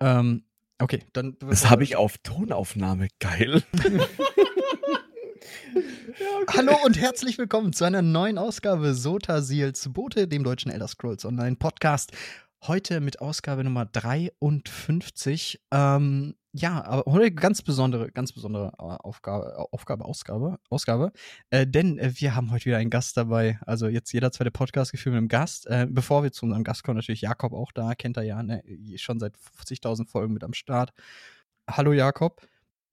Ähm, 0.00 0.44
okay, 0.78 1.02
dann. 1.12 1.36
Das 1.40 1.70
habe 1.70 1.82
ich 1.84 1.96
auf 1.96 2.18
Tonaufnahme. 2.18 3.08
Geil. 3.18 3.62
ja, 3.74 3.90
okay. 6.42 6.58
Hallo 6.58 6.76
und 6.84 7.00
herzlich 7.00 7.38
willkommen 7.38 7.72
zu 7.72 7.84
einer 7.84 8.02
neuen 8.02 8.36
Ausgabe 8.36 8.94
Sota 8.94 9.40
Seals 9.40 9.88
Bote, 9.92 10.28
dem 10.28 10.44
deutschen 10.44 10.70
Elder 10.70 10.88
Scrolls 10.88 11.24
Online 11.24 11.56
Podcast. 11.56 12.12
Heute 12.66 13.00
mit 13.00 13.20
Ausgabe 13.20 13.64
Nummer 13.64 13.86
53. 13.86 15.60
Ähm, 15.70 16.34
ja, 16.58 16.84
aber 16.84 17.12
heute 17.12 17.32
ganz 17.32 17.60
besondere, 17.60 18.10
ganz 18.10 18.32
besondere 18.32 18.72
äh, 18.78 18.82
Aufgabe, 18.82 19.66
Aufgabe, 19.72 20.04
Ausgabe, 20.04 20.58
Ausgabe. 20.70 21.12
Äh, 21.50 21.66
denn 21.66 21.98
äh, 21.98 22.12
wir 22.14 22.34
haben 22.34 22.50
heute 22.50 22.66
wieder 22.66 22.78
einen 22.78 22.90
Gast 22.90 23.16
dabei. 23.16 23.58
Also 23.66 23.88
jetzt 23.88 24.12
jeder 24.12 24.32
zweite 24.32 24.50
Podcast 24.50 24.92
geführt 24.92 25.12
mit 25.12 25.18
einem 25.18 25.28
Gast. 25.28 25.66
Äh, 25.66 25.86
bevor 25.88 26.22
wir 26.22 26.32
zu 26.32 26.46
unserem 26.46 26.64
Gast 26.64 26.82
kommen, 26.82 26.96
natürlich 26.96 27.20
Jakob 27.20 27.52
auch 27.52 27.72
da, 27.72 27.94
kennt 27.94 28.16
er 28.16 28.22
ja, 28.22 28.42
ne? 28.42 28.62
schon 28.96 29.20
seit 29.20 29.34
50.000 29.36 30.08
Folgen 30.08 30.32
mit 30.32 30.44
am 30.44 30.54
Start. 30.54 30.92
Hallo 31.68 31.92
Jakob. 31.92 32.40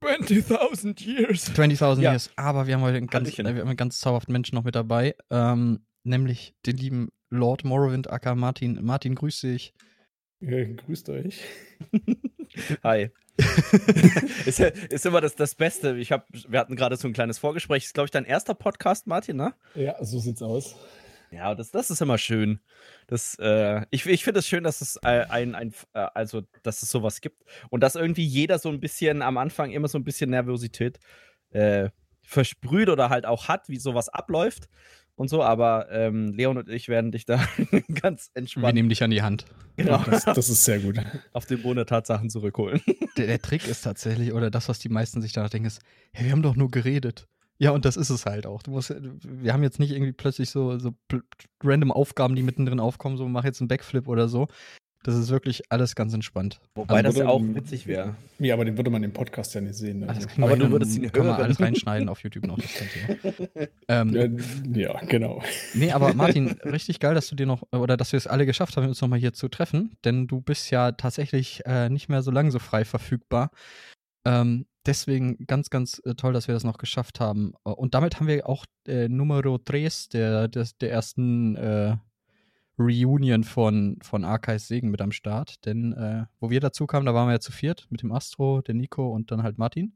20.000 0.02 1.02
Years. 1.06 1.50
20.000 1.52 2.02
ja. 2.02 2.12
Years. 2.12 2.32
Aber 2.36 2.68
wir 2.68 2.76
haben 2.76 2.82
heute 2.82 2.98
einen 2.98 3.08
ganz, 3.08 3.30
äh, 3.40 3.44
wir 3.44 3.62
haben 3.62 3.70
einen 3.70 3.78
ganz 3.78 4.00
zauberhaften 4.00 4.34
Menschen 4.34 4.56
noch 4.56 4.66
mit 4.66 4.76
dabei. 4.76 5.16
Ähm, 5.30 5.86
nämlich 6.04 6.54
den 6.66 6.76
lieben 6.76 7.10
Lord 7.30 7.64
Morrowind, 7.64 8.10
aka 8.10 8.36
Martin. 8.36 8.84
Martin, 8.84 9.16
grüß 9.16 9.40
dich. 9.42 9.74
Ja, 10.42 10.66
grüßt 10.66 11.10
euch. 11.10 11.42
Hi. 12.84 13.10
ist, 14.46 14.60
ist 14.60 15.06
immer 15.06 15.22
das, 15.22 15.36
das 15.36 15.56
Beste. 15.56 15.98
Ich 15.98 16.12
hab, 16.12 16.28
wir 16.32 16.60
hatten 16.60 16.76
gerade 16.76 16.98
so 16.98 17.08
ein 17.08 17.14
kleines 17.14 17.40
Vorgespräch. 17.40 17.86
Ist, 17.86 17.94
glaube 17.94 18.06
ich, 18.06 18.12
dein 18.12 18.26
erster 18.26 18.54
Podcast, 18.54 19.08
Martin, 19.08 19.38
ne? 19.38 19.54
Ja, 19.76 20.04
so 20.04 20.20
sieht's 20.20 20.42
aus. 20.42 20.76
Ja, 21.32 21.56
das, 21.56 21.72
das 21.72 21.90
ist 21.90 22.02
immer 22.02 22.20
schön. 22.20 22.60
Das, 23.08 23.36
äh, 23.40 23.86
ich 23.90 24.06
ich 24.06 24.24
finde 24.24 24.40
es 24.40 24.48
schön, 24.48 24.64
dass 24.64 24.82
es 24.82 24.98
äh, 24.98 25.26
ein, 25.30 25.56
ein 25.56 25.74
äh, 25.94 26.06
also 26.14 26.44
dass 26.62 26.84
es 26.84 26.92
sowas 26.92 27.22
gibt 27.22 27.44
und 27.72 27.82
dass 27.82 27.96
irgendwie 27.96 28.26
jeder 28.26 28.60
so 28.60 28.70
ein 28.70 28.80
bisschen 28.80 29.24
am 29.24 29.38
Anfang 29.38 29.72
immer 29.72 29.88
so 29.88 29.98
ein 29.98 30.04
bisschen 30.04 30.30
Nervosität 30.30 31.00
äh, 31.50 31.90
versprüht 32.22 32.90
oder 32.90 33.10
halt 33.10 33.26
auch 33.26 33.48
hat, 33.48 33.68
wie 33.68 33.80
sowas 33.80 34.10
abläuft 34.10 34.70
und 35.16 35.30
so, 35.30 35.44
aber 35.44 35.92
ähm, 35.92 36.34
Leon 36.34 36.58
und 36.58 36.70
ich 36.70 36.88
werden 36.88 37.12
dich 37.12 37.26
da 37.26 37.44
ganz 38.02 38.32
entspannt. 38.34 38.68
Wir 38.68 38.74
nehmen 38.74 38.90
dich 38.90 39.04
an 39.04 39.12
die 39.12 39.22
Hand. 39.22 39.46
Genau. 39.76 40.04
Das, 40.10 40.26
das 40.26 40.50
ist 40.50 40.66
sehr 40.66 40.80
gut. 40.80 40.98
Auf 41.34 41.46
den 41.46 41.62
Boden 41.62 41.78
der 41.78 41.86
Tatsachen 41.86 42.30
zurückholen. 42.30 42.82
Der, 43.18 43.28
der, 43.28 43.42
Trick 43.42 43.68
ist 43.68 43.82
tatsächlich, 43.82 44.34
oder 44.34 44.50
das, 44.50 44.70
was 44.70 44.80
die 44.80 44.90
meisten 44.90 45.22
sich 45.22 45.34
danach 45.34 45.50
denken, 45.50 45.68
ist, 45.68 45.82
hey, 46.14 46.26
wir 46.26 46.32
haben 46.32 46.42
doch 46.42 46.56
nur 46.56 46.72
geredet. 46.72 47.28
Ja, 47.60 47.72
und 47.72 47.86
das 47.86 47.96
ist 47.96 48.10
es 48.10 48.26
halt 48.26 48.46
auch. 48.46 48.64
Du 48.64 48.72
musst, 48.72 48.94
wir 49.24 49.54
haben 49.54 49.64
jetzt 49.64 49.80
nicht 49.80 49.92
irgendwie 49.92 50.12
plötzlich 50.12 50.50
so, 50.50 50.80
so 50.80 50.94
random 51.64 51.92
Aufgaben, 51.92 52.36
die 52.36 52.44
mittendrin 52.44 52.80
aufkommen, 52.80 53.18
so 53.18 53.28
mach 53.28 53.44
jetzt 53.44 53.62
einen 53.62 53.68
Backflip 53.68 54.08
oder 54.08 54.28
so. 54.28 54.48
Das 55.04 55.16
ist 55.16 55.30
wirklich 55.30 55.64
alles 55.70 55.96
ganz 55.96 56.14
entspannt. 56.14 56.62
Wobei 56.76 56.96
also 56.96 57.10
das 57.10 57.18
ja 57.18 57.28
auch 57.28 57.42
witzig 57.42 57.88
wäre. 57.88 58.16
Ja, 58.40 58.54
aber 58.54 58.64
den 58.64 58.78
würde 58.78 58.90
man 58.90 59.04
im 59.04 59.12
Podcast 59.12 59.54
ja 59.54 59.60
nicht 59.60 59.76
sehen. 59.76 60.08
Also. 60.08 60.28
Aber 60.42 60.56
du 60.56 60.72
würdest 60.72 60.98
ihn 60.98 61.12
Kann 61.12 61.28
man 61.28 61.42
alles 61.42 61.60
reinschneiden 61.60 62.08
auf 62.08 62.24
YouTube 62.24 62.48
noch. 62.48 62.58
ähm, 63.90 64.40
ja, 64.74 65.00
genau. 65.02 65.44
Nee, 65.74 65.92
aber 65.92 66.14
Martin, 66.16 66.52
richtig 66.64 67.02
geil, 67.02 67.16
dass 67.16 67.28
du 67.28 67.36
dir 67.36 67.46
noch, 67.46 67.64
oder 67.72 67.98
dass 67.98 68.14
wir 68.14 68.18
es 68.18 68.28
alle 68.28 68.46
geschafft 68.46 68.78
haben, 68.78 68.88
uns 68.88 69.02
nochmal 69.02 69.20
hier 69.20 69.34
zu 69.34 69.50
treffen. 69.50 69.98
Denn 70.06 70.28
du 70.28 70.40
bist 70.40 70.72
ja 70.72 70.94
tatsächlich 70.94 71.62
äh, 71.66 71.90
nicht 71.90 72.08
mehr 72.08 72.22
so 72.22 72.32
lange 72.32 72.52
so 72.52 72.60
frei 72.60 72.86
verfügbar. 72.86 73.52
Ähm, 74.26 74.68
deswegen 74.86 75.46
ganz, 75.48 75.70
ganz 75.70 76.02
äh, 76.06 76.16
toll, 76.16 76.32
dass 76.32 76.48
wir 76.48 76.54
das 76.54 76.64
noch 76.64 76.78
geschafft 76.78 77.20
haben. 77.20 77.54
Und 77.64 77.94
damit 77.94 78.20
haben 78.20 78.28
wir 78.28 78.48
auch 78.48 78.66
äh, 78.88 79.10
Numero 79.10 79.60
3 79.64 79.90
der, 80.14 80.48
der, 80.48 80.68
der 80.80 80.92
ersten 80.92 81.58
äh, 81.58 81.98
Reunion 82.78 83.44
von, 83.44 83.98
von 84.02 84.24
Arkais 84.24 84.68
Segen 84.68 84.90
mit 84.90 85.02
am 85.02 85.12
Start. 85.12 85.66
Denn 85.66 85.94
äh, 85.94 86.26
wo 86.40 86.50
wir 86.50 86.60
dazu 86.60 86.88
kamen, 86.88 87.06
da 87.06 87.14
waren 87.14 87.28
wir 87.28 87.34
ja 87.34 87.40
zu 87.40 87.52
viert 87.52 87.88
mit 87.90 88.02
dem 88.02 88.12
Astro, 88.12 88.62
der 88.62 88.76
Nico 88.76 89.12
und 89.12 89.32
dann 89.32 89.44
halt 89.44 89.58
Martin. 89.58 89.94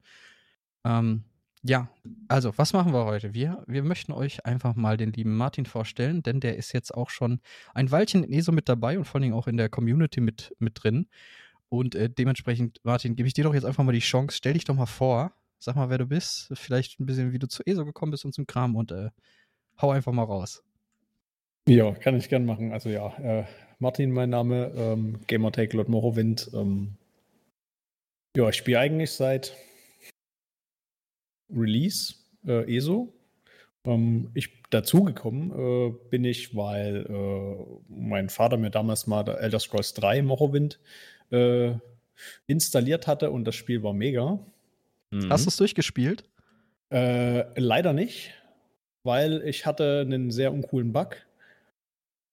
Ähm, 0.86 1.24
ja, 1.64 1.90
also 2.28 2.58
was 2.58 2.74
machen 2.74 2.94
wir 2.94 3.06
heute? 3.06 3.34
Wir, 3.34 3.64
wir 3.68 3.84
möchten 3.84 4.12
euch 4.12 4.46
einfach 4.46 4.76
mal 4.76 4.96
den 4.96 5.12
lieben 5.12 5.36
Martin 5.36 5.66
vorstellen, 5.66 6.22
denn 6.24 6.40
der 6.40 6.56
ist 6.56 6.72
jetzt 6.72 6.94
auch 6.94 7.10
schon 7.10 7.42
ein 7.74 7.92
Weilchen 7.92 8.24
in 8.24 8.32
ESO 8.32 8.52
mit 8.52 8.70
dabei 8.70 8.98
und 8.98 9.06
vor 9.06 9.20
allem 9.20 9.34
auch 9.34 9.48
in 9.48 9.58
der 9.58 9.70
Community 9.70 10.22
mit, 10.22 10.56
mit 10.60 10.82
drin. 10.82 11.08
Und 11.70 11.96
äh, 11.96 12.10
dementsprechend, 12.10 12.80
Martin, 12.84 13.16
gebe 13.16 13.28
ich 13.28 13.34
dir 13.34 13.44
doch 13.44 13.54
jetzt 13.54 13.66
einfach 13.66 13.84
mal 13.84 13.92
die 13.92 14.00
Chance. 14.00 14.38
Stell 14.38 14.54
dich 14.54 14.66
doch 14.66 14.76
mal 14.76 14.86
vor, 14.86 15.34
sag 15.60 15.76
mal, 15.76 15.90
wer 15.90 15.98
du 15.98 16.06
bist, 16.06 16.50
vielleicht 16.54 17.00
ein 17.00 17.06
bisschen, 17.06 17.34
wie 17.34 17.40
du 17.40 17.48
zu 17.48 17.64
ESO 17.66 17.86
gekommen 17.86 18.12
bist 18.12 18.24
und 18.24 18.34
zum 18.34 18.48
Kram 18.48 18.76
und 18.76 18.92
äh, 18.92 19.10
hau 19.82 19.92
einfach 19.92 20.14
mal 20.14 20.24
raus. 20.24 20.64
Ja, 21.68 21.92
kann 21.92 22.16
ich 22.16 22.30
gern 22.30 22.46
machen. 22.46 22.72
Also 22.72 22.90
ja, 22.90 23.14
äh, 23.18 23.44
Martin, 23.80 24.12
mein 24.12 24.30
Name, 24.30 24.72
ähm, 24.76 25.20
Gamertag 25.28 25.74
Lord 25.74 25.90
Morrowind. 25.90 26.50
Ähm, 26.54 26.94
ja, 28.38 28.48
ich 28.48 28.56
spiele 28.56 28.80
eigentlich 28.80 29.12
seit 29.12 29.54
Release 31.54 32.16
äh, 32.48 32.74
ESO. 32.74 33.14
Ähm, 33.84 34.32
ich 34.34 34.64
dazugekommen 34.70 35.52
äh, 35.52 35.94
bin 36.10 36.24
ich, 36.24 36.56
weil 36.56 37.06
äh, 37.06 37.66
mein 37.90 38.30
Vater 38.30 38.56
mir 38.56 38.70
damals 38.70 39.06
mal 39.06 39.28
Elder 39.28 39.60
Scrolls 39.60 39.94
3 39.94 40.22
Morrowind 40.22 40.80
äh, 41.32 41.74
installiert 42.48 43.08
hatte 43.08 43.30
und 43.30 43.44
das 43.44 43.56
Spiel 43.56 43.84
war 43.84 43.94
mega. 43.94 44.40
Mhm. 45.12 45.30
Hast 45.30 45.46
du 45.46 45.50
es 45.50 45.58
durchgespielt? 45.58 46.24
Äh, 46.92 47.44
leider 47.60 47.92
nicht, 47.92 48.32
weil 49.04 49.42
ich 49.46 49.66
hatte 49.66 50.02
einen 50.06 50.32
sehr 50.32 50.54
uncoolen 50.54 50.94
Bug 50.94 51.27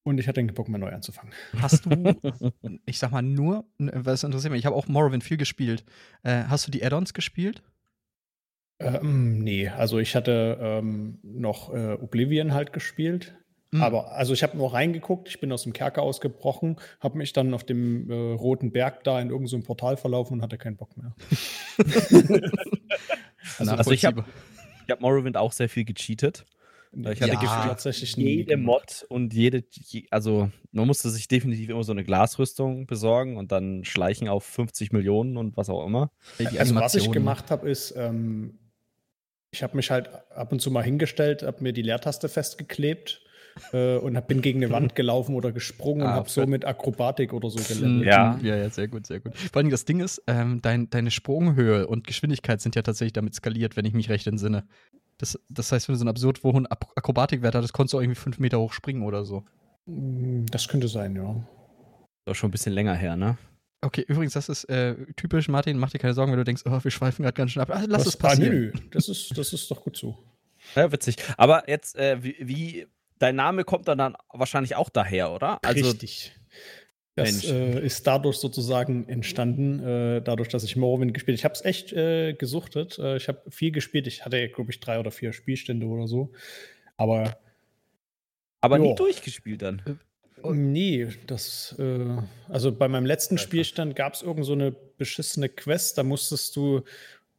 und 0.04 0.18
ich 0.18 0.28
hatte 0.28 0.40
den 0.40 0.54
Bock, 0.54 0.68
mal 0.68 0.78
neu 0.78 0.92
anzufangen. 0.92 1.32
Hast 1.58 1.86
du, 1.86 1.90
ich 2.86 2.98
sag 2.98 3.10
mal 3.10 3.22
nur, 3.22 3.64
was 3.78 4.22
interessiert 4.22 4.52
mich, 4.52 4.60
ich 4.60 4.66
habe 4.66 4.76
auch 4.76 4.86
Morrowind 4.86 5.24
viel 5.24 5.38
gespielt. 5.38 5.84
Äh, 6.22 6.44
hast 6.44 6.66
du 6.66 6.70
die 6.70 6.84
Add-ons 6.84 7.14
gespielt? 7.14 7.62
Ähm, 8.80 9.38
nee, 9.38 9.68
also 9.68 9.98
ich 9.98 10.14
hatte 10.14 10.58
ähm, 10.60 11.18
noch 11.22 11.72
äh, 11.72 11.94
Oblivion 11.94 12.52
halt 12.52 12.72
gespielt. 12.72 13.34
Mhm. 13.70 13.82
Aber 13.82 14.12
also 14.12 14.34
ich 14.34 14.42
habe 14.42 14.56
noch 14.58 14.74
reingeguckt, 14.74 15.28
ich 15.28 15.40
bin 15.40 15.50
aus 15.50 15.62
dem 15.62 15.72
Kerker 15.72 16.02
ausgebrochen, 16.02 16.76
habe 17.00 17.18
mich 17.18 17.32
dann 17.32 17.54
auf 17.54 17.64
dem 17.64 18.10
äh, 18.10 18.14
roten 18.14 18.72
Berg 18.72 19.04
da 19.04 19.20
in 19.20 19.30
irgendeinem 19.30 19.62
so 19.62 19.66
Portal 19.66 19.96
verlaufen 19.96 20.34
und 20.34 20.42
hatte 20.42 20.58
keinen 20.58 20.76
Bock 20.76 20.96
mehr. 20.96 21.14
also, 23.58 23.72
also 23.72 23.90
ich 23.90 24.04
habe 24.04 24.24
ich 24.86 24.90
hab 24.90 25.00
Morrowind 25.00 25.36
auch 25.36 25.52
sehr 25.52 25.68
viel 25.68 25.84
gecheatet. 25.84 26.44
Ich 26.96 27.22
hatte 27.22 27.32
ja, 27.32 27.66
tatsächlich 27.66 28.16
jede 28.16 28.56
Mod 28.56 29.04
und 29.08 29.34
jede, 29.34 29.64
also 30.10 30.50
man 30.72 30.86
musste 30.86 31.10
sich 31.10 31.28
definitiv 31.28 31.70
immer 31.70 31.82
so 31.82 31.92
eine 31.92 32.04
Glasrüstung 32.04 32.86
besorgen 32.86 33.36
und 33.36 33.52
dann 33.52 33.84
schleichen 33.84 34.28
auf 34.28 34.44
50 34.44 34.92
Millionen 34.92 35.36
und 35.36 35.56
was 35.56 35.68
auch 35.68 35.84
immer. 35.86 36.10
Also 36.56 36.74
was 36.74 36.94
ich 36.94 37.10
gemacht 37.10 37.50
habe, 37.50 37.68
ist, 37.68 37.94
ähm, 37.96 38.58
ich 39.52 39.62
habe 39.62 39.76
mich 39.76 39.90
halt 39.90 40.08
ab 40.30 40.52
und 40.52 40.60
zu 40.60 40.70
mal 40.70 40.82
hingestellt, 40.82 41.42
habe 41.42 41.62
mir 41.62 41.72
die 41.72 41.82
Leertaste 41.82 42.28
festgeklebt 42.28 43.22
äh, 43.72 43.96
und 43.96 44.16
hab, 44.16 44.28
bin 44.28 44.42
gegen 44.42 44.62
eine 44.62 44.72
Wand 44.72 44.94
gelaufen 44.96 45.34
oder 45.34 45.52
gesprungen 45.52 46.02
ah, 46.02 46.10
und 46.10 46.14
habe 46.14 46.28
so 46.28 46.46
mit 46.46 46.64
Akrobatik 46.64 47.32
oder 47.32 47.50
so 47.50 47.60
gelernt. 47.62 48.04
Ja. 48.04 48.38
ja, 48.42 48.56
ja, 48.56 48.70
sehr 48.70 48.88
gut, 48.88 49.06
sehr 49.06 49.20
gut. 49.20 49.36
Vor 49.36 49.60
allem 49.60 49.70
das 49.70 49.84
Ding 49.84 50.00
ist, 50.00 50.22
ähm, 50.26 50.60
dein, 50.62 50.90
deine 50.90 51.10
Sprunghöhe 51.10 51.86
und 51.86 52.06
Geschwindigkeit 52.06 52.60
sind 52.60 52.74
ja 52.76 52.82
tatsächlich 52.82 53.12
damit 53.12 53.34
skaliert, 53.34 53.76
wenn 53.76 53.84
ich 53.84 53.94
mich 53.94 54.10
recht 54.10 54.26
entsinne. 54.26 54.66
Das, 55.24 55.38
das 55.48 55.72
heißt, 55.72 55.88
wenn 55.88 55.94
du 55.94 55.98
so 55.98 56.02
einen 56.02 56.10
absurd 56.10 56.42
hohen 56.42 56.66
Akrobatikwert 56.66 57.54
hattest, 57.54 57.72
konntest 57.72 57.94
du 57.94 57.98
auch 57.98 58.02
irgendwie 58.02 58.20
fünf 58.20 58.38
Meter 58.38 58.60
hoch 58.60 58.74
springen 58.74 59.02
oder 59.02 59.24
so. 59.24 59.42
Mm, 59.86 60.44
das 60.50 60.68
könnte 60.68 60.86
sein, 60.86 61.16
ja. 61.16 61.34
Das 62.26 62.32
ist 62.32 62.38
schon 62.38 62.48
ein 62.48 62.52
bisschen 62.52 62.74
länger 62.74 62.94
her, 62.94 63.16
ne? 63.16 63.38
Okay, 63.80 64.04
übrigens, 64.06 64.34
das 64.34 64.50
ist 64.50 64.64
äh, 64.64 64.94
typisch, 65.16 65.48
Martin, 65.48 65.78
mach 65.78 65.90
dir 65.90 65.98
keine 65.98 66.12
Sorgen, 66.12 66.32
wenn 66.32 66.38
du 66.38 66.44
denkst, 66.44 66.62
oh, 66.66 66.78
wir 66.82 66.90
schweifen 66.90 67.22
gerade 67.22 67.34
ganz 67.34 67.52
schön 67.52 67.62
ab. 67.62 67.70
Also, 67.70 67.86
lass 67.88 68.06
es 68.06 68.16
passieren. 68.16 68.72
Ah, 68.74 68.78
nö, 68.78 68.88
das 68.90 69.08
ist, 69.08 69.36
das 69.36 69.52
ist 69.54 69.70
doch 69.70 69.82
gut 69.82 69.96
so. 69.96 70.18
Ja, 70.74 70.92
witzig. 70.92 71.16
Aber 71.38 71.68
jetzt, 71.68 71.96
äh, 71.96 72.22
wie, 72.22 72.36
wie, 72.40 72.86
dein 73.18 73.36
Name 73.36 73.64
kommt 73.64 73.88
dann, 73.88 73.98
dann 73.98 74.16
wahrscheinlich 74.30 74.76
auch 74.76 74.90
daher, 74.90 75.32
oder? 75.32 75.58
Also, 75.64 75.86
Richtig. 75.86 76.32
Das 77.16 77.44
äh, 77.44 77.80
ist 77.80 78.06
dadurch 78.08 78.38
sozusagen 78.38 79.08
entstanden, 79.08 79.78
äh, 79.80 80.20
dadurch, 80.20 80.48
dass 80.48 80.64
ich 80.64 80.74
Morrowind 80.74 81.14
gespielt 81.14 81.36
habe. 81.36 81.38
Ich 81.38 81.44
habe 81.44 81.54
es 81.54 81.64
echt 81.64 81.92
äh, 81.92 82.32
gesuchtet. 82.32 82.98
Äh, 82.98 83.16
ich 83.16 83.28
habe 83.28 83.42
viel 83.50 83.70
gespielt. 83.70 84.08
Ich 84.08 84.24
hatte, 84.24 84.48
glaube 84.48 84.72
ich, 84.72 84.80
drei 84.80 84.98
oder 84.98 85.12
vier 85.12 85.32
Spielstände 85.32 85.86
oder 85.86 86.08
so. 86.08 86.32
Aber. 86.96 87.38
Aber 88.60 88.78
jo. 88.78 88.84
nie 88.84 88.94
durchgespielt 88.96 89.62
dann. 89.62 89.82
Äh, 90.42 90.50
nee, 90.54 91.06
das. 91.28 91.76
Äh, 91.78 92.16
also 92.48 92.72
bei 92.72 92.88
meinem 92.88 93.06
letzten 93.06 93.38
Spielstand 93.38 93.94
gab 93.94 94.14
es 94.14 94.22
irgend 94.22 94.44
so 94.44 94.52
eine 94.52 94.72
beschissene 94.72 95.48
Quest. 95.48 95.98
Da 95.98 96.02
musstest 96.02 96.56
du 96.56 96.82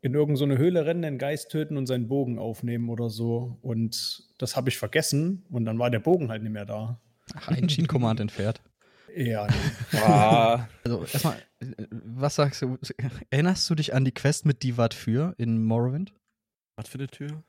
in 0.01 0.13
irgendeine 0.13 0.55
so 0.55 0.57
Höhle 0.57 0.85
rennen, 0.85 1.01
den 1.01 1.17
Geist 1.17 1.51
töten 1.51 1.75
und 1.75 1.87
seinen 1.87 2.07
Bogen 2.07 2.39
aufnehmen 2.39 2.89
oder 2.89 3.09
so. 3.09 3.57
Und 3.61 4.23
das 4.37 4.55
habe 4.55 4.69
ich 4.69 4.77
vergessen. 4.77 5.43
Und 5.49 5.65
dann 5.65 5.79
war 5.79 5.89
der 5.89 5.99
Bogen 5.99 6.29
halt 6.29 6.43
nicht 6.43 6.53
mehr 6.53 6.65
da. 6.65 7.01
Ach, 7.33 7.49
ein 7.49 7.67
Gene-Command 7.67 8.21
entfernt. 8.21 8.61
Ja. 9.15 9.47
Ah. 9.93 10.67
also 10.83 11.05
erstmal, 11.05 11.37
was 11.89 12.35
sagst 12.35 12.61
du? 12.61 12.77
Erinnerst 13.29 13.69
du 13.69 13.75
dich 13.75 13.93
an 13.93 14.03
die 14.03 14.11
Quest 14.11 14.45
mit 14.45 14.61
Divat 14.61 14.93
für 14.93 15.33
in 15.37 15.63
Morrowind? 15.63 16.13
Was 16.77 16.89
für 16.89 16.97
eine 16.97 17.07
Tür? 17.07 17.43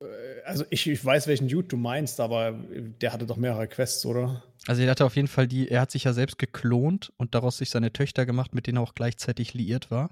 Äh, 0.00 0.42
also 0.44 0.64
ich, 0.70 0.86
ich 0.86 1.04
weiß, 1.04 1.26
welchen 1.26 1.48
Dude 1.48 1.68
du 1.68 1.76
meinst, 1.76 2.20
aber 2.20 2.52
der 3.00 3.12
hatte 3.12 3.26
doch 3.26 3.36
mehrere 3.36 3.66
Quests, 3.66 4.06
oder? 4.06 4.42
Also 4.66 4.82
er 4.82 4.90
hatte 4.90 5.04
auf 5.04 5.16
jeden 5.16 5.28
Fall 5.28 5.48
die, 5.48 5.68
er 5.68 5.80
hat 5.80 5.90
sich 5.90 6.04
ja 6.04 6.12
selbst 6.12 6.38
geklont 6.38 7.12
und 7.16 7.34
daraus 7.34 7.58
sich 7.58 7.70
seine 7.70 7.92
Töchter 7.92 8.24
gemacht, 8.26 8.54
mit 8.54 8.66
denen 8.66 8.78
er 8.78 8.82
auch 8.82 8.94
gleichzeitig 8.94 9.54
liiert 9.54 9.90
war. 9.90 10.10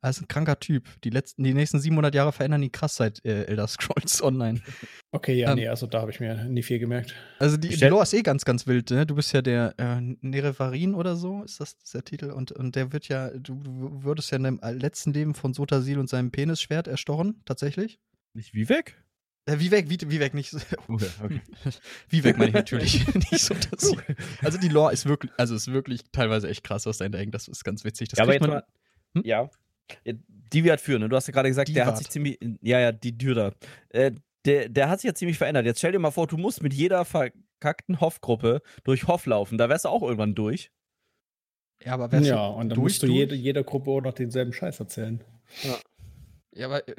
Also 0.00 0.22
ein 0.22 0.28
kranker 0.28 0.60
Typ. 0.60 0.88
Die, 1.02 1.10
letzten, 1.10 1.42
die 1.42 1.54
nächsten 1.54 1.80
700 1.80 2.14
Jahre 2.14 2.32
verändern 2.32 2.62
die 2.62 2.70
krass 2.70 2.94
seit 2.94 3.24
äh, 3.24 3.44
Elder 3.44 3.66
Scrolls 3.66 4.22
Online. 4.22 4.60
Okay, 5.10 5.34
ja, 5.34 5.50
ähm, 5.50 5.56
nee, 5.56 5.68
also 5.68 5.86
da 5.86 6.00
habe 6.00 6.10
ich 6.12 6.20
mir 6.20 6.44
nie 6.44 6.62
viel 6.62 6.78
gemerkt. 6.78 7.14
Also 7.40 7.56
die, 7.56 7.68
die 7.68 7.84
Lore 7.86 8.04
ist 8.04 8.14
eh 8.14 8.22
ganz, 8.22 8.44
ganz 8.44 8.66
wild, 8.66 8.90
ne? 8.90 9.06
Du 9.06 9.16
bist 9.16 9.32
ja 9.32 9.42
der 9.42 9.74
äh, 9.76 10.00
Nerevarin 10.20 10.94
oder 10.94 11.16
so, 11.16 11.42
ist 11.42 11.60
das 11.60 11.76
der 11.92 12.04
Titel? 12.04 12.30
Und, 12.30 12.52
und 12.52 12.76
der 12.76 12.92
wird 12.92 13.08
ja, 13.08 13.30
du, 13.30 13.54
du 13.62 14.04
würdest 14.04 14.30
ja 14.30 14.36
in 14.36 14.44
deinem 14.44 14.60
letzten 14.78 15.12
Leben 15.12 15.34
von 15.34 15.52
Sotasil 15.52 15.98
und 15.98 16.08
seinem 16.08 16.30
Penisschwert 16.30 16.86
erstochen, 16.86 17.42
tatsächlich. 17.44 17.98
Nicht 18.34 18.54
wie 18.54 18.68
weg? 18.68 19.02
Äh, 19.46 19.58
wie 19.58 19.70
weg, 19.70 19.88
wie, 19.88 19.98
wie 20.08 20.20
weg, 20.20 20.34
nicht. 20.34 20.54
Okay, 20.88 21.08
okay. 21.24 21.40
wie 22.08 22.22
weg 22.22 22.36
meine 22.38 22.50
ich 22.50 22.54
natürlich 22.54 23.14
nicht 23.14 23.40
so, 23.40 23.54
dass. 23.54 23.94
Also 24.42 24.58
die 24.58 24.68
Lore 24.68 24.92
ist 24.92 25.06
wirklich, 25.06 25.32
also 25.38 25.56
ist 25.56 25.72
wirklich 25.72 26.02
teilweise 26.12 26.48
echt 26.48 26.62
krass, 26.62 26.86
was 26.86 26.98
da 26.98 27.08
denkt. 27.08 27.34
Das 27.34 27.48
ist 27.48 27.64
ganz 27.64 27.84
witzig. 27.84 28.10
Das 28.10 28.18
ja, 28.18 28.24
aber 28.24 28.34
jetzt 28.34 28.42
man, 28.42 28.50
mal, 28.50 28.64
hm? 29.14 29.22
ja. 29.24 29.50
Die 30.04 30.64
wird 30.64 30.80
führen, 30.80 31.02
ne? 31.02 31.08
Du 31.08 31.16
hast 31.16 31.26
ja 31.26 31.32
gerade 31.32 31.48
gesagt, 31.48 31.68
die 31.68 31.74
der 31.74 31.86
hat 31.86 31.98
sich 31.98 32.08
ziemlich. 32.08 32.38
Ja, 32.62 32.80
ja, 32.80 32.92
die 32.92 33.16
Dürer. 33.16 33.52
Äh, 33.90 34.12
der, 34.44 34.68
der 34.68 34.88
hat 34.88 35.00
sich 35.00 35.08
ja 35.08 35.14
ziemlich 35.14 35.38
verändert. 35.38 35.66
Jetzt 35.66 35.78
stell 35.78 35.92
dir 35.92 35.98
mal 35.98 36.10
vor, 36.10 36.26
du 36.26 36.36
musst 36.36 36.62
mit 36.62 36.72
jeder 36.72 37.04
verkackten 37.04 38.00
Hoff-Gruppe 38.00 38.62
durch 38.84 39.06
Hoff 39.06 39.26
laufen. 39.26 39.58
Da 39.58 39.68
wärst 39.68 39.84
du 39.84 39.88
auch 39.90 40.02
irgendwann 40.02 40.34
durch. 40.34 40.70
Ja, 41.84 41.94
aber 41.94 42.10
wärst 42.10 42.28
Ja, 42.28 42.46
und 42.46 42.70
dann 42.70 42.76
durch, 42.76 42.94
musst 42.94 43.02
du 43.02 43.08
jede, 43.08 43.34
jeder 43.34 43.62
Gruppe 43.62 43.90
auch 43.90 44.00
noch 44.00 44.14
denselben 44.14 44.52
Scheiß 44.52 44.80
erzählen. 44.80 45.22
Ja. 45.62 45.78
Ja, 46.54 46.66
aber 46.66 46.88
äh, 46.88 46.94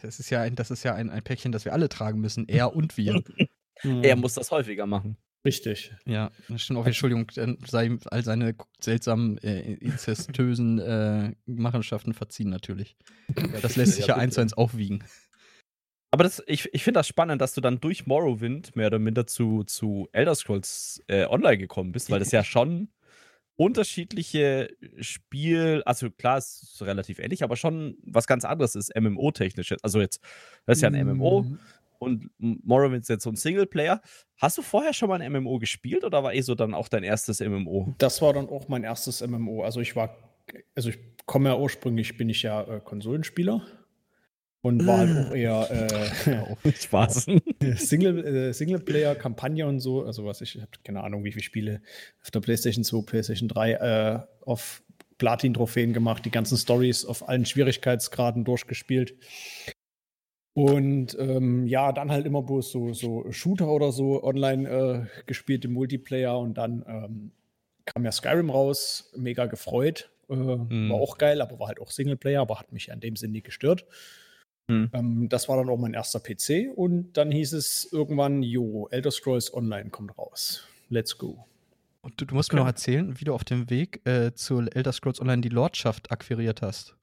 das 0.00 0.20
ist 0.20 0.30
ja 0.30 0.40
ein, 0.40 0.54
das 0.54 0.70
ist 0.70 0.82
ja 0.84 0.94
ein, 0.94 1.10
ein 1.10 1.22
Päckchen, 1.22 1.52
das 1.52 1.64
wir 1.64 1.72
alle 1.72 1.88
tragen 1.88 2.20
müssen. 2.20 2.48
Er 2.48 2.74
und 2.74 2.96
wir. 2.96 3.22
er 3.82 4.16
muss 4.16 4.34
das 4.34 4.50
häufiger 4.50 4.86
machen. 4.86 5.16
Richtig. 5.44 5.92
Ja, 6.06 6.30
stimmt 6.56 6.78
auch. 6.78 6.86
Entschuldigung, 6.86 7.26
sei 7.66 7.98
all 8.06 8.22
seine 8.22 8.54
seltsamen 8.80 9.38
äh, 9.38 9.74
inzestösen 9.74 10.78
äh, 10.78 11.34
Machenschaften 11.46 12.14
verziehen 12.14 12.48
natürlich. 12.48 12.96
Das 13.60 13.76
lässt 13.76 13.94
sich 13.94 14.06
ja 14.06 14.16
eins 14.16 14.34
zu 14.34 14.40
eins 14.40 14.52
aufwiegen. 14.52 15.02
Aber 16.12 16.24
das, 16.24 16.42
ich, 16.46 16.72
ich 16.72 16.84
finde 16.84 17.00
das 17.00 17.08
spannend, 17.08 17.40
dass 17.40 17.54
du 17.54 17.60
dann 17.60 17.80
durch 17.80 18.06
Morrowind 18.06 18.76
mehr 18.76 18.88
oder 18.88 18.98
minder 18.98 19.26
zu, 19.26 19.64
zu 19.64 20.08
Elder 20.12 20.34
Scrolls 20.34 21.02
äh, 21.08 21.24
Online 21.24 21.58
gekommen 21.58 21.90
bist, 21.90 22.10
weil 22.10 22.18
das 22.18 22.30
ja 22.32 22.44
schon 22.44 22.88
unterschiedliche 23.56 24.68
Spiel, 25.00 25.82
also 25.86 26.10
klar, 26.10 26.38
es 26.38 26.62
ist 26.62 26.82
relativ 26.82 27.18
ähnlich, 27.18 27.42
aber 27.42 27.56
schon 27.56 27.96
was 28.02 28.26
ganz 28.26 28.44
anderes 28.44 28.74
ist, 28.74 28.94
MMO-technisch. 28.94 29.74
Also 29.82 30.00
jetzt, 30.00 30.20
das 30.66 30.78
ist 30.78 30.82
ja 30.82 30.90
ein 30.90 31.06
MMO 31.06 31.42
mhm. 31.42 31.58
Und 32.02 32.30
Morrowind 32.38 33.02
ist 33.02 33.08
jetzt 33.08 33.24
so 33.24 33.30
ein 33.30 33.36
Singleplayer. 33.36 34.00
Hast 34.38 34.58
du 34.58 34.62
vorher 34.62 34.92
schon 34.92 35.08
mal 35.08 35.20
ein 35.20 35.32
MMO 35.32 35.58
gespielt 35.58 36.04
oder 36.04 36.22
war 36.22 36.34
eh 36.34 36.40
so 36.40 36.54
dann 36.54 36.74
auch 36.74 36.88
dein 36.88 37.04
erstes 37.04 37.40
MMO? 37.40 37.94
Das 37.98 38.20
war 38.22 38.32
dann 38.32 38.48
auch 38.48 38.68
mein 38.68 38.84
erstes 38.84 39.26
MMO. 39.26 39.62
Also 39.62 39.80
ich 39.80 39.96
war, 39.96 40.16
also 40.74 40.90
ich 40.90 40.98
komme 41.26 41.50
ja 41.50 41.56
ursprünglich, 41.56 42.16
bin 42.16 42.28
ich 42.28 42.42
ja 42.42 42.62
äh, 42.62 42.80
Konsolenspieler 42.80 43.62
und 44.62 44.86
war 44.86 44.98
halt 44.98 45.26
auch 45.26 45.34
eher 45.34 45.70
äh, 46.64 46.72
Spaß. 46.72 47.26
Single, 47.76 48.24
äh, 48.24 48.52
Singleplayer-Kampagne 48.52 49.66
und 49.66 49.80
so. 49.80 50.04
Also 50.04 50.24
was 50.24 50.40
ich, 50.40 50.56
ich 50.56 50.62
habe 50.62 50.70
keine 50.84 51.02
Ahnung, 51.02 51.24
wie 51.24 51.32
viele 51.32 51.44
Spiele 51.44 51.82
auf 52.22 52.30
der 52.30 52.40
PlayStation 52.40 52.84
2, 52.84 53.02
PlayStation 53.02 53.48
3 53.48 53.72
äh, 53.72 54.20
auf 54.44 54.82
Platin-Trophäen 55.18 55.92
gemacht, 55.92 56.24
die 56.24 56.30
ganzen 56.30 56.56
Stories 56.56 57.04
auf 57.04 57.28
allen 57.28 57.46
Schwierigkeitsgraden 57.46 58.44
durchgespielt. 58.44 59.14
Und 60.54 61.16
ähm, 61.18 61.66
ja, 61.66 61.92
dann 61.92 62.10
halt 62.10 62.26
immer 62.26 62.42
bloß 62.42 62.70
so, 62.70 62.92
so 62.92 63.30
Shooter 63.30 63.68
oder 63.68 63.90
so 63.90 64.22
online 64.22 64.68
äh, 64.68 65.22
gespielt 65.26 65.64
im 65.64 65.72
Multiplayer 65.72 66.38
und 66.38 66.58
dann 66.58 66.84
ähm, 66.86 67.30
kam 67.86 68.04
ja 68.04 68.12
Skyrim 68.12 68.50
raus, 68.50 69.10
mega 69.16 69.46
gefreut. 69.46 70.10
Äh, 70.28 70.34
mm. 70.34 70.90
War 70.90 71.00
auch 71.00 71.16
geil, 71.16 71.40
aber 71.40 71.58
war 71.58 71.68
halt 71.68 71.80
auch 71.80 71.90
Singleplayer, 71.90 72.42
aber 72.42 72.58
hat 72.58 72.70
mich 72.70 72.86
ja 72.86 72.94
in 72.94 73.00
dem 73.00 73.16
Sinn 73.16 73.32
nie 73.32 73.40
gestört. 73.40 73.86
Hm. 74.68 74.90
Ähm, 74.92 75.28
das 75.28 75.48
war 75.48 75.56
dann 75.56 75.68
auch 75.68 75.78
mein 75.78 75.94
erster 75.94 76.20
PC 76.20 76.70
und 76.74 77.14
dann 77.14 77.30
hieß 77.30 77.52
es 77.54 77.88
irgendwann, 77.92 78.42
jo, 78.42 78.88
Elder 78.90 79.10
Scrolls 79.10 79.52
Online 79.52 79.90
kommt 79.90 80.16
raus. 80.16 80.66
Let's 80.88 81.16
go. 81.16 81.44
Und 82.02 82.20
du, 82.20 82.26
du 82.26 82.34
musst 82.34 82.50
okay. 82.50 82.56
mir 82.56 82.62
noch 82.62 82.68
erzählen, 82.68 83.20
wie 83.20 83.24
du 83.24 83.34
auf 83.34 83.44
dem 83.44 83.70
Weg 83.70 84.06
äh, 84.06 84.34
zu 84.34 84.60
Elder 84.60 84.92
Scrolls 84.92 85.20
Online 85.20 85.40
die 85.40 85.48
Lordschaft 85.48 86.10
akquiriert 86.10 86.62
hast. 86.62 86.96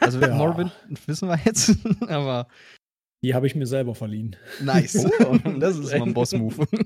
Also 0.00 0.20
ja. 0.20 0.34
Morrowind 0.34 0.72
wissen 1.06 1.28
wir 1.28 1.38
jetzt, 1.44 1.76
aber 2.08 2.48
die 3.22 3.34
habe 3.34 3.46
ich 3.46 3.54
mir 3.54 3.66
selber 3.66 3.94
verliehen. 3.94 4.36
Nice. 4.62 5.06
Oh, 5.20 5.36
das 5.58 5.78
ist 5.78 5.92
mal 5.92 6.02
ein 6.08 6.14
Boss-Move. 6.14 6.66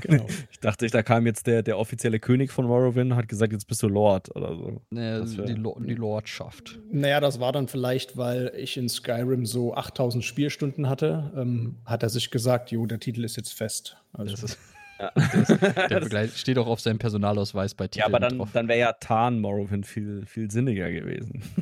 Genau. 0.00 0.26
Ich 0.50 0.58
dachte, 0.58 0.88
da 0.88 1.04
kam 1.04 1.24
jetzt 1.24 1.46
der, 1.46 1.62
der 1.62 1.78
offizielle 1.78 2.18
König 2.18 2.50
von 2.50 2.66
Morrowind 2.66 3.12
und 3.12 3.16
hat 3.16 3.28
gesagt, 3.28 3.52
jetzt 3.52 3.68
bist 3.68 3.80
du 3.80 3.86
Lord 3.86 4.34
oder 4.34 4.56
so. 4.56 4.82
Naja, 4.90 5.20
die, 5.20 5.52
Lo 5.52 5.78
die 5.80 5.94
Lordschaft. 5.94 6.80
Naja, 6.90 7.20
das 7.20 7.38
war 7.38 7.52
dann 7.52 7.68
vielleicht, 7.68 8.16
weil 8.16 8.52
ich 8.56 8.76
in 8.76 8.88
Skyrim 8.88 9.46
so 9.46 9.72
8000 9.74 10.24
Spielstunden 10.24 10.88
hatte, 10.88 11.32
ähm, 11.36 11.76
hat 11.84 12.02
er 12.02 12.08
sich 12.08 12.32
gesagt, 12.32 12.72
jo, 12.72 12.86
der 12.86 12.98
Titel 12.98 13.22
ist 13.22 13.36
jetzt 13.36 13.54
fest. 13.54 13.96
Also. 14.12 14.32
Das 14.32 14.42
ist 14.42 14.58
ja. 15.04 15.88
Der 15.88 16.00
Begleit 16.00 16.30
steht 16.30 16.58
auch 16.58 16.66
auf 16.66 16.80
seinem 16.80 16.98
Personalausweis 16.98 17.74
bei 17.74 17.88
Titeln 17.88 18.00
Ja, 18.00 18.06
aber 18.06 18.20
dann, 18.20 18.42
dann 18.52 18.68
wäre 18.68 18.78
ja 18.78 18.92
Tarn 18.92 19.40
Morrowind 19.40 19.86
viel, 19.86 20.24
viel 20.26 20.50
sinniger 20.50 20.90
gewesen. 20.90 21.42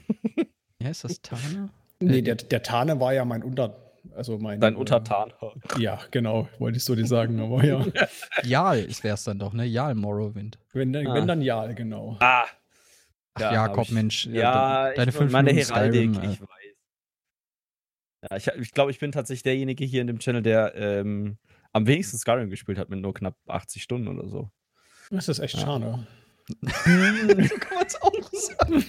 Ja, 0.83 0.91
ist 0.91 1.05
das 1.05 1.23
Tarn? 1.23 1.71
Nee, 2.01 2.23
der, 2.23 2.35
der 2.35 2.65
Tane 2.65 2.99
war 2.99 3.15
ja 3.15 3.25
mein 3.25 3.45
Unter 3.45 3.77
also 4.17 4.39
mein. 4.39 4.61
Dein 4.61 4.75
Untertan. 4.77 5.33
ja, 5.79 6.01
genau, 6.11 6.49
wollte 6.59 6.79
ich 6.79 6.85
so 6.85 6.95
dir 6.95 7.07
sagen, 7.07 7.41
aber 7.41 7.65
ja. 7.65 7.85
Jal 8.43 8.89
wäre 9.03 9.15
es 9.15 9.25
dann 9.25 9.39
doch, 9.39 9.53
ne? 9.53 9.65
Jal 9.65 9.95
Morrowind. 9.95 10.59
Wenn, 10.73 10.95
ah. 10.97 11.15
wenn 11.15 11.27
dann 11.27 11.41
Jal, 11.41 11.75
genau. 11.75 12.17
Ah. 12.21 12.47
Ach, 13.35 13.41
ja, 13.41 13.53
Jakob, 13.53 13.85
ich, 13.85 13.93
Mensch. 13.93 14.27
Ja, 14.27 14.93
deine 14.93 15.11
ich, 15.11 15.17
fünf 15.17 15.33
meine 15.33 15.53
Heraldik, 15.53 16.15
Skyrim, 16.15 16.31
ich 16.33 16.41
weiß. 16.41 16.49
Ja, 18.31 18.37
ich, 18.37 18.47
ich 18.61 18.73
glaube, 18.73 18.91
ich 18.91 18.99
bin 18.99 19.13
tatsächlich 19.13 19.43
derjenige 19.43 19.85
hier 19.85 20.01
in 20.01 20.07
dem 20.07 20.19
Channel, 20.19 20.43
der 20.43 20.75
ähm, 20.75 21.39
am 21.73 21.87
wenigsten 21.87 22.19
Skyrim 22.19 22.51
gespielt 22.51 22.79
hat 22.79 22.91
mit 22.91 23.01
nur 23.01 23.15
knapp 23.15 23.37
80 23.47 23.83
Stunden 23.83 24.09
oder 24.09 24.29
so. 24.29 24.51
Das 25.11 25.29
ist 25.29 25.39
echt 25.39 25.55
ja. 25.55 25.61
schade. 25.61 26.07
kann 26.75 27.77
man 27.77 27.87
es 27.87 28.03
auch 28.03 28.33
sagen. 28.33 28.85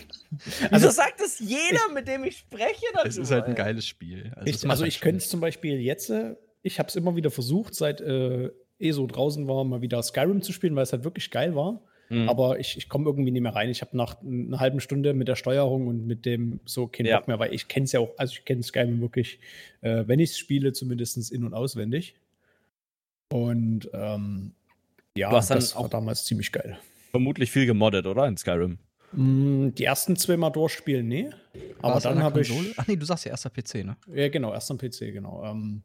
Also 0.71 0.89
sagt 0.89 1.21
es 1.21 1.39
jeder, 1.39 1.93
mit 1.93 2.07
dem 2.07 2.23
ich 2.23 2.37
spreche? 2.39 2.85
Darüber, 2.93 3.09
es 3.09 3.17
ist 3.17 3.31
halt 3.31 3.45
ein 3.45 3.55
geiles 3.55 3.85
Spiel. 3.85 4.31
Also, 4.35 4.49
ich, 4.49 4.69
also 4.69 4.83
halt 4.83 4.93
ich 4.93 5.01
könnte 5.01 5.17
es 5.17 5.29
zum 5.29 5.39
Beispiel 5.39 5.79
jetzt, 5.79 6.09
äh, 6.09 6.35
ich 6.61 6.79
habe 6.79 6.89
es 6.89 6.95
immer 6.95 7.15
wieder 7.15 7.29
versucht, 7.29 7.75
seit 7.75 8.01
äh, 8.01 8.49
eh 8.79 8.91
so 8.91 9.05
draußen 9.05 9.47
war, 9.47 9.63
mal 9.63 9.81
wieder 9.81 10.01
Skyrim 10.01 10.41
zu 10.41 10.51
spielen, 10.51 10.75
weil 10.75 10.83
es 10.83 10.93
halt 10.93 11.03
wirklich 11.03 11.29
geil 11.31 11.55
war. 11.55 11.81
Mhm. 12.09 12.27
Aber 12.27 12.59
ich, 12.59 12.77
ich 12.77 12.89
komme 12.89 13.05
irgendwie 13.05 13.31
nicht 13.31 13.41
mehr 13.41 13.55
rein. 13.55 13.69
Ich 13.69 13.81
habe 13.81 13.95
nach 13.95 14.21
einer 14.21 14.59
halben 14.59 14.79
Stunde 14.79 15.13
mit 15.13 15.27
der 15.27 15.35
Steuerung 15.35 15.87
und 15.87 16.05
mit 16.05 16.25
dem 16.25 16.59
so 16.65 16.87
keinen 16.87 17.07
ja. 17.07 17.17
Bock 17.17 17.27
mehr, 17.27 17.39
weil 17.39 17.53
ich 17.53 17.67
kenne 17.67 17.85
es 17.85 17.91
ja 17.91 17.99
auch, 17.99 18.11
also 18.17 18.33
ich 18.33 18.45
kenne 18.45 18.63
Skyrim 18.63 18.99
wirklich, 19.01 19.39
äh, 19.81 20.03
wenn 20.07 20.19
ich 20.19 20.31
es 20.31 20.37
spiele, 20.37 20.73
zumindest 20.73 21.31
in- 21.31 21.45
und 21.45 21.53
auswendig. 21.53 22.15
Und 23.33 23.89
ähm, 23.93 24.53
ja, 25.15 25.31
das 25.31 25.75
war 25.75 25.89
damals 25.89 26.25
ziemlich 26.25 26.51
geil 26.51 26.77
vermutlich 27.13 27.51
viel 27.51 27.67
gemoddet, 27.67 28.07
oder? 28.07 28.27
In 28.27 28.37
Skyrim. 28.37 28.79
Mm, 29.11 29.69
die 29.75 29.83
ersten 29.83 30.15
zwei 30.15 30.35
Mal 30.35 30.49
durchspielen, 30.49 31.07
nee. 31.07 31.29
Aber 31.83 31.99
dann 31.99 32.23
habe 32.23 32.41
ich. 32.41 32.51
Ach 32.75 32.87
nee, 32.87 32.95
du 32.95 33.05
sagst 33.05 33.25
ja 33.25 33.31
erster 33.31 33.51
PC, 33.51 33.85
ne? 33.85 33.97
Ja, 34.07 34.29
genau, 34.29 34.51
erster 34.51 34.75
PC, 34.75 35.13
genau. 35.13 35.43
Ähm, 35.45 35.83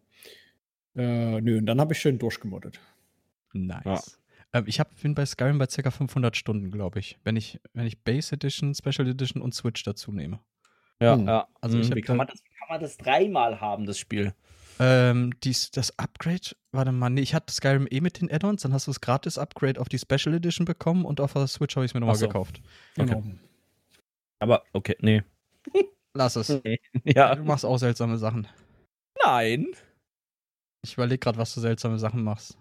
äh, 0.96 1.38
nö, 1.42 1.58
und 1.58 1.66
dann 1.66 1.80
habe 1.82 1.92
ich 1.92 2.00
schön 2.00 2.18
durchgemoddet. 2.18 2.80
Nice. 3.52 3.84
Ja. 3.84 4.58
Ähm, 4.60 4.64
ich 4.66 4.80
hab, 4.80 4.88
bin 5.02 5.14
bei 5.14 5.26
Skyrim 5.26 5.58
bei 5.58 5.66
ca. 5.66 5.90
500 5.90 6.34
Stunden, 6.34 6.70
glaube 6.70 6.98
ich. 6.98 7.18
Wenn 7.24 7.36
ich, 7.36 7.60
wenn 7.74 7.86
ich 7.86 8.02
Base 8.02 8.34
Edition, 8.34 8.74
Special 8.74 9.06
Edition 9.06 9.42
und 9.42 9.54
Switch 9.54 9.82
dazu 9.82 10.10
nehme. 10.10 10.40
Ja, 10.98 11.14
hm. 11.14 11.26
ja. 11.26 11.46
Also 11.60 11.78
ich 11.78 11.94
wie, 11.94 12.00
kann 12.00 12.16
man 12.16 12.26
das, 12.26 12.42
wie 12.42 12.58
kann 12.58 12.68
man 12.70 12.80
das 12.80 12.96
dreimal 12.96 13.60
haben, 13.60 13.84
das 13.84 13.98
Spiel? 13.98 14.32
Ähm, 14.80 15.32
dies, 15.42 15.70
das 15.70 15.98
Upgrade, 15.98 16.56
warte 16.72 16.92
mal, 16.92 17.10
nee, 17.10 17.20
ich 17.20 17.34
hatte 17.34 17.52
Skyrim 17.52 17.88
eh 17.90 18.00
mit 18.00 18.20
den 18.20 18.30
Add-ons, 18.30 18.62
dann 18.62 18.72
hast 18.72 18.86
du 18.86 18.90
das 18.90 19.00
Gratis-Upgrade 19.00 19.80
auf 19.80 19.88
die 19.88 19.98
Special 19.98 20.34
Edition 20.34 20.64
bekommen 20.64 21.04
und 21.04 21.20
auf 21.20 21.32
der 21.32 21.46
Switch 21.46 21.74
habe 21.76 21.84
ich 21.84 21.90
es 21.90 21.94
mir 21.94 22.00
nochmal 22.00 22.16
so. 22.16 22.26
gekauft. 22.26 22.60
Genau. 22.94 23.18
Okay. 23.18 23.38
Aber, 24.40 24.62
okay, 24.72 24.96
nee. 25.00 25.22
Lass 26.14 26.36
es. 26.36 26.48
Nee. 26.64 26.80
Ja. 27.04 27.34
Du 27.34 27.44
machst 27.44 27.64
auch 27.64 27.78
seltsame 27.78 28.18
Sachen. 28.18 28.46
Nein. 29.24 29.66
Ich 30.84 30.94
überlege 30.94 31.18
gerade, 31.18 31.38
was 31.38 31.54
du 31.54 31.60
seltsame 31.60 31.98
Sachen 31.98 32.22
machst. 32.22 32.56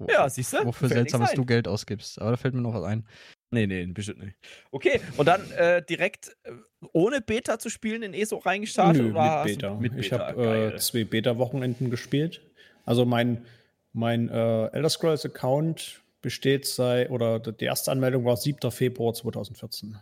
Wo, 0.00 0.06
ja, 0.10 0.28
siehst 0.30 0.54
du? 0.54 0.64
Wofür 0.64 0.88
seltsames 0.88 1.32
du 1.32 1.44
Geld 1.44 1.68
ausgibst. 1.68 2.20
Aber 2.20 2.30
da 2.30 2.36
fällt 2.38 2.54
mir 2.54 2.62
noch 2.62 2.72
was 2.72 2.84
ein. 2.84 3.06
Nee, 3.52 3.66
nee, 3.66 3.84
bestimmt 3.86 4.22
nicht. 4.22 4.36
Okay, 4.70 5.00
und 5.18 5.26
dann 5.26 5.50
äh, 5.52 5.82
direkt 5.82 6.36
äh, 6.44 6.52
ohne 6.92 7.20
Beta 7.20 7.58
zu 7.58 7.68
spielen 7.68 8.02
in 8.02 8.14
ESO 8.14 8.38
reingestartet? 8.38 9.02
Nö, 9.02 9.10
oder 9.10 9.44
mit 9.44 9.56
Beta. 9.56 9.74
Mit 9.74 9.96
Beta. 9.96 10.00
Ich 10.00 10.12
habe 10.12 10.72
äh, 10.74 10.76
zwei 10.78 11.04
Beta-Wochenenden 11.04 11.90
gespielt. 11.90 12.40
Also 12.86 13.04
mein, 13.04 13.44
mein 13.92 14.28
äh, 14.30 14.66
Elder 14.68 14.88
Scrolls-Account 14.88 16.00
besteht 16.22 16.66
seit, 16.66 17.10
oder 17.10 17.40
die 17.40 17.64
erste 17.66 17.90
Anmeldung 17.90 18.24
war 18.24 18.36
7. 18.36 18.70
Februar 18.70 19.12
2014. 19.12 19.98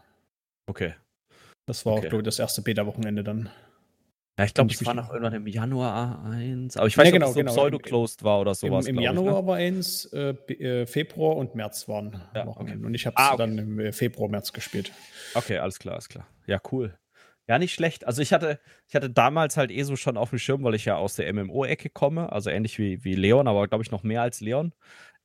Okay. 0.69 0.95
Das 1.67 1.85
war 1.85 1.95
okay. 1.95 2.07
auch, 2.07 2.11
glaube 2.11 2.23
ich, 2.23 2.25
das 2.27 2.39
erste 2.39 2.63
Beta-Wochenende 2.63 3.25
dann. 3.25 3.51
Ja, 4.39 4.45
ich 4.45 4.55
glaube, 4.55 4.73
es 4.73 4.87
war 4.87 4.95
noch 4.95 5.11
irgendwann 5.11 5.35
im 5.35 5.47
Januar 5.49 6.25
eins. 6.25 6.77
Aber 6.77 6.87
ich 6.87 6.97
weiß 6.97 7.07
nicht, 7.07 7.15
genau, 7.15 7.27
ob 7.27 7.31
es 7.31 7.35
so 7.35 7.41
genau. 7.41 7.53
pseudo-closed 7.53 8.23
war 8.23 8.41
oder 8.41 8.55
sowas. 8.55 8.87
Im, 8.87 8.97
im 8.97 9.03
Januar 9.03 9.39
ich, 9.39 9.41
ne? 9.41 9.47
war 9.49 9.57
eins, 9.57 10.05
äh, 10.13 10.31
äh, 10.31 10.87
Februar 10.87 11.37
und 11.37 11.57
März 11.57 11.89
waren 11.89 12.23
ja, 12.37 12.47
okay. 12.47 12.77
Und 12.77 12.95
ich 12.95 13.05
habe 13.05 13.17
es 13.19 13.21
ah, 13.21 13.29
okay. 13.31 13.39
dann 13.39 13.59
im 13.59 13.81
äh, 13.81 13.91
Februar, 13.91 14.31
März 14.31 14.53
gespielt. 14.53 14.93
Okay, 15.35 15.59
alles 15.59 15.81
klar, 15.81 15.95
alles 15.95 16.09
klar. 16.09 16.29
Ja, 16.47 16.61
cool. 16.71 16.97
Ja, 17.49 17.59
nicht 17.59 17.75
schlecht. 17.75 18.07
Also 18.07 18.23
ich 18.23 18.33
hatte, 18.33 18.61
ich 18.87 18.95
hatte 18.95 19.11
damals 19.11 19.57
halt 19.57 19.73
eh 19.73 19.83
so 19.83 19.97
schon 19.97 20.17
auf 20.17 20.31
dem 20.31 20.39
Schirm, 20.39 20.63
weil 20.63 20.77
ich 20.77 20.85
ja 20.85 20.97
aus 20.97 21.17
der 21.17 21.33
MMO-Ecke 21.33 21.91
komme, 21.91 22.31
also 22.31 22.49
ähnlich 22.49 22.79
wie, 22.79 23.03
wie 23.03 23.17
Leon, 23.17 23.49
aber 23.49 23.67
glaube 23.67 23.83
ich 23.83 23.91
noch 23.91 24.05
mehr 24.05 24.23
als 24.23 24.41
Leon. 24.41 24.73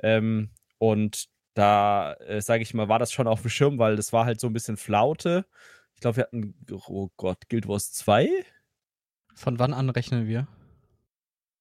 Ähm, 0.01 0.49
und 0.79 1.25
da, 1.53 2.13
äh, 2.13 2.41
sage 2.41 2.63
ich 2.63 2.73
mal, 2.73 2.89
war 2.89 2.97
das 2.97 3.11
schon 3.11 3.27
auf 3.27 3.41
dem 3.41 3.51
Schirm, 3.51 3.77
weil 3.77 3.95
das 3.95 4.11
war 4.11 4.25
halt 4.25 4.39
so 4.39 4.47
ein 4.47 4.53
bisschen 4.53 4.77
Flaute. 4.77 5.45
Ich 5.93 6.01
glaube, 6.01 6.17
wir 6.17 6.23
hatten, 6.23 6.55
oh 6.87 7.09
Gott, 7.15 7.47
Guild 7.47 7.67
Wars 7.67 7.91
2 7.91 8.27
von 9.35 9.59
wann 9.59 9.73
an 9.73 9.89
rechnen 9.89 10.27
wir? 10.27 10.47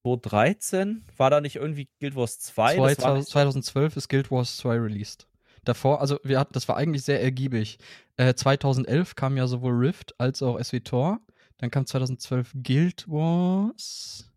2013? 0.03 1.05
War 1.17 1.29
da 1.29 1.41
nicht 1.41 1.55
irgendwie 1.55 1.87
Guild 1.99 2.15
Wars 2.15 2.39
2? 2.39 2.75
2 2.75 3.21
2012 3.21 3.97
ist 3.97 4.09
Guild 4.09 4.31
Wars 4.31 4.57
2 4.57 4.77
released. 4.77 5.27
Davor, 5.63 6.01
also 6.01 6.19
wir 6.23 6.39
hatten, 6.39 6.53
das 6.53 6.67
war 6.67 6.75
eigentlich 6.75 7.03
sehr 7.03 7.21
ergiebig. 7.21 7.77
Äh, 8.17 8.33
2011 8.33 9.15
kam 9.15 9.37
ja 9.37 9.47
sowohl 9.47 9.73
Rift 9.73 10.13
als 10.19 10.41
auch 10.41 10.61
SWTOR. 10.61 11.21
Dann 11.57 11.71
kam 11.71 11.85
2012 11.85 12.51
Guild 12.61 13.07
Wars. 13.07 14.29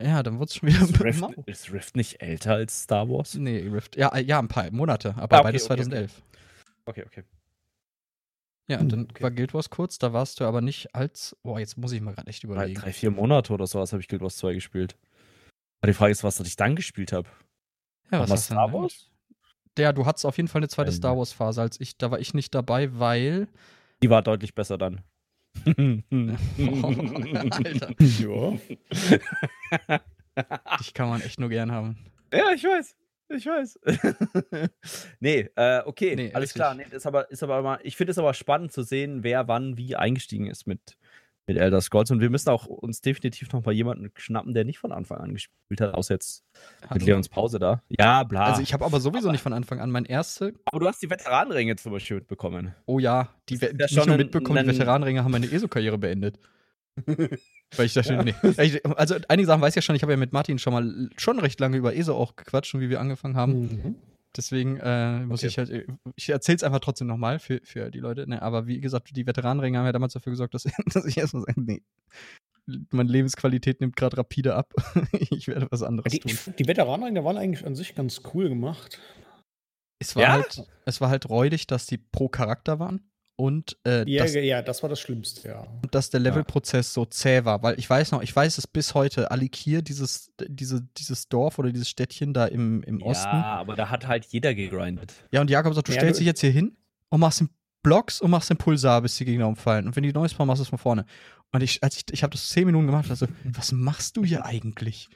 Ja, 0.00 0.22
dann 0.22 0.38
wurde 0.38 0.50
es 0.50 0.54
schon 0.54 0.68
wieder. 0.68 0.82
Ist 0.82 1.00
Rift, 1.00 1.24
ist 1.46 1.72
Rift, 1.72 1.96
nicht 1.96 2.22
älter 2.22 2.54
als 2.54 2.84
Star 2.84 3.08
Wars? 3.08 3.34
Nee, 3.34 3.66
Rift. 3.66 3.96
Ja, 3.96 4.16
ja 4.18 4.38
ein 4.38 4.46
paar 4.46 4.70
Monate, 4.70 5.16
aber 5.16 5.36
ah, 5.36 5.40
okay, 5.40 5.48
beides 5.48 5.64
okay, 5.64 5.82
2011. 5.82 6.22
Okay, 6.86 7.04
okay. 7.04 7.24
Ja, 8.68 8.80
und 8.80 8.92
dann 8.92 9.04
okay. 9.04 9.22
war 9.22 9.30
Guild 9.30 9.54
Wars 9.54 9.70
kurz, 9.70 9.98
da 9.98 10.12
warst 10.12 10.40
du 10.40 10.44
aber 10.44 10.60
nicht 10.60 10.94
als. 10.94 11.36
Boah, 11.42 11.58
jetzt 11.58 11.78
muss 11.78 11.92
ich 11.92 12.02
mal 12.02 12.14
gerade 12.14 12.28
echt 12.28 12.44
überlegen. 12.44 12.78
Drei, 12.78 12.92
vier 12.92 13.10
Monate 13.10 13.52
oder 13.54 13.66
sowas 13.66 13.92
habe 13.92 14.02
ich 14.02 14.08
Guild 14.08 14.20
Wars 14.20 14.36
2 14.36 14.52
gespielt. 14.54 14.96
Aber 15.80 15.90
die 15.90 15.94
Frage 15.94 16.12
ist, 16.12 16.22
was 16.22 16.38
ich 16.40 16.56
dann 16.56 16.76
gespielt 16.76 17.12
habe. 17.12 17.28
Ja, 18.10 18.20
was 18.20 18.30
hast 18.30 18.44
Star 18.46 18.72
Wars? 18.72 19.10
Ja, 19.78 19.92
du 19.92 20.04
hattest 20.06 20.26
auf 20.26 20.36
jeden 20.36 20.48
Fall 20.48 20.60
eine 20.60 20.68
zweite 20.68 20.92
Star 20.92 21.16
Wars 21.16 21.32
Phase 21.32 21.62
als 21.62 21.80
ich. 21.80 21.96
Da 21.96 22.10
war 22.10 22.18
ich 22.18 22.34
nicht 22.34 22.54
dabei, 22.54 22.98
weil. 22.98 23.48
Die 24.02 24.10
war 24.10 24.22
deutlich 24.22 24.54
besser 24.54 24.76
dann. 24.76 25.02
oh, 25.64 25.72
Alter. 27.64 27.94
Ja. 27.98 28.52
Dich 30.78 30.94
kann 30.94 31.08
man 31.08 31.20
echt 31.20 31.40
nur 31.40 31.48
gern 31.48 31.72
haben. 31.72 31.98
Ja, 32.32 32.52
ich 32.52 32.64
weiß. 32.64 32.96
Ich 33.28 33.46
weiß. 33.46 33.78
nee, 35.20 35.48
äh, 35.54 35.82
okay, 35.84 36.16
nee, 36.16 36.32
alles 36.32 36.50
richtig. 36.50 36.54
klar. 36.54 36.74
Nee, 36.74 36.84
ist 36.90 37.06
aber, 37.06 37.30
ist 37.30 37.42
aber 37.42 37.62
mal, 37.62 37.78
ich 37.82 37.96
finde 37.96 38.12
es 38.12 38.18
aber 38.18 38.32
spannend 38.32 38.72
zu 38.72 38.82
sehen, 38.82 39.22
wer 39.22 39.48
wann 39.48 39.76
wie 39.76 39.96
eingestiegen 39.96 40.46
ist 40.46 40.66
mit, 40.66 40.96
mit 41.46 41.58
Elder 41.58 41.80
Scrolls. 41.82 42.10
Und 42.10 42.20
wir 42.20 42.30
müssen 42.30 42.48
auch 42.48 42.64
uns 42.64 43.02
definitiv 43.02 43.52
noch 43.52 43.64
mal 43.64 43.72
jemanden 43.72 44.10
schnappen, 44.16 44.54
der 44.54 44.64
nicht 44.64 44.78
von 44.78 44.92
Anfang 44.92 45.18
an 45.18 45.34
gespielt 45.34 45.80
hat, 45.80 45.92
außer 45.92 46.14
jetzt 46.14 46.42
Hallo. 46.82 46.94
mit 46.94 47.02
Leons 47.04 47.28
Pause 47.28 47.58
da. 47.58 47.82
Ja, 47.88 48.24
bla. 48.24 48.44
Also 48.44 48.62
ich 48.62 48.72
habe 48.72 48.84
aber 48.84 48.98
sowieso 48.98 49.26
aber, 49.26 49.32
nicht 49.32 49.42
von 49.42 49.52
Anfang 49.52 49.80
an 49.80 49.90
mein 49.90 50.06
erste. 50.06 50.54
Aber 50.64 50.80
du 50.80 50.86
hast 50.86 51.02
die 51.02 51.10
Veteranenringe 51.10 51.76
zum 51.76 51.92
Beispiel 51.92 52.16
mitbekommen. 52.16 52.74
Oh 52.86 52.98
ja, 52.98 53.28
die, 53.50 53.58
die 53.58 53.74
nicht 53.74 54.06
nur 54.06 54.16
mitbekommen, 54.16 54.66
die 54.66 54.72
Veteranenringe 54.72 55.22
haben 55.22 55.32
meine 55.32 55.50
ESO-Karriere 55.50 55.98
beendet. 55.98 56.38
Weil 57.76 57.86
ich 57.86 57.94
dachte, 57.94 58.14
ja. 58.14 58.22
nee. 58.22 58.34
Also 58.96 59.16
einige 59.28 59.46
Sachen 59.46 59.60
weiß 59.60 59.72
ich 59.72 59.76
ja 59.76 59.82
schon, 59.82 59.96
ich 59.96 60.02
habe 60.02 60.12
ja 60.12 60.16
mit 60.16 60.32
Martin 60.32 60.58
schon 60.58 60.72
mal 60.72 61.10
schon 61.16 61.38
recht 61.38 61.60
lange 61.60 61.76
über 61.76 61.94
ESO 61.94 62.16
auch 62.16 62.36
gequatscht, 62.36 62.70
schon 62.70 62.80
wie 62.80 62.90
wir 62.90 63.00
angefangen 63.00 63.36
haben. 63.36 63.60
Mhm. 63.60 63.94
Deswegen 64.36 64.76
äh, 64.78 65.20
muss 65.24 65.40
okay. 65.40 65.48
ich 65.48 65.58
halt, 65.58 65.86
ich 66.14 66.28
erzähle 66.28 66.56
es 66.56 66.62
einfach 66.62 66.80
trotzdem 66.80 67.06
nochmal 67.06 67.38
für, 67.38 67.60
für 67.64 67.90
die 67.90 67.98
Leute. 67.98 68.28
Ne? 68.28 68.40
Aber 68.42 68.66
wie 68.66 68.80
gesagt, 68.80 69.16
die 69.16 69.26
Veteranenringe 69.26 69.78
haben 69.78 69.86
ja 69.86 69.92
damals 69.92 70.12
dafür 70.12 70.30
gesorgt, 70.30 70.54
dass, 70.54 70.64
dass 70.92 71.04
ich 71.06 71.18
erstmal 71.18 71.44
sage, 71.44 71.60
nee, 71.60 71.82
meine 72.90 73.10
Lebensqualität 73.10 73.80
nimmt 73.80 73.96
gerade 73.96 74.18
rapide 74.18 74.54
ab. 74.54 74.74
ich 75.30 75.48
werde 75.48 75.66
was 75.70 75.82
anderes 75.82 76.12
die, 76.12 76.20
tun. 76.20 76.54
Die 76.58 76.66
Veteranenringe 76.66 77.24
waren 77.24 77.36
eigentlich 77.36 77.66
an 77.66 77.74
sich 77.74 77.94
ganz 77.94 78.20
cool 78.34 78.48
gemacht. 78.48 79.00
Es 79.98 80.14
war, 80.14 80.22
ja? 80.22 80.32
halt, 80.32 80.62
es 80.84 81.00
war 81.00 81.08
halt 81.08 81.28
räudig, 81.28 81.66
dass 81.66 81.86
die 81.86 81.98
pro 81.98 82.28
Charakter 82.28 82.78
waren 82.78 83.07
und 83.40 83.76
äh, 83.86 84.04
ja, 84.10 84.24
dass, 84.24 84.34
ja, 84.34 84.62
das 84.62 84.82
war 84.82 84.90
das 84.90 84.98
Schlimmste, 84.98 85.48
ja. 85.48 85.60
Und 85.60 85.94
dass 85.94 86.10
der 86.10 86.18
Levelprozess 86.18 86.88
ja. 86.88 86.92
so 86.92 87.04
zäh 87.04 87.44
war, 87.44 87.62
weil 87.62 87.78
ich 87.78 87.88
weiß 87.88 88.10
noch, 88.10 88.20
ich 88.20 88.34
weiß 88.34 88.58
es 88.58 88.66
bis 88.66 88.94
heute, 88.94 89.30
Alikir, 89.30 89.80
dieses, 89.80 90.32
diese, 90.44 90.82
dieses 90.96 91.28
Dorf 91.28 91.56
oder 91.60 91.70
dieses 91.70 91.88
Städtchen 91.88 92.34
da 92.34 92.46
im, 92.46 92.82
im 92.82 93.00
Osten. 93.00 93.36
Ja, 93.36 93.54
aber 93.54 93.76
da 93.76 93.90
hat 93.90 94.08
halt 94.08 94.24
jeder 94.24 94.56
gegrindet. 94.56 95.14
Ja, 95.30 95.40
und 95.40 95.50
Jakob 95.50 95.72
sagt, 95.74 95.86
du 95.86 95.92
ja, 95.92 96.00
stellst 96.00 96.18
du 96.18 96.22
dich 96.22 96.26
jetzt 96.26 96.40
hier 96.40 96.50
hin 96.50 96.76
und 97.10 97.20
machst 97.20 97.38
den 97.38 97.48
Blocks 97.84 98.20
und 98.20 98.32
machst 98.32 98.50
den 98.50 98.56
Pulsar, 98.56 99.02
bis 99.02 99.16
die 99.18 99.24
Gegner 99.24 99.46
umfallen. 99.46 99.86
Und 99.86 99.94
wenn 99.94 100.02
die 100.02 100.12
neues 100.12 100.32
machen, 100.36 100.48
machst 100.48 100.58
du 100.58 100.64
es 100.64 100.68
von 100.68 100.78
vorne. 100.78 101.04
Und 101.52 101.62
ich, 101.62 101.80
als 101.84 101.96
ich, 101.96 102.04
ich 102.10 102.24
habe 102.24 102.32
das 102.32 102.48
zehn 102.48 102.66
Minuten 102.66 102.86
gemacht, 102.86 103.08
also, 103.08 103.26
was 103.44 103.70
machst 103.70 104.16
du 104.16 104.24
hier 104.24 104.44
eigentlich? 104.44 105.08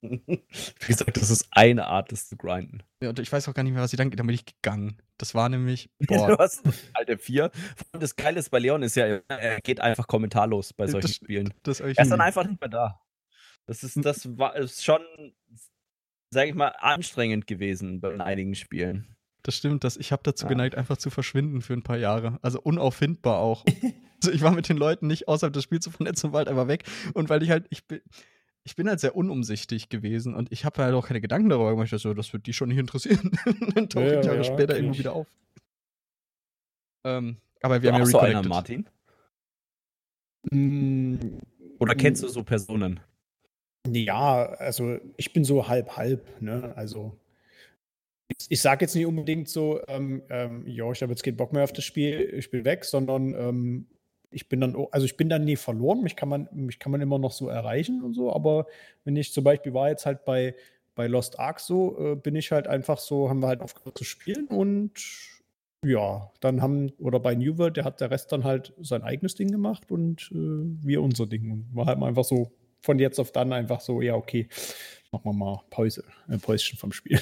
Wie 0.00 0.86
gesagt, 0.86 1.16
das 1.16 1.30
ist 1.30 1.48
eine 1.50 1.86
Art, 1.86 2.12
das 2.12 2.28
zu 2.28 2.36
grinden. 2.36 2.82
Ja, 3.02 3.10
und 3.10 3.18
ich 3.18 3.30
weiß 3.30 3.48
auch 3.48 3.54
gar 3.54 3.62
nicht 3.62 3.72
mehr, 3.72 3.82
was 3.82 3.92
ich 3.92 3.96
dann, 3.96 4.10
dann 4.10 4.26
bin 4.26 4.34
ich 4.34 4.44
gegangen. 4.44 4.98
Das 5.18 5.34
war 5.34 5.48
nämlich, 5.48 5.90
boah. 6.06 6.28
du 6.28 6.38
hast 6.38 6.62
Alter, 6.94 7.18
vier. 7.18 7.50
Das 7.92 8.16
Geile 8.16 8.38
ist 8.38 8.50
bei 8.50 8.58
Leon 8.58 8.82
ist 8.82 8.96
ja, 8.96 9.20
er 9.28 9.60
geht 9.60 9.80
einfach 9.80 10.06
kommentarlos 10.06 10.72
bei 10.72 10.86
solchen 10.86 11.08
das, 11.08 11.16
Spielen. 11.16 11.54
Das 11.62 11.80
er 11.80 11.88
ist 11.88 12.10
dann 12.10 12.20
einfach 12.20 12.46
nicht 12.46 12.60
mehr 12.60 12.70
da. 12.70 13.00
Das 13.66 13.84
ist, 13.84 14.04
das 14.04 14.36
war 14.38 14.56
ist 14.56 14.84
schon, 14.84 15.00
sag 16.30 16.48
ich 16.48 16.54
mal, 16.54 16.74
anstrengend 16.78 17.46
gewesen 17.46 18.00
bei 18.00 18.18
einigen 18.18 18.54
Spielen. 18.54 19.16
Das 19.42 19.56
stimmt, 19.56 19.84
das, 19.84 19.96
ich 19.96 20.12
habe 20.12 20.22
dazu 20.22 20.46
geneigt, 20.46 20.74
einfach 20.74 20.98
zu 20.98 21.10
verschwinden 21.10 21.62
für 21.62 21.72
ein 21.72 21.82
paar 21.82 21.96
Jahre. 21.96 22.38
Also 22.42 22.60
unauffindbar 22.60 23.38
auch. 23.38 23.64
also 24.22 24.32
ich 24.32 24.42
war 24.42 24.52
mit 24.52 24.68
den 24.68 24.76
Leuten 24.76 25.06
nicht 25.06 25.28
außerhalb 25.28 25.52
des 25.52 25.64
Spiels 25.64 25.84
so 25.84 25.90
vernetzt 25.90 26.24
und 26.24 26.32
war 26.32 26.38
halt 26.38 26.48
einfach 26.48 26.68
weg. 26.68 26.84
Und 27.14 27.30
weil 27.30 27.42
ich 27.42 27.50
halt, 27.50 27.66
ich 27.70 27.86
bin, 27.86 28.00
ich 28.64 28.76
bin 28.76 28.88
halt 28.88 29.00
sehr 29.00 29.16
unumsichtig 29.16 29.88
gewesen 29.88 30.34
und 30.34 30.52
ich 30.52 30.64
habe 30.64 30.82
halt 30.82 30.94
auch 30.94 31.06
keine 31.06 31.20
Gedanken 31.20 31.48
darüber 31.48 31.70
gemacht, 31.70 31.90
so, 31.90 32.14
das 32.14 32.32
wird 32.32 32.46
die 32.46 32.52
schon 32.52 32.68
nicht 32.68 32.78
interessieren. 32.78 33.30
dann 33.74 33.88
tauche 33.88 34.06
ja, 34.06 34.20
ich 34.20 34.26
Jahre 34.26 34.38
ja, 34.38 34.44
später 34.44 34.76
irgendwo 34.76 34.98
wieder 34.98 35.14
auf. 35.14 35.26
Ähm, 37.04 37.38
aber 37.62 37.82
wir 37.82 37.90
du 37.90 37.94
haben 37.94 38.02
ja 38.02 38.06
so 38.06 38.18
einer, 38.18 38.42
Martin? 38.42 38.88
Mm, 40.50 41.16
Oder 41.78 41.94
kennst 41.94 42.22
du 42.22 42.28
so 42.28 42.42
Personen? 42.42 43.00
Ja, 43.88 44.44
also 44.44 44.98
ich 45.16 45.32
bin 45.32 45.44
so 45.44 45.68
halb 45.68 45.96
halb, 45.96 46.40
ne? 46.42 46.74
Also 46.76 47.18
ich 48.48 48.60
sage 48.60 48.84
jetzt 48.84 48.94
nicht 48.94 49.06
unbedingt 49.06 49.48
so, 49.48 49.80
ähm, 49.88 50.22
ähm, 50.28 50.66
ja, 50.66 50.90
ich 50.92 51.02
habe 51.02 51.12
jetzt 51.12 51.22
keinen 51.22 51.36
Bock 51.36 51.52
mehr 51.52 51.64
auf 51.64 51.72
das 51.72 51.84
Spiel, 51.84 52.32
ich 52.34 52.50
bin 52.50 52.64
weg, 52.64 52.84
sondern 52.84 53.34
ähm, 53.34 53.86
ich 54.30 54.48
bin 54.48 54.60
dann, 54.60 54.76
also 54.90 55.04
ich 55.04 55.16
bin 55.16 55.28
dann 55.28 55.44
nie 55.44 55.56
verloren, 55.56 56.02
mich 56.02 56.16
kann 56.16 56.28
man, 56.28 56.48
mich 56.52 56.78
kann 56.78 56.92
man 56.92 57.00
immer 57.00 57.18
noch 57.18 57.32
so 57.32 57.48
erreichen 57.48 58.02
und 58.02 58.14
so, 58.14 58.32
aber 58.32 58.66
wenn 59.04 59.16
ich 59.16 59.32
zum 59.32 59.44
Beispiel 59.44 59.74
war 59.74 59.88
jetzt 59.88 60.06
halt 60.06 60.24
bei, 60.24 60.54
bei 60.94 61.06
Lost 61.06 61.38
Ark 61.38 61.60
so, 61.60 61.98
äh, 61.98 62.16
bin 62.16 62.36
ich 62.36 62.52
halt 62.52 62.66
einfach 62.66 62.98
so, 62.98 63.28
haben 63.28 63.40
wir 63.40 63.48
halt 63.48 63.60
aufgehört 63.60 63.98
zu 63.98 64.04
spielen 64.04 64.46
und 64.46 64.92
ja, 65.84 66.30
dann 66.40 66.60
haben, 66.60 66.92
oder 66.98 67.20
bei 67.20 67.34
New 67.34 67.56
World, 67.56 67.76
der 67.76 67.84
hat 67.84 68.00
der 68.00 68.10
Rest 68.10 68.32
dann 68.32 68.44
halt 68.44 68.74
sein 68.80 69.02
eigenes 69.02 69.34
Ding 69.34 69.50
gemacht 69.50 69.90
und 69.90 70.30
äh, 70.32 70.34
wir 70.34 71.02
unser 71.02 71.26
Ding. 71.26 71.50
Und 71.50 71.74
war 71.74 71.86
halt 71.86 72.02
einfach 72.02 72.24
so 72.24 72.52
von 72.82 72.98
jetzt 72.98 73.18
auf 73.18 73.32
dann 73.32 73.52
einfach 73.52 73.80
so, 73.80 74.02
ja, 74.02 74.14
okay, 74.14 74.48
machen 75.10 75.24
wir 75.24 75.32
mal 75.32 75.60
Pause, 75.70 76.04
ein 76.28 76.34
äh, 76.34 76.38
Päuschen 76.38 76.78
vom 76.78 76.92
Spiel. 76.92 77.20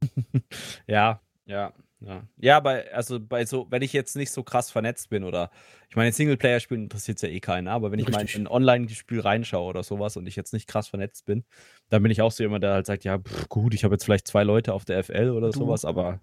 ja, 0.86 1.20
ja. 1.44 1.72
Ja, 2.04 2.22
ja 2.36 2.60
bei, 2.60 2.92
also 2.92 3.20
bei 3.20 3.44
so, 3.44 3.66
wenn 3.70 3.82
ich 3.82 3.92
jetzt 3.92 4.16
nicht 4.16 4.30
so 4.30 4.42
krass 4.42 4.70
vernetzt 4.70 5.08
bin 5.10 5.24
oder 5.24 5.50
ich 5.88 5.96
meine, 5.96 6.10
Singleplayer-Spielen 6.10 6.84
interessiert 6.84 7.16
es 7.18 7.22
ja 7.22 7.28
eh 7.28 7.40
keinen, 7.40 7.68
aber 7.68 7.92
wenn 7.92 7.98
ich 7.98 8.08
Richtig. 8.08 8.34
mal 8.34 8.40
in 8.40 8.46
ein 8.46 8.50
Online-Spiel 8.50 9.20
reinschaue 9.20 9.68
oder 9.68 9.82
sowas 9.82 10.16
und 10.16 10.26
ich 10.26 10.36
jetzt 10.36 10.52
nicht 10.52 10.66
krass 10.66 10.88
vernetzt 10.88 11.26
bin, 11.26 11.44
dann 11.90 12.02
bin 12.02 12.10
ich 12.10 12.22
auch 12.22 12.32
so 12.32 12.42
jemand, 12.42 12.64
der 12.64 12.72
halt 12.72 12.86
sagt, 12.86 13.04
ja, 13.04 13.18
pff, 13.18 13.48
gut, 13.48 13.74
ich 13.74 13.84
habe 13.84 13.94
jetzt 13.94 14.04
vielleicht 14.04 14.26
zwei 14.26 14.42
Leute 14.42 14.72
auf 14.72 14.84
der 14.84 15.04
FL 15.04 15.30
oder 15.30 15.50
du, 15.50 15.58
sowas, 15.58 15.84
aber 15.84 16.20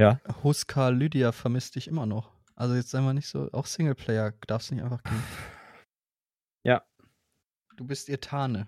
ja. 0.00 0.20
Huska 0.42 0.88
Lydia 0.88 1.32
vermisst 1.32 1.76
dich 1.76 1.88
immer 1.88 2.06
noch. 2.06 2.32
Also 2.54 2.74
jetzt 2.74 2.90
sei 2.90 3.00
mal 3.00 3.14
nicht 3.14 3.28
so, 3.28 3.50
auch 3.52 3.66
Singleplayer 3.66 4.32
darfst 4.46 4.72
nicht 4.72 4.82
einfach 4.82 5.02
gehen. 5.02 5.22
Ja. 6.64 6.82
Du 7.76 7.84
bist 7.84 8.08
ihr 8.08 8.20
Tane. 8.20 8.66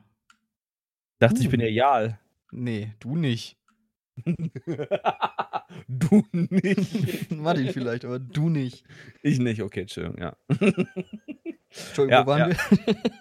Dachte, 1.18 1.40
uh. 1.40 1.42
ich 1.42 1.50
bin 1.50 1.60
ihr 1.60 1.72
Jal. 1.72 2.20
Nee, 2.52 2.94
du 3.00 3.16
nicht. 3.16 3.58
du 5.88 6.24
nicht. 6.32 7.30
Martin 7.30 7.72
vielleicht, 7.72 8.04
aber 8.04 8.18
du 8.18 8.48
nicht. 8.48 8.84
Ich 9.22 9.38
nicht, 9.38 9.62
okay, 9.62 9.82
Entschuldigung, 9.82 10.18
ja. 10.18 10.36
Entschuldigung, 11.70 12.10
ja, 12.10 12.22
wo 12.22 12.30
waren 12.30 12.50
ja. 12.50 12.56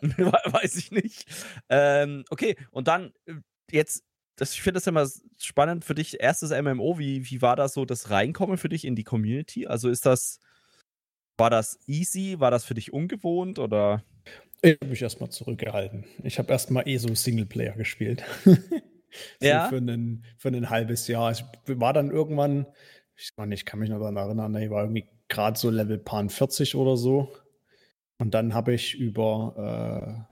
wir? 0.01 0.33
Weiß 0.53 0.75
ich 0.75 0.91
nicht. 0.91 1.25
Ähm, 1.69 2.23
okay, 2.29 2.55
und 2.71 2.87
dann 2.87 3.13
äh, 3.25 3.33
jetzt, 3.71 4.03
das, 4.35 4.53
ich 4.53 4.61
finde 4.61 4.77
das 4.79 4.87
immer 4.87 5.07
spannend 5.37 5.85
für 5.85 5.95
dich. 5.95 6.19
Erstes 6.19 6.51
MMO, 6.51 6.99
wie, 6.99 7.29
wie 7.29 7.41
war 7.41 7.55
das 7.55 7.73
so, 7.73 7.85
das 7.85 8.09
Reinkommen 8.09 8.57
für 8.57 8.69
dich 8.69 8.85
in 8.85 8.95
die 8.95 9.03
Community? 9.03 9.67
Also 9.67 9.89
ist 9.89 10.05
das, 10.05 10.39
war 11.37 11.49
das 11.49 11.79
easy? 11.87 12.39
War 12.39 12.51
das 12.51 12.65
für 12.65 12.73
dich 12.73 12.93
ungewohnt 12.93 13.59
oder? 13.59 14.03
Ich 14.61 14.77
habe 14.81 14.87
mich 14.87 15.01
erstmal 15.01 15.29
zurückgehalten. 15.29 16.05
Ich 16.23 16.39
habe 16.39 16.51
erstmal 16.51 16.87
eh 16.87 16.97
so 16.97 17.13
Singleplayer 17.13 17.73
gespielt. 17.73 18.23
Ja. 19.41 19.67
für, 19.69 19.77
einen, 19.77 20.25
für 20.37 20.49
ein 20.49 20.69
halbes 20.69 21.07
Jahr. 21.07 21.31
Ich 21.31 21.43
war 21.65 21.93
dann 21.93 22.11
irgendwann, 22.11 22.65
ich, 23.15 23.31
meine, 23.37 23.55
ich 23.55 23.65
kann 23.65 23.79
mich 23.79 23.89
noch 23.89 23.99
daran 23.99 24.17
erinnern, 24.17 24.55
ich 24.55 24.69
war 24.69 24.83
irgendwie 24.83 25.07
gerade 25.27 25.57
so 25.57 25.69
Level 25.69 25.97
Pan 25.97 26.29
40 26.29 26.75
oder 26.75 26.97
so. 26.97 27.33
Und 28.19 28.33
dann 28.33 28.53
habe 28.53 28.73
ich 28.73 28.95
über, 28.95 30.27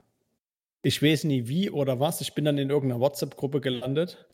äh, 0.82 0.86
ich 0.86 1.02
weiß 1.02 1.24
nie 1.24 1.48
wie 1.48 1.70
oder 1.70 2.00
was, 2.00 2.20
ich 2.20 2.34
bin 2.34 2.44
dann 2.44 2.58
in 2.58 2.70
irgendeiner 2.70 3.00
WhatsApp-Gruppe 3.00 3.60
gelandet. 3.60 4.26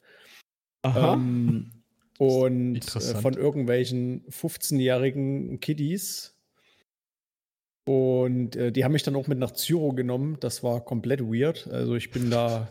Ähm, 0.85 1.71
und 2.19 2.97
äh, 2.97 3.01
von 3.21 3.35
irgendwelchen 3.35 4.25
15-jährigen 4.29 5.61
Kiddies. 5.61 6.37
Und 7.85 8.55
äh, 8.55 8.71
die 8.71 8.85
haben 8.85 8.93
mich 8.93 9.03
dann 9.03 9.17
auch 9.17 9.27
mit 9.27 9.39
nach 9.39 9.53
Zyro 9.53 9.93
genommen. 9.93 10.37
Das 10.41 10.63
war 10.63 10.85
komplett 10.85 11.21
weird. 11.21 11.67
Also 11.69 11.97
ich 11.97 12.11
bin 12.11 12.31
da. 12.31 12.71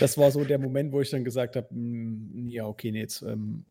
Das 0.00 0.18
war 0.18 0.30
so 0.30 0.44
der 0.44 0.58
Moment, 0.58 0.92
wo 0.92 1.00
ich 1.00 1.10
dann 1.10 1.24
gesagt 1.24 1.56
habe: 1.56 1.68
hm, 1.70 2.48
Ja, 2.48 2.66
okay, 2.66 2.90
nee, 2.90 3.00
jetzt 3.00 3.22
ähm, 3.22 3.64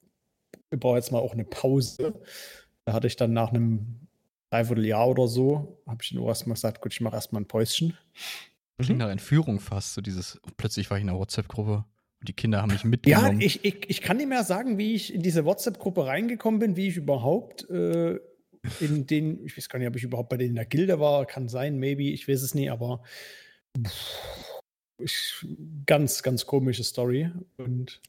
ich 0.71 0.79
brauche 0.79 0.97
jetzt 0.97 1.11
mal 1.11 1.19
auch 1.19 1.33
eine 1.33 1.45
Pause. 1.45 2.13
Da 2.85 2.93
hatte 2.93 3.07
ich 3.07 3.15
dann 3.15 3.33
nach 3.33 3.49
einem 3.49 4.07
Dreivierteljahr 4.51 5.07
oder 5.09 5.27
so, 5.27 5.81
habe 5.87 5.99
ich 6.01 6.09
dann 6.09 6.23
erstmal 6.23 6.55
gesagt: 6.55 6.81
Gut, 6.81 6.93
ich 6.93 7.01
mache 7.01 7.15
erstmal 7.15 7.41
ein 7.41 7.47
Päuschen. 7.47 7.97
Klingt 8.81 8.99
nach 8.99 9.09
Entführung 9.09 9.59
fast, 9.59 9.93
so 9.93 10.01
dieses. 10.01 10.39
Plötzlich 10.55 10.89
war 10.89 10.97
ich 10.97 11.03
in 11.03 11.09
einer 11.09 11.19
WhatsApp-Gruppe. 11.19 11.83
Und 12.21 12.27
die 12.27 12.33
Kinder 12.33 12.61
haben 12.61 12.71
mich 12.71 12.83
mitgenommen. 12.83 13.39
Ja, 13.39 13.45
ich, 13.45 13.63
ich, 13.63 13.89
ich 13.89 14.01
kann 14.01 14.17
nicht 14.17 14.27
mehr 14.27 14.43
sagen, 14.43 14.77
wie 14.77 14.93
ich 14.93 15.13
in 15.13 15.21
diese 15.21 15.45
WhatsApp-Gruppe 15.45 16.05
reingekommen 16.05 16.59
bin, 16.59 16.75
wie 16.75 16.87
ich 16.87 16.97
überhaupt 16.97 17.69
äh, 17.69 18.19
in 18.79 19.07
den, 19.07 19.45
ich 19.45 19.57
weiß 19.57 19.69
gar 19.69 19.79
nicht, 19.79 19.87
ob 19.87 19.95
ich 19.95 20.03
überhaupt 20.03 20.29
bei 20.29 20.37
denen 20.37 20.51
in 20.51 20.55
der 20.55 20.65
Gilde 20.65 20.99
war, 20.99 21.25
kann 21.25 21.47
sein, 21.47 21.77
maybe, 21.77 22.03
ich 22.03 22.27
weiß 22.27 22.41
es 22.41 22.55
nicht, 22.55 22.71
aber 22.71 23.03
pff, 23.77 24.48
ich, 24.99 25.45
ganz, 25.85 26.23
ganz 26.23 26.45
komische 26.45 26.83
Story. 26.83 27.31
Und 27.57 28.01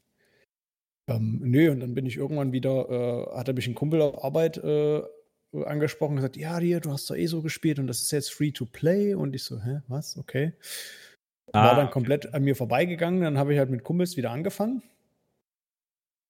ähm, 1.07 1.39
nö, 1.43 1.71
und 1.71 1.79
dann 1.79 1.93
bin 1.93 2.05
ich 2.05 2.17
irgendwann 2.17 2.51
wieder, 2.51 2.89
äh, 2.89 3.37
hat 3.37 3.47
er 3.47 3.53
mich 3.53 3.67
ein 3.67 3.75
Kumpel 3.75 4.01
auf 4.01 4.23
Arbeit 4.23 4.57
äh, 4.57 5.01
angesprochen 5.65 6.11
und 6.11 6.17
gesagt, 6.17 6.37
ja, 6.37 6.59
dir, 6.59 6.79
du 6.79 6.91
hast 6.91 7.09
doch 7.09 7.15
eh 7.15 7.25
so 7.25 7.41
gespielt 7.41 7.79
und 7.79 7.87
das 7.87 8.01
ist 8.01 8.11
jetzt 8.11 8.31
free 8.31 8.51
to 8.51 8.65
play. 8.65 9.13
Und 9.13 9.35
ich 9.35 9.43
so, 9.43 9.61
hä, 9.61 9.81
was? 9.87 10.17
Okay. 10.17 10.53
Ah, 11.53 11.67
war 11.67 11.75
dann 11.75 11.89
komplett 11.89 12.25
okay. 12.25 12.35
an 12.35 12.43
mir 12.43 12.55
vorbeigegangen. 12.55 13.21
Dann 13.21 13.37
habe 13.37 13.53
ich 13.53 13.59
halt 13.59 13.69
mit 13.69 13.83
Kumpels 13.83 14.15
wieder 14.15 14.31
angefangen. 14.31 14.81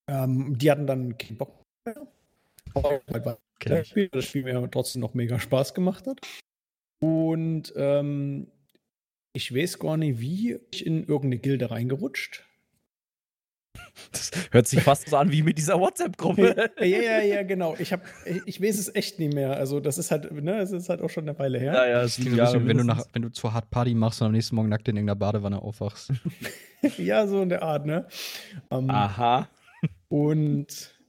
Ähm, 0.10 0.58
die 0.58 0.72
hatten 0.72 0.88
dann 0.88 1.18
keinen 1.18 1.38
Bock 1.38 1.62
mehr. 1.86 2.08
Halt 2.76 3.26
war 3.26 3.38
das 3.60 3.88
Spiel, 3.88 4.10
das 4.10 4.26
Spiel 4.26 4.44
mir 4.44 4.72
trotzdem 4.72 5.02
noch 5.02 5.14
mega 5.14 5.40
Spaß 5.40 5.74
gemacht 5.74 6.08
hat. 6.08 6.20
Und 7.00 7.74
ähm, 7.76 8.48
ich 9.34 9.56
weiß 9.56 9.80
gar 9.80 9.98
nicht, 9.98 10.20
wie 10.20 10.60
ich 10.72 10.86
in 10.86 11.00
irgendeine 11.00 11.40
Gilde 11.40 11.72
reingerutscht. 11.72 12.44
Das 14.12 14.32
hört 14.52 14.68
sich 14.68 14.82
fast 14.82 15.10
so 15.10 15.18
an 15.18 15.32
wie 15.32 15.44
mit 15.44 15.58
dieser 15.58 15.80
WhatsApp-Gruppe. 15.80 16.72
ja, 16.80 16.86
ja, 16.86 17.22
ja, 17.22 17.44
genau. 17.44 17.76
Ich, 17.80 17.94
hab, 17.94 18.04
ich, 18.26 18.42
ich 18.46 18.62
weiß 18.62 18.78
es 18.78 18.94
echt 18.94 19.20
nicht 19.20 19.34
mehr. 19.34 19.56
Also, 19.56 19.80
das 19.80 19.98
ist 19.98 20.12
halt, 20.12 20.32
ne, 20.32 20.60
es 20.60 20.72
ist 20.72 20.90
halt 20.90 21.02
auch 21.02 21.10
schon 21.10 21.28
eine 21.28 21.38
Weile 21.40 21.60
her. 21.60 21.74
Ja, 21.74 21.88
ja, 21.88 22.02
es 22.02 22.16
klingt 22.16 22.36
ja, 22.36 22.52
wenn, 22.54 22.78
du 22.78 22.84
nach, 22.84 23.06
wenn 23.14 23.22
du 23.22 23.30
zur 23.30 23.54
Hard 23.54 23.70
Party 23.70 23.94
machst 23.94 24.22
und 24.22 24.28
am 24.28 24.34
nächsten 24.34 24.56
Morgen 24.56 24.70
nackt 24.70 24.88
in 24.88 24.98
irgendeiner 24.98 25.16
Badewanne 25.16 25.62
aufwachst. 25.62 26.12
ja, 26.98 27.28
so 27.28 27.42
in 27.42 27.50
der 27.50 27.64
Art, 27.64 27.86
ne? 27.86 28.08
Um, 28.70 28.90
Aha. 28.90 29.48
Und 30.10 31.00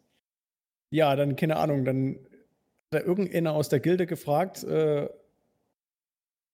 ja, 0.90 1.16
dann, 1.16 1.36
keine 1.36 1.56
Ahnung, 1.56 1.84
dann 1.84 2.18
hat 2.94 3.04
irgendeiner 3.04 3.52
aus 3.52 3.68
der 3.68 3.80
Gilde 3.80 4.06
gefragt, 4.06 4.62
äh, 4.64 5.08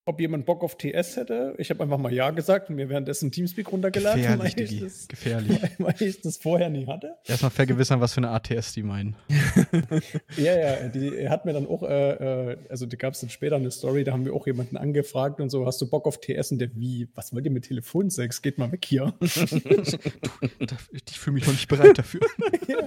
ob 0.09 0.19
jemand 0.19 0.45
Bock 0.47 0.63
auf 0.63 0.75
TS 0.75 1.17
hätte. 1.17 1.53
Ich 1.59 1.69
habe 1.69 1.83
einfach 1.83 1.99
mal 1.99 2.11
Ja 2.11 2.31
gesagt 2.31 2.69
und 2.69 2.75
mir 2.75 2.89
währenddessen 2.89 3.31
Teamspeak 3.31 3.71
runtergeladen, 3.71 4.21
Gefährlich, 4.21 4.57
weil, 4.57 4.63
ich 4.63 4.79
das, 4.79 5.07
Gefährlich. 5.07 5.59
weil 5.77 5.95
ich 5.99 6.19
das 6.21 6.37
vorher 6.37 6.69
nie 6.69 6.87
hatte. 6.87 7.15
Erstmal 7.25 7.51
vergewissern, 7.51 8.01
was 8.01 8.13
für 8.13 8.21
eine 8.21 8.31
ATS 8.31 8.73
die 8.73 8.81
meinen. 8.81 9.15
ja, 10.37 10.57
ja, 10.57 10.87
die 10.87 11.29
hat 11.29 11.45
mir 11.45 11.53
dann 11.53 11.67
auch, 11.67 11.83
äh, 11.83 12.51
äh 12.51 12.57
also 12.69 12.87
da 12.87 12.97
gab 12.97 13.13
es 13.13 13.21
dann 13.21 13.29
später 13.29 13.57
eine 13.57 13.69
Story, 13.69 14.03
da 14.03 14.13
haben 14.13 14.25
wir 14.25 14.33
auch 14.33 14.47
jemanden 14.47 14.77
angefragt 14.77 15.39
und 15.39 15.49
so, 15.49 15.67
hast 15.67 15.79
du 15.79 15.87
Bock 15.87 16.07
auf 16.07 16.19
TS? 16.19 16.51
Und 16.51 16.59
der, 16.59 16.75
wie, 16.75 17.07
was 17.13 17.31
wollt 17.31 17.45
ihr 17.45 17.51
mit 17.51 17.65
Telefonsex? 17.65 18.41
Geht 18.41 18.57
mal 18.57 18.71
weg 18.71 18.83
hier. 18.83 19.13
ich 19.21 21.19
fühle 21.19 21.35
mich 21.35 21.45
noch 21.45 21.53
nicht 21.53 21.67
bereit 21.67 21.99
dafür. 21.99 22.21
ja. 22.67 22.77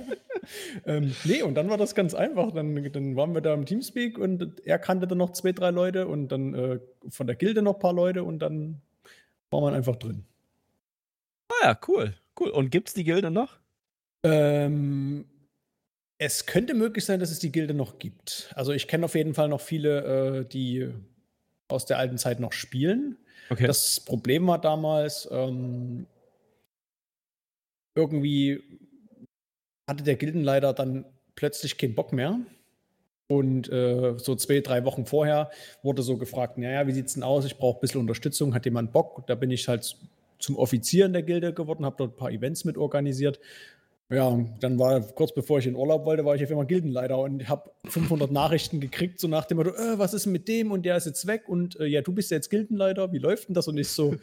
ähm, 0.86 1.14
nee, 1.24 1.42
und 1.42 1.54
dann 1.54 1.68
war 1.70 1.78
das 1.78 1.94
ganz 1.94 2.14
einfach. 2.14 2.52
Dann, 2.52 2.92
dann 2.92 3.16
waren 3.16 3.34
wir 3.34 3.40
da 3.40 3.54
im 3.54 3.66
Teamspeak 3.66 4.18
und 4.18 4.60
er 4.64 4.78
kannte 4.78 5.06
dann 5.06 5.18
noch 5.18 5.32
zwei, 5.32 5.52
drei 5.52 5.70
Leute 5.70 6.06
und 6.08 6.28
dann 6.28 6.54
äh, 6.54 6.80
von 7.08 7.26
der 7.26 7.36
Gilde 7.36 7.62
noch 7.62 7.74
ein 7.74 7.80
paar 7.80 7.92
Leute 7.92 8.24
und 8.24 8.40
dann 8.40 8.80
war 9.50 9.60
man 9.60 9.74
einfach 9.74 9.96
drin. 9.96 10.24
Ah 11.48 11.66
ja, 11.66 11.80
cool. 11.88 12.14
Cool. 12.38 12.50
Und 12.50 12.70
gibt 12.70 12.88
es 12.88 12.94
die 12.94 13.04
Gilde 13.04 13.30
noch? 13.30 13.58
Ähm, 14.22 15.26
es 16.18 16.46
könnte 16.46 16.74
möglich 16.74 17.04
sein, 17.04 17.20
dass 17.20 17.30
es 17.30 17.38
die 17.38 17.52
Gilde 17.52 17.74
noch 17.74 17.98
gibt. 17.98 18.50
Also 18.54 18.72
ich 18.72 18.88
kenne 18.88 19.04
auf 19.04 19.14
jeden 19.14 19.34
Fall 19.34 19.48
noch 19.48 19.60
viele, 19.60 20.40
äh, 20.40 20.44
die 20.46 20.88
aus 21.68 21.86
der 21.86 21.98
alten 21.98 22.18
Zeit 22.18 22.40
noch 22.40 22.52
spielen. 22.52 23.18
Okay. 23.50 23.66
Das 23.66 24.00
Problem 24.00 24.46
war 24.46 24.60
damals, 24.60 25.28
ähm, 25.30 26.06
irgendwie 27.94 28.62
hatte 29.86 30.04
der 30.04 30.16
Gildenleiter 30.16 30.72
dann 30.72 31.04
plötzlich 31.34 31.78
keinen 31.78 31.94
Bock 31.94 32.12
mehr. 32.12 32.38
Und 33.28 33.70
äh, 33.70 34.14
so 34.18 34.34
zwei, 34.34 34.60
drei 34.60 34.84
Wochen 34.84 35.06
vorher 35.06 35.50
wurde 35.82 36.02
so 36.02 36.18
gefragt, 36.18 36.58
naja, 36.58 36.86
wie 36.86 36.92
sieht 36.92 37.06
es 37.06 37.14
denn 37.14 37.22
aus? 37.22 37.46
Ich 37.46 37.56
brauche 37.56 37.78
ein 37.78 37.80
bisschen 37.80 38.00
Unterstützung, 38.00 38.54
hat 38.54 38.64
jemand 38.66 38.92
Bock? 38.92 39.26
Da 39.26 39.34
bin 39.34 39.50
ich 39.50 39.68
halt 39.68 39.96
zum 40.38 40.56
Offizier 40.56 41.06
in 41.06 41.12
der 41.12 41.22
Gilde 41.22 41.54
geworden, 41.54 41.86
habe 41.86 41.96
dort 41.96 42.12
ein 42.12 42.16
paar 42.16 42.30
Events 42.30 42.64
mit 42.64 42.76
organisiert. 42.76 43.40
Ja, 44.10 44.38
dann 44.60 44.78
war 44.78 45.00
kurz 45.00 45.32
bevor 45.32 45.60
ich 45.60 45.66
in 45.66 45.74
Urlaub 45.74 46.04
wollte, 46.04 46.26
war 46.26 46.34
ich 46.34 46.44
auf 46.44 46.50
einmal 46.50 46.66
Gildenleiter 46.66 47.18
und 47.18 47.48
habe 47.48 47.70
500 47.86 48.30
Nachrichten 48.30 48.78
gekriegt, 48.78 49.18
so 49.18 49.26
nach 49.26 49.46
dem 49.46 49.56
Motto, 49.56 49.70
äh, 49.70 49.98
was 49.98 50.12
ist 50.12 50.26
mit 50.26 50.48
dem 50.48 50.70
und 50.70 50.84
der 50.84 50.98
ist 50.98 51.06
jetzt 51.06 51.26
weg 51.26 51.48
und 51.48 51.80
äh, 51.80 51.86
ja, 51.86 52.02
du 52.02 52.12
bist 52.12 52.30
ja 52.30 52.36
jetzt 52.36 52.50
Gildenleiter, 52.50 53.12
wie 53.12 53.18
läuft 53.18 53.48
denn 53.48 53.54
das? 53.54 53.68
Und 53.68 53.78
ich 53.78 53.88
so, 53.88 54.14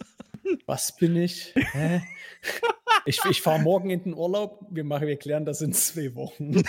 was 0.66 0.96
bin 0.96 1.16
ich? 1.16 1.52
Hä? 1.54 2.00
Ich, 3.04 3.20
ich 3.30 3.42
fahre 3.42 3.60
morgen 3.60 3.90
in 3.90 4.02
den 4.02 4.14
Urlaub. 4.14 4.66
Wir, 4.70 4.84
machen, 4.84 5.06
wir 5.06 5.16
klären 5.16 5.44
das 5.44 5.60
in 5.60 5.72
zwei 5.72 6.14
Wochen. 6.14 6.62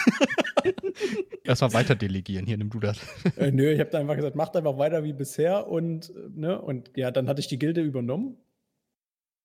Erstmal 1.44 1.74
weiter 1.74 1.96
delegieren. 1.96 2.46
Hier, 2.46 2.58
nimm 2.58 2.70
du 2.70 2.80
das. 2.80 2.98
Äh, 3.38 3.52
nö, 3.52 3.72
ich 3.72 3.80
habe 3.80 3.90
da 3.90 4.00
einfach 4.00 4.16
gesagt, 4.16 4.36
macht 4.36 4.56
einfach 4.56 4.78
weiter 4.78 5.04
wie 5.04 5.14
bisher. 5.14 5.68
Und, 5.68 6.14
ne, 6.36 6.62
und 6.62 6.92
ja, 6.96 7.12
dann 7.12 7.28
hatte 7.28 7.40
ich 7.40 7.48
die 7.48 7.60
Gilde 7.60 7.82
übernommen. 7.82 8.38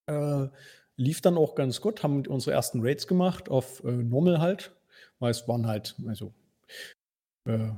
Äh, 0.06 0.48
lief 0.96 1.20
dann 1.20 1.36
auch 1.36 1.54
ganz 1.54 1.80
gut. 1.80 2.02
Haben 2.02 2.26
unsere 2.26 2.54
ersten 2.54 2.80
Raids 2.80 3.06
gemacht 3.06 3.48
auf 3.48 3.82
äh, 3.84 3.90
Normal 3.90 4.40
halt. 4.40 4.72
Weil 5.18 5.30
es 5.30 5.48
waren 5.48 5.66
halt, 5.66 5.96
also, 6.06 6.32
äh, 7.48 7.70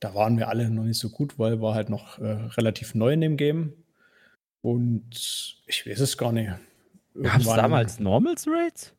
da 0.00 0.14
waren 0.14 0.36
wir 0.36 0.48
alle 0.48 0.68
noch 0.68 0.84
nicht 0.84 0.98
so 0.98 1.10
gut, 1.10 1.38
weil 1.38 1.60
war 1.60 1.74
halt 1.74 1.88
noch 1.88 2.18
äh, 2.18 2.26
relativ 2.56 2.94
neu 2.94 3.12
in 3.12 3.20
dem 3.20 3.36
Game. 3.36 3.72
Und 4.62 5.60
ich 5.66 5.86
weiß 5.86 6.00
es 6.00 6.16
gar 6.18 6.32
nicht. 6.32 6.50
Gab 7.20 7.40
es 7.40 7.46
damals 7.46 7.98
Normals 7.98 8.46
Rates? 8.46 8.94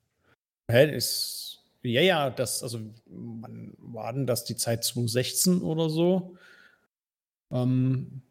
Hä, 0.69 0.95
ist, 0.95 1.63
ja, 1.81 2.01
ja, 2.01 2.29
das, 2.29 2.63
also, 2.63 2.79
wann 3.05 3.73
war 3.77 4.13
denn 4.13 4.27
das 4.27 4.45
die 4.45 4.55
Zeit 4.55 4.83
2016 4.83 5.61
oder 5.61 5.89
so? 5.89 6.37
Ähm, 7.51 8.21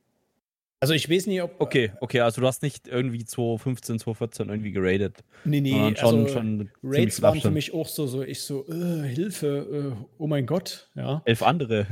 also 0.83 0.95
ich 0.95 1.09
weiß 1.09 1.29
nicht, 1.29 1.41
ob. 1.41 1.61
Okay, 1.61 1.93
okay, 2.01 2.19
also 2.23 2.41
du 2.41 2.47
hast 2.49 2.61
nicht 2.65 2.89
irgendwie 2.89 3.25
2015, 3.25 4.01
2014 4.01 4.49
irgendwie 4.49 4.73
geradet. 4.73 5.19
Nee, 5.45 5.61
nee, 5.61 5.95
schon, 5.95 6.23
also 6.23 6.29
schon 6.29 6.71
Raids 6.83 7.23
waren 7.23 7.41
für 7.41 7.53
mich 7.53 7.73
auch 7.73 7.87
so, 7.87 8.09
so 8.09 8.25
ich 8.25 8.41
so, 8.41 8.67
äh, 8.67 9.07
Hilfe, 9.07 9.95
äh, 9.97 10.05
oh 10.19 10.27
mein 10.27 10.45
Gott, 10.45 10.89
ja. 10.97 11.23
Elf 11.25 11.45
andere. 11.45 11.87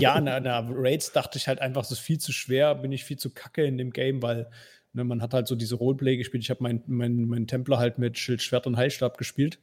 ja, 0.00 0.22
na, 0.22 0.40
na, 0.40 0.66
Raids 0.70 1.12
dachte 1.12 1.36
ich 1.36 1.48
halt 1.48 1.58
einfach, 1.58 1.82
es 1.82 1.90
ist 1.90 1.98
viel 1.98 2.18
zu 2.18 2.32
schwer, 2.32 2.74
bin 2.74 2.92
ich 2.92 3.04
viel 3.04 3.18
zu 3.18 3.28
kacke 3.28 3.62
in 3.66 3.76
dem 3.76 3.90
Game, 3.90 4.22
weil 4.22 4.48
Ne, 4.94 5.02
man 5.02 5.20
hat 5.20 5.34
halt 5.34 5.48
so 5.48 5.56
diese 5.56 5.74
Roleplay 5.74 6.16
gespielt. 6.16 6.44
Ich 6.44 6.50
habe 6.50 6.62
meinen 6.62 6.82
mein, 6.86 7.24
mein 7.26 7.46
Templer 7.48 7.78
halt 7.78 7.98
mit 7.98 8.16
Schild, 8.16 8.40
Schwert 8.42 8.66
und 8.68 8.76
Heilstab 8.76 9.18
gespielt. 9.18 9.58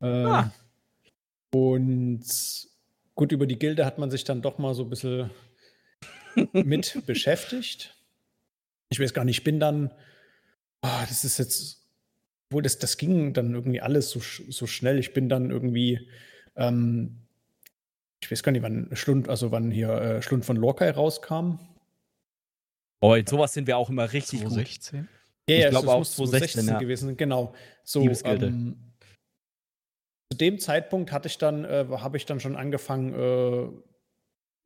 Äh, 0.00 0.06
ah. 0.06 0.52
Und 1.52 2.24
gut, 3.14 3.30
über 3.30 3.46
die 3.46 3.58
Gilde 3.58 3.86
hat 3.86 3.98
man 3.98 4.10
sich 4.10 4.24
dann 4.24 4.42
doch 4.42 4.58
mal 4.58 4.74
so 4.74 4.82
ein 4.82 4.90
bisschen 4.90 5.30
mit 6.52 7.06
beschäftigt. 7.06 7.96
Ich 8.90 8.98
weiß 8.98 9.14
gar 9.14 9.24
nicht, 9.24 9.38
ich 9.38 9.44
bin 9.44 9.60
dann, 9.60 9.92
oh, 10.82 11.00
das 11.08 11.24
ist 11.24 11.38
jetzt, 11.38 11.88
wohl 12.50 12.62
das, 12.62 12.80
das 12.80 12.96
ging 12.96 13.34
dann 13.34 13.54
irgendwie 13.54 13.80
alles 13.80 14.10
so, 14.10 14.20
so 14.20 14.66
schnell. 14.66 14.98
Ich 14.98 15.12
bin 15.12 15.28
dann 15.28 15.50
irgendwie, 15.52 16.08
ähm, 16.56 17.18
ich 18.20 18.28
weiß 18.28 18.42
gar 18.42 18.50
nicht, 18.50 18.62
wann 18.62 18.88
Schlund, 18.94 19.28
also 19.28 19.52
wann 19.52 19.70
hier 19.70 19.90
äh, 19.90 20.22
Schlund 20.22 20.44
von 20.44 20.56
Lorcai 20.56 20.90
rauskam. 20.90 21.60
Oh, 23.00 23.14
in 23.14 23.26
sowas 23.26 23.52
sind 23.52 23.66
wir 23.66 23.76
auch 23.76 23.90
immer 23.90 24.12
richtig 24.12 24.40
2016? 24.40 25.00
gut. 25.00 25.08
Ja, 25.48 25.56
ja, 25.56 25.64
ich 25.66 25.70
glaube 25.70 25.90
auch 25.90 26.04
2016 26.04 26.66
ja. 26.66 26.78
gewesen. 26.78 27.16
Genau. 27.16 27.54
So, 27.84 28.02
ähm, 28.24 28.76
zu 30.30 30.38
dem 30.38 30.58
Zeitpunkt 30.58 31.10
hatte 31.10 31.28
ich 31.28 31.38
dann, 31.38 31.64
äh, 31.64 31.86
habe 31.90 32.16
ich 32.16 32.26
dann 32.26 32.38
schon 32.38 32.56
angefangen, 32.56 33.14
äh, 33.14 33.68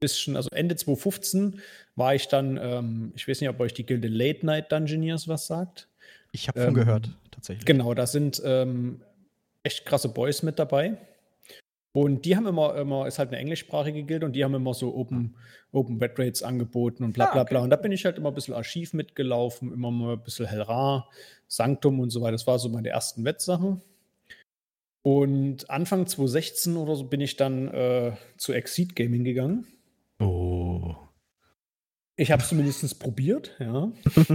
bisschen, 0.00 0.36
also 0.36 0.48
Ende 0.50 0.76
2015 0.76 1.60
war 1.94 2.14
ich 2.14 2.28
dann, 2.28 2.58
ähm, 2.60 3.12
ich 3.14 3.26
weiß 3.28 3.40
nicht, 3.40 3.48
ob 3.48 3.60
euch 3.60 3.72
die 3.72 3.86
Gilde 3.86 4.08
Late 4.08 4.44
Night 4.44 4.72
Dungeoneers 4.72 5.28
was 5.28 5.46
sagt. 5.46 5.88
Ich 6.32 6.48
habe 6.48 6.58
ähm, 6.58 6.66
von 6.66 6.74
gehört, 6.74 7.10
tatsächlich. 7.30 7.64
Genau, 7.64 7.94
da 7.94 8.06
sind 8.06 8.42
ähm, 8.44 9.02
echt 9.62 9.86
krasse 9.86 10.08
Boys 10.08 10.42
mit 10.42 10.58
dabei. 10.58 10.96
Und 11.94 12.24
die 12.24 12.36
haben 12.36 12.46
immer, 12.46 12.74
immer, 12.76 13.06
ist 13.06 13.18
halt 13.18 13.28
eine 13.28 13.38
englischsprachige 13.38 14.02
Gilde 14.04 14.24
und 14.24 14.32
die 14.32 14.42
haben 14.42 14.54
immer 14.54 14.72
so 14.72 14.94
Open, 14.94 15.36
Open 15.72 16.00
Wet 16.00 16.18
Rates 16.18 16.42
angeboten 16.42 17.04
und 17.04 17.12
bla 17.12 17.26
bla 17.26 17.40
ah, 17.40 17.42
okay. 17.42 17.54
bla. 17.54 17.62
Und 17.62 17.70
da 17.70 17.76
bin 17.76 17.92
ich 17.92 18.06
halt 18.06 18.16
immer 18.16 18.30
ein 18.30 18.34
bisschen 18.34 18.54
Archiv 18.54 18.94
mitgelaufen, 18.94 19.72
immer 19.72 19.90
mal 19.90 20.14
ein 20.14 20.22
bisschen 20.22 20.46
Hellra, 20.46 21.06
Sanctum 21.48 22.00
und 22.00 22.08
so 22.08 22.22
weiter. 22.22 22.32
Das 22.32 22.46
war 22.46 22.58
so 22.58 22.70
meine 22.70 22.88
ersten 22.88 23.24
Wettsachen. 23.24 23.82
Und 25.02 25.68
Anfang 25.68 26.06
2016 26.06 26.76
oder 26.76 26.96
so 26.96 27.04
bin 27.04 27.20
ich 27.20 27.36
dann 27.36 27.68
äh, 27.68 28.12
zu 28.38 28.52
Exceed 28.52 28.96
Gaming 28.96 29.24
gegangen. 29.24 29.66
Oh. 30.18 30.94
Ich 32.16 32.30
habe 32.30 32.42
es 32.42 32.48
zumindest 32.48 33.00
probiert, 33.00 33.56
ja. 33.58 33.90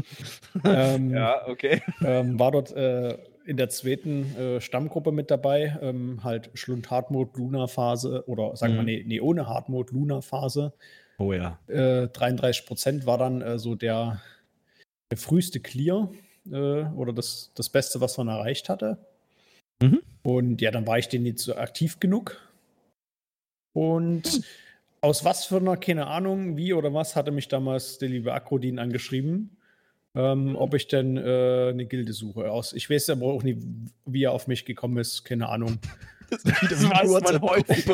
ähm, 0.63 1.11
ja, 1.11 1.47
okay. 1.47 1.81
Ähm, 2.03 2.37
war 2.37 2.51
dort 2.51 2.71
äh, 2.73 3.17
in 3.47 3.55
der 3.55 3.69
zweiten 3.69 4.35
äh, 4.35 4.61
Stammgruppe 4.61 5.13
mit 5.13 5.31
dabei, 5.31 5.77
ähm, 5.81 6.23
halt 6.23 6.51
Schlund 6.53 6.91
Hardmode 6.91 7.31
Luna 7.37 7.67
Phase 7.67 8.27
oder 8.27 8.55
sagen 8.57 8.73
wir 8.73 8.81
mhm. 8.81 8.85
nee, 8.85 9.03
nee, 9.07 9.21
ohne 9.21 9.47
Hardmode 9.47 9.93
Luna 9.93 10.19
Phase. 10.19 10.73
Oh 11.17 11.31
ja. 11.31 11.57
Äh, 11.67 12.09
33 12.09 12.65
Prozent 12.65 13.05
war 13.05 13.17
dann 13.17 13.41
äh, 13.41 13.57
so 13.57 13.75
der, 13.75 14.21
der 15.09 15.17
früheste 15.17 15.61
Clear 15.61 16.11
äh, 16.51 16.83
oder 16.83 17.13
das, 17.13 17.51
das 17.55 17.69
Beste, 17.69 18.01
was 18.01 18.17
man 18.17 18.27
erreicht 18.27 18.67
hatte. 18.67 18.97
Mhm. 19.81 20.01
Und 20.23 20.61
ja, 20.61 20.69
dann 20.71 20.85
war 20.85 20.99
ich 20.99 21.07
den 21.07 21.23
nicht 21.23 21.39
so 21.39 21.55
aktiv 21.55 22.01
genug. 22.01 22.41
Und 23.73 24.23
mhm. 24.37 24.43
aus 24.99 25.23
was 25.23 25.45
für 25.45 25.57
einer, 25.57 25.77
keine 25.77 26.07
Ahnung, 26.07 26.57
wie 26.57 26.73
oder 26.73 26.93
was, 26.93 27.15
hatte 27.15 27.31
mich 27.31 27.47
damals 27.47 27.97
der 27.97 28.09
liebe 28.09 28.33
Akrodin 28.33 28.77
angeschrieben 28.77 29.56
ähm, 30.17 30.55
ob 30.55 30.73
ich 30.73 30.87
denn 30.87 31.15
äh, 31.15 31.69
eine 31.69 31.85
Gilde 31.85 32.11
suche. 32.11 32.51
Aus, 32.51 32.73
ich 32.73 32.89
weiß 32.89 33.11
aber 33.11 33.27
auch 33.27 33.43
nicht, 33.43 33.59
wie 34.05 34.23
er 34.23 34.31
auf 34.31 34.47
mich 34.47 34.65
gekommen 34.65 34.97
ist, 34.97 35.23
keine 35.23 35.49
Ahnung. 35.49 35.77
Das, 36.29 36.43
das 36.43 36.83
weiß 36.83 37.21
man 37.21 37.41
häufig. 37.41 37.85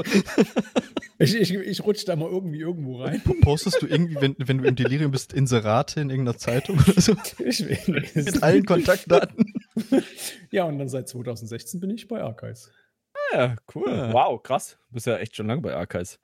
ich, 1.20 1.36
ich, 1.36 1.54
ich 1.54 1.86
rutsche 1.86 2.08
da 2.08 2.16
mal 2.16 2.28
irgendwie 2.28 2.62
irgendwo 2.62 3.04
rein. 3.04 3.22
Postest 3.42 3.80
du 3.80 3.86
irgendwie, 3.86 4.16
wenn, 4.20 4.36
wenn 4.40 4.58
du 4.58 4.68
im 4.70 4.76
Delirium 4.76 5.12
bist, 5.12 5.34
Inserate 5.34 6.02
in 6.02 6.10
irgendeiner 6.10 6.40
Zeitung 6.40 6.80
oder 6.80 7.00
so? 7.00 7.14
Ich 7.46 7.60
nicht. 7.60 7.88
Mit 8.16 8.42
allen 8.42 8.66
Kontaktdaten. 8.66 9.54
ja, 10.50 10.64
und 10.64 10.80
dann 10.80 10.90
seit 10.90 11.10
2016 11.10 11.80
bin 11.80 11.92
ich 11.92 12.08
bei 12.08 12.24
Archives. 12.24 12.72
Ah, 13.14 13.38
ja, 13.38 13.56
cool. 13.76 13.86
Ja. 13.88 14.12
Wow, 14.12 14.42
krass. 14.42 14.80
Du 14.88 14.96
bist 14.96 15.06
ja 15.06 15.18
echt 15.18 15.36
schon 15.36 15.46
lange 15.46 15.62
bei 15.62 15.76
Archives. 15.76 16.20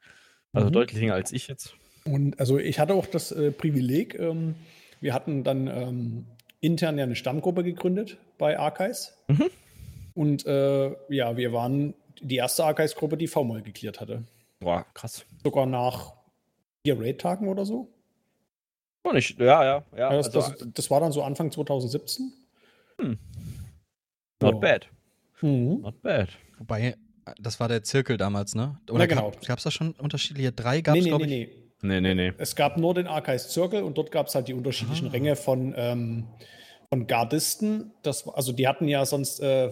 Also 0.51 0.69
mhm. 0.69 0.73
deutlich 0.73 0.99
länger 0.99 1.13
als 1.13 1.31
ich 1.31 1.47
jetzt. 1.47 1.75
Und 2.05 2.39
also 2.39 2.57
ich 2.57 2.79
hatte 2.79 2.95
auch 2.95 3.05
das 3.05 3.31
äh, 3.31 3.51
Privileg, 3.51 4.17
ähm, 4.17 4.55
wir 5.01 5.13
hatten 5.13 5.43
dann 5.43 5.67
ähm, 5.67 6.25
intern 6.61 6.97
ja 6.97 7.03
eine 7.03 7.15
Stammgruppe 7.15 7.63
gegründet 7.63 8.17
bei 8.37 8.57
Archives. 8.59 9.17
Mhm. 9.27 9.49
Und 10.13 10.45
äh, 10.45 10.95
ja, 11.09 11.37
wir 11.37 11.53
waren 11.53 11.93
die 12.21 12.35
erste 12.35 12.65
Archives-Gruppe, 12.65 13.17
die 13.17 13.27
V-Moll 13.27 13.61
geklärt 13.61 14.01
hatte. 14.01 14.23
Boah, 14.59 14.85
krass. 14.93 15.25
Sogar 15.43 15.65
nach 15.65 16.13
vier 16.83 16.99
Raid-Tagen 16.99 17.47
oder 17.47 17.65
so. 17.65 17.87
Oh, 19.03 19.13
nicht, 19.13 19.39
ja, 19.39 19.63
ja, 19.63 19.83
ja. 19.95 20.09
Das, 20.11 20.35
also, 20.35 20.51
das, 20.51 20.67
das, 20.73 20.91
war 20.91 20.99
dann 20.99 21.13
so 21.13 21.23
Anfang 21.23 21.51
2017. 21.51 22.33
Hm. 22.99 23.17
Not 24.41 24.55
oh. 24.55 24.59
bad. 24.59 24.87
Mhm. 25.41 25.81
Not 25.81 26.01
bad. 26.01 26.29
Wobei, 26.57 26.95
das 27.39 27.61
war 27.61 27.69
der 27.69 27.83
Zirkel 27.83 28.17
damals, 28.17 28.55
ne? 28.55 28.77
Oder 28.89 29.01
ja, 29.01 29.05
genau. 29.05 29.31
gab 29.47 29.57
es 29.57 29.63
da 29.63 29.71
schon 29.71 29.91
unterschiedliche? 29.93 30.51
Drei 30.51 30.81
gab 30.81 30.97
es, 30.97 31.05
nee, 31.05 31.11
nee, 31.11 31.17
nee, 31.17 31.25
nee. 31.25 31.68
Nee, 31.81 32.01
nee, 32.01 32.13
nee. 32.13 32.33
Es 32.37 32.55
gab 32.55 32.77
nur 32.77 32.93
den 32.93 33.07
Archives 33.07 33.51
Circle 33.51 33.83
und 33.83 33.97
dort 33.97 34.11
gab 34.11 34.27
es 34.27 34.35
halt 34.35 34.47
die 34.47 34.53
unterschiedlichen 34.53 35.07
ah. 35.07 35.11
Ränge 35.11 35.35
von, 35.35 35.73
ähm, 35.77 36.27
von 36.89 37.07
Gardisten. 37.07 37.91
Das, 38.01 38.27
also 38.27 38.51
die 38.51 38.67
hatten 38.67 38.87
ja 38.87 39.05
sonst, 39.05 39.39
äh, 39.39 39.67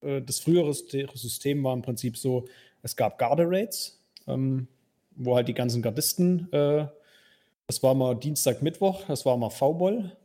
äh, 0.00 0.22
das 0.22 0.38
frühere 0.38 0.72
System 0.72 1.62
war 1.64 1.74
im 1.74 1.82
Prinzip 1.82 2.16
so, 2.16 2.46
es 2.82 2.96
gab 2.96 3.18
Garde-Raids, 3.18 4.00
ähm, 4.26 4.68
wo 5.14 5.36
halt 5.36 5.48
die 5.48 5.54
ganzen 5.54 5.82
Gardisten, 5.82 6.50
äh, 6.52 6.86
das 7.66 7.82
war 7.82 7.94
mal 7.94 8.14
Dienstag, 8.14 8.62
Mittwoch, 8.62 9.04
das 9.08 9.26
war 9.26 9.36
mal 9.36 9.50
V-Boll. 9.50 10.16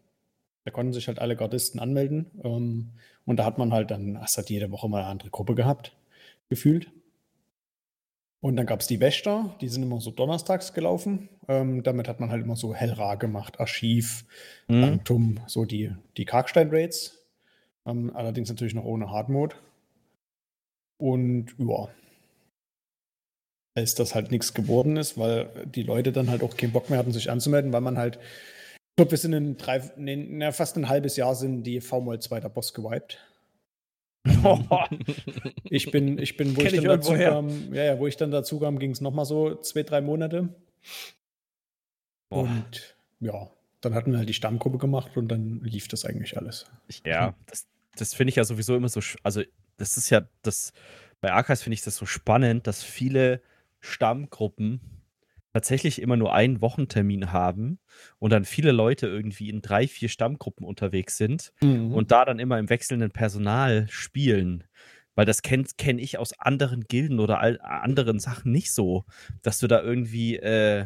Da 0.63 0.71
konnten 0.71 0.93
sich 0.93 1.07
halt 1.07 1.17
alle 1.19 1.35
Gardisten 1.35 1.79
anmelden. 1.79 2.29
Ähm, 2.43 2.91
und 3.25 3.37
da 3.37 3.45
hat 3.45 3.57
man 3.57 3.73
halt 3.73 3.91
dann, 3.91 4.15
es 4.23 4.37
hat 4.37 4.49
jede 4.49 4.71
Woche 4.71 4.87
mal 4.87 4.99
eine 4.99 5.07
andere 5.07 5.29
Gruppe 5.29 5.55
gehabt, 5.55 5.93
gefühlt. 6.49 6.89
Und 8.43 8.55
dann 8.55 8.65
gab 8.65 8.81
es 8.81 8.87
die 8.87 8.99
Wächter, 8.99 9.55
die 9.61 9.67
sind 9.67 9.83
immer 9.83 10.01
so 10.01 10.09
donnerstags 10.09 10.73
gelaufen. 10.73 11.29
Ähm, 11.47 11.83
damit 11.83 12.07
hat 12.07 12.19
man 12.19 12.31
halt 12.31 12.43
immer 12.43 12.55
so 12.55 12.73
Hellra 12.73 13.15
gemacht, 13.15 13.59
Archiv, 13.59 14.25
mhm. 14.67 14.81
Sanctum, 14.81 15.39
so 15.45 15.63
die, 15.65 15.91
die 16.17 16.25
Karkstein-Raids. 16.25 17.19
Ähm, 17.85 18.11
allerdings 18.15 18.49
natürlich 18.49 18.73
noch 18.73 18.83
ohne 18.83 19.11
Hardmode. 19.11 19.55
Und 20.97 21.55
ja, 21.59 21.89
als 23.75 23.95
das 23.95 24.15
halt 24.15 24.31
nichts 24.31 24.53
geworden 24.53 24.97
ist, 24.97 25.17
weil 25.17 25.49
die 25.65 25.83
Leute 25.83 26.11
dann 26.11 26.29
halt 26.29 26.43
auch 26.43 26.57
keinen 26.57 26.73
Bock 26.73 26.89
mehr 26.89 26.99
hatten, 26.99 27.11
sich 27.11 27.29
anzumelden, 27.29 27.71
weil 27.71 27.81
man 27.81 27.97
halt, 27.97 28.17
ich 28.17 28.95
glaube, 28.97 29.11
wir 29.11 29.17
sind 29.17 29.33
in 29.33 29.57
drei, 29.57 29.81
nee, 29.97 30.51
fast 30.51 30.77
ein 30.77 30.89
halbes 30.89 31.15
Jahr 31.15 31.35
sind 31.35 31.63
die 31.63 31.79
V-Moll 31.79 32.19
zweiter 32.19 32.49
Boss 32.49 32.73
gewiped. 32.73 33.19
ich 35.63 35.91
bin, 35.91 36.17
ich 36.19 36.37
bin, 36.37 36.55
wo 36.55 36.61
ich, 36.61 36.73
ich 36.73 36.75
dann 36.75 36.83
dazu 36.85 37.13
kam, 37.13 37.73
ja, 37.73 37.83
ja, 37.83 37.99
wo 37.99 38.07
ich 38.07 38.17
dann 38.17 38.31
dazu 38.31 38.59
kam, 38.59 38.77
ging 38.77 38.91
es 38.91 39.01
nochmal 39.01 39.25
so 39.25 39.55
zwei, 39.55 39.83
drei 39.83 40.01
Monate. 40.01 40.49
Boah. 42.29 42.43
Und 42.43 42.95
ja, 43.19 43.49
dann 43.81 43.95
hatten 43.95 44.11
wir 44.11 44.19
halt 44.19 44.29
die 44.29 44.33
Stammgruppe 44.33 44.77
gemacht 44.77 45.17
und 45.17 45.27
dann 45.27 45.61
lief 45.63 45.87
das 45.87 46.05
eigentlich 46.05 46.37
alles. 46.37 46.65
Ja, 47.03 47.33
das, 47.47 47.67
das 47.95 48.13
finde 48.13 48.29
ich 48.29 48.35
ja 48.35 48.43
sowieso 48.43 48.75
immer 48.75 48.89
so, 48.89 49.01
also 49.23 49.41
das 49.77 49.97
ist 49.97 50.09
ja 50.11 50.27
das, 50.43 50.71
bei 51.19 51.31
Archives 51.31 51.63
finde 51.63 51.73
ich 51.75 51.81
das 51.81 51.95
so 51.95 52.05
spannend, 52.05 52.67
dass 52.67 52.83
viele 52.83 53.41
Stammgruppen 53.79 55.00
tatsächlich 55.53 56.01
immer 56.01 56.17
nur 56.17 56.33
einen 56.33 56.61
Wochentermin 56.61 57.31
haben 57.31 57.79
und 58.19 58.31
dann 58.31 58.45
viele 58.45 58.71
Leute 58.71 59.07
irgendwie 59.07 59.49
in 59.49 59.61
drei, 59.61 59.87
vier 59.87 60.09
Stammgruppen 60.09 60.65
unterwegs 60.65 61.17
sind 61.17 61.53
mhm. 61.61 61.93
und 61.93 62.11
da 62.11 62.25
dann 62.25 62.39
immer 62.39 62.57
im 62.59 62.69
wechselnden 62.69 63.11
Personal 63.11 63.87
spielen. 63.89 64.63
Weil 65.15 65.25
das 65.25 65.41
kenne 65.41 65.65
kenn 65.77 65.99
ich 65.99 66.17
aus 66.17 66.37
anderen 66.39 66.85
Gilden 66.85 67.19
oder 67.19 67.39
all, 67.39 67.59
anderen 67.61 68.19
Sachen 68.19 68.51
nicht 68.51 68.73
so, 68.73 69.03
dass 69.41 69.59
du 69.59 69.67
da 69.67 69.81
irgendwie 69.81 70.37
äh, 70.37 70.85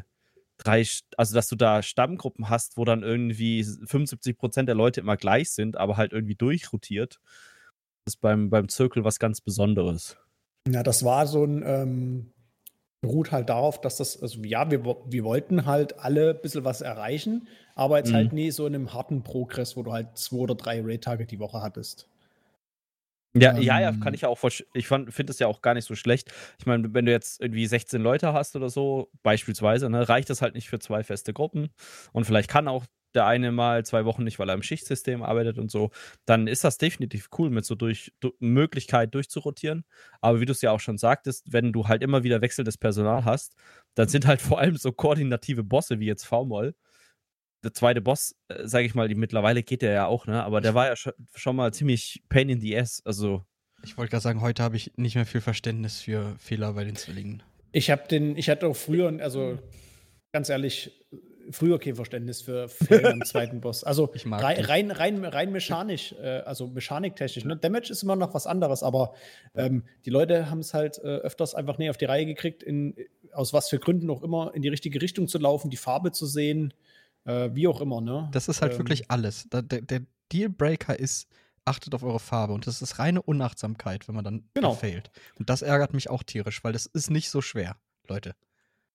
drei, 0.57 0.85
also 1.17 1.35
dass 1.35 1.47
du 1.47 1.55
da 1.55 1.83
Stammgruppen 1.83 2.49
hast, 2.49 2.77
wo 2.77 2.85
dann 2.85 3.03
irgendwie 3.03 3.63
75 3.63 4.37
Prozent 4.37 4.67
der 4.67 4.75
Leute 4.75 5.01
immer 5.01 5.17
gleich 5.17 5.51
sind, 5.51 5.77
aber 5.77 5.97
halt 5.97 6.11
irgendwie 6.11 6.35
durchrotiert. 6.35 7.19
Das 8.05 8.15
ist 8.15 8.21
beim, 8.21 8.49
beim 8.49 8.67
Zirkel 8.67 9.03
was 9.03 9.19
ganz 9.19 9.41
Besonderes. 9.41 10.17
Ja, 10.67 10.81
das 10.81 11.03
war 11.03 11.27
so 11.27 11.43
ein, 11.43 11.63
ähm, 11.65 12.31
beruht 13.05 13.31
halt 13.31 13.49
darauf, 13.49 13.79
dass 13.81 13.97
das, 13.97 14.21
also 14.21 14.41
ja, 14.43 14.71
wir, 14.71 14.83
wir 14.83 15.23
wollten 15.23 15.65
halt 15.65 15.99
alle 15.99 16.31
ein 16.31 16.41
bisschen 16.41 16.65
was 16.65 16.81
erreichen, 16.81 17.47
aber 17.75 17.97
jetzt 17.97 18.07
halt 18.07 18.13
mhm. 18.13 18.27
halt 18.29 18.33
nie 18.33 18.51
so 18.51 18.65
in 18.65 18.73
einem 18.73 18.93
harten 18.93 19.23
Progress, 19.23 19.77
wo 19.77 19.83
du 19.83 19.91
halt 19.91 20.17
zwei 20.17 20.37
oder 20.37 20.55
drei 20.55 20.81
Raid-Tage 20.81 21.25
die 21.25 21.39
Woche 21.39 21.61
hattest. 21.61 22.09
Ja, 23.35 23.55
ähm, 23.55 23.61
ja, 23.61 23.79
ja, 23.79 23.91
kann 23.91 24.13
ich 24.13 24.21
ja 24.21 24.29
auch, 24.29 24.39
ich 24.73 24.87
finde 24.87 25.11
es 25.29 25.39
ja 25.39 25.47
auch 25.47 25.61
gar 25.61 25.73
nicht 25.73 25.85
so 25.85 25.93
schlecht. 25.93 26.31
Ich 26.57 26.65
meine, 26.65 26.93
wenn 26.93 27.05
du 27.05 27.11
jetzt 27.11 27.41
irgendwie 27.41 27.67
16 27.67 28.01
Leute 28.01 28.33
hast 28.33 28.55
oder 28.55 28.69
so, 28.69 29.09
beispielsweise, 29.23 29.89
ne, 29.89 30.07
reicht 30.09 30.29
das 30.29 30.41
halt 30.41 30.55
nicht 30.55 30.69
für 30.69 30.79
zwei 30.79 31.03
feste 31.03 31.33
Gruppen. 31.33 31.69
Und 32.11 32.25
vielleicht 32.25 32.49
kann 32.49 32.67
auch 32.67 32.85
der 33.15 33.25
eine 33.25 33.51
mal 33.51 33.85
zwei 33.85 34.05
Wochen 34.05 34.23
nicht, 34.23 34.39
weil 34.39 34.49
er 34.49 34.55
im 34.55 34.61
Schichtsystem 34.61 35.23
arbeitet 35.23 35.57
und 35.57 35.71
so, 35.71 35.91
dann 36.25 36.47
ist 36.47 36.63
das 36.63 36.77
definitiv 36.77 37.29
cool 37.37 37.49
mit 37.49 37.65
so 37.65 37.75
durch, 37.75 38.13
durch 38.19 38.33
Möglichkeit 38.39 39.13
durchzurotieren. 39.15 39.85
Aber 40.21 40.41
wie 40.41 40.45
du 40.45 40.51
es 40.51 40.61
ja 40.61 40.71
auch 40.71 40.79
schon 40.79 40.97
sagtest, 40.97 41.51
wenn 41.51 41.73
du 41.73 41.87
halt 41.87 42.03
immer 42.03 42.23
wieder 42.23 42.41
wechselndes 42.41 42.77
Personal 42.77 43.25
hast, 43.25 43.55
dann 43.95 44.07
sind 44.07 44.27
halt 44.27 44.41
vor 44.41 44.59
allem 44.59 44.75
so 44.75 44.91
koordinative 44.91 45.63
Bosse 45.63 45.99
wie 45.99 46.05
jetzt 46.05 46.25
V-Moll. 46.25 46.75
Der 47.63 47.73
zweite 47.73 48.01
Boss, 48.01 48.35
äh, 48.49 48.67
sage 48.67 48.85
ich 48.85 48.93
mal, 48.93 49.07
die, 49.07 49.15
mittlerweile 49.15 49.63
geht 49.63 49.81
der 49.81 49.91
ja 49.91 50.05
auch, 50.05 50.27
ne? 50.27 50.43
Aber 50.43 50.61
der 50.61 50.75
war 50.75 50.85
ja 50.85 50.95
schon, 50.95 51.13
schon 51.33 51.55
mal 51.55 51.73
ziemlich 51.73 52.21
pain 52.29 52.49
in 52.49 52.61
the 52.61 52.77
ass. 52.77 53.01
Also. 53.05 53.43
Ich 53.83 53.97
wollte 53.97 54.11
gerade 54.11 54.21
sagen, 54.21 54.41
heute 54.41 54.61
habe 54.61 54.75
ich 54.75 54.91
nicht 54.97 55.15
mehr 55.15 55.25
viel 55.25 55.41
Verständnis 55.41 56.01
für 56.01 56.35
Fehler 56.37 56.73
bei 56.73 56.83
den 56.83 56.95
Zwillingen. 56.95 57.41
Ich 57.71 57.89
habe 57.89 58.07
den, 58.07 58.37
ich 58.37 58.49
hatte 58.49 58.67
auch 58.67 58.75
früher, 58.75 59.19
also 59.19 59.57
ganz 60.31 60.49
ehrlich, 60.49 60.91
früher 61.51 61.79
kein 61.79 61.95
Verständnis 61.95 62.41
für 62.41 62.69
Fehler 62.69 63.11
im 63.11 63.23
zweiten 63.25 63.61
Boss. 63.61 63.83
Also 63.83 64.05
rein, 64.25 64.59
rein, 64.59 64.91
rein, 64.91 65.25
rein, 65.25 65.51
mechanisch, 65.51 66.13
äh, 66.13 66.41
also 66.45 66.67
mechaniktechnisch. 66.67 67.45
Ne? 67.45 67.57
Damage 67.57 67.91
ist 67.91 68.03
immer 68.03 68.15
noch 68.15 68.33
was 68.33 68.47
anderes, 68.47 68.83
aber 68.83 69.13
ähm, 69.55 69.83
die 70.05 70.09
Leute 70.09 70.49
haben 70.49 70.59
es 70.59 70.73
halt 70.73 70.97
äh, 70.99 71.17
öfters 71.17 71.55
einfach 71.55 71.77
nicht 71.77 71.89
auf 71.89 71.97
die 71.97 72.05
Reihe 72.05 72.25
gekriegt, 72.25 72.63
in, 72.63 72.95
aus 73.33 73.53
was 73.53 73.69
für 73.69 73.79
Gründen 73.79 74.09
auch 74.09 74.23
immer 74.23 74.53
in 74.53 74.61
die 74.61 74.69
richtige 74.69 75.01
Richtung 75.01 75.27
zu 75.27 75.37
laufen, 75.37 75.69
die 75.69 75.77
Farbe 75.77 76.11
zu 76.11 76.25
sehen, 76.25 76.73
äh, 77.25 77.49
wie 77.53 77.67
auch 77.67 77.81
immer. 77.81 78.01
Ne? 78.01 78.29
Das 78.31 78.47
ist 78.47 78.61
halt 78.61 78.73
ähm, 78.73 78.79
wirklich 78.79 79.11
alles. 79.11 79.47
Der, 79.49 79.61
der 79.61 80.01
Dealbreaker 80.31 80.97
ist, 80.99 81.27
achtet 81.65 81.93
auf 81.95 82.03
eure 82.03 82.19
Farbe. 82.19 82.53
Und 82.53 82.67
das 82.67 82.81
ist 82.81 82.99
reine 82.99 83.21
Unachtsamkeit, 83.21 84.07
wenn 84.07 84.15
man 84.15 84.23
dann 84.23 84.49
genau. 84.53 84.73
fehlt. 84.73 85.11
Und 85.37 85.49
das 85.49 85.61
ärgert 85.61 85.93
mich 85.93 86.09
auch 86.09 86.23
tierisch, 86.23 86.63
weil 86.63 86.73
das 86.73 86.85
ist 86.85 87.09
nicht 87.09 87.29
so 87.29 87.41
schwer, 87.41 87.77
Leute. 88.07 88.35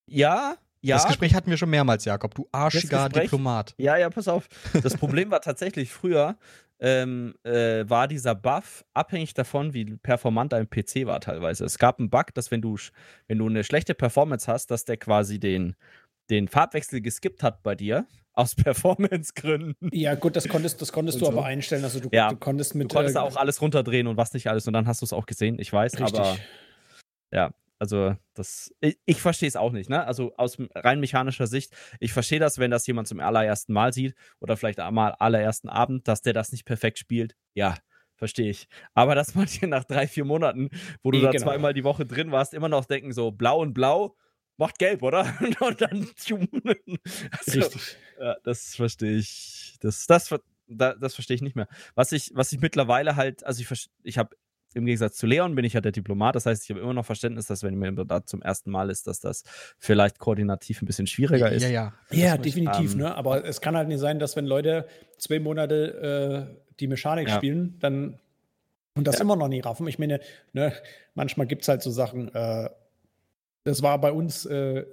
Ja, 0.07 0.57
ja. 0.83 0.97
Das 0.97 1.07
Gespräch 1.07 1.35
hatten 1.35 1.51
wir 1.51 1.57
schon 1.57 1.71
mehrmals, 1.71 2.05
Jakob. 2.05 2.35
Du 2.35 2.49
arschiger 2.53 3.09
Diplomat. 3.09 3.75
Ja, 3.79 3.97
ja, 3.97 4.09
pass 4.11 4.29
auf. 4.29 4.49
Das 4.83 4.97
Problem 4.99 5.31
war 5.31 5.41
tatsächlich 5.41 5.93
früher, 5.93 6.37
ähm, 6.81 7.35
äh, 7.45 7.85
war 7.89 8.09
dieser 8.09 8.35
Buff 8.35 8.85
abhängig 8.95 9.35
davon, 9.35 9.75
wie 9.75 9.85
performant 9.85 10.53
dein 10.53 10.69
PC 10.69 11.07
war 11.07 11.21
teilweise. 11.21 11.65
Es 11.65 11.79
gab 11.79 11.99
einen 11.99 12.09
Bug, 12.09 12.33
dass 12.35 12.51
wenn 12.51 12.63
du, 12.63 12.77
wenn 13.29 13.39
du 13.39 13.47
eine 13.47 13.65
schlechte 13.65 13.95
Performance 13.95 14.51
hast, 14.51 14.71
dass 14.71 14.85
der 14.87 14.97
quasi 14.97 15.39
den, 15.39 15.77
den 16.31 16.49
Farbwechsel 16.49 17.03
geskippt 17.03 17.43
hat 17.43 17.63
bei 17.63 17.75
dir, 17.75 18.07
aus 18.33 18.55
Performance-Gründen. 18.55 19.91
Ja, 19.93 20.15
gut, 20.15 20.37
das 20.37 20.49
konntest, 20.49 20.81
das 20.81 20.93
konntest 20.93 21.21
du 21.21 21.27
so. 21.27 21.33
aber 21.33 21.45
einstellen. 21.45 21.85
Also 21.85 22.01
du, 22.01 22.09
ja, 22.13 22.31
du 22.31 22.37
konntest 22.37 22.75
mit. 22.75 22.91
Du 22.91 22.97
konntest 22.97 23.17
äh, 23.17 23.21
auch 23.21 23.37
alles 23.37 23.61
runterdrehen 23.61 24.07
und 24.07 24.17
was 24.17 24.33
nicht 24.33 24.49
alles 24.49 24.67
und 24.67 24.73
dann 24.73 24.87
hast 24.87 25.03
du 25.03 25.05
es 25.05 25.13
auch 25.13 25.27
gesehen, 25.27 25.59
ich 25.59 25.71
weiß, 25.71 26.01
richtig. 26.01 26.19
aber 26.19 26.37
ja, 27.33 27.51
also 27.81 28.15
das, 28.35 28.75
ich, 28.81 28.99
ich 29.07 29.23
verstehe 29.23 29.49
es 29.49 29.57
auch 29.57 29.73
nicht, 29.73 29.89
ne? 29.89 30.05
Also 30.05 30.37
aus 30.37 30.59
rein 30.75 31.01
mechanischer 31.01 31.47
Sicht, 31.47 31.73
ich 31.99 32.13
verstehe 32.13 32.39
das, 32.39 32.59
wenn 32.59 32.71
das 32.71 32.87
jemand 32.87 33.09
zum 33.09 33.21
allerersten 33.21 33.73
Mal 33.73 33.95
sieht 33.95 34.15
oder 34.39 34.59
vielleicht 34.59 34.81
einmal 34.81 35.13
allerersten 35.13 35.71
Abend, 35.71 36.07
dass 36.07 36.21
der 36.21 36.35
das 36.35 36.53
nicht 36.53 36.67
perfekt 36.67 36.99
spielt. 36.99 37.37
Ja, 37.55 37.79
verstehe 38.17 38.51
ich. 38.51 38.69
Aber 38.93 39.15
dass 39.15 39.35
man 39.35 39.47
hier 39.47 39.67
nach 39.67 39.85
drei, 39.85 40.07
vier 40.07 40.27
Monaten, 40.27 40.69
wo 41.03 41.11
du 41.11 41.19
nee, 41.19 41.25
da 41.25 41.31
genau. 41.31 41.45
zweimal 41.45 41.73
die 41.73 41.83
Woche 41.83 42.05
drin 42.05 42.31
warst, 42.31 42.53
immer 42.53 42.69
noch 42.69 42.85
denken, 42.85 43.13
so 43.13 43.31
blau 43.31 43.61
und 43.63 43.73
blau, 43.73 44.15
macht 44.59 44.79
gelb, 44.79 45.03
oder? 45.03 45.25
und 45.61 45.81
dann. 45.81 46.07
Also, 46.21 47.61
Richtig. 47.61 47.97
Ja, 48.21 48.37
das 48.45 48.77
verstehe 48.77 49.17
ich. 49.17 49.79
Das, 49.81 50.07
das, 50.07 50.29
das, 50.69 50.97
das 51.01 51.15
verstehe 51.15 51.37
ich 51.37 51.43
nicht 51.43 51.57
mehr. 51.57 51.67
Was 51.95 52.13
ich, 52.13 52.31
was 52.35 52.53
ich 52.53 52.61
mittlerweile 52.61 53.17
halt, 53.17 53.43
also 53.45 53.63
ich, 53.63 53.89
ich 54.03 54.19
habe 54.19 54.37
im 54.75 54.85
Gegensatz 54.85 55.17
zu 55.17 55.27
Leon 55.27 55.55
bin 55.55 55.65
ich 55.65 55.73
ja 55.73 55.81
der 55.81 55.93
Diplomat. 55.93 56.37
Das 56.37 56.47
heißt, 56.47 56.65
ich 56.65 56.71
habe 56.71 56.81
immer 56.81 56.95
noch 56.95 57.05
Verständnis, 57.05 57.47
dass 57.47 57.63
wenn 57.63 57.75
mir 57.75 57.93
da 57.93 58.25
zum 58.25 58.43
ersten 58.43 58.71
Mal 58.71 58.91
ist, 58.91 59.07
dass 59.07 59.21
das 59.21 59.43
vielleicht 59.79 60.19
koordinativ 60.19 60.83
ein 60.83 60.87
bisschen 60.87 61.07
schwieriger 61.07 61.51
ist. 61.51 61.63
Ja, 61.63 61.69
ja. 61.69 61.93
Ja, 62.11 62.37
definitiv. 62.37 62.93
Ähm, 62.93 62.99
ne? 62.99 63.15
Aber 63.15 63.45
es 63.45 63.61
kann 63.61 63.77
halt 63.77 63.89
nicht 63.89 64.01
sein, 64.01 64.19
dass 64.19 64.37
wenn 64.37 64.47
Leute 64.47 64.87
zwei 65.19 65.41
Monate 65.41 66.49
äh, 66.51 66.57
die 66.79 66.87
Mechanik 66.87 67.29
ja. 67.29 67.37
spielen, 67.37 67.77
dann 67.81 68.19
und 68.95 69.07
das 69.07 69.17
ja. 69.17 69.23
immer 69.23 69.37
noch 69.37 69.49
nie 69.49 69.61
raffen. 69.61 69.87
Ich 69.87 69.99
meine, 69.99 70.21
ne, 70.53 70.73
manchmal 71.15 71.47
gibt 71.47 71.63
es 71.63 71.69
halt 71.69 71.83
so 71.83 71.91
Sachen, 71.91 72.35
äh, 72.35 72.69
das 73.65 73.83
war 73.83 74.01
bei 74.01 74.13
uns 74.13 74.47
äh, 74.47 74.85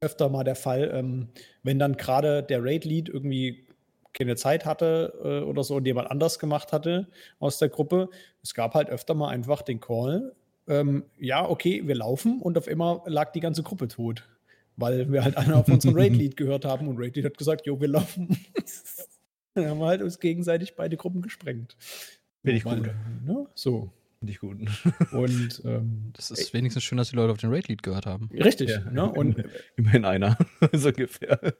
öfter 0.00 0.28
mal 0.28 0.44
der 0.44 0.56
Fall, 0.56 0.90
ähm, 0.92 1.28
wenn 1.62 1.78
dann 1.78 1.96
gerade 1.96 2.42
der 2.42 2.62
Raid-Lead 2.62 3.08
irgendwie 3.08 3.65
keine 4.16 4.36
Zeit 4.36 4.64
hatte 4.64 5.12
äh, 5.22 5.44
oder 5.44 5.62
so 5.62 5.76
und 5.76 5.86
jemand 5.86 6.10
anders 6.10 6.38
gemacht 6.38 6.72
hatte 6.72 7.08
aus 7.38 7.58
der 7.58 7.68
Gruppe. 7.68 8.08
Es 8.42 8.54
gab 8.54 8.74
halt 8.74 8.88
öfter 8.88 9.14
mal 9.14 9.28
einfach 9.28 9.62
den 9.62 9.80
Call, 9.80 10.34
ähm, 10.68 11.04
ja, 11.18 11.48
okay, 11.48 11.86
wir 11.86 11.94
laufen 11.94 12.40
und 12.40 12.58
auf 12.58 12.66
einmal 12.66 13.00
lag 13.06 13.32
die 13.32 13.40
ganze 13.40 13.62
Gruppe 13.62 13.88
tot, 13.88 14.28
weil 14.76 15.12
wir 15.12 15.22
halt 15.22 15.36
einer 15.36 15.56
auf 15.56 15.68
unseren 15.68 15.94
Raid-Lead 15.98 16.36
gehört 16.36 16.64
haben 16.64 16.88
und 16.88 16.98
Raid-Lead 16.98 17.24
hat 17.24 17.38
gesagt, 17.38 17.66
jo, 17.66 17.80
wir 17.80 17.88
laufen. 17.88 18.36
Dann 19.54 19.66
haben 19.66 19.78
wir 19.78 19.86
halt 19.86 20.02
uns 20.02 20.18
gegenseitig 20.18 20.74
beide 20.74 20.96
Gruppen 20.96 21.22
gesprengt. 21.22 21.76
Bin 22.42 22.56
ich 22.56 22.64
gut. 22.64 22.90
Ne? 23.24 23.46
So. 23.54 23.92
Finde 24.18 24.32
ich 24.32 24.40
gut. 24.40 24.58
Und 25.12 25.62
ähm, 25.64 26.10
das 26.14 26.30
ist 26.30 26.52
wenigstens 26.52 26.84
schön, 26.84 26.98
dass 26.98 27.10
die 27.10 27.16
Leute 27.16 27.32
auf 27.32 27.38
den 27.38 27.50
Raid-Lead 27.50 27.82
gehört 27.82 28.06
haben. 28.06 28.28
Richtig. 28.32 28.70
Ja. 28.70 28.90
Ne? 28.90 29.10
Und 29.10 29.44
immerhin 29.76 30.04
einer, 30.04 30.36
so 30.72 30.88
ungefähr. 30.88 31.54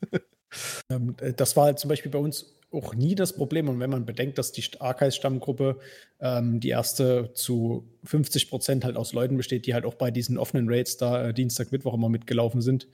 Ähm, 0.90 1.14
äh, 1.20 1.32
das 1.32 1.56
war 1.56 1.66
halt 1.66 1.78
zum 1.78 1.88
Beispiel 1.88 2.10
bei 2.10 2.18
uns 2.18 2.56
auch 2.72 2.94
nie 2.94 3.14
das 3.14 3.34
Problem. 3.34 3.68
Und 3.68 3.80
wenn 3.80 3.90
man 3.90 4.06
bedenkt, 4.06 4.38
dass 4.38 4.52
die 4.52 4.64
Archives-Stammgruppe 4.78 5.78
ähm, 6.20 6.60
die 6.60 6.68
erste 6.68 7.32
zu 7.34 7.88
50 8.04 8.50
Prozent 8.50 8.84
halt 8.84 8.96
aus 8.96 9.12
Leuten 9.12 9.36
besteht, 9.36 9.66
die 9.66 9.74
halt 9.74 9.84
auch 9.84 9.94
bei 9.94 10.10
diesen 10.10 10.38
offenen 10.38 10.68
Raids 10.68 10.96
da 10.96 11.28
äh, 11.28 11.34
Dienstag, 11.34 11.72
Mittwoch 11.72 11.94
immer 11.94 12.08
mitgelaufen 12.08 12.60
sind, 12.60 12.88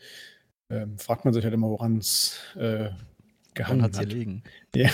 ähm, 0.71 0.99
fragt 0.99 1.25
man 1.25 1.35
sich 1.35 1.45
halt 1.45 1.55
immer, 1.55 1.71
woran 1.71 1.99
es 1.99 2.39
äh, 2.57 2.91
gehangen 3.55 3.83
hat. 3.83 4.13
liegen. 4.13 4.43
Ja. 4.75 4.91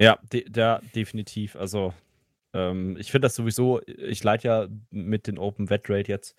Ja, 0.00 0.18
de 0.32 0.48
der, 0.48 0.82
definitiv. 0.94 1.54
Also, 1.54 1.94
ähm, 2.52 2.96
ich 2.98 3.12
finde 3.12 3.26
das 3.26 3.36
sowieso, 3.36 3.80
ich 3.86 4.24
leite 4.24 4.48
ja 4.48 4.68
mit 4.90 5.28
den 5.28 5.38
Open 5.38 5.70
Vet 5.70 5.88
Raid 5.88 6.08
jetzt 6.08 6.34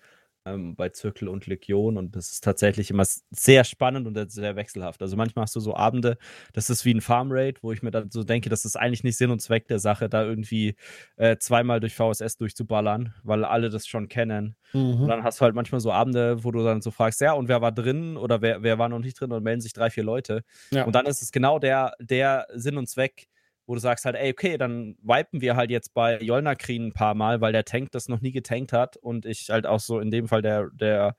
ähm, 0.46 0.76
bei 0.76 0.88
Zirkel 0.88 1.28
und 1.28 1.46
Legion 1.46 1.98
und 1.98 2.16
das 2.16 2.32
ist 2.32 2.44
tatsächlich 2.44 2.90
immer 2.90 3.04
sehr 3.30 3.64
spannend 3.64 4.06
und 4.06 4.30
sehr 4.30 4.56
wechselhaft. 4.56 5.02
Also 5.02 5.16
manchmal 5.16 5.42
hast 5.42 5.56
du 5.56 5.60
so 5.60 5.76
Abende, 5.76 6.16
das 6.52 6.70
ist 6.70 6.84
wie 6.84 6.94
ein 6.94 7.00
Farm 7.00 7.28
Raid, 7.30 7.62
wo 7.62 7.72
ich 7.72 7.82
mir 7.82 7.90
dann 7.90 8.10
so 8.10 8.24
denke, 8.24 8.48
das 8.48 8.64
ist 8.64 8.76
eigentlich 8.76 9.04
nicht 9.04 9.18
Sinn 9.18 9.30
und 9.30 9.40
Zweck 9.40 9.66
der 9.68 9.80
Sache, 9.80 10.08
da 10.08 10.24
irgendwie 10.24 10.76
äh, 11.16 11.36
zweimal 11.38 11.80
durch 11.80 11.94
VSS 11.94 12.36
durchzuballern, 12.38 13.14
weil 13.24 13.44
alle 13.44 13.68
das 13.68 13.86
schon 13.86 14.08
kennen. 14.08 14.56
Mhm. 14.72 15.02
Und 15.02 15.08
dann 15.08 15.24
hast 15.24 15.40
du 15.40 15.44
halt 15.44 15.54
manchmal 15.54 15.80
so 15.80 15.92
Abende, 15.92 16.44
wo 16.44 16.52
du 16.52 16.62
dann 16.62 16.80
so 16.80 16.90
fragst, 16.90 17.20
ja, 17.20 17.32
und 17.32 17.48
wer 17.48 17.60
war 17.60 17.72
drin 17.72 18.16
oder 18.16 18.40
wer, 18.40 18.62
wer 18.62 18.78
war 18.78 18.88
noch 18.88 19.00
nicht 19.00 19.20
drin 19.20 19.32
und 19.32 19.42
melden 19.42 19.60
sich 19.60 19.72
drei, 19.72 19.90
vier 19.90 20.04
Leute. 20.04 20.44
Ja. 20.70 20.84
Und 20.84 20.94
dann 20.94 21.06
ist 21.06 21.22
es 21.22 21.32
genau 21.32 21.58
der, 21.58 21.94
der 22.00 22.46
Sinn 22.54 22.78
und 22.78 22.88
Zweck, 22.88 23.28
wo 23.66 23.74
du 23.74 23.80
sagst 23.80 24.04
halt, 24.04 24.16
ey, 24.16 24.30
okay, 24.30 24.58
dann 24.58 24.96
wipen 25.02 25.40
wir 25.40 25.56
halt 25.56 25.70
jetzt 25.70 25.92
bei 25.92 26.18
Jolnakrin 26.18 26.88
ein 26.88 26.92
paar 26.92 27.14
Mal, 27.14 27.40
weil 27.40 27.52
der 27.52 27.64
Tank 27.64 27.90
das 27.92 28.08
noch 28.08 28.20
nie 28.20 28.32
getankt 28.32 28.72
hat 28.72 28.96
und 28.96 29.26
ich 29.26 29.50
halt 29.50 29.66
auch 29.66 29.80
so 29.80 29.98
in 30.00 30.10
dem 30.10 30.28
Fall 30.28 30.42
der, 30.42 30.70
der 30.72 31.16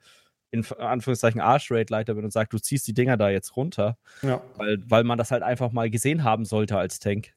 in 0.51 0.65
Anführungszeichen 0.79 1.41
Arch-Rate-Leiter 1.41 2.13
bin 2.13 2.23
und 2.23 2.31
sagt, 2.31 2.53
du 2.53 2.59
ziehst 2.59 2.87
die 2.87 2.93
Dinger 2.93 3.17
da 3.17 3.29
jetzt 3.29 3.57
runter. 3.57 3.97
Ja. 4.21 4.41
Weil, 4.55 4.77
weil 4.85 5.03
man 5.03 5.17
das 5.17 5.31
halt 5.31 5.43
einfach 5.43 5.71
mal 5.71 5.89
gesehen 5.89 6.23
haben 6.23 6.45
sollte 6.45 6.77
als 6.77 6.99
Tank. 6.99 7.33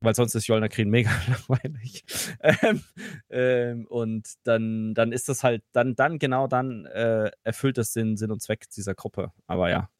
Weil 0.00 0.14
sonst 0.14 0.34
ist 0.34 0.46
Jolnakrin 0.46 0.88
mega 0.88 1.10
langweilig. 1.48 2.04
ähm, 2.40 2.82
ähm, 3.30 3.86
und 3.88 4.26
dann, 4.44 4.94
dann 4.94 5.12
ist 5.12 5.28
das 5.28 5.42
halt, 5.44 5.62
dann, 5.72 5.94
dann 5.94 6.18
genau 6.18 6.46
dann 6.46 6.86
äh, 6.86 7.30
erfüllt 7.42 7.78
es 7.78 7.92
den 7.92 8.16
Sinn 8.16 8.30
und 8.30 8.42
Zweck 8.42 8.68
dieser 8.70 8.94
Gruppe. 8.94 9.32
Aber 9.46 9.70
ja, 9.70 9.90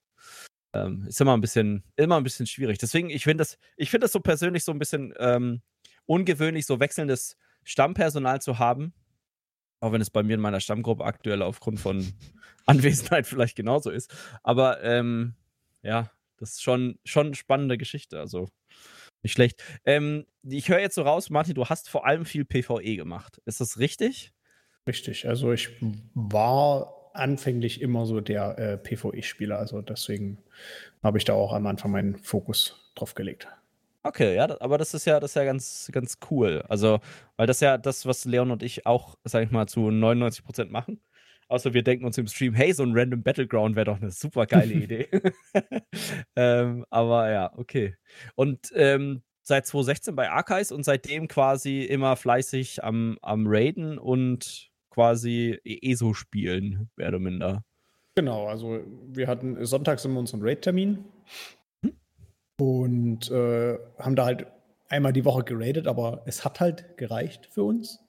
ähm, 0.84 1.06
ist 1.06 1.20
immer 1.20 1.36
ein 1.36 1.40
bisschen, 1.40 1.84
immer 1.96 2.16
ein 2.16 2.22
bisschen 2.22 2.46
schwierig. 2.46 2.78
Deswegen, 2.78 3.10
ich 3.10 3.24
finde 3.24 3.42
das, 3.42 3.58
ich 3.76 3.90
finde 3.90 4.04
das 4.04 4.12
so 4.12 4.20
persönlich 4.20 4.64
so 4.64 4.72
ein 4.72 4.78
bisschen 4.78 5.14
ähm, 5.18 5.62
ungewöhnlich, 6.06 6.66
so 6.66 6.80
wechselndes 6.80 7.36
Stammpersonal 7.64 8.40
zu 8.40 8.58
haben. 8.58 8.92
Auch 9.80 9.92
wenn 9.92 10.00
es 10.00 10.10
bei 10.10 10.22
mir 10.22 10.34
in 10.34 10.40
meiner 10.40 10.60
Stammgruppe 10.60 11.04
aktuell 11.04 11.42
aufgrund 11.42 11.80
von 11.80 12.12
Anwesenheit 12.66 13.26
vielleicht 13.26 13.56
genauso 13.56 13.90
ist. 13.90 14.14
Aber 14.42 14.82
ähm, 14.82 15.34
ja, 15.82 16.10
das 16.38 16.52
ist 16.52 16.62
schon, 16.62 16.98
schon 17.04 17.26
eine 17.26 17.34
spannende 17.34 17.78
Geschichte. 17.78 18.18
Also 18.18 18.48
nicht 19.22 19.32
schlecht. 19.32 19.62
Ähm, 19.84 20.26
ich 20.42 20.68
höre 20.68 20.80
jetzt 20.80 20.94
so 20.94 21.02
raus, 21.02 21.30
Martin, 21.30 21.54
du 21.54 21.66
hast 21.66 21.88
vor 21.88 22.06
allem 22.06 22.24
viel 22.24 22.44
PvE 22.44 22.96
gemacht. 22.96 23.40
Ist 23.44 23.60
das 23.60 23.78
richtig? 23.78 24.32
Richtig. 24.86 25.28
Also 25.28 25.52
ich 25.52 25.70
war 26.14 26.95
anfänglich 27.18 27.80
immer 27.80 28.06
so 28.06 28.20
der 28.20 28.58
äh, 28.58 28.78
PvE-Spieler. 28.78 29.58
Also 29.58 29.82
deswegen 29.82 30.38
habe 31.02 31.18
ich 31.18 31.24
da 31.24 31.34
auch 31.34 31.52
am 31.52 31.66
Anfang 31.66 31.90
meinen 31.90 32.16
Fokus 32.16 32.90
drauf 32.94 33.14
gelegt. 33.14 33.48
Okay, 34.02 34.36
ja, 34.36 34.48
aber 34.60 34.78
das 34.78 34.94
ist 34.94 35.04
ja, 35.04 35.18
das 35.18 35.32
ist 35.32 35.34
ja 35.34 35.44
ganz, 35.44 35.90
ganz 35.92 36.18
cool. 36.30 36.64
Also, 36.68 37.00
weil 37.36 37.48
das 37.48 37.58
ja 37.58 37.76
das, 37.76 38.06
was 38.06 38.24
Leon 38.24 38.52
und 38.52 38.62
ich 38.62 38.86
auch, 38.86 39.16
sag 39.24 39.42
ich 39.42 39.50
mal, 39.50 39.66
zu 39.66 39.90
99 39.90 40.44
Prozent 40.44 40.70
machen. 40.70 41.00
Außer 41.48 41.74
wir 41.74 41.82
denken 41.82 42.04
uns 42.04 42.18
im 42.18 42.26
Stream, 42.26 42.54
hey, 42.54 42.72
so 42.72 42.84
ein 42.84 42.96
random 42.96 43.22
Battleground 43.22 43.76
wäre 43.76 43.86
doch 43.86 44.00
eine 44.00 44.10
super 44.12 44.46
geile 44.46 44.74
Idee. 44.74 45.08
ähm, 46.36 46.84
aber 46.90 47.30
ja, 47.30 47.52
okay. 47.56 47.96
Und 48.36 48.72
ähm, 48.74 49.22
seit 49.42 49.66
2016 49.66 50.14
bei 50.16 50.30
Archives 50.30 50.72
und 50.72 50.84
seitdem 50.84 51.28
quasi 51.28 51.82
immer 51.82 52.16
fleißig 52.16 52.82
am, 52.84 53.18
am 53.22 53.44
Raiden 53.46 53.98
und 53.98 54.70
quasi 54.96 55.60
ESO 55.62 56.14
spielen, 56.14 56.88
mehr 56.96 57.08
oder 57.08 57.18
minder. 57.18 57.62
Genau, 58.14 58.46
also 58.46 58.80
wir 59.08 59.28
hatten 59.28 59.64
sonntags 59.66 60.06
immer 60.06 60.20
unseren 60.20 60.40
Raid-Termin 60.42 61.04
hm? 61.84 61.92
und 62.58 63.30
äh, 63.30 63.78
haben 63.98 64.16
da 64.16 64.24
halt 64.24 64.46
einmal 64.88 65.12
die 65.12 65.26
Woche 65.26 65.44
geradet, 65.44 65.86
aber 65.86 66.22
es 66.24 66.46
hat 66.46 66.60
halt 66.60 66.96
gereicht 66.96 67.46
für 67.52 67.62
uns. 67.62 68.02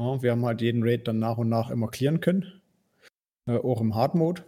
Ja, 0.00 0.22
wir 0.22 0.30
haben 0.30 0.46
halt 0.46 0.60
jeden 0.60 0.84
Raid 0.84 1.08
dann 1.08 1.18
nach 1.18 1.36
und 1.36 1.48
nach 1.48 1.70
immer 1.70 1.88
klären 1.88 2.20
können, 2.20 2.62
äh, 3.48 3.58
auch 3.58 3.80
im 3.80 3.96
Hard-Mode. 3.96 4.44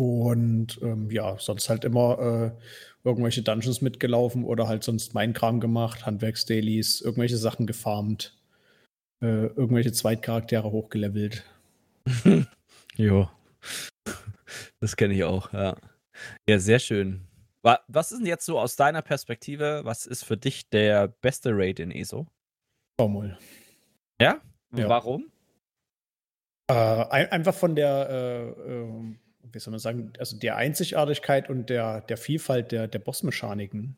Und 0.00 0.78
ähm, 0.80 1.10
ja, 1.10 1.36
sonst 1.38 1.68
halt 1.68 1.84
immer 1.84 2.18
äh, 2.18 3.06
irgendwelche 3.06 3.42
Dungeons 3.42 3.82
mitgelaufen 3.82 4.44
oder 4.44 4.68
halt 4.68 4.84
sonst 4.84 5.12
mein 5.12 5.34
Kram 5.34 5.60
gemacht, 5.60 6.06
Handwerksdailies, 6.06 7.02
irgendwelche 7.02 7.36
Sachen 7.36 7.66
gefarmt 7.66 8.37
äh, 9.20 9.46
irgendwelche 9.46 9.92
Zweitcharaktere 9.92 10.70
hochgelevelt. 10.70 11.44
jo. 12.96 13.28
Das 14.80 14.96
kenne 14.96 15.14
ich 15.14 15.24
auch, 15.24 15.52
ja. 15.52 15.76
Ja, 16.48 16.58
sehr 16.58 16.78
schön. 16.78 17.24
Was 17.62 18.12
ist 18.12 18.18
denn 18.18 18.26
jetzt 18.26 18.46
so 18.46 18.58
aus 18.58 18.76
deiner 18.76 19.02
Perspektive, 19.02 19.82
was 19.84 20.06
ist 20.06 20.24
für 20.24 20.36
dich 20.36 20.70
der 20.70 21.08
beste 21.08 21.50
Raid 21.52 21.80
in 21.80 21.90
ESO? 21.90 22.26
Baumwoll. 22.96 23.36
Ja? 24.20 24.40
ja? 24.74 24.88
Warum? 24.88 25.30
Äh, 26.68 26.74
einfach 26.74 27.54
von 27.54 27.74
der, 27.74 28.08
äh, 28.10 28.72
äh, 28.72 29.16
wie 29.52 29.58
soll 29.58 29.72
man 29.72 29.80
sagen, 29.80 30.12
also 30.18 30.38
der 30.38 30.56
Einzigartigkeit 30.56 31.50
und 31.50 31.68
der, 31.70 32.02
der 32.02 32.16
Vielfalt 32.16 32.72
der, 32.72 32.88
der 32.88 32.98
Bossmechaniken. 32.98 33.96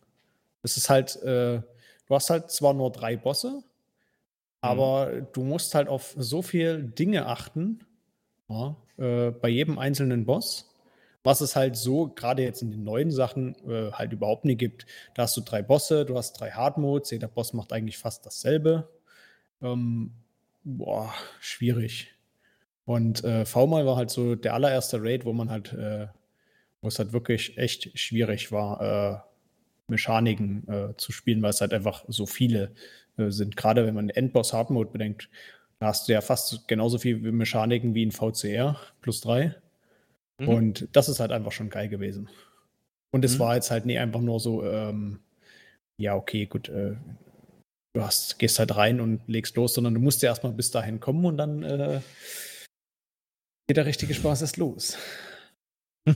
Es 0.62 0.76
ist 0.76 0.90
halt, 0.90 1.16
äh, 1.22 1.61
du 2.06 2.14
hast 2.14 2.30
halt 2.30 2.50
zwar 2.50 2.74
nur 2.74 2.92
drei 2.92 3.16
Bosse, 3.16 3.62
aber 4.61 5.12
mhm. 5.12 5.27
du 5.33 5.42
musst 5.42 5.75
halt 5.75 5.88
auf 5.88 6.14
so 6.16 6.42
viele 6.42 6.83
Dinge 6.83 7.27
achten 7.27 7.81
ja, 8.49 8.77
äh, 8.99 9.31
bei 9.31 9.49
jedem 9.49 9.79
einzelnen 9.79 10.27
Boss. 10.27 10.66
Was 11.23 11.42
es 11.42 11.55
halt 11.55 11.77
so, 11.77 12.09
gerade 12.09 12.42
jetzt 12.42 12.62
in 12.62 12.70
den 12.70 12.83
neuen 12.83 13.11
Sachen, 13.11 13.55
äh, 13.68 13.92
halt 13.92 14.12
überhaupt 14.12 14.46
nie 14.46 14.57
gibt. 14.57 14.87
Da 15.14 15.25
hast 15.25 15.37
du 15.37 15.42
drei 15.42 15.61
Bosse, 15.61 16.07
du 16.07 16.16
hast 16.16 16.33
drei 16.40 16.51
Hard 16.51 16.79
Modes, 16.79 17.11
jeder 17.11 17.29
Boss 17.29 17.53
macht 17.53 17.75
eigentlich 17.75 17.99
fast 17.99 18.25
dasselbe. 18.25 18.88
Ähm, 19.61 20.12
boah, 20.64 21.12
schwierig. 21.38 22.14
Und 22.87 23.23
äh, 23.23 23.44
V-Mal 23.44 23.85
war 23.85 23.96
halt 23.96 24.11
so 24.11 24.35
der 24.35 24.55
allererste 24.55 25.03
Raid, 25.03 25.27
wo 25.27 25.35
man 25.35 25.51
halt, 25.51 25.75
äh, 25.75 26.09
wo 26.81 26.88
es 26.88 26.99
halt 26.99 27.12
wirklich 27.12 27.59
echt 27.59 27.99
schwierig 27.99 28.51
war, 28.51 28.81
äh, 28.81 29.31
Mechaniken 29.88 30.66
äh, 30.68 30.96
zu 30.96 31.12
spielen, 31.12 31.42
weil 31.42 31.51
es 31.51 31.61
halt 31.61 31.75
einfach 31.75 32.05
so 32.09 32.25
viele 32.25 32.73
sind. 33.16 33.57
Gerade 33.57 33.87
wenn 33.87 33.94
man 33.94 34.09
Endboss 34.09 34.53
Hard 34.53 34.70
Mode 34.70 34.90
bedenkt, 34.90 35.29
da 35.79 35.87
hast 35.87 36.09
du 36.09 36.12
ja 36.12 36.20
fast 36.20 36.68
genauso 36.68 36.99
viele 36.99 37.33
Mechaniken 37.33 37.94
wie 37.94 38.03
in 38.03 38.12
VCR 38.12 38.79
plus 39.01 39.20
drei. 39.20 39.55
Mhm. 40.38 40.49
Und 40.49 40.88
das 40.92 41.09
ist 41.09 41.20
halt 41.20 41.33
einfach 41.33 41.53
schon 41.53 41.70
geil 41.70 41.88
gewesen. 41.88 42.29
Und 43.12 43.25
es 43.25 43.35
mhm. 43.35 43.38
war 43.40 43.55
jetzt 43.55 43.70
halt 43.70 43.87
nie 43.87 43.99
einfach 43.99 44.20
nur 44.20 44.40
so, 44.40 44.64
ähm, 44.64 45.20
ja, 45.99 46.14
okay, 46.14 46.46
gut, 46.46 46.68
äh, 46.68 46.96
du 47.94 48.03
hast, 48.03 48.38
gehst 48.38 48.59
halt 48.59 48.77
rein 48.77 49.01
und 49.01 49.27
legst 49.27 49.57
los, 49.57 49.75
sondern 49.75 49.94
du 49.94 50.01
musst 50.01 50.23
ja 50.23 50.31
erstmal 50.31 50.53
bis 50.53 50.70
dahin 50.70 51.01
kommen 51.01 51.25
und 51.25 51.37
dann 51.37 51.62
äh, 51.62 52.01
geht 53.66 53.77
der 53.77 53.87
richtige 53.87 54.14
Spaß 54.14 54.42
erst 54.42 54.57
los. 54.57 54.96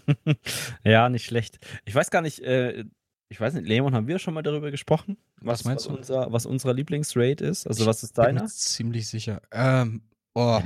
ja, 0.85 1.09
nicht 1.09 1.25
schlecht. 1.25 1.59
Ich 1.85 1.95
weiß 1.95 2.11
gar 2.11 2.23
nicht, 2.23 2.41
äh, 2.41 2.85
ich 3.29 3.41
weiß 3.41 3.55
nicht, 3.55 3.67
Leon, 3.67 3.95
haben 3.95 4.07
wir 4.07 4.19
schon 4.19 4.35
mal 4.35 4.43
darüber 4.43 4.71
gesprochen? 4.71 5.17
Was, 5.41 5.61
was 5.61 5.65
meinst 5.65 5.87
was 5.87 5.93
du? 5.93 5.99
Unser, 5.99 6.33
was 6.33 6.47
unsere 6.47 6.73
Lieblingsrate 6.73 7.45
ist? 7.45 7.67
Also, 7.67 7.87
was 7.87 8.03
ist 8.03 8.17
deiner? 8.19 8.43
Ich 8.43 8.43
bin 8.43 8.49
ziemlich 8.49 9.09
sicher. 9.09 9.43
Ähm, 9.51 10.03
oh, 10.35 10.61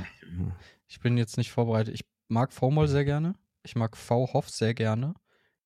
ich 0.87 0.99
bin 0.99 1.17
jetzt 1.17 1.37
nicht 1.37 1.51
vorbereitet. 1.51 1.93
Ich 1.93 2.01
mag 2.27 2.53
V-Moll 2.53 2.87
sehr 2.87 3.05
gerne. 3.05 3.35
Ich 3.63 3.75
mag 3.75 3.97
V-Hoff 3.97 4.49
sehr 4.49 4.73
gerne. 4.73 5.13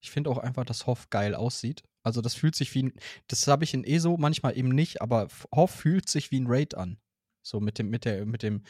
Ich 0.01 0.11
finde 0.11 0.29
auch 0.29 0.37
einfach, 0.37 0.65
dass 0.65 0.87
Hoff 0.87 1.09
geil 1.09 1.35
aussieht. 1.35 1.83
Also, 2.03 2.21
das 2.21 2.35
fühlt 2.35 2.55
sich 2.55 2.73
wie 2.75 2.83
ein. 2.83 2.93
Das 3.27 3.47
habe 3.47 3.63
ich 3.63 3.73
in 3.73 3.83
ESO 3.83 4.17
manchmal 4.17 4.57
eben 4.57 4.69
nicht, 4.69 5.01
aber 5.01 5.27
Hoff 5.53 5.71
fühlt 5.71 6.09
sich 6.09 6.31
wie 6.31 6.39
ein 6.39 6.47
Raid 6.47 6.75
an. 6.75 6.97
So 7.41 7.59
mit 7.59 7.79
dem, 7.79 7.89
mit 7.89 8.05
der, 8.05 8.25
mit 8.25 8.43
dem 8.43 8.63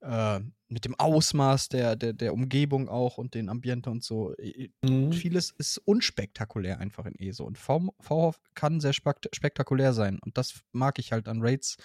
äh, 0.00 0.40
mit 0.68 0.84
dem 0.84 0.94
Ausmaß 0.94 1.70
der, 1.70 1.96
der, 1.96 2.12
der 2.12 2.34
Umgebung 2.34 2.88
auch 2.88 3.18
und 3.18 3.34
den 3.34 3.48
Ambiente 3.48 3.90
und 3.90 4.04
so. 4.04 4.34
Mhm. 4.82 5.12
Vieles 5.12 5.50
ist 5.50 5.78
unspektakulär 5.78 6.78
einfach 6.78 7.06
in 7.06 7.18
ESO. 7.18 7.44
Und 7.44 7.58
V-Hoff 7.58 8.40
kann 8.54 8.80
sehr 8.80 8.92
spektakulär 8.92 9.92
sein. 9.92 10.18
Und 10.18 10.36
das 10.36 10.60
mag 10.72 10.98
ich 10.98 11.12
halt 11.12 11.26
an 11.26 11.40
Raids 11.40 11.76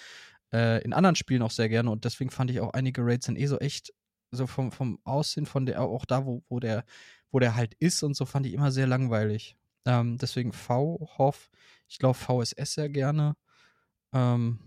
äh, 0.52 0.82
in 0.84 0.92
anderen 0.92 1.16
Spielen 1.16 1.42
auch 1.42 1.50
sehr 1.50 1.68
gerne. 1.68 1.90
Und 1.90 2.04
deswegen 2.04 2.30
fand 2.30 2.50
ich 2.50 2.60
auch 2.60 2.72
einige 2.74 3.02
Raids 3.04 3.28
in 3.28 3.36
ESO 3.36 3.56
echt 3.56 3.92
so 4.30 4.46
vom, 4.46 4.70
vom 4.72 4.98
Aussehen, 5.04 5.46
von 5.46 5.64
der, 5.64 5.80
auch 5.80 6.04
da, 6.04 6.26
wo, 6.26 6.42
wo 6.48 6.60
der, 6.60 6.84
wo 7.30 7.38
der 7.38 7.54
halt 7.56 7.74
ist 7.74 8.02
und 8.02 8.14
so, 8.14 8.26
fand 8.26 8.46
ich 8.46 8.52
immer 8.52 8.70
sehr 8.70 8.86
langweilig. 8.86 9.56
Ähm, 9.86 10.18
deswegen 10.18 10.52
V-Hoff, 10.52 11.50
ich 11.88 11.98
glaube 11.98 12.18
VSS 12.18 12.74
sehr 12.74 12.88
gerne. 12.88 13.36
Ähm, 14.12 14.58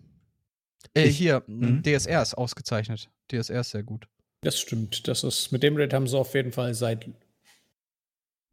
äh, 0.95 1.05
ich, 1.05 1.17
hier, 1.17 1.43
mhm. 1.47 1.81
DSR 1.83 2.21
ist 2.21 2.35
ausgezeichnet. 2.35 3.09
DSR 3.31 3.61
ist 3.61 3.71
sehr 3.71 3.83
gut. 3.83 4.07
Das 4.41 4.59
stimmt. 4.59 5.07
Das 5.07 5.23
ist, 5.23 5.51
mit 5.51 5.63
dem 5.63 5.75
Raid 5.77 5.93
haben 5.93 6.07
sie 6.07 6.17
auf 6.17 6.33
jeden 6.33 6.51
Fall 6.51 6.73
seit 6.73 7.07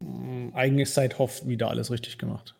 mh, 0.03 0.55
eigentlich 0.55 0.91
seit 0.91 1.19
Hoff 1.19 1.45
wieder 1.47 1.69
alles 1.69 1.91
richtig 1.91 2.17
gemacht. 2.17 2.55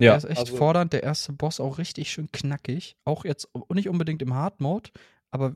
Ja, 0.00 0.12
der 0.12 0.16
ist 0.16 0.24
echt 0.24 0.38
also, 0.38 0.56
fordernd. 0.56 0.92
Der 0.92 1.02
erste 1.02 1.32
Boss 1.32 1.60
auch 1.60 1.78
richtig 1.78 2.10
schön 2.10 2.30
knackig. 2.32 2.96
Auch 3.04 3.24
jetzt 3.24 3.48
nicht 3.72 3.88
unbedingt 3.88 4.22
im 4.22 4.34
Hard 4.34 4.60
Mode, 4.60 4.90
aber 5.30 5.54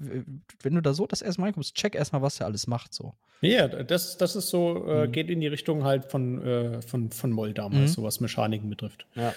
wenn 0.62 0.74
du 0.74 0.80
da 0.80 0.94
so 0.94 1.06
das 1.06 1.22
erste 1.22 1.40
Mal 1.40 1.52
kommst, 1.52 1.74
check 1.74 1.94
erstmal, 1.94 2.22
was 2.22 2.36
der 2.36 2.46
alles 2.46 2.66
macht. 2.66 2.94
So. 2.94 3.14
Ja, 3.42 3.68
das, 3.68 4.16
das 4.16 4.34
ist 4.34 4.48
so, 4.48 4.86
äh, 4.86 5.06
mhm. 5.06 5.12
geht 5.12 5.28
in 5.28 5.40
die 5.40 5.46
Richtung 5.46 5.84
halt 5.84 6.06
von, 6.06 6.42
äh, 6.42 6.82
von, 6.82 7.10
von 7.10 7.30
Moll 7.30 7.52
damals, 7.52 7.90
mhm. 7.90 7.94
so 7.94 8.02
was 8.02 8.20
Mechaniken 8.20 8.70
betrifft. 8.70 9.06
Ja. 9.14 9.34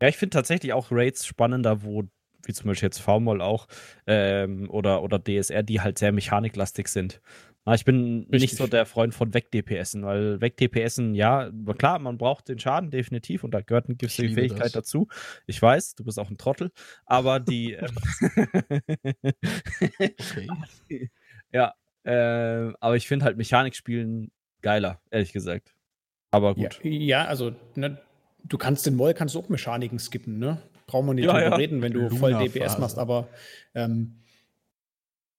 Ja, 0.00 0.08
ich 0.08 0.16
finde 0.16 0.34
tatsächlich 0.34 0.72
auch 0.72 0.88
Raids 0.90 1.26
spannender, 1.26 1.82
wo 1.82 2.04
wie 2.48 2.52
zum 2.52 2.66
Beispiel 2.66 2.88
jetzt 2.88 2.98
V-Moll 2.98 3.40
auch, 3.40 3.68
ähm, 4.06 4.68
oder, 4.70 5.02
oder 5.02 5.22
DSR, 5.22 5.62
die 5.62 5.80
halt 5.80 5.98
sehr 5.98 6.12
mechaniklastig 6.12 6.88
sind. 6.88 7.20
Na, 7.64 7.74
ich 7.74 7.84
bin 7.84 8.20
Richtig. 8.20 8.40
nicht 8.40 8.56
so 8.56 8.66
der 8.66 8.86
Freund 8.86 9.14
von 9.14 9.34
Weg-DPSen, 9.34 10.02
weil 10.02 10.40
Weg-DPSen, 10.40 11.14
ja, 11.14 11.50
klar, 11.76 11.98
man 11.98 12.16
braucht 12.16 12.48
den 12.48 12.58
Schaden 12.58 12.90
definitiv 12.90 13.44
und 13.44 13.52
da 13.52 13.60
gehört 13.60 13.86
eine 13.88 13.96
gewisse 13.96 14.26
Fähigkeit 14.28 14.66
das. 14.66 14.72
dazu. 14.72 15.08
Ich 15.46 15.60
weiß, 15.60 15.94
du 15.94 16.04
bist 16.04 16.18
auch 16.18 16.30
ein 16.30 16.38
Trottel, 16.38 16.72
aber 17.04 17.40
die. 17.40 17.76
Ähm, 20.00 20.14
okay. 20.84 21.10
ja, 21.52 21.74
äh, 22.04 22.72
aber 22.80 22.96
ich 22.96 23.06
finde 23.06 23.26
halt 23.26 23.36
Mechanikspielen 23.36 24.30
geiler, 24.62 25.00
ehrlich 25.10 25.32
gesagt. 25.32 25.74
Aber 26.30 26.54
gut. 26.54 26.80
Ja, 26.82 26.90
ja 26.90 27.24
also, 27.26 27.54
ne, 27.74 27.98
du 28.44 28.58
kannst 28.58 28.86
den 28.86 28.96
Moll 28.96 29.14
kannst 29.14 29.34
du 29.34 29.40
auch 29.40 29.48
Mechaniken 29.48 29.98
skippen, 29.98 30.38
ne? 30.38 30.58
Brauchen 30.88 31.06
wir 31.06 31.14
nicht 31.14 31.26
ja, 31.26 31.32
drüber 31.32 31.50
ja. 31.50 31.54
reden, 31.54 31.82
wenn 31.82 31.92
du 31.92 32.10
voll 32.10 32.34
DPS 32.34 32.78
machst, 32.78 32.98
aber 32.98 33.28
ähm, 33.76 34.16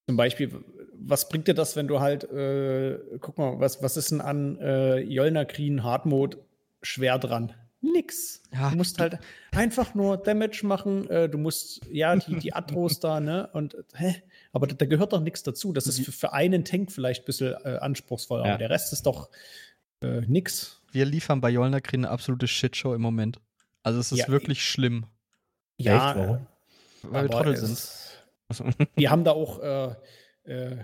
zum 0.06 0.16
Beispiel, 0.16 0.64
was 0.94 1.28
bringt 1.28 1.46
dir 1.46 1.54
das, 1.54 1.76
wenn 1.76 1.88
du 1.88 2.00
halt, 2.00 2.24
äh, 2.24 2.98
guck 3.20 3.36
mal, 3.36 3.60
was, 3.60 3.82
was 3.82 3.98
ist 3.98 4.10
denn 4.10 4.22
an 4.22 4.58
äh, 4.58 5.00
Jolner 5.00 5.44
Krien 5.44 5.84
Hard 5.84 6.06
Mode 6.06 6.38
schwer 6.82 7.18
dran? 7.18 7.52
Nix. 7.82 8.42
Ja, 8.52 8.70
du 8.70 8.76
musst 8.76 8.98
halt 8.98 9.18
einfach 9.52 9.94
nur 9.94 10.18
Damage 10.18 10.66
machen. 10.66 11.08
Äh, 11.08 11.28
du 11.28 11.38
musst, 11.38 11.80
ja, 11.90 12.14
die, 12.14 12.38
die 12.38 12.52
Atros 12.52 13.00
da, 13.00 13.20
ne? 13.20 13.48
Und, 13.52 13.76
hä? 13.94 14.16
Aber 14.52 14.66
da, 14.66 14.74
da 14.74 14.84
gehört 14.84 15.12
doch 15.12 15.20
nichts 15.20 15.42
dazu. 15.42 15.72
Das 15.72 15.86
ist 15.86 16.00
für, 16.00 16.12
für 16.12 16.32
einen 16.32 16.64
Tank 16.64 16.92
vielleicht 16.92 17.22
ein 17.22 17.26
bisschen 17.26 17.54
äh, 17.64 17.78
anspruchsvoll, 17.80 18.40
aber 18.40 18.58
der 18.58 18.68
Rest 18.68 18.92
ist 18.92 19.06
doch 19.06 19.30
äh, 20.02 20.20
nix. 20.26 20.82
Wir 20.92 21.06
liefern 21.06 21.40
bei 21.40 21.50
Jolner 21.50 21.80
Krien 21.80 22.04
eine 22.04 22.12
absolute 22.12 22.48
Shitshow 22.48 22.94
im 22.94 23.00
Moment. 23.00 23.40
Also 23.82 23.98
es 24.00 24.12
ist 24.12 24.18
ja, 24.18 24.28
wirklich 24.28 24.62
schlimm. 24.62 25.06
Ja, 25.80 26.10
Echt, 26.10 26.18
warum? 26.18 26.46
weil 27.02 27.24
wir 27.24 27.30
Trottel 27.30 27.56
sind. 27.56 28.90
Die 28.98 29.08
haben 29.08 29.24
da 29.24 29.30
auch 29.32 29.60
äh, 29.60 29.94
äh, 30.44 30.76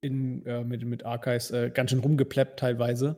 in, 0.00 0.44
äh, 0.46 0.64
mit, 0.64 0.84
mit 0.84 1.04
Archives 1.04 1.50
äh, 1.50 1.70
ganz 1.70 1.90
schön 1.90 2.00
rumgepleppt 2.00 2.58
teilweise. 2.58 3.16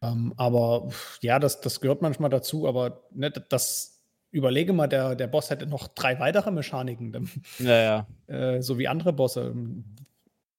Ähm, 0.00 0.32
aber 0.36 0.90
ja, 1.22 1.38
das, 1.38 1.60
das 1.60 1.80
gehört 1.80 2.02
manchmal 2.02 2.30
dazu, 2.30 2.68
aber 2.68 3.04
ne, 3.12 3.30
das 3.30 4.00
überlege 4.30 4.72
mal, 4.72 4.86
der, 4.86 5.14
der 5.14 5.26
Boss 5.26 5.50
hätte 5.50 5.66
noch 5.66 5.88
drei 5.88 6.20
weitere 6.20 6.50
Mechaniken. 6.50 7.30
Ja, 7.58 7.82
ja. 7.82 8.06
Äh, 8.28 8.60
so 8.60 8.78
wie 8.78 8.86
andere 8.88 9.14
Bosse. 9.14 9.54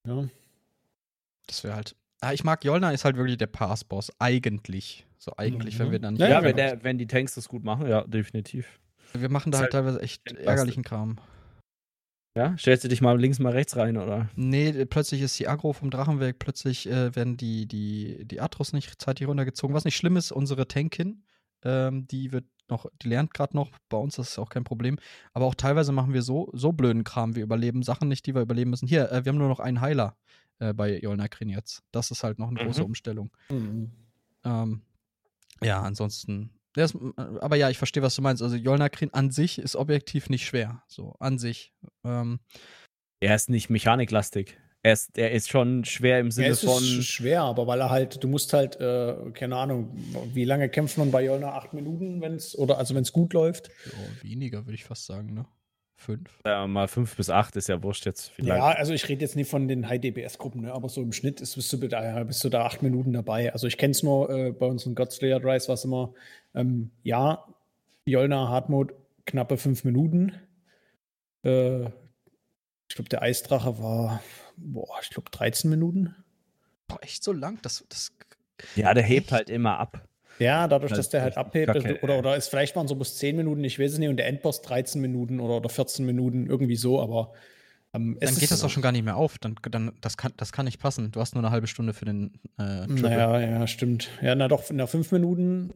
Ja. 0.08 0.28
Das 1.46 1.64
wäre 1.64 1.76
halt. 1.76 1.96
Ah, 2.20 2.34
ich 2.34 2.44
mag 2.44 2.66
Jolna 2.66 2.92
ist 2.92 3.06
halt 3.06 3.16
wirklich 3.16 3.38
der 3.38 3.48
Pass-Boss, 3.48 4.12
eigentlich. 4.18 5.06
So 5.20 5.34
eigentlich, 5.38 5.76
mhm. 5.76 5.84
wenn 5.84 5.92
wir 5.92 6.00
dann. 6.00 6.16
Ja, 6.16 6.30
ja 6.30 6.44
wenn, 6.44 6.56
der, 6.56 6.84
wenn 6.84 6.98
die 6.98 7.06
Tanks 7.06 7.36
das 7.36 7.48
gut 7.48 7.64
machen, 7.64 7.88
ja, 7.88 8.04
definitiv. 8.04 8.80
Wir 9.14 9.30
machen 9.30 9.52
da 9.52 9.60
halt, 9.60 9.74
halt 9.74 9.86
teilweise 9.86 10.02
echt 10.02 10.32
ärgerlichen 10.32 10.84
Kram. 10.84 11.20
Ja? 12.36 12.58
Stellst 12.58 12.84
du 12.84 12.88
dich 12.88 13.02
mal 13.02 13.20
links, 13.20 13.40
mal 13.40 13.52
rechts 13.52 13.76
rein, 13.76 13.98
oder? 13.98 14.30
Nee, 14.36 14.86
plötzlich 14.86 15.22
ist 15.22 15.38
die 15.40 15.48
Agro 15.48 15.74
vom 15.74 15.90
Drachenwerk, 15.90 16.40
plötzlich 16.40 16.88
äh, 16.90 17.16
werden 17.16 17.38
die, 17.38 17.68
die, 17.68 18.26
die 18.26 18.40
Atros 18.40 18.72
nicht 18.72 19.02
zeitig 19.02 19.28
runtergezogen. 19.28 19.76
Was 19.76 19.86
nicht 19.86 19.98
schlimm 19.98 20.16
ist, 20.16 20.32
unsere 20.32 20.68
Tankin, 20.68 21.24
ähm, 21.64 22.08
die 22.08 22.32
wird 22.32 22.46
noch, 22.70 22.86
die 23.02 23.10
lernt 23.10 23.34
gerade 23.34 23.56
noch, 23.56 23.72
bei 23.90 23.98
uns 23.98 24.16
das 24.16 24.30
ist 24.30 24.40
auch 24.40 24.50
kein 24.50 24.64
Problem. 24.64 25.00
Aber 25.34 25.46
auch 25.46 25.56
teilweise 25.56 25.92
machen 25.92 26.14
wir 26.14 26.22
so, 26.22 26.50
so 26.54 26.72
blöden 26.72 27.04
Kram, 27.04 27.36
wir 27.36 27.44
überleben 27.44 27.84
Sachen 27.84 28.08
nicht, 28.08 28.26
die 28.26 28.36
wir 28.36 28.42
überleben 28.42 28.70
müssen. 28.70 28.88
Hier, 28.88 29.12
äh, 29.12 29.26
wir 29.26 29.32
haben 29.32 29.40
nur 29.40 29.50
noch 29.50 29.60
einen 29.60 29.82
Heiler 29.82 30.16
äh, 30.60 30.74
bei 30.74 31.00
Jolnakrin 31.00 31.50
jetzt. 31.50 31.84
Das 31.92 32.12
ist 32.12 32.24
halt 32.24 32.40
noch 32.40 32.50
eine 32.50 32.62
mhm. 32.62 32.66
große 32.68 32.84
Umstellung. 32.84 33.32
Mhm. 33.50 33.92
Ähm, 34.46 34.82
ja, 35.62 35.82
ansonsten 35.82 36.52
ist, 36.76 36.96
aber 37.18 37.56
ja, 37.56 37.70
ich 37.70 37.78
verstehe, 37.78 38.04
was 38.04 38.16
du 38.16 38.22
meinst. 38.22 38.44
Also 38.44 38.56
Jolnakrin 38.56 39.14
an 39.14 39.32
sich 39.32 39.60
ist 39.60 39.76
objektiv 39.76 40.30
nicht 40.30 40.46
schwer. 40.46 40.84
So, 40.88 41.16
an 41.20 41.40
sich. 41.40 41.74
Ähm, 42.04 42.40
er 43.20 43.36
ist 43.36 43.50
nicht 43.50 43.70
mechaniklastig. 43.70 44.58
Er 44.82 44.94
ist, 44.94 45.18
er 45.18 45.32
ist 45.32 45.50
schon 45.50 45.84
schwer 45.84 46.20
im 46.20 46.32
Sinne 46.32 46.50
es 46.50 46.62
von. 46.62 46.82
Ist 46.82 47.08
schwer, 47.08 47.42
aber 47.42 47.68
weil 47.68 47.82
er 47.82 47.90
halt, 47.90 48.24
du 48.24 48.30
musst 48.30 48.54
halt, 48.54 48.80
äh, 48.80 49.32
keine 49.34 49.58
Ahnung, 49.58 49.92
wie 50.34 50.46
lange 50.46 50.70
kämpft 50.70 50.98
man 50.98 51.12
bei 51.12 51.26
Jolna? 51.26 51.54
Acht 51.54 51.74
Minuten, 51.74 52.22
wenn's, 52.22 52.58
oder 52.58 52.78
also 52.78 52.96
wenn 52.96 53.02
es 53.02 53.12
gut 53.12 53.34
läuft? 53.34 53.70
Ja, 53.86 54.24
weniger, 54.24 54.66
würde 54.66 54.76
ich 54.76 54.86
fast 54.86 55.06
sagen, 55.06 55.34
ne? 55.34 55.46
Fünf. 56.00 56.40
Ja, 56.46 56.66
mal 56.66 56.88
fünf 56.88 57.18
bis 57.18 57.30
acht 57.30 57.58
ist 57.58 57.68
ja 57.68 57.84
wurscht 57.84 58.06
jetzt. 58.06 58.30
Vielleicht. 58.30 58.58
Ja, 58.58 58.70
also 58.70 58.94
ich 58.94 59.10
rede 59.10 59.20
jetzt 59.20 59.36
nicht 59.36 59.50
von 59.50 59.68
den 59.68 59.90
High-DPS-Gruppen, 59.90 60.62
ne? 60.62 60.72
aber 60.74 60.88
so 60.88 61.02
im 61.02 61.12
Schnitt 61.12 61.42
ist, 61.42 61.56
bist, 61.56 61.74
du 61.74 61.78
da, 61.90 62.24
bist 62.24 62.42
du 62.42 62.48
da 62.48 62.64
acht 62.64 62.82
Minuten 62.82 63.12
dabei. 63.12 63.52
Also 63.52 63.68
ich 63.68 63.78
kenne 63.78 63.92
es 63.92 64.02
nur 64.02 64.30
äh, 64.30 64.54
bei 64.54 64.66
unseren 64.66 64.96
Godslayer 64.96 65.42
Drives, 65.42 65.68
was 65.68 65.84
immer, 65.84 66.14
ähm, 66.56 66.92
ja, 67.04 67.46
Jolna 68.06 68.48
Hardmode 68.48 68.96
knappe 69.26 69.58
fünf 69.58 69.84
Minuten. 69.84 70.32
Äh, 71.44 71.88
ich 71.88 72.96
glaube, 72.96 73.10
der 73.10 73.22
Eisdrache 73.22 73.78
war, 73.80 74.24
boah, 74.56 75.00
ich 75.02 75.10
glaube 75.10 75.30
13 75.32 75.70
Minuten. 75.70 76.16
Boah, 76.88 77.04
echt 77.04 77.26
so 77.26 77.34
lang? 77.34 77.60
Das, 77.62 77.84
das 77.90 78.14
ja, 78.76 78.94
der 78.94 79.04
hebt 79.04 79.26
echt? 79.26 79.32
halt 79.34 79.50
immer 79.50 79.78
ab. 79.78 80.08
Ja, 80.40 80.68
dadurch, 80.68 80.94
dass 80.94 81.10
der 81.10 81.22
halt 81.22 81.38
abhebt. 81.38 81.76
Okay. 81.76 82.00
Oder, 82.02 82.18
oder 82.20 82.36
es 82.38 82.48
vielleicht 82.48 82.76
waren 82.76 82.88
so 82.88 82.96
bis 82.96 83.18
10 83.18 83.36
Minuten, 83.36 83.64
ich 83.64 83.80
weiß 83.80 83.94
es 83.94 83.98
nicht, 84.00 84.10
und 84.10 84.18
der 84.18 84.28
Endboss 84.28 84.62
13 84.62 85.02
Minuten 85.02 85.40
oder, 85.40 85.58
oder 85.58 85.70
14 85.70 86.06
Minuten, 86.06 86.48
irgendwie 86.48 86.76
so, 86.76 87.02
aber 87.02 87.34
Ähm, 87.94 88.18
dann 88.22 88.36
geht 88.36 88.52
das 88.52 88.62
doch 88.62 88.70
schon 88.70 88.84
gar 88.84 88.92
nicht 88.92 89.04
mehr 89.04 89.18
auf. 89.18 89.40
Dann, 89.40 89.56
dann, 89.70 89.94
das, 90.02 90.16
kann, 90.16 90.32
das 90.38 90.52
kann 90.52 90.66
nicht 90.66 90.80
passen. 90.80 91.12
Du 91.12 91.20
hast 91.20 91.34
nur 91.34 91.44
eine 91.44 91.52
halbe 91.52 91.68
Stunde 91.68 91.94
für 91.94 92.06
den 92.06 92.40
äh, 92.60 92.86
Naja, 92.86 93.40
ja, 93.40 93.68
stimmt. 93.68 94.10
Ja, 94.22 94.36
na 94.36 94.48
doch, 94.48 94.70
nach 94.72 94.88
fünf 94.88 95.12
Minuten, 95.12 95.74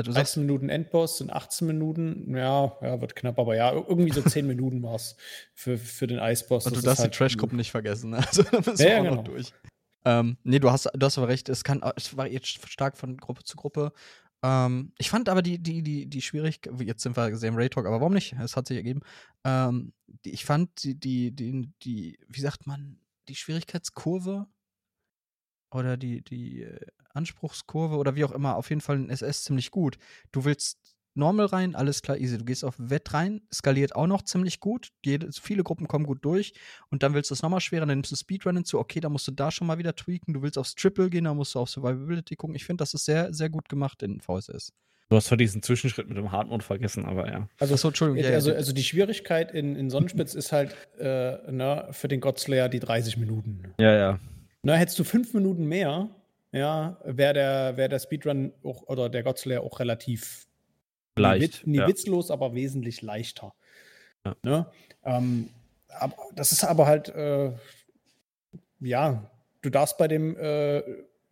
also 0.00 0.12
16 0.12 0.46
Minuten 0.46 0.70
Endboss 0.70 1.18
sind 1.18 1.30
18 1.30 1.66
Minuten. 1.66 2.34
Ja, 2.34 2.72
ja, 2.80 3.00
wird 3.00 3.14
knapp, 3.14 3.38
aber 3.38 3.54
ja, 3.56 3.72
irgendwie 3.72 4.12
so 4.12 4.22
10 4.22 4.46
Minuten 4.46 4.82
war 4.82 4.94
es 4.94 5.16
für, 5.54 5.76
für 5.76 6.06
den 6.06 6.18
Eisboss. 6.18 6.66
Und 6.66 6.76
du 6.76 6.80
darfst 6.80 7.02
halt 7.02 7.12
die 7.12 7.18
Trashgruppen 7.18 7.58
nicht 7.58 7.70
vergessen. 7.70 8.10
Ne? 8.10 8.16
Also, 8.26 8.42
da 8.44 8.58
müssen 8.58 8.78
ja, 8.78 8.88
wir 8.88 8.98
auch 8.98 9.02
genau. 9.02 9.14
noch 9.16 9.24
durch. 9.24 9.52
Ähm, 10.04 10.38
nee, 10.44 10.58
du 10.58 10.70
hast, 10.70 10.88
du 10.94 11.06
hast 11.06 11.18
aber 11.18 11.28
recht, 11.28 11.48
es 11.48 11.64
kann, 11.64 11.82
es 11.96 12.16
variiert 12.16 12.46
stark 12.46 12.96
von 12.96 13.16
Gruppe 13.16 13.44
zu 13.44 13.56
Gruppe. 13.56 13.92
Ähm, 14.42 14.92
ich 14.98 15.10
fand 15.10 15.28
aber 15.28 15.42
die, 15.42 15.58
die, 15.58 15.82
die, 15.82 16.06
die 16.06 16.22
Schwierigkeit, 16.22 16.72
jetzt 16.80 17.02
sind 17.02 17.16
wir 17.16 17.36
sehr 17.36 17.50
im 17.50 17.56
Ray-Talk, 17.56 17.86
aber 17.86 18.00
warum 18.00 18.14
nicht? 18.14 18.32
Es 18.34 18.56
hat 18.56 18.66
sich 18.66 18.76
ergeben. 18.76 19.00
Ähm, 19.44 19.92
die, 20.24 20.30
ich 20.30 20.44
fand 20.44 20.82
die, 20.82 20.98
die, 20.98 21.32
die, 21.32 21.70
die, 21.82 22.18
wie 22.28 22.40
sagt 22.40 22.66
man, 22.66 22.98
die 23.28 23.36
Schwierigkeitskurve 23.36 24.46
oder 25.72 25.96
die, 25.96 26.22
die 26.22 26.62
äh, 26.62 26.80
Anspruchskurve 27.12 27.96
oder 27.96 28.14
wie 28.14 28.24
auch 28.24 28.32
immer, 28.32 28.56
auf 28.56 28.70
jeden 28.70 28.80
Fall 28.80 28.96
in 28.96 29.10
SS 29.10 29.44
ziemlich 29.44 29.70
gut. 29.70 29.98
Du 30.32 30.44
willst 30.44 30.79
Normal 31.14 31.46
rein, 31.46 31.74
alles 31.74 32.02
klar, 32.02 32.18
easy. 32.18 32.38
Du 32.38 32.44
gehst 32.44 32.64
auf 32.64 32.74
Wett 32.78 33.12
rein, 33.12 33.42
skaliert 33.52 33.96
auch 33.96 34.06
noch 34.06 34.22
ziemlich 34.22 34.60
gut. 34.60 34.90
Jede, 35.04 35.30
viele 35.32 35.64
Gruppen 35.64 35.88
kommen 35.88 36.06
gut 36.06 36.24
durch. 36.24 36.52
Und 36.90 37.02
dann 37.02 37.14
willst 37.14 37.30
du 37.30 37.34
es 37.34 37.42
nochmal 37.42 37.60
schwerer, 37.60 37.86
dann 37.86 37.98
nimmst 37.98 38.12
du 38.12 38.16
Speedrun 38.16 38.56
hinzu. 38.56 38.78
Okay, 38.78 39.00
da 39.00 39.08
musst 39.08 39.26
du 39.26 39.32
da 39.32 39.50
schon 39.50 39.66
mal 39.66 39.78
wieder 39.78 39.94
tweaken. 39.94 40.34
Du 40.34 40.42
willst 40.42 40.56
aufs 40.56 40.74
Triple 40.74 41.10
gehen, 41.10 41.24
da 41.24 41.34
musst 41.34 41.54
du 41.54 41.58
auf 41.58 41.68
Survivability 41.68 42.36
gucken. 42.36 42.54
Ich 42.54 42.64
finde, 42.64 42.82
das 42.82 42.94
ist 42.94 43.04
sehr, 43.04 43.34
sehr 43.34 43.50
gut 43.50 43.68
gemacht 43.68 44.02
in 44.02 44.20
VSS. 44.20 44.72
Du 45.10 45.16
hast 45.16 45.26
zwar 45.26 45.38
diesen 45.38 45.60
Zwischenschritt 45.60 46.08
mit 46.08 46.16
dem 46.16 46.30
Hardmode 46.30 46.64
vergessen, 46.64 47.04
aber 47.04 47.28
ja. 47.28 47.48
Also, 47.58 47.74
Achso, 47.74 47.88
Entschuldigung. 47.88 48.30
Ja, 48.30 48.36
also, 48.36 48.54
also 48.54 48.72
die 48.72 48.84
Schwierigkeit 48.84 49.50
in, 49.50 49.74
in 49.74 49.90
Sonnenspitz 49.90 50.34
ist 50.34 50.52
halt 50.52 50.76
äh, 51.00 51.36
na, 51.50 51.86
ne, 51.86 51.88
für 51.90 52.06
den 52.06 52.20
Godslayer 52.20 52.68
die 52.68 52.78
30 52.78 53.16
Minuten. 53.16 53.74
Ja, 53.80 53.92
ja. 53.92 54.20
Na, 54.62 54.74
hättest 54.74 55.00
du 55.00 55.04
fünf 55.04 55.34
Minuten 55.34 55.66
mehr, 55.66 56.10
ja, 56.52 56.96
wäre 57.04 57.34
der, 57.34 57.76
wär 57.76 57.88
der 57.88 57.98
Speedrun 57.98 58.52
auch, 58.62 58.84
oder 58.84 59.08
der 59.08 59.24
Godslayer 59.24 59.62
auch 59.62 59.80
relativ 59.80 60.46
Leicht. 61.16 61.66
Nie, 61.66 61.72
nie 61.72 61.78
ja. 61.78 61.88
witzlos, 61.88 62.30
aber 62.30 62.54
wesentlich 62.54 63.02
leichter. 63.02 63.54
Ja. 64.24 64.36
Ne? 64.42 64.66
Ähm, 65.04 65.48
aber, 65.88 66.16
das 66.34 66.52
ist 66.52 66.64
aber 66.64 66.86
halt, 66.86 67.08
äh, 67.08 67.52
ja, 68.80 69.30
du 69.62 69.70
darfst 69.70 69.98
bei 69.98 70.08
dem 70.08 70.36
äh, 70.36 70.82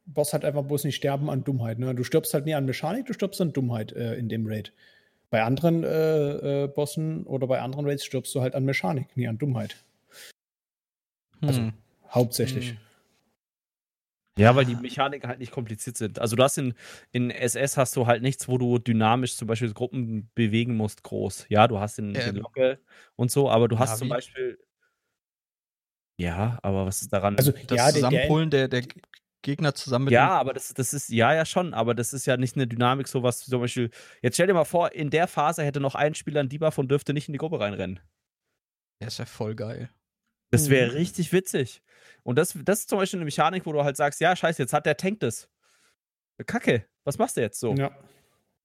Boss 0.07 0.33
halt 0.33 0.45
einfach 0.45 0.65
bloß 0.65 0.85
nicht 0.85 0.97
sterben 0.97 1.31
an 1.31 1.45
Dummheit. 1.45 1.79
Ne? 1.79 1.95
Du 1.95 2.05
stirbst 2.05 2.33
halt 2.35 2.47
nie 2.47 2.55
an 2.55 2.65
Mechanik, 2.65 3.07
du 3.07 3.13
stirbst 3.13 3.41
an 3.41 3.53
Dummheit 3.53 3.93
äh, 3.93 4.15
in 4.15 4.29
dem 4.29 4.47
Raid. 4.47 4.73
Bei 5.31 5.43
anderen 5.43 5.85
äh, 5.85 6.65
äh, 6.65 6.69
Bossen 6.69 7.25
oder 7.25 7.47
bei 7.47 7.61
anderen 7.61 7.87
Raids 7.87 8.05
stirbst 8.05 8.35
du 8.35 8.41
halt 8.41 8.55
an 8.55 8.65
Mechanik, 8.65 9.15
nie 9.17 9.29
an 9.29 9.37
Dummheit. 9.37 9.77
Also 11.43 11.61
hm. 11.61 11.73
hauptsächlich. 12.11 12.71
Hm. 12.71 12.77
Ja, 14.39 14.55
weil 14.55 14.65
die 14.65 14.77
Mechaniken 14.77 15.29
halt 15.29 15.39
nicht 15.41 15.53
kompliziert 15.53 15.97
sind. 15.97 16.19
Also 16.21 16.37
du 16.37 16.43
hast 16.43 16.59
in, 16.59 16.75
in 17.11 17.31
SS 17.31 17.77
hast 17.77 17.97
du 17.97 18.07
halt 18.07 18.23
nichts, 18.23 18.49
wo 18.49 18.57
du 18.57 18.79
dynamisch 18.79 19.37
zum 19.37 19.49
Beispiel 19.49 19.73
Gruppen 19.73 20.31
bewegen 20.35 20.77
musst, 20.77 21.03
groß. 21.03 21.47
Ja, 21.49 21.67
du 21.67 21.79
hast 21.81 21.99
den, 21.99 22.15
ähm, 22.15 22.35
den 22.35 22.37
Locke 22.37 22.79
und 23.17 23.31
so, 23.31 23.51
aber 23.51 23.69
du 23.69 23.79
hast 23.79 23.91
Navi. 23.91 23.99
zum 23.99 24.09
Beispiel. 24.09 24.59
Ja, 26.21 26.59
aber 26.63 26.87
was 26.87 27.03
ist 27.03 27.13
daran? 27.13 27.37
Also 27.37 27.53
das 27.53 27.77
ja, 27.77 27.89
Zusammenpullen 27.91 28.51
der, 28.51 28.69
der 28.69 28.83
Gegner 29.43 29.75
zusammen 29.75 30.07
mit 30.07 30.13
Ja, 30.13 30.31
aber 30.31 30.53
das, 30.53 30.75
das 30.75 30.93
ist, 30.93 31.11
ja, 31.11 31.33
ja 31.33 31.45
schon, 31.45 31.75
aber 31.75 31.95
das 31.95 32.13
ist 32.13 32.27
ja 32.27 32.37
nicht 32.37 32.57
eine 32.57 32.67
Dynamik, 32.67 33.09
so 33.09 33.23
was 33.23 33.41
zum 33.41 33.61
Beispiel. 33.61 33.91
Jetzt 34.21 34.35
stell 34.35 34.49
dir 34.49 34.55
mal 34.55 34.65
vor, 34.65 34.93
in 34.93 35.11
der 35.11 35.29
Phase 35.29 35.63
hätte 35.65 35.81
noch 35.81 35.95
ein 35.95 36.15
Spieler 36.15 36.41
einen 36.41 36.49
Debuff 36.49 36.79
und 36.79 36.91
dürfte 36.91 37.15
nicht 37.15 37.29
in 37.29 37.33
die 37.33 37.39
Gruppe 37.39 37.61
reinrennen. 37.61 38.01
Der 39.01 39.09
ist 39.09 39.19
ja 39.19 39.25
voll 39.25 39.55
geil. 39.55 39.91
Das 40.51 40.71
wäre 40.71 40.91
mhm. 40.91 40.97
richtig 40.97 41.33
witzig. 41.33 41.83
Und 42.29 42.37
das, 42.37 42.55
das 42.63 42.81
ist 42.81 42.91
zum 42.91 42.99
Beispiel 42.99 43.21
eine 43.21 43.25
Mechanik, 43.25 43.65
wo 43.65 43.73
du 43.73 43.83
halt 43.83 43.97
sagst, 43.97 44.21
ja, 44.21 44.37
scheiße, 44.37 44.61
jetzt 44.61 44.75
hat 44.75 44.85
der 44.85 44.99
Tank 44.99 45.21
das. 45.21 45.49
Kacke, 46.45 46.85
was 47.05 47.17
machst 47.17 47.39
du 47.39 47.41
jetzt 47.41 47.59
so? 47.59 47.75
Ja. 47.75 47.91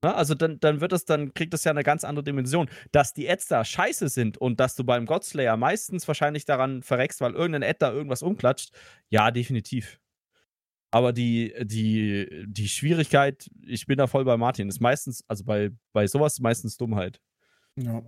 Na, 0.02 0.16
also 0.16 0.36
dann, 0.36 0.60
dann 0.60 0.82
wird 0.82 0.92
es, 0.92 1.06
dann 1.06 1.34
kriegt 1.34 1.54
das 1.54 1.64
ja 1.64 1.72
eine 1.72 1.84
ganz 1.84 2.04
andere 2.04 2.26
Dimension. 2.26 2.70
Dass 2.92 3.14
die 3.14 3.30
Ads 3.30 3.48
da 3.48 3.64
scheiße 3.64 4.10
sind 4.10 4.38
und 4.38 4.60
dass 4.60 4.76
du 4.76 4.84
beim 4.84 5.06
Godslayer 5.06 5.56
meistens 5.56 6.06
wahrscheinlich 6.10 6.44
daran 6.44 6.84
verreckst, 6.84 7.22
weil 7.22 7.36
irgendein 7.36 7.64
Ad 7.64 7.78
da 7.80 7.94
irgendwas 7.94 8.22
umklatscht, 8.22 8.74
ja, 9.08 9.32
definitiv. 9.32 9.98
Aber 10.92 11.14
die, 11.14 11.56
die, 11.62 12.44
die 12.46 12.68
Schwierigkeit, 12.68 13.50
ich 13.66 13.86
bin 13.86 13.98
da 13.98 14.08
voll 14.08 14.26
bei 14.26 14.36
Martin, 14.36 14.68
ist 14.68 14.82
meistens, 14.82 15.24
also 15.30 15.46
bei, 15.46 15.72
bei 15.94 16.06
sowas 16.06 16.42
meistens 16.42 16.76
Dummheit. 16.76 17.22
Ja 17.78 18.04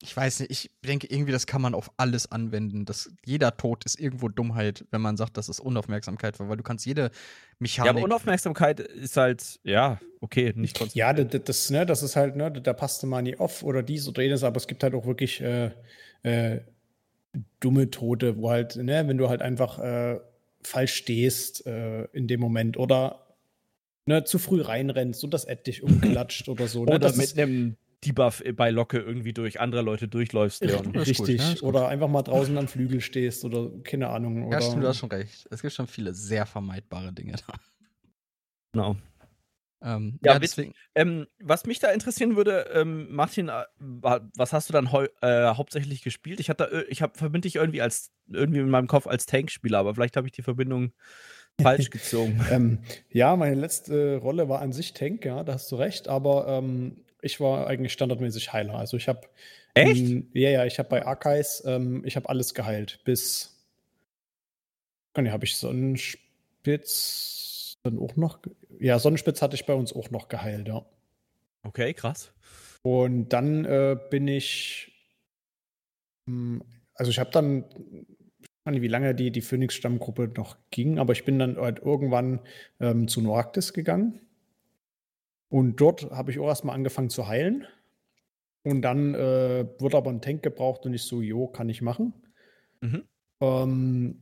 ich 0.00 0.16
weiß 0.16 0.40
nicht, 0.40 0.50
ich 0.50 0.70
denke 0.86 1.08
irgendwie, 1.10 1.32
das 1.32 1.46
kann 1.46 1.60
man 1.60 1.74
auf 1.74 1.90
alles 1.96 2.30
anwenden. 2.30 2.84
Das, 2.84 3.10
jeder 3.24 3.56
Tod 3.56 3.84
ist 3.84 3.98
irgendwo 3.98 4.28
Dummheit, 4.28 4.84
wenn 4.90 5.00
man 5.00 5.16
sagt, 5.16 5.36
dass 5.36 5.48
es 5.48 5.58
Unaufmerksamkeit 5.58 6.38
war, 6.38 6.48
weil 6.48 6.56
du 6.56 6.62
kannst 6.62 6.86
jede 6.86 7.10
Mechanik. 7.58 7.86
Ja, 7.86 7.90
aber 7.92 8.04
Unaufmerksamkeit 8.04 8.78
ist 8.78 9.16
halt, 9.16 9.58
ja, 9.64 9.98
okay, 10.20 10.52
nicht 10.54 10.78
konzentriert. 10.78 11.18
Ja, 11.18 11.24
das, 11.24 11.44
das, 11.44 11.70
ne, 11.70 11.84
das 11.84 12.04
ist 12.04 12.14
halt, 12.14 12.36
ne, 12.36 12.52
da 12.52 12.72
passte 12.74 13.06
mal 13.06 13.22
nie 13.22 13.36
off 13.36 13.64
oder 13.64 13.82
dies 13.82 14.06
oder 14.08 14.22
jenes, 14.22 14.44
aber 14.44 14.58
es 14.58 14.68
gibt 14.68 14.84
halt 14.84 14.94
auch 14.94 15.04
wirklich 15.04 15.40
äh, 15.40 15.72
äh, 16.22 16.60
dumme 17.58 17.90
Tote, 17.90 18.38
wo 18.38 18.50
halt, 18.50 18.76
ne, 18.76 19.08
wenn 19.08 19.18
du 19.18 19.28
halt 19.28 19.42
einfach 19.42 19.80
äh, 19.80 20.20
falsch 20.62 20.94
stehst 20.94 21.66
äh, 21.66 22.04
in 22.12 22.28
dem 22.28 22.38
Moment 22.38 22.76
oder 22.76 23.26
ne, 24.06 24.22
zu 24.22 24.38
früh 24.38 24.60
reinrennst 24.60 25.24
und 25.24 25.34
das 25.34 25.46
Ad 25.46 25.62
dich 25.66 25.82
umklatscht 25.82 26.48
oder 26.48 26.68
so. 26.68 26.84
Ne? 26.84 26.94
Oder 26.94 27.14
mit 27.16 27.36
einem 27.36 27.76
Debuff 28.04 28.42
bei 28.54 28.70
Locke 28.70 28.98
irgendwie 28.98 29.32
durch 29.32 29.60
andere 29.60 29.82
Leute 29.82 30.06
durchläufst. 30.06 30.64
Leon. 30.64 30.94
Richtig. 30.94 31.38
Gut, 31.38 31.60
ja, 31.60 31.62
oder 31.62 31.88
einfach 31.88 32.08
mal 32.08 32.22
draußen 32.22 32.56
am 32.56 32.68
Flügel 32.68 33.00
stehst 33.00 33.44
oder 33.44 33.70
keine 33.82 34.08
Ahnung. 34.08 34.46
Oder 34.46 34.58
ja, 34.58 34.62
stimmt, 34.62 34.84
du 34.84 34.88
hast 34.88 34.98
schon 34.98 35.10
recht. 35.10 35.48
Es 35.50 35.62
gibt 35.62 35.74
schon 35.74 35.86
viele 35.86 36.14
sehr 36.14 36.46
vermeidbare 36.46 37.12
Dinge 37.12 37.34
da. 37.46 37.54
Genau. 38.72 38.96
Ähm, 39.80 40.18
ja, 40.24 40.32
ja, 40.34 40.38
deswegen. 40.38 40.74
Ähm, 40.94 41.26
was 41.40 41.64
mich 41.64 41.78
da 41.78 41.90
interessieren 41.90 42.36
würde, 42.36 42.68
ähm, 42.72 43.14
Martin, 43.14 43.48
äh, 43.48 43.64
was 43.78 44.52
hast 44.52 44.68
du 44.68 44.72
dann 44.72 44.86
äh, 44.86 45.54
hauptsächlich 45.54 46.02
gespielt? 46.02 46.40
Ich 46.40 46.50
hatte, 46.50 46.64
äh, 46.64 46.84
ich 46.88 47.00
habe 47.00 47.16
verbinde 47.16 47.46
dich 47.46 47.56
irgendwie 47.56 47.82
als 47.82 48.10
irgendwie 48.26 48.60
in 48.60 48.70
meinem 48.70 48.88
Kopf 48.88 49.06
als 49.06 49.26
Tankspieler, 49.26 49.78
aber 49.78 49.94
vielleicht 49.94 50.16
habe 50.16 50.26
ich 50.26 50.32
die 50.32 50.42
Verbindung 50.42 50.92
falsch 51.60 51.90
gezogen. 51.90 52.44
Ähm, 52.50 52.78
ja, 53.10 53.36
meine 53.36 53.54
letzte 53.54 54.16
Rolle 54.16 54.48
war 54.48 54.60
an 54.60 54.72
sich 54.72 54.94
Tank, 54.94 55.24
ja, 55.24 55.44
da 55.44 55.54
hast 55.54 55.70
du 55.70 55.76
recht, 55.76 56.08
aber 56.08 56.48
ähm, 56.48 57.04
ich 57.20 57.40
war 57.40 57.66
eigentlich 57.66 57.92
standardmäßig 57.92 58.52
Heiler. 58.52 58.74
Also 58.74 58.96
ich 58.96 59.08
habe 59.08 59.28
Echt? 59.74 60.24
Ja, 60.32 60.50
ja, 60.50 60.64
ich 60.64 60.78
habe 60.78 60.88
bei 60.88 61.06
Archives, 61.06 61.62
ähm, 61.66 62.02
ich 62.04 62.16
habe 62.16 62.28
alles 62.28 62.54
geheilt. 62.54 63.00
Bis 63.04 63.54
ja, 65.16 65.30
habe 65.30 65.44
ich 65.44 65.56
Sonnenspitz 65.56 67.76
dann 67.82 67.98
auch 67.98 68.16
noch. 68.16 68.40
Ja, 68.78 68.98
Sonnenspitz 68.98 69.42
hatte 69.42 69.56
ich 69.56 69.66
bei 69.66 69.74
uns 69.74 69.92
auch 69.92 70.10
noch 70.10 70.28
geheilt, 70.28 70.68
ja. 70.68 70.84
Okay, 71.62 71.92
krass. 71.94 72.32
Und 72.82 73.30
dann 73.30 73.64
äh, 73.64 73.96
bin 74.10 74.28
ich. 74.28 74.92
Hm, 76.28 76.62
also 76.94 77.10
ich 77.10 77.18
habe 77.18 77.30
dann 77.30 77.64
ich 78.40 78.48
weiß 78.64 78.72
nicht, 78.72 78.82
wie 78.82 78.88
lange 78.88 79.14
die, 79.14 79.30
die 79.30 79.40
Phoenix-Stammgruppe 79.40 80.32
noch 80.36 80.56
ging, 80.70 80.98
aber 80.98 81.12
ich 81.12 81.24
bin 81.24 81.38
dann 81.38 81.56
halt 81.56 81.80
irgendwann 81.80 82.40
ähm, 82.80 83.08
zu 83.08 83.22
Noaktis 83.22 83.72
gegangen. 83.72 84.20
Und 85.48 85.76
dort 85.80 86.10
habe 86.10 86.30
ich 86.30 86.38
auch 86.38 86.48
erstmal 86.48 86.74
angefangen 86.74 87.10
zu 87.10 87.26
heilen. 87.26 87.66
Und 88.64 88.82
dann 88.82 89.14
äh, 89.14 89.66
wird 89.78 89.94
aber 89.94 90.10
ein 90.10 90.20
Tank 90.20 90.42
gebraucht 90.42 90.84
und 90.84 90.92
ich 90.92 91.02
so, 91.02 91.22
jo, 91.22 91.46
kann 91.46 91.68
ich 91.68 91.80
machen. 91.80 92.12
Mhm. 92.80 93.04
Ähm, 93.40 94.20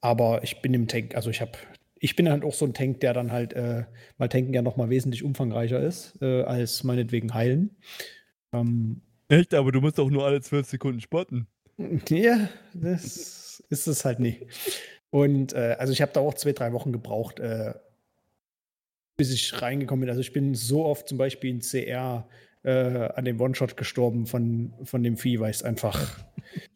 aber 0.00 0.42
ich 0.42 0.60
bin 0.62 0.74
im 0.74 0.88
Tank, 0.88 1.14
also 1.14 1.30
ich 1.30 1.40
habe, 1.40 1.52
ich 1.98 2.16
bin 2.16 2.28
halt 2.28 2.44
auch 2.44 2.54
so 2.54 2.64
ein 2.64 2.74
Tank, 2.74 3.00
der 3.00 3.12
dann 3.12 3.30
halt, 3.30 3.52
äh, 3.52 3.84
weil 4.18 4.28
Tanken 4.28 4.52
ja 4.52 4.62
nochmal 4.62 4.90
wesentlich 4.90 5.22
umfangreicher 5.22 5.80
ist, 5.80 6.20
äh, 6.20 6.42
als 6.42 6.82
meinetwegen 6.82 7.34
heilen. 7.34 7.76
Ähm, 8.52 9.02
Echt, 9.28 9.54
aber 9.54 9.72
du 9.72 9.80
musst 9.80 10.00
auch 10.00 10.10
nur 10.10 10.24
alle 10.24 10.40
zwölf 10.40 10.68
Sekunden 10.68 11.00
spotten. 11.00 11.46
Ja, 12.08 12.48
das 12.72 13.62
ist 13.68 13.86
es 13.88 14.04
halt 14.04 14.20
nicht. 14.20 14.46
Und 15.10 15.52
äh, 15.54 15.76
also 15.78 15.92
ich 15.92 16.02
habe 16.02 16.12
da 16.12 16.20
auch 16.20 16.34
zwei, 16.34 16.52
drei 16.52 16.72
Wochen 16.72 16.92
gebraucht, 16.92 17.40
äh, 17.40 17.74
bis 19.16 19.32
ich 19.32 19.60
reingekommen 19.60 20.00
bin. 20.02 20.10
Also 20.10 20.20
ich 20.20 20.32
bin 20.32 20.54
so 20.54 20.84
oft 20.84 21.08
zum 21.08 21.18
Beispiel 21.18 21.50
in 21.50 21.60
CR 21.60 22.26
äh, 22.62 22.70
an 22.70 23.24
dem 23.24 23.40
One-Shot 23.40 23.76
gestorben 23.76 24.26
von, 24.26 24.72
von 24.84 25.02
dem 25.02 25.16
Vieh, 25.16 25.38
weil 25.40 25.50
ich 25.50 25.58
es 25.58 25.62
einfach, 25.62 26.18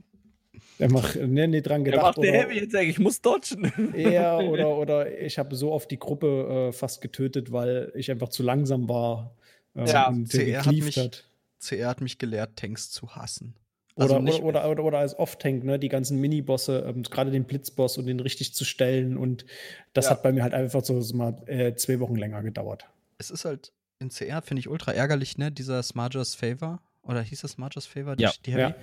einfach 0.79 1.15
ne, 1.17 1.49
nicht 1.49 1.67
dran 1.67 1.85
gedacht 1.85 2.17
habe. 2.17 2.21
Der 2.21 2.33
Heavy 2.33 2.61
jetzt 2.61 2.75
eigentlich, 2.75 2.91
ich 2.91 2.99
muss 2.99 3.21
dodgen. 3.21 3.73
Ja, 3.97 4.39
oder, 4.39 4.77
oder 4.77 5.21
ich 5.21 5.39
habe 5.39 5.57
so 5.57 5.73
oft 5.73 5.91
die 5.91 5.99
Gruppe 5.99 6.69
äh, 6.69 6.73
fast 6.73 7.01
getötet, 7.01 7.53
weil 7.53 7.93
ich 7.95 8.11
einfach 8.11 8.29
zu 8.29 8.43
langsam 8.43 8.89
war. 8.89 9.35
Ähm, 9.75 9.87
ja, 9.87 10.13
CR 10.29 10.67
hat, 10.67 10.75
mich, 10.75 10.97
hat. 10.97 11.25
CR 11.61 11.89
hat 11.89 12.01
mich 12.01 12.19
gelehrt, 12.19 12.57
Tanks 12.57 12.91
zu 12.91 13.15
hassen. 13.17 13.55
Also 13.99 14.17
oder, 14.17 14.45
oder, 14.45 14.71
oder, 14.71 14.85
oder, 14.85 14.99
als 14.99 15.19
Off-Tank, 15.19 15.65
ne, 15.65 15.79
die 15.79 15.89
ganzen 15.89 16.21
Minibosse, 16.21 16.85
ähm, 16.89 17.03
gerade 17.03 17.31
den 17.31 17.45
Blitzboss 17.45 17.99
und 17.99 18.07
den 18.07 18.21
richtig 18.21 18.55
zu 18.55 18.65
stellen. 18.65 19.17
Und 19.17 19.45
das 19.93 20.07
ja. 20.07 20.13
hat 20.13 20.23
bei 20.23 20.33
mir 20.33 20.43
halt 20.43 20.55
einfach 20.55 20.85
so, 20.85 21.01
so 21.01 21.17
mal 21.17 21.37
äh, 21.47 21.75
zwei 21.75 21.99
Wochen 22.01 22.17
länger 22.17 22.43
gedauert. 22.43 22.87
Es 23.19 23.31
ist 23.31 23.45
halt 23.45 23.73
in 23.99 24.11
CR, 24.11 24.43
finde 24.43 24.61
ich, 24.61 24.69
ultra 24.69 24.93
ärgerlich, 24.93 25.37
ne, 25.39 25.51
dieser 25.51 25.83
Smarger's 25.83 26.35
Favor. 26.35 26.81
Oder 27.03 27.23
hieß 27.23 27.41
das 27.41 27.53
Smarger's 27.53 27.87
Favor? 27.87 28.17
Die, 28.17 28.23
ja. 28.23 28.33
Die 28.47 28.51
ja. 28.53 28.75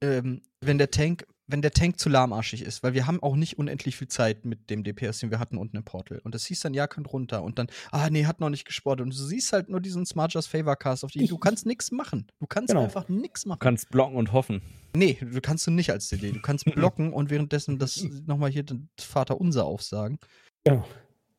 Ähm, 0.00 0.42
wenn 0.60 0.78
der 0.78 0.90
Tank 0.90 1.26
wenn 1.46 1.62
der 1.62 1.72
Tank 1.72 1.98
zu 1.98 2.08
lahmarschig 2.08 2.62
ist, 2.62 2.82
weil 2.82 2.94
wir 2.94 3.06
haben 3.06 3.22
auch 3.22 3.36
nicht 3.36 3.58
unendlich 3.58 3.96
viel 3.96 4.08
Zeit 4.08 4.44
mit 4.44 4.70
dem 4.70 4.82
DPS, 4.82 5.18
den 5.18 5.30
wir 5.30 5.38
hatten 5.38 5.58
unten 5.58 5.76
im 5.76 5.84
Portal. 5.84 6.20
Und 6.24 6.34
das 6.34 6.46
hieß 6.46 6.60
dann, 6.60 6.74
ja, 6.74 6.86
könnt 6.86 7.12
runter. 7.12 7.42
Und 7.42 7.58
dann, 7.58 7.68
ah, 7.92 8.08
nee, 8.10 8.24
hat 8.24 8.40
noch 8.40 8.50
nicht 8.50 8.64
gesportet. 8.64 9.04
Und 9.04 9.12
du 9.12 9.22
siehst 9.22 9.52
halt 9.52 9.68
nur 9.68 9.80
diesen 9.80 10.06
Smart 10.06 10.32
Just 10.32 10.48
Favor 10.48 10.76
Cast, 10.76 11.04
auf 11.04 11.10
die 11.10 11.26
du 11.26 11.38
kannst 11.38 11.66
nichts 11.66 11.90
machen. 11.90 12.26
Du 12.40 12.46
kannst 12.46 12.68
genau. 12.68 12.84
einfach 12.84 13.08
nichts 13.08 13.44
machen. 13.44 13.58
Du 13.60 13.64
kannst 13.64 13.90
blocken 13.90 14.16
und 14.16 14.32
hoffen. 14.32 14.62
Nee, 14.96 15.18
du 15.20 15.40
kannst 15.40 15.66
du 15.66 15.70
nicht 15.70 15.90
als 15.90 16.08
CD. 16.08 16.32
Du 16.32 16.40
kannst 16.40 16.64
blocken 16.74 17.12
und 17.12 17.30
währenddessen 17.30 17.78
das 17.78 18.06
nochmal 18.26 18.50
hier 18.50 18.62
das 18.62 18.78
Vater 18.98 19.40
unser 19.40 19.64
aufsagen. 19.64 20.18
Ja. 20.66 20.84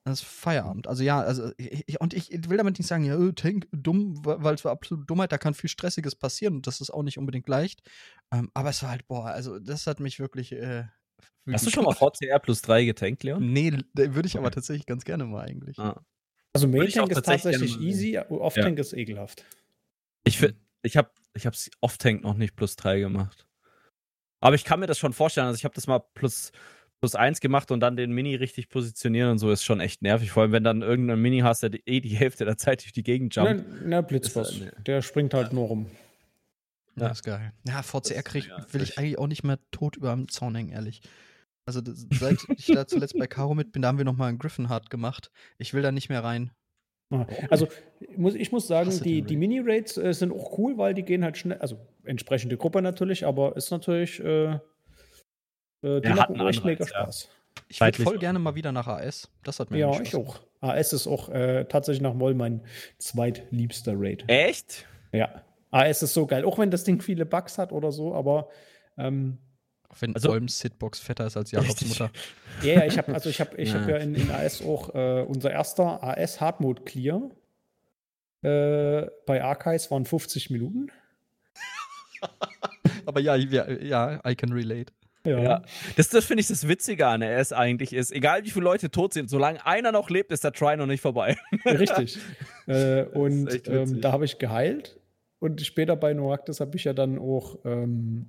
Das 0.05 0.21
ist 0.21 0.27
Feierabend. 0.27 0.87
Also 0.87 1.03
ja, 1.03 1.19
also 1.19 1.51
ich, 1.57 1.99
und 1.99 2.13
ich 2.13 2.29
will 2.47 2.57
damit 2.57 2.77
nicht 2.77 2.87
sagen, 2.87 3.05
ja, 3.05 3.17
äh, 3.19 3.33
Tank, 3.33 3.67
dumm, 3.71 4.23
weil 4.23 4.53
es 4.53 4.63
war 4.63 4.71
absolut 4.71 5.09
Dummheit, 5.09 5.31
da 5.31 5.39
kann 5.39 5.55
viel 5.55 5.69
Stressiges 5.69 6.15
passieren 6.15 6.57
und 6.57 6.67
das 6.67 6.79
ist 6.79 6.91
auch 6.91 7.01
nicht 7.01 7.17
unbedingt 7.17 7.49
leicht. 7.49 7.81
Ähm, 8.31 8.51
aber 8.53 8.69
es 8.69 8.83
war 8.83 8.91
halt, 8.91 9.07
boah, 9.07 9.25
also 9.25 9.57
das 9.57 9.87
hat 9.87 9.99
mich 9.99 10.19
wirklich. 10.19 10.51
Äh, 10.51 10.83
Hast 11.51 11.65
du 11.65 11.71
schon 11.71 11.85
mal 11.85 11.93
VCR 11.95 12.39
plus 12.39 12.61
3 12.61 12.85
getankt, 12.85 13.23
Leon? 13.23 13.51
Nee, 13.51 13.71
würde 13.93 14.27
ich 14.27 14.35
okay. 14.35 14.37
aber 14.37 14.51
tatsächlich 14.51 14.85
ganz 14.85 15.05
gerne 15.05 15.25
mal 15.25 15.43
eigentlich. 15.45 15.77
Ah. 15.79 15.99
Also 16.53 16.67
Main 16.67 16.87
Tank 16.89 17.11
ist 17.11 17.25
tatsächlich 17.25 17.79
easy, 17.79 18.17
Off-Tank 18.17 18.77
ja. 18.77 18.81
ist 18.81 18.93
ekelhaft. 18.93 19.43
Ich, 20.23 20.41
ich 20.83 20.97
habe 20.97 21.09
ich 21.33 21.71
Off-Tank 21.81 22.23
noch 22.23 22.35
nicht 22.35 22.55
plus 22.55 22.75
3 22.75 22.99
gemacht. 22.99 23.47
Aber 24.39 24.55
ich 24.55 24.63
kann 24.63 24.79
mir 24.79 24.87
das 24.87 24.99
schon 24.99 25.13
vorstellen. 25.13 25.47
Also 25.47 25.57
ich 25.57 25.65
habe 25.65 25.73
das 25.73 25.87
mal 25.87 25.99
plus 26.13 26.51
plus 27.01 27.15
eins 27.15 27.39
gemacht 27.39 27.71
und 27.71 27.79
dann 27.79 27.95
den 27.95 28.11
Mini 28.11 28.35
richtig 28.35 28.69
positionieren 28.69 29.31
und 29.31 29.37
so 29.37 29.51
ist 29.51 29.63
schon 29.63 29.79
echt 29.79 30.01
nervig. 30.01 30.31
Vor 30.31 30.43
allem, 30.43 30.51
wenn 30.51 30.63
dann 30.63 30.81
irgendein 30.81 31.21
Mini 31.21 31.39
hast, 31.39 31.63
der 31.63 31.71
eh 31.85 31.99
die 31.99 32.15
Hälfte 32.15 32.45
der 32.45 32.57
Zeit 32.57 32.83
durch 32.83 32.93
die 32.93 33.03
Gegend 33.03 33.35
jumpt. 33.35 33.65
Na, 33.83 34.01
Blitzboss. 34.01 34.61
Äh, 34.61 34.71
der 34.85 35.01
springt 35.01 35.33
halt 35.33 35.53
nur 35.53 35.67
rum. 35.67 35.87
Ja, 36.95 37.09
das 37.09 37.19
ist 37.19 37.23
geil. 37.23 37.51
Ja, 37.67 37.81
VCR 37.81 38.23
krieg, 38.23 38.47
ja, 38.47 38.65
will 38.71 38.81
ich 38.81 38.97
eigentlich 38.97 39.19
auch 39.19 39.27
nicht 39.27 39.43
mehr 39.43 39.59
tot 39.71 39.97
über 39.97 40.13
dem 40.13 40.29
Zaun 40.29 40.55
hängen, 40.55 40.71
ehrlich. 40.71 41.01
Also, 41.65 41.81
das, 41.81 42.05
seit 42.11 42.37
ich 42.55 42.67
da 42.67 42.87
zuletzt 42.87 43.17
bei 43.17 43.27
Caro 43.27 43.53
mit 43.53 43.71
bin, 43.71 43.81
da 43.81 43.89
haben 43.89 43.97
wir 43.97 44.05
nochmal 44.05 44.29
einen 44.29 44.37
Griffin 44.37 44.69
Hard 44.69 44.89
gemacht. 44.89 45.31
Ich 45.57 45.73
will 45.73 45.81
da 45.81 45.91
nicht 45.91 46.09
mehr 46.09 46.23
rein. 46.23 46.51
Ah, 47.11 47.25
also, 47.49 47.67
muss, 48.15 48.35
ich 48.35 48.51
muss 48.51 48.67
sagen, 48.67 48.91
die, 49.03 49.21
die 49.21 49.35
Mini-Raids 49.35 49.97
äh, 49.97 50.13
sind 50.13 50.31
auch 50.31 50.57
cool, 50.57 50.77
weil 50.77 50.93
die 50.93 51.03
gehen 51.03 51.23
halt 51.23 51.37
schnell, 51.37 51.57
also 51.57 51.77
entsprechende 52.03 52.57
Gruppe 52.57 52.81
natürlich, 52.81 53.25
aber 53.25 53.57
ist 53.57 53.71
natürlich 53.71 54.19
äh, 54.21 54.59
äh, 55.85 56.01
die 56.01 56.09
ja, 56.09 56.15
machen 56.15 56.39
echt 56.47 56.65
mega 56.65 56.85
Spaß. 56.85 57.29
Ich 57.69 57.79
würde 57.79 58.03
voll 58.03 58.19
gerne 58.19 58.39
mal 58.39 58.55
wieder 58.55 58.71
nach 58.71 58.87
AS. 58.87 59.29
Das 59.43 59.59
hat 59.59 59.71
mir 59.71 59.79
Ja, 59.79 60.01
ich 60.01 60.15
auch. 60.15 60.39
AS 60.61 60.93
ist 60.93 61.07
auch 61.07 61.29
äh, 61.29 61.65
tatsächlich 61.65 62.01
nach 62.01 62.13
Moll 62.13 62.33
mein 62.33 62.61
zweitliebster 62.97 63.93
Raid. 63.95 64.23
Echt? 64.27 64.85
Ja. 65.11 65.41
AS 65.71 66.03
ist 66.03 66.13
so 66.13 66.25
geil. 66.25 66.45
Auch 66.45 66.57
wenn 66.57 66.71
das 66.71 66.83
Ding 66.83 67.01
viele 67.01 67.25
Bugs 67.25 67.57
hat 67.57 67.71
oder 67.71 67.91
so, 67.91 68.13
aber 68.13 68.49
ähm, 68.97 69.37
auch 69.89 70.01
wenn 70.01 70.15
also, 70.15 70.31
Olms 70.31 70.59
Sitbox 70.59 70.99
fetter 70.99 71.27
ist 71.27 71.37
als 71.37 71.51
Jakobs 71.51 71.85
Mutter. 71.85 72.11
Ja, 72.61 72.73
ja, 72.73 72.85
ich 72.85 72.97
habe 72.97 73.13
also 73.13 73.29
ich 73.29 73.39
habe 73.39 73.55
ich 73.57 73.73
ja. 73.73 73.81
Hab 73.81 73.89
ja 73.89 73.97
in, 73.97 74.15
in 74.15 74.31
AS 74.31 74.61
auch 74.61 74.93
äh, 74.95 75.21
unser 75.27 75.51
erster 75.51 76.03
AS 76.03 76.41
Hard 76.41 76.61
Mode 76.61 76.83
Clear 76.83 77.29
äh, 78.41 79.07
bei 79.25 79.43
Archives 79.43 79.91
waren 79.91 80.05
50 80.05 80.49
Minuten. 80.49 80.91
Aber 83.05 83.19
ja, 83.19 83.35
ja, 83.35 84.21
I 84.27 84.35
can 84.35 84.51
relate. 84.51 84.93
Ja. 85.25 85.39
ja. 85.41 85.61
Das, 85.95 86.09
das 86.09 86.25
finde 86.25 86.41
ich 86.41 86.47
das 86.47 86.67
Witzige 86.67 87.07
an 87.07 87.21
RS 87.23 87.51
eigentlich 87.51 87.93
ist, 87.93 88.11
egal 88.11 88.45
wie 88.45 88.51
viele 88.51 88.65
Leute 88.65 88.89
tot 88.89 89.13
sind, 89.13 89.29
solange 89.29 89.65
einer 89.65 89.91
noch 89.91 90.09
lebt, 90.09 90.31
ist 90.31 90.43
der 90.43 90.53
Try 90.53 90.77
noch 90.77 90.85
nicht 90.85 91.01
vorbei. 91.01 91.37
Richtig. 91.65 92.17
äh, 92.67 93.03
und 93.03 93.67
ähm, 93.67 94.01
da 94.01 94.11
habe 94.11 94.25
ich 94.25 94.37
geheilt. 94.37 94.99
Und 95.39 95.61
später 95.61 95.95
bei 95.95 96.13
Noactis 96.13 96.59
habe 96.59 96.77
ich 96.77 96.85
ja 96.85 96.93
dann 96.93 97.19
auch 97.19 97.59
ähm, 97.65 98.27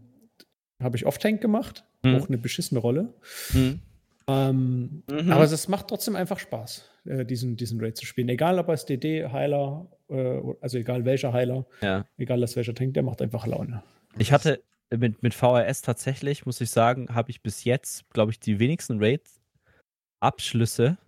habe 0.82 0.96
ich 0.96 1.06
Off-Tank 1.06 1.40
gemacht. 1.40 1.84
Mhm. 2.02 2.16
Auch 2.16 2.28
eine 2.28 2.38
beschissene 2.38 2.80
Rolle. 2.80 3.14
Mhm. 3.52 3.80
Ähm, 4.28 5.02
mhm. 5.10 5.30
Aber 5.30 5.44
es 5.44 5.68
macht 5.68 5.88
trotzdem 5.88 6.16
einfach 6.16 6.38
Spaß, 6.38 6.90
äh, 7.04 7.24
diesen, 7.24 7.56
diesen 7.56 7.80
Raid 7.80 7.96
zu 7.96 8.06
spielen. 8.06 8.28
Egal 8.28 8.58
ob 8.58 8.68
als 8.68 8.84
DD, 8.84 9.28
Heiler, 9.28 9.86
äh, 10.08 10.40
also 10.60 10.78
egal 10.78 11.04
welcher 11.04 11.32
Heiler, 11.32 11.66
ja. 11.80 12.04
egal 12.18 12.42
als 12.42 12.56
welcher 12.56 12.74
Tank, 12.74 12.94
der 12.94 13.04
macht 13.04 13.22
einfach 13.22 13.46
Laune. 13.46 13.82
Ich 14.18 14.32
hatte, 14.32 14.62
mit, 14.90 15.22
mit 15.22 15.34
VRS 15.34 15.82
tatsächlich, 15.82 16.46
muss 16.46 16.60
ich 16.60 16.70
sagen, 16.70 17.08
habe 17.14 17.30
ich 17.30 17.42
bis 17.42 17.64
jetzt, 17.64 18.08
glaube 18.10 18.32
ich, 18.32 18.40
die 18.40 18.58
wenigsten 18.58 19.02
Raid-Abschlüsse 19.02 20.98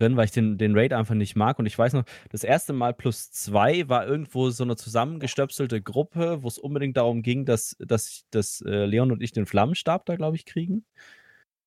drin, 0.00 0.16
weil 0.16 0.24
ich 0.24 0.30
den, 0.32 0.58
den 0.58 0.76
Raid 0.76 0.92
einfach 0.92 1.14
nicht 1.14 1.36
mag. 1.36 1.58
Und 1.58 1.66
ich 1.66 1.78
weiß 1.78 1.92
noch, 1.92 2.04
das 2.30 2.44
erste 2.44 2.72
Mal 2.72 2.94
plus 2.94 3.30
zwei 3.30 3.88
war 3.88 4.06
irgendwo 4.06 4.50
so 4.50 4.64
eine 4.64 4.76
zusammengestöpselte 4.76 5.82
Gruppe, 5.82 6.42
wo 6.42 6.48
es 6.48 6.58
unbedingt 6.58 6.96
darum 6.96 7.22
ging, 7.22 7.44
dass, 7.44 7.76
dass, 7.78 8.24
dass 8.30 8.62
äh, 8.62 8.86
Leon 8.86 9.12
und 9.12 9.22
ich 9.22 9.32
den 9.32 9.46
Flammenstab 9.46 10.06
da, 10.06 10.16
glaube 10.16 10.36
ich, 10.36 10.46
kriegen. 10.46 10.84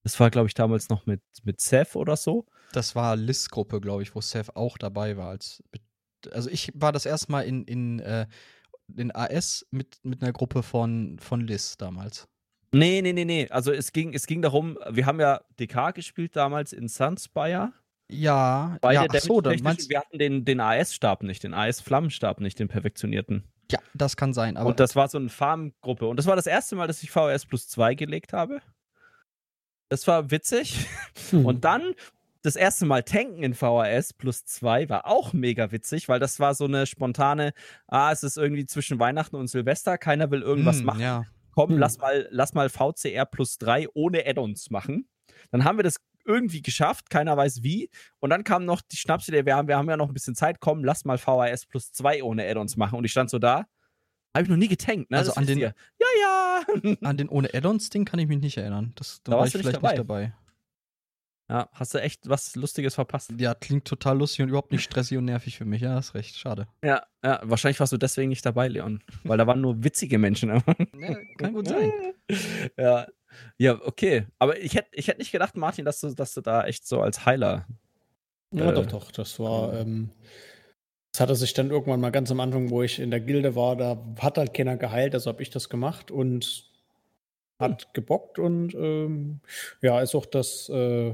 Das 0.03 0.19
war, 0.19 0.29
glaube 0.29 0.47
ich, 0.47 0.53
damals 0.53 0.89
noch 0.89 1.05
mit, 1.05 1.21
mit 1.43 1.61
Seth 1.61 1.95
oder 1.95 2.17
so. 2.17 2.45
Das 2.73 2.95
war 2.95 3.15
Liz-Gruppe, 3.15 3.79
glaube 3.79 4.03
ich, 4.03 4.15
wo 4.15 4.21
Seth 4.21 4.55
auch 4.55 4.77
dabei 4.77 5.15
war. 5.15 5.29
Als, 5.29 5.63
also 6.31 6.49
ich 6.49 6.71
war 6.73 6.91
das 6.91 7.05
erste 7.05 7.31
Mal 7.31 7.41
in, 7.41 7.63
in 7.65 7.99
äh, 7.99 8.27
den 8.87 9.13
AS 9.15 9.65
mit, 9.71 9.99
mit 10.03 10.21
einer 10.21 10.33
Gruppe 10.33 10.63
von, 10.63 11.17
von 11.19 11.41
Liz 11.41 11.77
damals. 11.77 12.27
Nee, 12.71 13.01
nee, 13.01 13.13
nee, 13.13 13.25
nee. 13.25 13.47
Also 13.49 13.71
es 13.71 13.93
ging, 13.93 14.13
es 14.13 14.25
ging 14.25 14.41
darum, 14.41 14.79
wir 14.89 15.05
haben 15.05 15.19
ja 15.19 15.41
DK 15.59 15.93
gespielt 15.93 16.35
damals 16.35 16.73
in 16.73 16.87
Sunspire. 16.87 17.71
Ja, 18.11 18.77
Beide 18.81 18.95
ja, 18.95 19.07
ach 19.09 19.19
so, 19.19 19.41
dann 19.41 19.59
meinst 19.61 19.89
wir 19.89 19.99
hatten 19.99 20.17
den, 20.17 20.43
den 20.45 20.59
AS-Stab 20.59 21.23
nicht, 21.23 21.43
den 21.43 21.53
AS-Flammenstab 21.53 22.41
nicht, 22.41 22.59
den 22.59 22.67
perfektionierten. 22.67 23.43
Ja, 23.71 23.79
das 23.93 24.17
kann 24.17 24.33
sein. 24.33 24.57
und 24.57 24.79
das 24.79 24.95
war 24.95 25.07
so 25.07 25.17
eine 25.17 25.29
Farmgruppe. 25.29 26.07
Und 26.07 26.17
das 26.17 26.25
war 26.25 26.35
das 26.35 26.47
erste 26.47 26.75
Mal, 26.75 26.87
dass 26.87 27.01
ich 27.01 27.11
VS 27.11 27.45
plus 27.45 27.67
2 27.69 27.95
gelegt 27.95 28.33
habe. 28.33 28.61
Das 29.89 30.07
war 30.07 30.31
witzig. 30.31 30.87
Hm. 31.29 31.45
Und 31.45 31.63
dann 31.63 31.93
das 32.43 32.57
erste 32.57 32.85
Mal 32.85 33.03
tanken 33.03 33.41
in 33.41 33.53
VHS 33.53 34.13
plus 34.13 34.45
zwei 34.45 34.89
war 34.89 35.07
auch 35.07 35.33
mega 35.33 35.71
witzig, 35.71 36.09
weil 36.09 36.19
das 36.19 36.39
war 36.39 36.53
so 36.53 36.65
eine 36.65 36.85
spontane, 36.85 37.53
ah, 37.87 38.11
es 38.11 38.21
ist 38.21 38.37
irgendwie 38.37 38.65
zwischen 38.65 38.99
Weihnachten 38.99 39.37
und 39.37 39.47
Silvester, 39.47 39.97
keiner 39.97 40.29
will 40.29 40.41
irgendwas 40.41 40.81
mm, 40.81 40.85
machen. 40.85 41.01
Ja. 41.01 41.23
Komm, 41.51 41.75
mm. 41.75 41.77
lass 41.77 41.97
mal, 41.97 42.27
lass 42.31 42.53
mal 42.53 42.69
VCR 42.69 43.25
plus 43.25 43.57
drei 43.57 43.87
ohne 43.93 44.27
Add-ons 44.27 44.69
machen. 44.69 45.07
Dann 45.51 45.63
haben 45.63 45.77
wir 45.77 45.83
das 45.83 45.97
irgendwie 46.25 46.61
geschafft, 46.61 47.09
keiner 47.09 47.35
weiß 47.37 47.63
wie. 47.63 47.89
Und 48.19 48.29
dann 48.29 48.43
kam 48.43 48.65
noch 48.65 48.81
die 48.81 48.97
Schnapsidee, 48.97 49.45
wir 49.45 49.55
haben, 49.55 49.67
wir 49.67 49.77
haben 49.77 49.89
ja 49.89 49.97
noch 49.97 50.09
ein 50.09 50.13
bisschen 50.13 50.35
Zeit, 50.35 50.59
komm, 50.59 50.83
lass 50.83 51.05
mal 51.05 51.17
VHS 51.17 51.65
plus 51.65 51.91
zwei 51.93 52.23
ohne 52.23 52.45
Add-ons 52.47 52.75
machen. 52.75 52.97
Und 52.97 53.05
ich 53.05 53.11
stand 53.11 53.29
so 53.29 53.39
da, 53.39 53.65
habe 54.35 54.43
ich 54.43 54.49
noch 54.49 54.57
nie 54.57 54.67
getankt, 54.67 55.11
ne? 55.11 55.17
Also 55.17 55.29
das 55.31 55.37
an 55.37 55.45
den, 55.45 55.59
ja, 55.59 55.71
ja. 56.21 56.61
an 57.01 57.17
den 57.17 57.29
ohne 57.29 57.53
Add-ons-Ding 57.53 58.03
kann 58.03 58.19
ich 58.19 58.27
mich 58.27 58.39
nicht 58.39 58.57
erinnern. 58.57 58.91
Das, 58.95 59.21
da, 59.23 59.31
da 59.31 59.37
war 59.37 59.45
ich 59.45 59.53
vielleicht 59.53 59.67
nicht 59.67 59.75
dabei. 59.77 59.89
Nicht 59.91 59.99
dabei. 59.99 60.33
Ja, 61.53 61.69
hast 61.71 61.93
du 61.93 62.01
echt 62.01 62.27
was 62.27 62.55
Lustiges 62.55 62.95
verpasst. 62.95 63.31
Ja, 63.37 63.53
klingt 63.53 63.85
total 63.85 64.17
lustig 64.17 64.41
und 64.41 64.49
überhaupt 64.49 64.71
nicht 64.71 64.83
stressig 64.83 65.19
und 65.19 65.25
nervig 65.25 65.55
für 65.55 65.65
mich. 65.65 65.83
Ja, 65.83 65.93
hast 65.93 66.15
recht. 66.15 66.35
Schade. 66.35 66.67
Ja, 66.83 67.03
ja, 67.23 67.41
wahrscheinlich 67.43 67.79
warst 67.79 67.93
du 67.93 67.97
deswegen 67.97 68.29
nicht 68.29 68.43
dabei, 68.43 68.67
Leon. 68.67 69.03
Weil 69.23 69.37
da 69.37 69.45
waren 69.45 69.61
nur 69.61 69.83
witzige 69.83 70.17
Menschen. 70.17 70.49
ja, 70.49 70.63
kann 71.37 71.53
gut 71.53 71.67
sein. 71.67 71.91
Ja, 72.77 73.05
ja 73.59 73.79
okay. 73.85 74.25
Aber 74.39 74.59
ich 74.59 74.73
hätte 74.73 74.87
ich 74.93 75.09
hätt 75.09 75.19
nicht 75.19 75.31
gedacht, 75.31 75.55
Martin, 75.55 75.85
dass 75.85 75.99
du, 75.99 76.15
dass 76.15 76.33
du 76.33 76.41
da 76.41 76.65
echt 76.65 76.87
so 76.87 77.01
als 77.01 77.23
Heiler. 77.27 77.67
Ja, 78.51 78.71
äh, 78.71 78.73
doch, 78.73 78.87
doch. 78.87 79.11
Das 79.11 79.39
war. 79.39 79.73
Ähm, 79.75 80.09
das 81.11 81.19
hatte 81.19 81.35
sich 81.35 81.53
dann 81.53 81.69
irgendwann 81.69 82.01
mal 82.01 82.09
ganz 82.11 82.31
am 82.31 82.39
Anfang, 82.39 82.71
wo 82.71 82.81
ich 82.81 82.97
in 82.97 83.11
der 83.11 83.19
Gilde 83.19 83.55
war, 83.55 83.75
da 83.75 84.03
hat 84.19 84.39
halt 84.39 84.55
keiner 84.55 84.77
geheilt, 84.77 85.13
also 85.13 85.29
habe 85.29 85.43
ich 85.43 85.51
das 85.51 85.69
gemacht 85.69 86.09
und 86.09 86.71
hat 87.59 87.93
gebockt 87.93 88.39
und 88.39 88.73
ähm, 88.73 89.41
ja, 89.81 90.01
ist 90.01 90.15
auch 90.15 90.25
das. 90.25 90.69
Äh, 90.69 91.13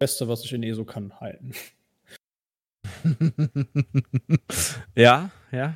Beste, 0.00 0.26
was 0.28 0.44
ich 0.44 0.52
in 0.52 0.62
ESO 0.62 0.84
kann, 0.84 1.20
halten. 1.20 1.52
ja, 4.96 5.30
ja. 5.52 5.74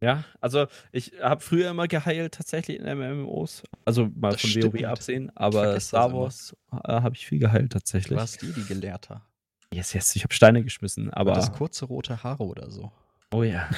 Ja, 0.00 0.24
also 0.40 0.66
ich 0.90 1.12
habe 1.20 1.40
früher 1.40 1.70
immer 1.70 1.86
geheilt 1.88 2.34
tatsächlich 2.34 2.80
in 2.80 2.84
MMOs. 2.98 3.64
Also 3.84 4.08
mal 4.14 4.32
das 4.32 4.40
von 4.40 4.50
stimmt. 4.50 4.74
WoW 4.74 4.84
absehen, 4.84 5.30
aber 5.36 5.78
Star 5.80 6.12
Wars 6.12 6.56
äh, 6.72 6.76
habe 6.88 7.14
ich 7.14 7.26
viel 7.26 7.38
geheilt 7.38 7.72
tatsächlich. 7.72 8.10
Du 8.10 8.16
warst 8.16 8.42
die, 8.42 8.52
die 8.52 8.64
Gelehrter. 8.64 9.22
Yes, 9.72 9.92
yes, 9.92 10.14
ich 10.16 10.22
habe 10.22 10.34
Steine 10.34 10.62
geschmissen, 10.62 11.12
aber. 11.12 11.32
Das 11.32 11.52
kurze 11.52 11.86
rote 11.86 12.22
Haare 12.22 12.44
oder 12.44 12.70
so. 12.70 12.92
Oh 13.32 13.42
ja. 13.42 13.68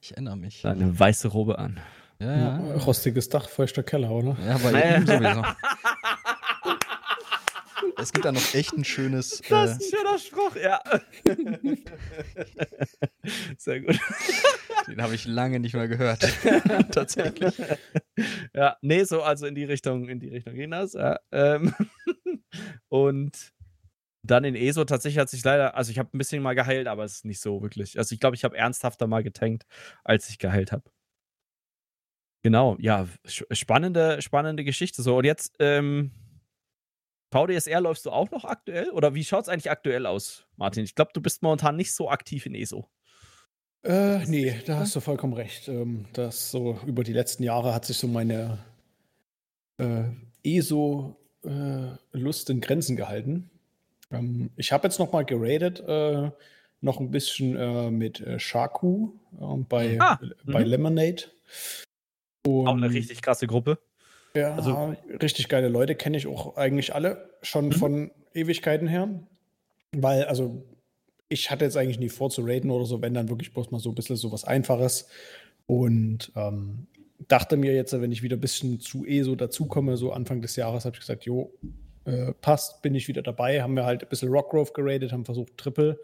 Ich 0.00 0.12
erinnere 0.12 0.36
mich. 0.36 0.64
Eine 0.66 0.98
weiße 0.98 1.28
Robe 1.28 1.58
an. 1.58 1.80
Ja, 2.18 2.36
ja. 2.36 2.56
Rostiges 2.76 3.28
Dach, 3.28 3.48
feuchter 3.48 3.82
Keller, 3.82 4.10
oder? 4.10 4.36
Ja, 4.46 4.58
bei 4.58 4.96
ihm 4.96 5.06
sowieso. 5.06 5.42
es 7.98 8.12
gibt 8.12 8.24
da 8.24 8.32
noch 8.32 8.54
echt 8.54 8.72
ein 8.72 8.84
schönes. 8.84 9.42
Das 9.48 9.72
ist 9.72 9.76
ein 9.76 9.80
äh, 9.80 9.96
schöner 9.96 10.18
Spruch, 10.18 10.56
ja. 10.56 10.80
Sehr 13.58 13.80
gut. 13.80 13.98
Den 14.86 15.02
habe 15.02 15.14
ich 15.14 15.26
lange 15.26 15.60
nicht 15.60 15.74
mehr 15.74 15.88
gehört. 15.88 16.20
Tatsächlich. 16.92 17.54
Ja, 18.54 18.76
nee, 18.82 19.04
so 19.04 19.22
also 19.22 19.46
in 19.46 19.54
die 19.54 19.64
Richtung, 19.64 20.08
in 20.08 20.20
die 20.20 20.28
Richtung 20.28 20.54
ging 20.54 20.70
das. 20.70 20.94
Ja. 20.94 21.18
Ähm, 21.32 21.74
und 22.88 23.52
dann 24.22 24.44
in 24.44 24.54
ESO 24.54 24.84
tatsächlich 24.84 25.18
hat 25.18 25.28
sich 25.28 25.44
leider, 25.44 25.76
also 25.76 25.90
ich 25.90 25.98
habe 25.98 26.10
ein 26.12 26.18
bisschen 26.18 26.42
mal 26.42 26.54
geheilt, 26.54 26.88
aber 26.88 27.04
es 27.04 27.16
ist 27.16 27.24
nicht 27.24 27.40
so 27.40 27.62
wirklich. 27.62 27.98
Also 27.98 28.12
ich 28.12 28.20
glaube, 28.20 28.36
ich 28.36 28.44
habe 28.44 28.56
ernsthafter 28.56 29.06
mal 29.06 29.22
getankt, 29.22 29.64
als 30.04 30.28
ich 30.28 30.38
geheilt 30.38 30.72
habe. 30.72 30.84
Genau, 32.42 32.76
ja, 32.78 33.08
spannende, 33.24 34.22
spannende 34.22 34.62
Geschichte. 34.62 35.02
So, 35.02 35.18
und 35.18 35.24
jetzt, 35.24 35.56
ähm, 35.58 36.12
VDSR 37.32 37.80
läufst 37.80 38.06
du 38.06 38.10
auch 38.10 38.30
noch 38.30 38.44
aktuell? 38.44 38.90
Oder 38.90 39.14
wie 39.14 39.24
schaut 39.24 39.44
es 39.44 39.48
eigentlich 39.48 39.70
aktuell 39.70 40.06
aus, 40.06 40.46
Martin? 40.56 40.84
Ich 40.84 40.94
glaube, 40.94 41.10
du 41.12 41.20
bist 41.20 41.42
momentan 41.42 41.76
nicht 41.76 41.92
so 41.92 42.10
aktiv 42.10 42.46
in 42.46 42.54
ESO. 42.54 42.88
Äh, 43.82 44.24
nee, 44.26 44.60
da 44.66 44.78
hast 44.78 44.96
du 44.96 45.00
vollkommen 45.00 45.32
recht. 45.32 45.68
Ähm, 45.68 46.06
das 46.12 46.50
so 46.50 46.78
über 46.86 47.04
die 47.04 47.12
letzten 47.12 47.42
Jahre 47.42 47.74
hat 47.74 47.84
sich 47.84 47.98
so 47.98 48.08
meine 48.08 48.58
äh, 49.78 50.04
ESO-Lust 50.42 52.48
äh, 52.48 52.52
in 52.52 52.60
Grenzen 52.60 52.96
gehalten. 52.96 53.50
Ähm, 54.10 54.50
ich 54.56 54.72
habe 54.72 54.88
jetzt 54.88 54.98
noch 54.98 55.12
mal 55.12 55.24
geradet, 55.24 55.80
äh, 55.86 56.30
noch 56.80 57.00
ein 57.00 57.10
bisschen 57.10 57.56
äh, 57.56 57.90
mit 57.90 58.20
äh, 58.20 58.38
Shaku 58.38 59.12
bei, 59.68 59.98
ah, 60.00 60.18
bei 60.44 60.64
mhm. 60.64 60.70
Lemonade. 60.70 61.24
Und, 62.46 62.68
auch 62.68 62.76
eine 62.76 62.90
richtig 62.90 63.22
krasse 63.22 63.46
Gruppe. 63.46 63.78
Ja, 64.36 64.54
also, 64.54 64.94
richtig 65.22 65.48
geile 65.48 65.68
Leute 65.68 65.94
kenne 65.94 66.16
ich 66.16 66.26
auch 66.26 66.56
eigentlich 66.56 66.94
alle 66.94 67.30
schon 67.42 67.66
mhm. 67.66 67.72
von 67.72 68.10
Ewigkeiten 68.34 68.86
her. 68.86 69.08
Weil, 69.92 70.24
also, 70.24 70.62
ich 71.28 71.50
hatte 71.50 71.64
jetzt 71.64 71.76
eigentlich 71.76 71.98
nie 71.98 72.08
vor 72.08 72.30
zu 72.30 72.42
raiden 72.42 72.70
oder 72.70 72.84
so, 72.84 73.02
wenn 73.02 73.14
dann 73.14 73.28
wirklich 73.28 73.52
bloß 73.52 73.70
mal 73.70 73.80
so 73.80 73.90
ein 73.90 73.94
bisschen 73.94 74.16
so 74.16 74.30
was 74.30 74.44
Einfaches. 74.44 75.08
Und 75.66 76.30
ähm, 76.36 76.86
dachte 77.28 77.56
mir 77.56 77.74
jetzt, 77.74 77.98
wenn 78.00 78.12
ich 78.12 78.22
wieder 78.22 78.36
ein 78.36 78.40
bisschen 78.40 78.80
zu 78.80 79.04
ESO 79.04 79.34
dazukomme, 79.34 79.96
so 79.96 80.12
Anfang 80.12 80.42
des 80.42 80.56
Jahres, 80.56 80.84
habe 80.84 80.94
ich 80.94 81.00
gesagt, 81.00 81.24
jo, 81.24 81.52
äh, 82.04 82.32
passt, 82.40 82.82
bin 82.82 82.94
ich 82.94 83.08
wieder 83.08 83.22
dabei. 83.22 83.62
Haben 83.62 83.74
wir 83.74 83.84
halt 83.84 84.02
ein 84.02 84.08
bisschen 84.08 84.28
Rockgrove 84.28 84.72
geradet, 84.72 85.12
haben 85.12 85.24
versucht 85.24 85.56
Triple. 85.56 85.98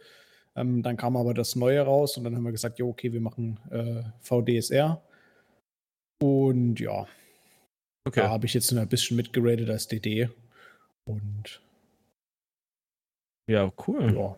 Ähm, 0.57 0.83
dann 0.83 0.97
kam 0.97 1.16
aber 1.16 1.35
das 1.35 1.57
Neue 1.57 1.80
raus 1.80 2.16
und 2.16 2.24
dann 2.24 2.35
haben 2.35 2.45
wir 2.45 2.53
gesagt, 2.53 2.78
jo, 2.78 2.89
okay, 2.89 3.12
wir 3.12 3.20
machen 3.20 3.61
äh, 3.70 4.03
VDSR. 4.20 5.03
Und 6.20 6.78
ja, 6.80 7.07
okay. 8.05 8.20
da 8.20 8.30
habe 8.30 8.46
ich 8.46 8.55
jetzt 8.55 8.72
ein 8.72 8.88
bisschen 8.88 9.16
mitgeradet 9.16 9.68
als 9.70 9.88
DD. 9.88 10.28
Und 11.05 11.61
ja, 13.46 13.72
cool. 13.86 14.14
Ja. 14.14 14.36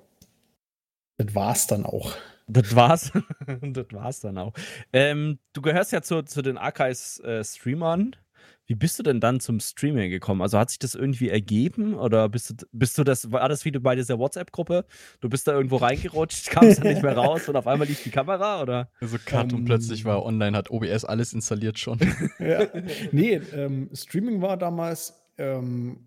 Das 1.18 1.34
war's 1.34 1.66
dann 1.66 1.84
auch. 1.86 2.16
Das 2.46 2.74
war's. 2.74 3.12
das 3.62 3.86
war's 3.90 4.20
dann 4.20 4.38
auch. 4.38 4.52
Ähm, 4.92 5.38
du 5.52 5.62
gehörst 5.62 5.92
ja 5.92 6.02
zu, 6.02 6.22
zu 6.22 6.42
den 6.42 6.58
Archives-Streamern. 6.58 8.12
Äh, 8.12 8.23
Wie 8.66 8.74
bist 8.74 8.98
du 8.98 9.02
denn 9.02 9.20
dann 9.20 9.40
zum 9.40 9.60
Streaming 9.60 10.10
gekommen? 10.10 10.40
Also 10.40 10.58
hat 10.58 10.70
sich 10.70 10.78
das 10.78 10.94
irgendwie 10.94 11.28
ergeben 11.28 11.94
oder 11.94 12.28
bist 12.28 12.50
du, 12.50 12.66
bist 12.72 12.96
du 12.96 13.04
das, 13.04 13.30
war 13.30 13.48
das 13.48 13.64
wie 13.64 13.72
du 13.72 13.80
bei 13.80 13.94
dieser 13.94 14.18
WhatsApp-Gruppe? 14.18 14.86
Du 15.20 15.28
bist 15.28 15.46
da 15.46 15.52
irgendwo 15.52 15.76
reingerutscht, 15.76 16.50
kamst 16.50 16.78
dann 16.78 16.88
nicht 16.88 17.02
mehr 17.02 17.16
raus 17.16 17.48
und 17.48 17.56
auf 17.56 17.66
einmal 17.66 17.86
lief 17.86 18.02
die 18.02 18.10
Kamera 18.10 18.62
oder? 18.62 18.90
Also 19.00 19.18
Cut 19.24 19.52
um, 19.52 19.60
und 19.60 19.64
plötzlich 19.66 20.04
war 20.04 20.24
online, 20.24 20.56
hat 20.56 20.70
OBS 20.70 21.04
alles 21.04 21.32
installiert 21.32 21.78
schon. 21.78 21.98
ja. 22.38 22.66
Nee, 23.12 23.40
ähm, 23.54 23.90
Streaming 23.92 24.40
war 24.40 24.56
damals 24.56 25.14
ähm, 25.36 25.98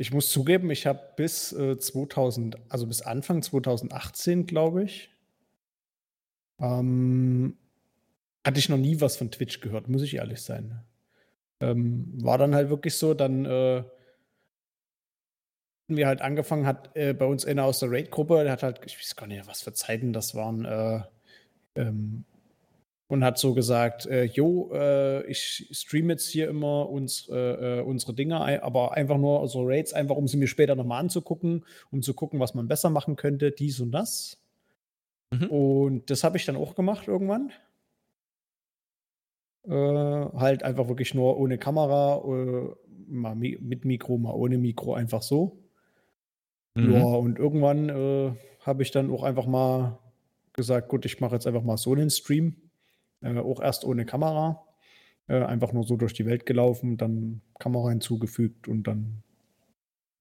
ich 0.00 0.12
muss 0.12 0.30
zugeben, 0.30 0.70
ich 0.70 0.86
habe 0.86 1.00
bis 1.16 1.52
äh, 1.52 1.76
2000, 1.76 2.56
also 2.68 2.86
bis 2.86 3.02
Anfang 3.02 3.42
2018, 3.42 4.46
glaube 4.46 4.84
ich, 4.84 5.10
ähm, 6.60 7.58
hatte 8.46 8.60
ich 8.60 8.68
noch 8.68 8.78
nie 8.78 9.00
was 9.00 9.16
von 9.16 9.32
Twitch 9.32 9.60
gehört, 9.60 9.88
muss 9.88 10.02
ich 10.02 10.14
ehrlich 10.14 10.40
sein. 10.40 10.84
Ähm, 11.60 12.12
war 12.22 12.38
dann 12.38 12.54
halt 12.54 12.70
wirklich 12.70 12.96
so, 12.96 13.14
dann 13.14 13.44
äh, 13.44 13.82
wir 15.88 16.06
halt 16.06 16.20
angefangen 16.20 16.66
hat, 16.66 16.94
äh, 16.94 17.14
bei 17.14 17.24
uns 17.24 17.44
einer 17.44 17.64
aus 17.64 17.80
der 17.80 17.90
Raid-Gruppe, 17.90 18.42
der 18.44 18.52
hat 18.52 18.62
halt, 18.62 18.80
ich 18.84 18.98
weiß 18.98 19.16
gar 19.16 19.26
nicht, 19.26 19.46
was 19.46 19.62
für 19.62 19.72
Zeiten 19.72 20.12
das 20.12 20.34
waren, 20.34 20.64
äh, 20.64 21.00
ähm, 21.76 22.24
und 23.08 23.24
hat 23.24 23.38
so 23.38 23.54
gesagt, 23.54 24.04
äh, 24.06 24.24
jo, 24.24 24.70
äh, 24.74 25.26
ich 25.26 25.68
streame 25.72 26.12
jetzt 26.12 26.28
hier 26.28 26.48
immer 26.48 26.90
uns, 26.90 27.26
äh, 27.30 27.78
äh 27.78 27.80
unsere 27.80 28.12
Dinge, 28.12 28.62
aber 28.62 28.92
einfach 28.92 29.16
nur 29.16 29.48
so 29.48 29.62
Raids, 29.64 29.94
einfach 29.94 30.16
um 30.16 30.28
sie 30.28 30.36
mir 30.36 30.46
später 30.46 30.76
nochmal 30.76 31.00
anzugucken, 31.00 31.64
um 31.90 32.02
zu 32.02 32.12
gucken, 32.12 32.38
was 32.38 32.54
man 32.54 32.68
besser 32.68 32.90
machen 32.90 33.16
könnte, 33.16 33.50
dies 33.50 33.80
und 33.80 33.92
das. 33.92 34.38
Mhm. 35.30 35.46
Und 35.46 36.10
das 36.10 36.22
habe 36.22 36.36
ich 36.36 36.44
dann 36.44 36.56
auch 36.56 36.74
gemacht 36.74 37.08
irgendwann. 37.08 37.50
Äh, 39.68 40.38
halt 40.38 40.62
einfach 40.62 40.88
wirklich 40.88 41.14
nur 41.14 41.38
ohne 41.38 41.58
Kamera, 41.58 42.22
äh, 42.24 42.74
mal 43.06 43.34
mit 43.34 43.84
Mikro, 43.84 44.18
mal 44.18 44.32
ohne 44.32 44.58
Mikro, 44.58 44.94
einfach 44.94 45.22
so. 45.22 45.58
Mhm. 46.74 46.92
Ja, 46.92 47.02
und 47.02 47.38
irgendwann 47.38 47.90
habe 48.60 48.82
ich 48.82 48.90
dann 48.90 49.10
auch 49.10 49.22
einfach 49.22 49.46
mal 49.46 49.98
gesagt, 50.52 50.88
gut, 50.88 51.06
ich 51.06 51.20
mache 51.20 51.34
jetzt 51.34 51.46
einfach 51.46 51.62
mal 51.62 51.78
so 51.78 51.92
einen 51.92 52.10
Stream 52.10 52.56
äh, 53.22 53.38
auch 53.38 53.60
erst 53.60 53.84
ohne 53.84 54.04
Kamera. 54.04 54.64
Äh, 55.26 55.42
einfach 55.42 55.72
nur 55.72 55.84
so 55.84 55.96
durch 55.96 56.14
die 56.14 56.26
Welt 56.26 56.46
gelaufen, 56.46 56.96
dann 56.96 57.42
Kamera 57.58 57.90
hinzugefügt 57.90 58.68
und 58.68 58.84
dann 58.84 59.22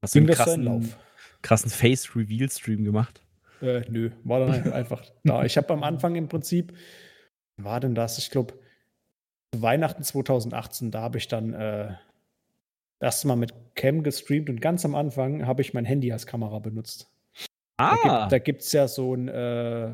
Hast 0.01 0.15
du 0.15 0.19
einen 0.19 0.27
krassen, 0.27 0.93
krassen 1.41 1.71
Face-Reveal-Stream 1.71 2.83
gemacht? 2.83 3.21
Äh, 3.61 3.81
nö, 3.89 4.11
war 4.23 4.45
dann 4.45 4.71
einfach 4.73 5.05
da. 5.23 5.43
Ich 5.45 5.57
habe 5.57 5.73
am 5.73 5.83
Anfang 5.83 6.15
im 6.15 6.27
Prinzip, 6.27 6.73
war 7.57 7.79
denn 7.79 7.95
das? 7.95 8.17
Ich 8.17 8.31
glaube, 8.31 8.53
Weihnachten 9.55 10.03
2018, 10.03 10.91
da 10.91 11.01
habe 11.01 11.17
ich 11.17 11.27
dann 11.27 11.53
äh, 11.53 11.95
das 12.99 13.15
erste 13.15 13.27
Mal 13.27 13.35
mit 13.35 13.53
Cam 13.75 14.03
gestreamt 14.03 14.49
und 14.49 14.61
ganz 14.61 14.85
am 14.85 14.95
Anfang 14.95 15.45
habe 15.45 15.61
ich 15.61 15.73
mein 15.73 15.85
Handy 15.85 16.11
als 16.11 16.25
Kamera 16.25 16.59
benutzt. 16.59 17.09
Ah. 17.77 18.27
Da 18.27 18.39
gibt 18.39 18.63
es 18.63 18.71
ja 18.71 18.87
so 18.87 19.13
ein 19.13 19.27
äh, 19.27 19.91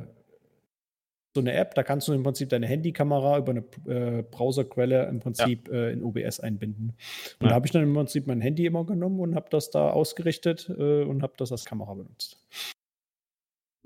so 1.33 1.41
eine 1.41 1.53
App, 1.53 1.73
da 1.73 1.83
kannst 1.83 2.07
du 2.07 2.13
im 2.13 2.23
Prinzip 2.23 2.49
deine 2.49 2.67
Handykamera 2.67 3.39
über 3.39 3.51
eine 3.51 3.63
äh, 3.87 4.21
Browserquelle 4.21 5.07
im 5.07 5.19
Prinzip 5.19 5.67
ja. 5.67 5.73
äh, 5.73 5.91
in 5.91 6.03
OBS 6.03 6.39
einbinden. 6.39 6.89
Und 7.39 7.45
ja. 7.45 7.49
da 7.49 7.55
habe 7.55 7.65
ich 7.65 7.71
dann 7.71 7.83
im 7.83 7.93
Prinzip 7.93 8.27
mein 8.27 8.39
Handy 8.39 8.65
immer 8.65 8.85
genommen 8.85 9.19
und 9.19 9.35
habe 9.35 9.47
das 9.49 9.71
da 9.71 9.89
ausgerichtet 9.89 10.69
äh, 10.69 11.03
und 11.03 11.23
habe 11.23 11.33
das 11.37 11.51
als 11.51 11.65
Kamera 11.65 11.95
benutzt. 11.95 12.37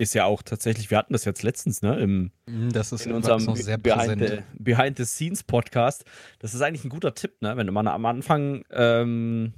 Ist 0.00 0.14
ja 0.14 0.26
auch 0.26 0.42
tatsächlich, 0.42 0.90
wir 0.90 0.98
hatten 0.98 1.12
das 1.12 1.24
jetzt 1.24 1.42
letztens, 1.42 1.82
ne? 1.82 1.98
Im, 1.98 2.30
mhm, 2.46 2.72
das 2.72 2.92
ist 2.92 3.04
in 3.04 3.12
unserem 3.12 3.44
noch 3.44 3.56
sehr 3.56 3.78
Behind 3.78 4.20
the, 4.20 4.38
Behind 4.56 4.96
the, 4.96 5.04
Scenes 5.04 5.42
Podcast. 5.42 6.04
Das 6.38 6.54
ist 6.54 6.60
eigentlich 6.60 6.84
ein 6.84 6.88
guter 6.88 7.14
Tipp, 7.14 7.42
ne? 7.42 7.56
Wenn 7.56 7.72
man 7.72 7.88
am 7.88 8.06
Anfang 8.06 8.64
ähm, 8.70 9.54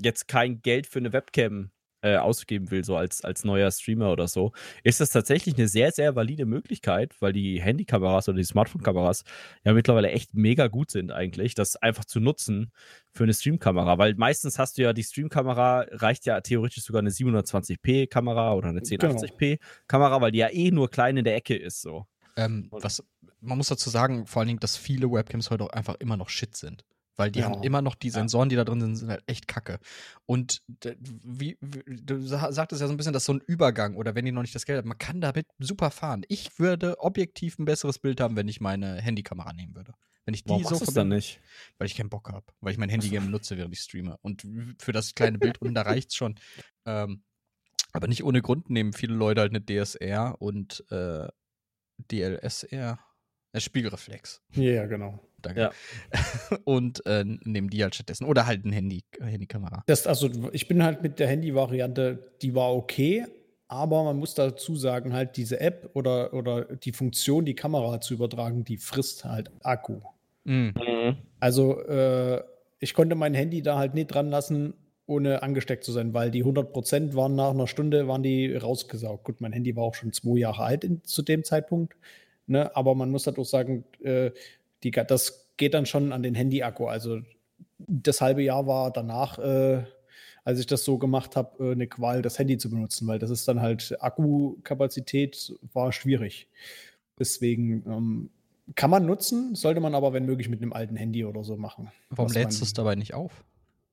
jetzt 0.00 0.28
kein 0.28 0.62
Geld 0.62 0.86
für 0.86 1.00
eine 1.00 1.12
Webcam 1.12 1.70
äh, 2.02 2.16
ausgeben 2.16 2.70
will, 2.70 2.84
so 2.84 2.96
als, 2.96 3.22
als 3.22 3.44
neuer 3.44 3.70
Streamer 3.70 4.10
oder 4.10 4.28
so, 4.28 4.52
ist 4.82 5.00
das 5.00 5.10
tatsächlich 5.10 5.56
eine 5.56 5.68
sehr, 5.68 5.92
sehr 5.92 6.16
valide 6.16 6.46
Möglichkeit, 6.46 7.14
weil 7.20 7.32
die 7.32 7.60
Handykameras 7.60 8.28
oder 8.28 8.38
die 8.38 8.44
Smartphone-Kameras 8.44 9.24
ja 9.64 9.72
mittlerweile 9.72 10.10
echt 10.10 10.34
mega 10.34 10.68
gut 10.68 10.90
sind 10.90 11.12
eigentlich, 11.12 11.54
das 11.54 11.76
einfach 11.76 12.04
zu 12.04 12.20
nutzen 12.20 12.72
für 13.12 13.24
eine 13.24 13.34
Streamkamera, 13.34 13.98
weil 13.98 14.14
meistens 14.14 14.58
hast 14.58 14.78
du 14.78 14.82
ja 14.82 14.92
die 14.92 15.04
Streamkamera, 15.04 15.86
reicht 15.90 16.26
ja 16.26 16.40
theoretisch 16.40 16.84
sogar 16.84 17.00
eine 17.00 17.10
720p-Kamera 17.10 18.54
oder 18.54 18.68
eine 18.68 18.80
1080p-Kamera, 18.80 20.08
genau. 20.08 20.20
weil 20.20 20.32
die 20.32 20.38
ja 20.38 20.48
eh 20.48 20.70
nur 20.70 20.90
klein 20.90 21.16
in 21.16 21.24
der 21.24 21.36
Ecke 21.36 21.56
ist, 21.56 21.82
so. 21.82 22.06
Ähm, 22.36 22.68
was, 22.70 23.02
man 23.40 23.58
muss 23.58 23.68
dazu 23.68 23.90
sagen, 23.90 24.26
vor 24.26 24.40
allen 24.40 24.48
Dingen, 24.48 24.60
dass 24.60 24.76
viele 24.76 25.10
Webcams 25.10 25.50
heute 25.50 25.64
auch 25.64 25.70
einfach 25.70 25.96
immer 25.96 26.16
noch 26.16 26.28
Shit 26.28 26.56
sind. 26.56 26.84
Weil 27.20 27.30
die 27.30 27.40
ja. 27.40 27.50
haben 27.50 27.62
immer 27.62 27.82
noch 27.82 27.96
die 27.96 28.08
Sensoren, 28.08 28.48
die 28.48 28.56
da 28.56 28.64
drin 28.64 28.80
sind, 28.80 28.96
sind 28.96 29.10
halt 29.10 29.22
echt 29.26 29.46
kacke. 29.46 29.78
Und 30.24 30.62
wie, 31.02 31.58
wie, 31.60 31.82
du 32.02 32.18
sagtest 32.22 32.80
ja 32.80 32.86
so 32.86 32.94
ein 32.94 32.96
bisschen, 32.96 33.12
das 33.12 33.24
ist 33.24 33.26
so 33.26 33.34
ein 33.34 33.42
Übergang 33.46 33.94
oder 33.96 34.14
wenn 34.14 34.24
ihr 34.24 34.32
noch 34.32 34.40
nicht 34.40 34.54
das 34.54 34.64
Geld 34.64 34.78
habt, 34.78 34.88
man 34.88 34.96
kann 34.96 35.20
damit 35.20 35.46
super 35.58 35.90
fahren. 35.90 36.22
Ich 36.28 36.58
würde 36.58 36.98
objektiv 36.98 37.58
ein 37.58 37.66
besseres 37.66 37.98
Bild 37.98 38.22
haben, 38.22 38.36
wenn 38.36 38.48
ich 38.48 38.62
meine 38.62 39.02
Handykamera 39.02 39.52
nehmen 39.52 39.74
würde. 39.74 39.92
Wenn 40.24 40.32
ich 40.32 40.44
die 40.44 40.48
Warum 40.48 40.64
so 40.64 40.92
dann 40.92 41.08
nicht? 41.08 41.42
Weil 41.76 41.88
ich 41.88 41.94
keinen 41.94 42.08
Bock 42.08 42.30
habe. 42.30 42.46
Weil 42.62 42.72
ich 42.72 42.78
mein 42.78 42.88
Handy 42.88 43.10
gerne 43.10 43.26
nutze, 43.30 43.58
während 43.58 43.74
ich 43.74 43.80
streame. 43.80 44.16
Und 44.22 44.46
für 44.78 44.92
das 44.92 45.14
kleine 45.14 45.36
Bild 45.36 45.60
unten, 45.60 45.74
da 45.74 45.82
reicht's 45.82 46.16
schon. 46.16 46.36
Ähm, 46.86 47.22
aber 47.92 48.08
nicht 48.08 48.24
ohne 48.24 48.40
Grund 48.40 48.70
nehmen 48.70 48.94
viele 48.94 49.12
Leute 49.12 49.42
halt 49.42 49.54
eine 49.54 49.62
DSR 49.62 50.36
und 50.38 50.86
äh, 50.90 51.28
DLSR. 51.98 52.98
Spiegelreflex. 53.54 54.40
Ja, 54.52 54.62
yeah, 54.62 54.86
genau. 54.86 55.20
Danke. 55.42 55.60
Ja. 55.60 55.70
Und 56.64 57.04
äh, 57.06 57.24
nehmen 57.24 57.70
die 57.70 57.82
halt 57.82 57.94
stattdessen. 57.94 58.24
Oder 58.24 58.46
halt 58.46 58.64
ein 58.64 58.72
Handy, 58.72 59.02
Handykamera. 59.20 59.82
Das, 59.86 60.06
also 60.06 60.30
ich 60.52 60.68
bin 60.68 60.82
halt 60.82 61.02
mit 61.02 61.18
der 61.18 61.28
Handy-Variante, 61.28 62.32
die 62.42 62.54
war 62.54 62.74
okay, 62.74 63.26
aber 63.68 64.02
man 64.02 64.16
muss 64.16 64.34
dazu 64.34 64.74
sagen, 64.74 65.12
halt 65.12 65.36
diese 65.36 65.60
App 65.60 65.90
oder, 65.94 66.34
oder 66.34 66.64
die 66.64 66.92
Funktion, 66.92 67.44
die 67.44 67.54
Kamera 67.54 68.00
zu 68.00 68.14
übertragen, 68.14 68.64
die 68.64 68.76
frisst 68.76 69.24
halt 69.24 69.50
Akku. 69.62 70.00
Mhm. 70.44 70.74
Also 71.38 71.80
äh, 71.82 72.42
ich 72.80 72.94
konnte 72.94 73.14
mein 73.14 73.34
Handy 73.34 73.62
da 73.62 73.78
halt 73.78 73.94
nicht 73.94 74.08
dran 74.08 74.28
lassen, 74.28 74.74
ohne 75.06 75.42
angesteckt 75.42 75.84
zu 75.84 75.92
sein, 75.92 76.14
weil 76.14 76.30
die 76.30 76.44
100% 76.44 77.14
waren 77.14 77.34
nach 77.34 77.50
einer 77.50 77.66
Stunde, 77.66 78.08
waren 78.08 78.22
die 78.22 78.54
rausgesaugt. 78.54 79.24
Gut, 79.24 79.40
mein 79.40 79.52
Handy 79.52 79.76
war 79.76 79.84
auch 79.84 79.94
schon 79.94 80.12
zwei 80.12 80.38
Jahre 80.38 80.64
alt 80.64 80.84
in, 80.84 81.04
zu 81.04 81.22
dem 81.22 81.44
Zeitpunkt. 81.44 81.94
Ne? 82.46 82.74
Aber 82.74 82.94
man 82.94 83.10
muss 83.10 83.26
halt 83.26 83.38
auch 83.38 83.44
sagen, 83.44 83.84
äh, 84.02 84.30
die, 84.82 84.90
das 84.90 85.50
geht 85.56 85.74
dann 85.74 85.86
schon 85.86 86.12
an 86.12 86.22
den 86.22 86.34
Handy-Akku. 86.34 86.86
Also 86.86 87.20
das 87.78 88.20
halbe 88.20 88.42
Jahr 88.42 88.66
war 88.66 88.90
danach, 88.92 89.38
äh, 89.38 89.84
als 90.44 90.58
ich 90.58 90.66
das 90.66 90.84
so 90.84 90.98
gemacht 90.98 91.36
habe, 91.36 91.64
äh, 91.64 91.72
eine 91.72 91.86
Qual, 91.86 92.22
das 92.22 92.38
Handy 92.38 92.58
zu 92.58 92.70
benutzen, 92.70 93.06
weil 93.06 93.18
das 93.18 93.30
ist 93.30 93.46
dann 93.46 93.60
halt 93.60 93.96
Akkukapazität 94.00 95.54
war 95.72 95.92
schwierig. 95.92 96.48
Deswegen 97.18 97.82
ähm, 97.86 98.30
Kann 98.74 98.90
man 98.90 99.04
nutzen, 99.04 99.54
sollte 99.54 99.80
man 99.80 99.94
aber, 99.94 100.12
wenn 100.12 100.24
möglich, 100.24 100.48
mit 100.48 100.62
einem 100.62 100.72
alten 100.72 100.96
Handy 100.96 101.24
oder 101.24 101.44
so 101.44 101.56
machen. 101.56 101.90
Warum 102.08 102.32
lädst 102.32 102.60
du 102.60 102.64
es 102.64 102.72
dabei 102.72 102.94
nicht 102.94 103.14
auf? 103.14 103.44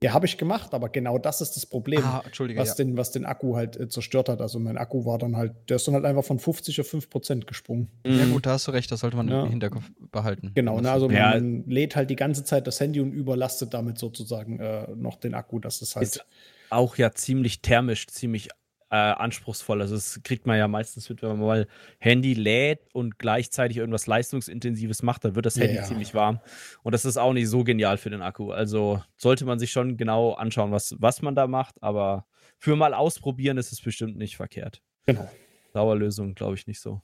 Ja, 0.03 0.13
habe 0.13 0.27
ich 0.27 0.37
gemacht, 0.37 0.75
aber 0.75 0.89
genau 0.89 1.17
das 1.17 1.41
ist 1.41 1.55
das 1.55 1.65
Problem, 1.65 2.03
Ah, 2.03 2.21
was, 2.55 2.67
ja. 2.69 2.75
den, 2.75 2.97
was 2.97 3.09
den 3.11 3.25
Akku 3.25 3.55
halt 3.55 3.77
äh, 3.79 3.89
zerstört 3.89 4.29
hat. 4.29 4.41
Also 4.41 4.59
mein 4.59 4.77
Akku 4.77 5.05
war 5.05 5.17
dann 5.17 5.35
halt, 5.35 5.53
der 5.69 5.77
ist 5.77 5.87
dann 5.87 5.95
halt 5.95 6.05
einfach 6.05 6.23
von 6.23 6.37
50 6.37 6.79
auf 6.81 6.87
5 6.87 7.09
Prozent 7.09 7.47
gesprungen. 7.47 7.87
Ja, 8.05 8.25
Mhm. 8.25 8.33
gut, 8.33 8.45
da 8.45 8.51
hast 8.51 8.67
du 8.67 8.71
recht, 8.71 8.91
das 8.91 8.99
sollte 8.99 9.17
man 9.17 9.27
Ja. 9.27 9.41
im 9.45 9.49
Hinterkopf 9.49 9.89
behalten. 10.11 10.51
Genau, 10.53 10.79
ne, 10.81 10.91
also 10.91 11.09
Ja. 11.09 11.31
man 11.31 11.63
lädt 11.65 11.95
halt 11.95 12.11
die 12.11 12.15
ganze 12.15 12.43
Zeit 12.43 12.67
das 12.67 12.79
Handy 12.79 12.99
und 13.01 13.11
überlastet 13.11 13.73
damit 13.73 13.97
sozusagen 13.97 14.59
äh, 14.59 14.87
noch 14.95 15.15
den 15.15 15.33
Akku. 15.33 15.57
Das 15.59 15.81
ist 15.81 15.95
halt. 15.95 16.05
Ist 16.05 16.23
auch 16.69 16.95
ja 16.97 17.11
ziemlich 17.13 17.63
thermisch, 17.63 18.05
ziemlich 18.05 18.49
äh, 18.89 18.95
anspruchsvoll. 18.95 19.81
Also 19.81 19.95
das 19.95 20.21
kriegt 20.23 20.45
man 20.45 20.57
ja 20.57 20.67
meistens 20.67 21.09
mit, 21.09 21.21
wenn 21.21 21.29
man 21.29 21.39
mal 21.39 21.67
Handy 21.99 22.33
lädt 22.33 22.87
und 22.93 23.19
gleichzeitig 23.19 23.77
irgendwas 23.77 24.07
leistungsintensives 24.07 25.03
macht, 25.03 25.25
dann 25.25 25.35
wird 25.35 25.45
das 25.45 25.57
Handy 25.57 25.75
ja. 25.75 25.83
ziemlich 25.83 26.13
warm. 26.13 26.39
Und 26.83 26.93
das 26.93 27.05
ist 27.05 27.17
auch 27.17 27.33
nicht 27.33 27.49
so 27.49 27.63
genial 27.63 27.97
für 27.97 28.09
den 28.09 28.21
Akku. 28.21 28.51
Also 28.51 29.03
sollte 29.17 29.45
man 29.45 29.59
sich 29.59 29.71
schon 29.71 29.97
genau 29.97 30.33
anschauen, 30.33 30.71
was, 30.71 30.95
was 30.99 31.21
man 31.21 31.35
da 31.35 31.47
macht, 31.47 31.81
aber 31.81 32.25
für 32.57 32.75
mal 32.75 32.93
ausprobieren 32.93 33.57
ist 33.57 33.71
es 33.71 33.81
bestimmt 33.81 34.17
nicht 34.17 34.37
verkehrt. 34.37 34.81
genau. 35.05 35.29
Dauerlösung 35.73 36.33
glaube 36.33 36.55
ich 36.55 36.65
nicht 36.65 36.79
so. 36.79 37.01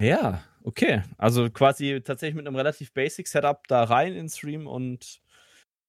Ja, 0.00 0.42
okay. 0.64 1.02
Also 1.18 1.50
quasi 1.50 2.00
tatsächlich 2.02 2.34
mit 2.34 2.46
einem 2.46 2.56
relativ 2.56 2.92
basic 2.92 3.28
Setup 3.28 3.66
da 3.68 3.84
rein 3.84 4.14
in 4.14 4.28
Stream 4.28 4.66
und, 4.66 5.20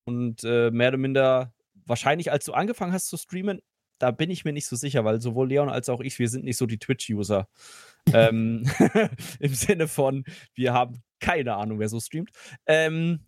und 0.06 0.44
äh, 0.44 0.70
mehr 0.70 0.90
oder 0.90 0.98
minder 0.98 1.54
wahrscheinlich, 1.86 2.32
als 2.32 2.46
du 2.46 2.54
angefangen 2.54 2.94
hast 2.94 3.08
zu 3.08 3.18
streamen, 3.18 3.62
da 4.02 4.12
bin 4.12 4.30
ich 4.32 4.44
mir 4.46 4.54
nicht 4.54 4.66
so 4.66 4.76
sicher, 4.76 5.06
weil 5.06 5.22
sowohl 5.22 5.50
Leon 5.50 5.70
als 5.70 5.90
auch 5.90 6.00
ich, 6.02 6.18
wir 6.20 6.28
sind 6.30 6.44
nicht 6.44 6.58
so 6.58 6.66
die 6.66 6.80
Twitch-User. 6.80 7.48
ähm, 8.14 8.64
Im 9.40 9.54
Sinne 9.54 9.88
von, 9.88 10.24
wir 10.56 10.74
haben 10.74 11.04
keine 11.20 11.56
Ahnung, 11.56 11.80
wer 11.80 11.88
so 11.90 12.00
streamt. 12.00 12.32
Ähm, 12.66 13.20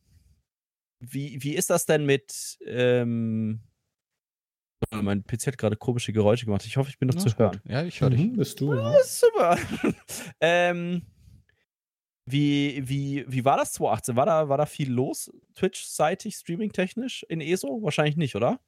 wie, 1.00 1.44
wie 1.44 1.56
ist 1.56 1.70
das 1.70 1.86
denn 1.86 2.06
mit. 2.06 2.58
Ähm, 2.66 3.62
mein 4.92 5.24
PC 5.26 5.48
hat 5.48 5.58
gerade 5.58 5.76
komische 5.78 6.12
Geräusche 6.12 6.46
gemacht. 6.46 6.66
Ich 6.66 6.78
hoffe, 6.78 6.90
ich 6.90 6.98
bin 6.98 7.08
noch 7.08 7.16
Ja, 7.16 7.22
zu 7.22 7.38
hören. 7.38 7.62
gut. 7.62 7.72
Ja, 7.72 7.84
ich 7.84 8.02
höre 8.02 8.10
dich. 8.10 8.20
Mhm, 8.20 8.34
bist 8.38 8.60
du, 8.60 8.74
ja. 8.74 8.92
Das 8.94 9.06
ist 9.06 9.20
super. 9.22 9.58
ähm, 10.42 11.04
wie, 12.26 12.82
wie, 12.88 13.26
wie 13.28 13.46
war 13.46 13.58
das 13.58 13.74
2018? 13.74 14.16
War 14.16 14.26
da, 14.26 14.50
war 14.50 14.58
da 14.58 14.66
viel 14.66 14.92
los, 14.92 15.32
Twitch-seitig, 15.56 16.36
streaming-technisch 16.36 17.24
in 17.30 17.42
ESO? 17.42 17.80
Wahrscheinlich 17.82 18.18
nicht, 18.18 18.36
oder? 18.36 18.60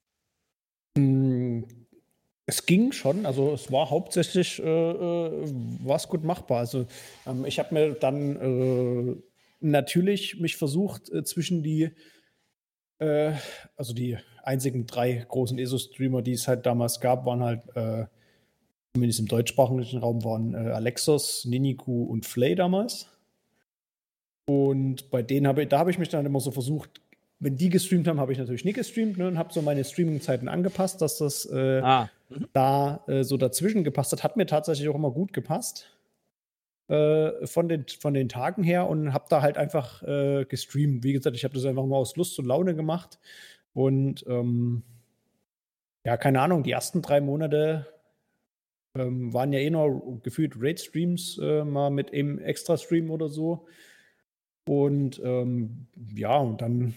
Es 2.47 2.65
ging 2.65 2.91
schon, 2.91 3.25
also 3.25 3.53
es 3.53 3.71
war 3.71 3.89
hauptsächlich 3.89 4.61
äh, 4.61 4.91
äh, 4.91 5.51
was 5.83 6.07
gut 6.07 6.23
machbar. 6.23 6.59
Also 6.59 6.85
ähm, 7.25 7.45
ich 7.45 7.57
habe 7.57 7.73
mir 7.73 7.93
dann 7.93 8.35
äh, 8.35 9.15
natürlich 9.61 10.39
mich 10.39 10.55
versucht 10.55 11.09
äh, 11.11 11.23
zwischen 11.23 11.63
die 11.63 11.91
äh, 12.99 13.33
also 13.75 13.93
die 13.93 14.17
einzigen 14.43 14.85
drei 14.85 15.25
großen 15.27 15.57
ESO-Streamer, 15.57 16.21
die 16.21 16.33
es 16.33 16.47
halt 16.47 16.65
damals 16.65 16.99
gab, 16.99 17.25
waren 17.25 17.43
halt 17.43 17.63
äh, 17.75 18.05
zumindest 18.93 19.19
im 19.19 19.27
deutschsprachigen 19.27 19.97
Raum 19.97 20.23
waren 20.23 20.53
äh, 20.53 20.69
Alexos, 20.69 21.45
Niniku 21.45 22.03
und 22.03 22.25
Flay 22.25 22.55
damals. 22.55 23.07
Und 24.47 25.09
bei 25.09 25.23
denen 25.23 25.47
habe 25.47 25.63
ich, 25.63 25.69
da 25.69 25.79
habe 25.79 25.89
ich 25.89 25.97
mich 25.97 26.09
dann 26.09 26.25
immer 26.25 26.39
so 26.39 26.51
versucht, 26.51 27.01
wenn 27.39 27.57
die 27.57 27.69
gestreamt 27.69 28.07
haben, 28.07 28.19
habe 28.19 28.31
ich 28.31 28.37
natürlich 28.37 28.63
nicht 28.63 28.75
gestreamt 28.75 29.17
ne, 29.17 29.27
und 29.27 29.37
habe 29.37 29.51
so 29.51 29.61
meine 29.61 29.83
Streaming-Zeiten 29.83 30.47
angepasst, 30.47 31.01
dass 31.01 31.17
das 31.17 31.45
äh, 31.47 31.81
Ah, 31.81 32.09
da 32.53 33.03
äh, 33.07 33.23
so 33.23 33.38
dazwischen 33.38 33.83
gepasst 33.83 34.11
hat. 34.11 34.23
Hat 34.23 34.38
mir 34.38 34.45
tatsächlich 34.45 34.89
auch 34.89 34.95
immer 34.95 35.11
gut 35.11 35.33
gepasst. 35.33 35.95
Äh, 36.88 37.47
von, 37.47 37.67
den, 37.67 37.86
von 37.88 38.13
den 38.13 38.29
Tagen 38.29 38.61
her 38.63 38.88
und 38.88 39.11
habe 39.11 39.25
da 39.27 39.41
halt 39.41 39.57
einfach 39.57 40.03
äh, 40.03 40.45
gestreamt. 40.45 41.03
Wie 41.03 41.13
gesagt, 41.13 41.36
ich 41.36 41.43
habe 41.43 41.55
das 41.55 41.65
einfach 41.65 41.86
nur 41.86 41.97
aus 41.97 42.15
Lust 42.15 42.38
und 42.38 42.45
Laune 42.45 42.75
gemacht. 42.75 43.19
Und 43.73 44.23
ähm, 44.27 44.83
ja, 46.05 46.15
keine 46.17 46.41
Ahnung, 46.41 46.61
die 46.61 46.71
ersten 46.71 47.01
drei 47.01 47.21
Monate 47.21 47.88
ähm, 48.95 49.33
waren 49.33 49.51
ja 49.51 49.59
eh 49.59 49.69
nur 49.71 50.21
gefühlt 50.21 50.53
Raid-Streams, 50.59 51.39
äh, 51.41 51.63
mal 51.63 51.89
mit 51.89 52.11
eben 52.11 52.38
Extra-Stream 52.39 53.09
oder 53.09 53.29
so. 53.29 53.65
Und 54.67 55.19
ähm, 55.23 55.88
ja, 56.15 56.38
und 56.38 56.61
dann 56.61 56.93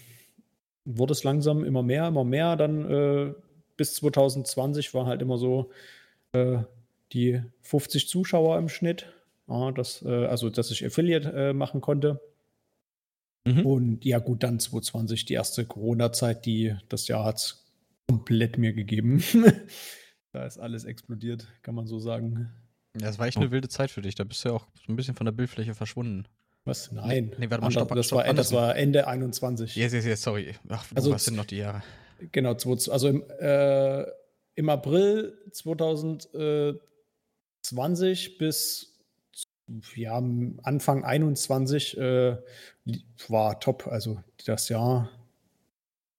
wurde 0.85 1.13
es 1.13 1.25
langsam 1.25 1.65
immer 1.65 1.83
mehr, 1.83 2.09
immer 2.09 2.25
mehr. 2.25 2.57
Dann 2.57 2.91
äh, 2.91 3.35
bis 3.79 3.95
2020 3.95 4.93
war 4.93 5.07
halt 5.07 5.23
immer 5.23 5.39
so 5.39 5.71
äh, 6.33 6.59
die 7.13 7.41
50 7.63 8.09
Zuschauer 8.09 8.59
im 8.59 8.69
Schnitt. 8.69 9.07
Ja, 9.49 9.73
das, 9.73 10.03
äh, 10.03 10.27
also, 10.27 10.51
dass 10.51 10.71
ich 10.71 10.85
Affiliate 10.85 11.33
äh, 11.33 11.53
machen 11.55 11.81
konnte. 11.81 12.21
Mhm. 13.47 13.65
Und 13.65 14.05
ja, 14.05 14.19
gut, 14.19 14.43
dann 14.43 14.61
2020, 14.61 15.25
die 15.25 15.33
erste 15.33 15.65
Corona-Zeit, 15.65 16.45
die 16.45 16.77
das 16.91 17.09
Jahr 17.09 17.25
hat 17.25 17.37
es 17.37 17.65
komplett 18.07 18.59
mir 18.59 18.75
gegeben. 18.75 19.23
da 20.33 20.45
ist 20.45 20.59
alles 20.59 20.85
explodiert, 20.85 21.47
kann 21.63 21.75
man 21.75 21.87
so 21.87 21.99
sagen. 21.99 22.51
Ja, 23.01 23.07
das 23.07 23.19
war 23.19 23.27
echt 23.27 23.39
eine 23.39 23.51
wilde 23.51 23.69
Zeit 23.69 23.91
für 23.91 24.03
dich. 24.03 24.17
Da 24.17 24.25
bist 24.25 24.45
du 24.45 24.51
ja 24.51 24.55
auch 24.57 24.67
so 24.87 24.93
ein 24.93 24.97
bisschen 24.97 25.15
von 25.15 25.25
der 25.25 25.33
Bildfläche 25.33 25.75
verschwunden. 25.75 26.27
Was? 26.65 26.93
Nein. 26.93 27.33
Nee, 27.39 27.49
warte 27.49 27.63
mal, 27.63 27.71
stopp, 27.71 27.95
das, 27.95 28.07
stopp, 28.07 28.27
war, 28.27 28.35
das 28.35 28.53
war 28.53 28.77
Ende 28.77 29.07
21. 29.07 29.77
Yes, 29.77 29.93
yes, 29.93 30.05
yes, 30.05 30.23
sorry. 30.23 30.55
Ach, 30.69 30.85
Also 30.95 31.13
was 31.13 31.25
sind 31.25 31.37
noch 31.37 31.47
die 31.47 31.59
Jahre? 31.59 31.83
Genau, 32.33 32.55
20 32.55 32.93
also 32.93 33.09
im, 33.09 33.23
äh, 33.39 34.05
im 34.55 34.69
April 34.69 35.39
2020 35.53 38.39
bis 38.39 38.99
ja, 39.95 40.17
Anfang 40.17 41.05
21 41.05 41.99
äh, 41.99 42.37
war 43.29 43.61
top. 43.61 43.87
Also 43.87 44.23
das 44.47 44.69
Jahr 44.69 45.11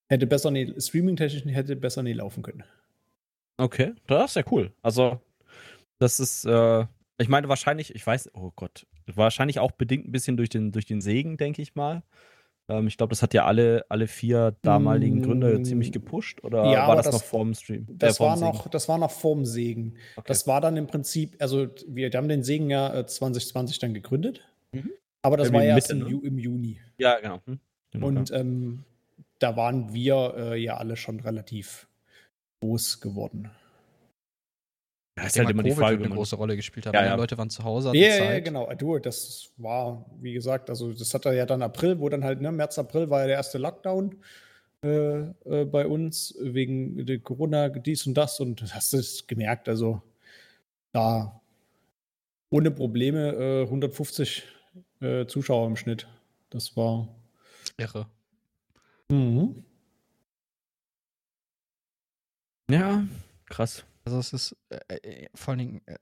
hätte 0.08 0.28
besser 0.28 0.52
nie, 0.52 0.74
streaming-technisch 0.80 1.54
hätte 1.54 1.76
besser 1.76 2.04
nie 2.04 2.14
laufen 2.14 2.43
können. 2.43 2.64
Okay, 3.58 3.93
das 4.08 4.32
ist 4.32 4.36
ja 4.36 4.43
cool. 4.52 4.72
Also, 4.82 5.20
das 5.97 6.20
ist, 6.20 6.45
äh, 6.45 6.86
ich 7.18 7.28
meine, 7.28 7.50
wahrscheinlich, 7.50 7.93
ich 7.93 8.08
weiß, 8.08 8.32
oh 8.34 8.52
Gott, 8.56 8.88
wahrscheinlich 9.06 9.60
auch 9.60 9.72
bedingt 9.72 10.08
ein 10.08 10.12
bisschen 10.12 10.38
durch 10.38 10.50
den, 10.50 10.72
durch 10.72 10.86
den 10.86 11.02
Segen, 11.02 11.38
denke 11.38 11.62
ich 11.62 11.76
mal. 11.76 12.04
Ähm, 12.70 12.88
ich 12.88 12.97
glaube, 12.97 13.09
das 13.09 13.22
hat 13.24 13.34
ja 13.34 13.45
alle, 13.45 13.84
alle 13.89 14.07
vier 14.07 14.55
damaligen 14.61 15.20
Mm. 15.20 15.24
Gründer 15.24 15.63
ziemlich 15.63 15.91
gepusht, 15.91 16.43
oder 16.43 16.72
Ja, 16.72 16.88
war 16.88 16.95
das, 16.95 17.05
das- 17.07 17.15
noch 17.15 17.24
vorm 17.24 17.53
Stream? 17.55 17.88
Das, 17.89 18.17
Äh, 18.17 18.24
war 18.24 18.38
noch, 18.38 18.67
das 18.70 18.88
war 18.88 18.97
noch 18.97 19.11
vorm 19.11 19.45
Segen. 19.45 19.95
Okay. 20.15 20.28
Das 20.28 20.45
war 20.47 20.61
dann 20.61 20.78
im 20.78 20.88
Prinzip, 20.88 21.36
also 21.39 21.67
wir 21.88 22.09
haben 22.11 22.30
den 22.30 22.43
Segen 22.43 22.70
ja 22.70 22.93
äh, 22.93 23.05
2020 23.05 23.80
dann 23.80 23.93
gegründet. 23.93 24.47
Mhm. 24.72 24.91
Aber 25.24 25.36
das 25.36 25.47
Irgendwie 25.47 25.57
war 25.57 25.65
ja 25.65 25.76
erst 25.76 25.91
im, 25.91 25.99
ne? 25.99 26.20
Im 26.24 26.38
Juni. 26.38 26.80
Ja, 26.97 27.20
genau. 27.20 27.41
Hm. 27.45 27.59
genau 27.91 28.07
Und 28.07 28.32
ähm, 28.32 28.84
da 29.39 29.57
waren 29.57 29.93
wir 29.93 30.34
äh, 30.38 30.57
ja 30.61 30.78
alle 30.78 30.95
schon 30.95 31.20
relativ 31.20 31.88
groß 32.61 33.01
geworden. 33.01 33.49
Ja, 35.20 35.28
ist 35.28 35.38
halt 35.38 35.49
immer 35.49 35.63
die 35.63 35.70
Covid 35.70 35.80
Frage, 35.80 35.91
wird 35.97 36.01
wenn 36.01 36.11
eine 36.11 36.15
große 36.15 36.36
Rolle 36.36 36.55
gespielt 36.55 36.86
haben. 36.86 36.93
Ja, 36.93 37.05
ja. 37.05 37.15
Leute 37.15 37.38
waren 37.38 37.49
zu 37.49 37.63
Hause, 37.63 37.91
Ja, 37.93 38.07
ja, 38.07 38.17
Zeit. 38.17 38.45
genau. 38.45 38.72
Du, 38.74 38.97
das 38.99 39.51
war, 39.57 40.05
wie 40.22 40.34
gesagt, 40.34 40.70
also 40.70 40.93
das 40.93 41.13
hat 41.13 41.26
er 41.26 41.34
ja 41.34 41.45
dann 41.45 41.61
April, 41.61 41.99
wo 41.99 42.09
dann 42.09 42.24
halt, 42.24 42.41
ne, 42.41 42.51
März, 42.51 42.80
April 42.80 43.09
war 43.09 43.22
ja 43.22 43.28
der 43.28 43.36
erste 43.36 43.57
Lockdown 43.57 44.15
äh, 44.84 45.20
äh, 45.20 45.65
bei 45.65 45.86
uns 45.88 46.36
wegen 46.39 47.05
der 47.05 47.20
Corona, 47.20 47.70
dies 47.70 48.07
und 48.07 48.13
das 48.15 48.39
und 48.39 48.61
das 48.61 48.74
hast 48.74 48.93
du 48.93 48.97
es 48.97 49.28
gemerkt. 49.28 49.67
Also 49.67 50.01
da 50.93 51.41
ohne 52.49 52.72
Probleme 52.72 53.34
äh, 53.34 53.63
150 53.63 54.43
äh, 55.01 55.26
Zuschauer 55.26 55.67
im 55.67 55.76
Schnitt. 55.76 56.07
Das 56.49 56.76
war. 56.78 57.07
Irre. 57.78 58.07
Mhm. 59.09 59.63
Ja, 62.70 63.03
krass. 63.47 63.84
Also 64.10 64.20
es 64.20 64.34
ist 64.34 64.55
äh, 64.70 64.95
äh, 64.95 65.28
vor 65.36 65.51
allen 65.51 65.60
Dingen. 65.60 65.82
Äh, 65.86 65.97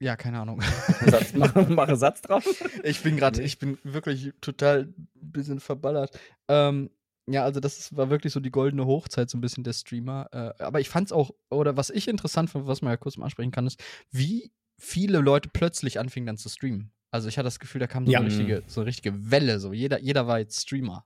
ja, 0.00 0.16
keine 0.16 0.38
Ahnung. 0.40 0.62
Satz, 1.06 1.34
mach, 1.34 1.54
mach 1.68 1.88
einen 1.88 1.96
Satz 1.98 2.22
drauf. 2.22 2.44
Ich 2.84 3.02
bin 3.02 3.16
gerade, 3.16 3.40
Nee. 3.40 3.44
ich 3.46 3.58
bin 3.58 3.78
wirklich 3.82 4.32
total 4.40 4.84
ein 4.94 5.08
bisschen 5.14 5.60
verballert. 5.60 6.18
Ähm, 6.48 6.90
ja, 7.26 7.44
also 7.44 7.60
das 7.60 7.78
ist, 7.78 7.96
war 7.96 8.08
wirklich 8.08 8.32
so 8.32 8.40
die 8.40 8.50
goldene 8.50 8.86
Hochzeit, 8.86 9.28
so 9.28 9.36
ein 9.36 9.40
bisschen 9.42 9.64
der 9.64 9.74
Streamer. 9.74 10.28
Äh, 10.32 10.62
aber 10.62 10.80
ich 10.80 10.88
fand's 10.88 11.12
auch, 11.12 11.32
oder 11.50 11.76
was 11.76 11.90
ich 11.90 12.08
interessant 12.08 12.48
fand, 12.48 12.66
was 12.66 12.80
man 12.80 12.92
ja 12.92 12.96
kurz 12.96 13.16
mal 13.18 13.24
ansprechen 13.26 13.50
kann, 13.50 13.66
ist, 13.66 13.82
wie 14.10 14.50
viele 14.78 15.18
Leute 15.18 15.50
plötzlich 15.52 15.98
anfingen 15.98 16.26
dann 16.28 16.38
zu 16.38 16.48
streamen. 16.48 16.92
Also 17.10 17.28
ich 17.28 17.36
hatte 17.36 17.44
das 17.46 17.58
Gefühl, 17.58 17.80
da 17.80 17.86
kam 17.88 18.06
so, 18.06 18.12
Ja. 18.12 18.20
eine, 18.20 18.28
richtige, 18.28 18.62
so 18.68 18.80
eine 18.80 18.88
richtige 18.88 19.30
Welle. 19.30 19.58
So 19.60 19.72
jeder, 19.74 20.00
jeder 20.00 20.26
war 20.26 20.38
jetzt 20.38 20.60
Streamer. 20.62 21.04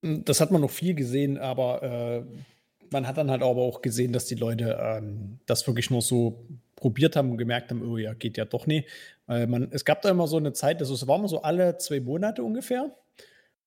Das 0.00 0.40
hat 0.40 0.50
man 0.50 0.60
noch 0.62 0.70
viel 0.70 0.94
gesehen, 0.94 1.36
aber 1.36 1.82
äh, 1.82 2.24
man 2.92 3.06
hat 3.06 3.16
dann 3.16 3.30
halt 3.30 3.42
aber 3.42 3.62
auch 3.62 3.82
gesehen, 3.82 4.12
dass 4.12 4.26
die 4.26 4.34
Leute 4.34 4.78
ähm, 4.80 5.38
das 5.46 5.66
wirklich 5.66 5.90
nur 5.90 6.02
so 6.02 6.46
probiert 6.76 7.16
haben 7.16 7.30
und 7.30 7.38
gemerkt 7.38 7.70
haben, 7.70 7.82
oh 7.88 7.96
ja, 7.96 8.14
geht 8.14 8.36
ja 8.36 8.44
doch 8.44 8.66
nie. 8.66 8.84
Weil 9.26 9.46
man, 9.46 9.68
es 9.70 9.84
gab 9.84 10.02
da 10.02 10.10
immer 10.10 10.26
so 10.26 10.36
eine 10.36 10.52
Zeit, 10.52 10.80
also 10.80 10.94
es 10.94 11.06
war 11.06 11.18
immer 11.18 11.28
so 11.28 11.42
alle 11.42 11.76
zwei 11.78 12.00
Monate 12.00 12.42
ungefähr. 12.42 12.94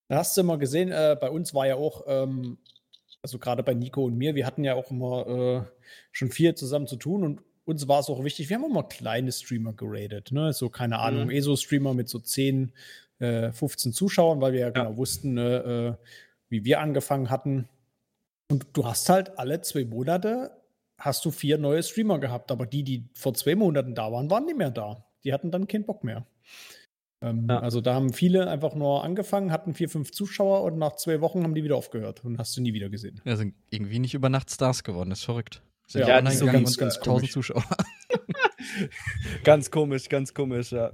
Da 0.08 0.18
hast 0.18 0.36
du 0.38 0.42
immer 0.42 0.58
gesehen, 0.58 0.92
äh, 0.92 1.18
bei 1.20 1.30
uns 1.30 1.54
war 1.54 1.66
ja 1.66 1.76
auch, 1.76 2.04
ähm, 2.08 2.58
also 3.22 3.40
gerade 3.40 3.64
bei 3.64 3.74
Nico 3.74 4.04
und 4.06 4.18
mir, 4.18 4.36
wir 4.36 4.46
hatten 4.46 4.64
ja 4.64 4.76
auch 4.76 4.92
immer 4.92 5.28
äh, 5.28 5.86
schon 6.12 6.30
viel 6.30 6.54
zusammen 6.56 6.88
zu 6.88 6.98
tun 6.98 7.24
und 7.24 7.42
uns 7.66 7.88
war 7.88 8.00
es 8.00 8.10
auch 8.10 8.24
wichtig, 8.24 8.50
wir 8.50 8.58
haben 8.58 8.66
immer 8.66 8.84
kleine 8.84 9.32
Streamer 9.32 9.74
geradet, 9.74 10.32
ne? 10.32 10.54
So, 10.54 10.70
keine 10.70 11.00
Ahnung, 11.00 11.26
Mhm. 11.26 11.32
ESO-Streamer 11.32 11.96
mit 11.96 12.08
so 12.08 12.20
10, 12.20 12.72
äh, 13.20 13.52
15 13.52 13.92
Zuschauern, 13.92 14.40
weil 14.42 14.54
wir 14.54 14.60
ja, 14.60 14.70
genau 14.70 14.98
wussten, 14.98 15.34
ne, 15.34 15.98
äh, 15.98 16.06
wie 16.50 16.64
wir 16.64 16.80
angefangen 16.80 17.32
hatten. 17.32 17.68
Und 18.52 18.68
du 18.74 18.86
hast 18.86 19.10
halt 19.10 19.38
alle 19.40 19.62
zwei 19.62 19.86
Monate 19.86 20.52
hast 20.98 21.26
du 21.26 21.32
vier 21.32 21.58
neue 21.58 21.84
Streamer 21.84 22.20
gehabt, 22.20 22.52
aber 22.52 22.66
die, 22.66 22.84
die 22.84 23.10
vor 23.14 23.34
zwei 23.34 23.56
Monaten 23.56 23.96
da 23.96 24.12
waren, 24.12 24.30
waren 24.30 24.46
nicht 24.46 24.58
mehr 24.58 24.72
da. 24.72 25.06
Die 25.24 25.34
hatten 25.34 25.52
dann 25.52 25.68
keinen 25.68 25.86
Bock 25.86 26.04
mehr. 26.04 26.26
Ähm, 27.22 27.48
Ja. 27.50 27.60
Also 27.60 27.82
da 27.82 27.96
haben 27.96 28.14
viele 28.14 28.50
einfach 28.50 28.76
nur 28.76 29.04
angefangen, 29.04 29.52
hatten 29.52 29.74
vier, 29.74 29.90
fünf 29.90 30.12
Zuschauer 30.12 30.64
und 30.64 30.78
nach 30.78 30.96
zwei 30.96 31.22
Wochen 31.22 31.44
haben 31.44 31.56
die 31.56 31.64
wieder 31.64 31.76
aufgehört 31.76 32.24
und 32.24 32.38
hast 32.38 32.56
du 32.56 32.62
nie 32.62 32.74
wieder 32.74 32.90
gesehen. 32.90 33.22
Ja, 33.26 33.36
sind 33.36 33.56
irgendwie 33.70 34.00
nicht 34.00 34.14
über 34.14 34.30
Nacht 34.30 34.52
Stars 34.52 34.84
geworden, 34.84 35.12
ist 35.12 35.24
verrückt. 35.24 35.62
Sind 35.88 36.02
Ja, 36.02 36.08
ja, 36.08 36.22
das 36.22 36.36
ist 36.36 36.40
so 36.40 36.46
ganz, 36.46 36.78
ganz 36.78 36.96
1000 36.98 37.06
komisch. 37.06 37.32
Zuschauer. 37.32 37.64
Ganz 39.44 39.72
komisch, 39.72 40.10
ganz 40.10 40.34
komisch, 40.34 40.72
ja. 40.72 40.92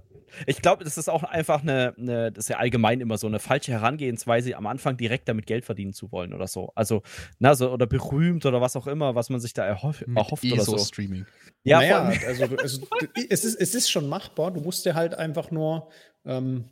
Ich 0.48 0.62
glaube, 0.62 0.84
das 0.84 0.98
ist 0.98 1.10
auch 1.10 1.24
einfach 1.24 1.62
eine, 1.62 1.94
eine, 1.98 2.32
das 2.32 2.46
ist 2.46 2.50
ja 2.50 2.58
allgemein 2.58 3.02
immer 3.02 3.18
so 3.18 3.28
eine 3.28 3.40
falsche 3.40 3.72
Herangehensweise, 3.72 4.56
am 4.56 4.68
Anfang 4.68 4.98
direkt 4.98 5.28
damit 5.28 5.46
Geld 5.46 5.66
verdienen 5.66 5.94
zu 5.94 6.12
wollen 6.12 6.34
oder 6.34 6.48
so. 6.48 6.72
Also, 6.76 7.04
na, 7.40 7.56
so, 7.56 7.72
oder 7.72 7.88
berühmt 7.88 8.46
oder 8.46 8.62
was 8.62 8.76
auch 8.76 8.88
immer, 8.88 9.16
was 9.16 9.30
man 9.30 9.40
sich 9.40 9.54
da 9.54 9.66
erhoff, 9.66 10.04
erhofft 10.16 10.44
oder 10.46 10.64
so. 10.64 10.76
ESO-Streaming. 10.76 11.26
Ja, 11.64 11.80
naja, 11.80 12.12
also, 12.28 12.44
also 12.58 12.88
es, 13.30 13.44
ist, 13.44 13.56
es 13.56 13.76
ist 13.76 13.90
schon 13.90 14.10
machbar. 14.10 14.52
Du 14.52 14.62
musst 14.62 14.86
dir 14.86 14.96
halt 14.96 15.14
einfach 15.14 15.52
nur, 15.52 15.90
ähm, 16.26 16.66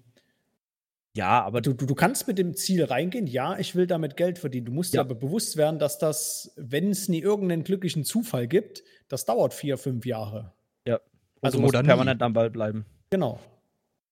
ja, 1.15 1.43
aber 1.43 1.61
du, 1.61 1.73
du, 1.73 1.85
du 1.85 1.95
kannst 1.95 2.27
mit 2.27 2.37
dem 2.37 2.55
Ziel 2.55 2.83
reingehen, 2.83 3.27
ja, 3.27 3.57
ich 3.57 3.75
will 3.75 3.87
damit 3.87 4.15
Geld 4.15 4.37
verdienen. 4.39 4.67
Du 4.67 4.71
musst 4.71 4.93
dir 4.93 4.97
Ja. 4.97 5.01
aber 5.01 5.15
bewusst 5.15 5.57
werden, 5.57 5.79
dass 5.79 5.97
das, 5.97 6.53
wenn 6.55 6.91
es 6.91 7.09
nie 7.09 7.19
irgendeinen 7.19 7.63
glücklichen 7.63 8.03
Zufall 8.03 8.47
gibt, 8.47 8.83
das 9.07 9.25
dauert 9.25 9.53
vier, 9.53 9.77
fünf 9.77 10.05
Jahre. 10.05 10.53
also 11.41 11.57
oder 11.57 11.61
musst 11.63 11.73
du 11.75 11.79
nie. 11.81 11.87
permanent 11.87 12.21
am 12.21 12.33
Ball 12.33 12.49
bleiben. 12.49 12.85
Genau. 13.09 13.39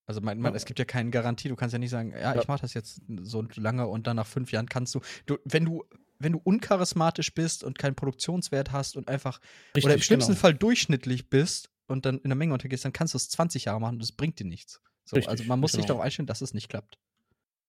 Also 0.06 0.22
mein, 0.22 0.40
man, 0.40 0.54
Ja. 0.54 0.58
es 0.58 0.66
gibt 0.66 0.80
ja 0.80 0.86
keine 0.86 1.10
Garantie. 1.10 1.50
Du 1.50 1.56
kannst 1.56 1.74
ja 1.74 1.80
nicht 1.80 1.90
sagen, 1.90 2.12
ja, 2.12 2.34
Ja. 2.34 2.42
ich 2.42 2.48
mache 2.48 2.62
das 2.62 2.74
jetzt 2.74 3.02
so 3.22 3.46
lange 3.56 3.88
und 3.88 4.08
dann 4.08 4.16
nach 4.16 4.28
fünf 4.28 4.52
Jahren 4.52 4.68
kannst 4.68 4.96
du, 4.96 5.02
du 5.26 5.38
wenn 5.44 5.66
du 5.66 5.84
wenn 6.20 6.32
du 6.32 6.42
uncharismatisch 6.44 7.34
bist 7.36 7.64
und 7.64 7.78
keinen 7.78 7.94
Produktionswert 7.96 8.72
hast 8.72 8.98
und 8.98 9.08
einfach 9.08 9.40
oder 9.76 9.94
im 9.94 10.02
schlimmsten 10.02 10.32
genau. 10.32 10.42
Fall 10.42 10.56
durchschnittlich 10.56 11.30
bist 11.30 11.70
und 11.86 12.08
dann 12.08 12.18
in 12.20 12.30
der 12.30 12.36
Menge 12.36 12.54
untergehst, 12.54 12.86
dann 12.86 12.94
kannst 12.94 13.14
du 13.14 13.18
es 13.18 13.30
20 13.30 13.66
Jahre 13.66 13.80
machen 13.80 13.96
und 13.96 14.02
das 14.02 14.12
bringt 14.12 14.40
dir 14.40 14.46
nichts. 14.46 14.82
So, 15.06 15.16
Richtig, 15.16 15.30
also 15.30 15.44
man 15.44 15.60
muss 15.60 15.74
sich 15.74 15.82
genau. 15.82 15.90
darauf 15.90 16.04
einstellen, 16.04 16.26
dass 16.26 16.42
es 16.42 16.56
nicht 16.56 16.70
klappt. 16.70 16.98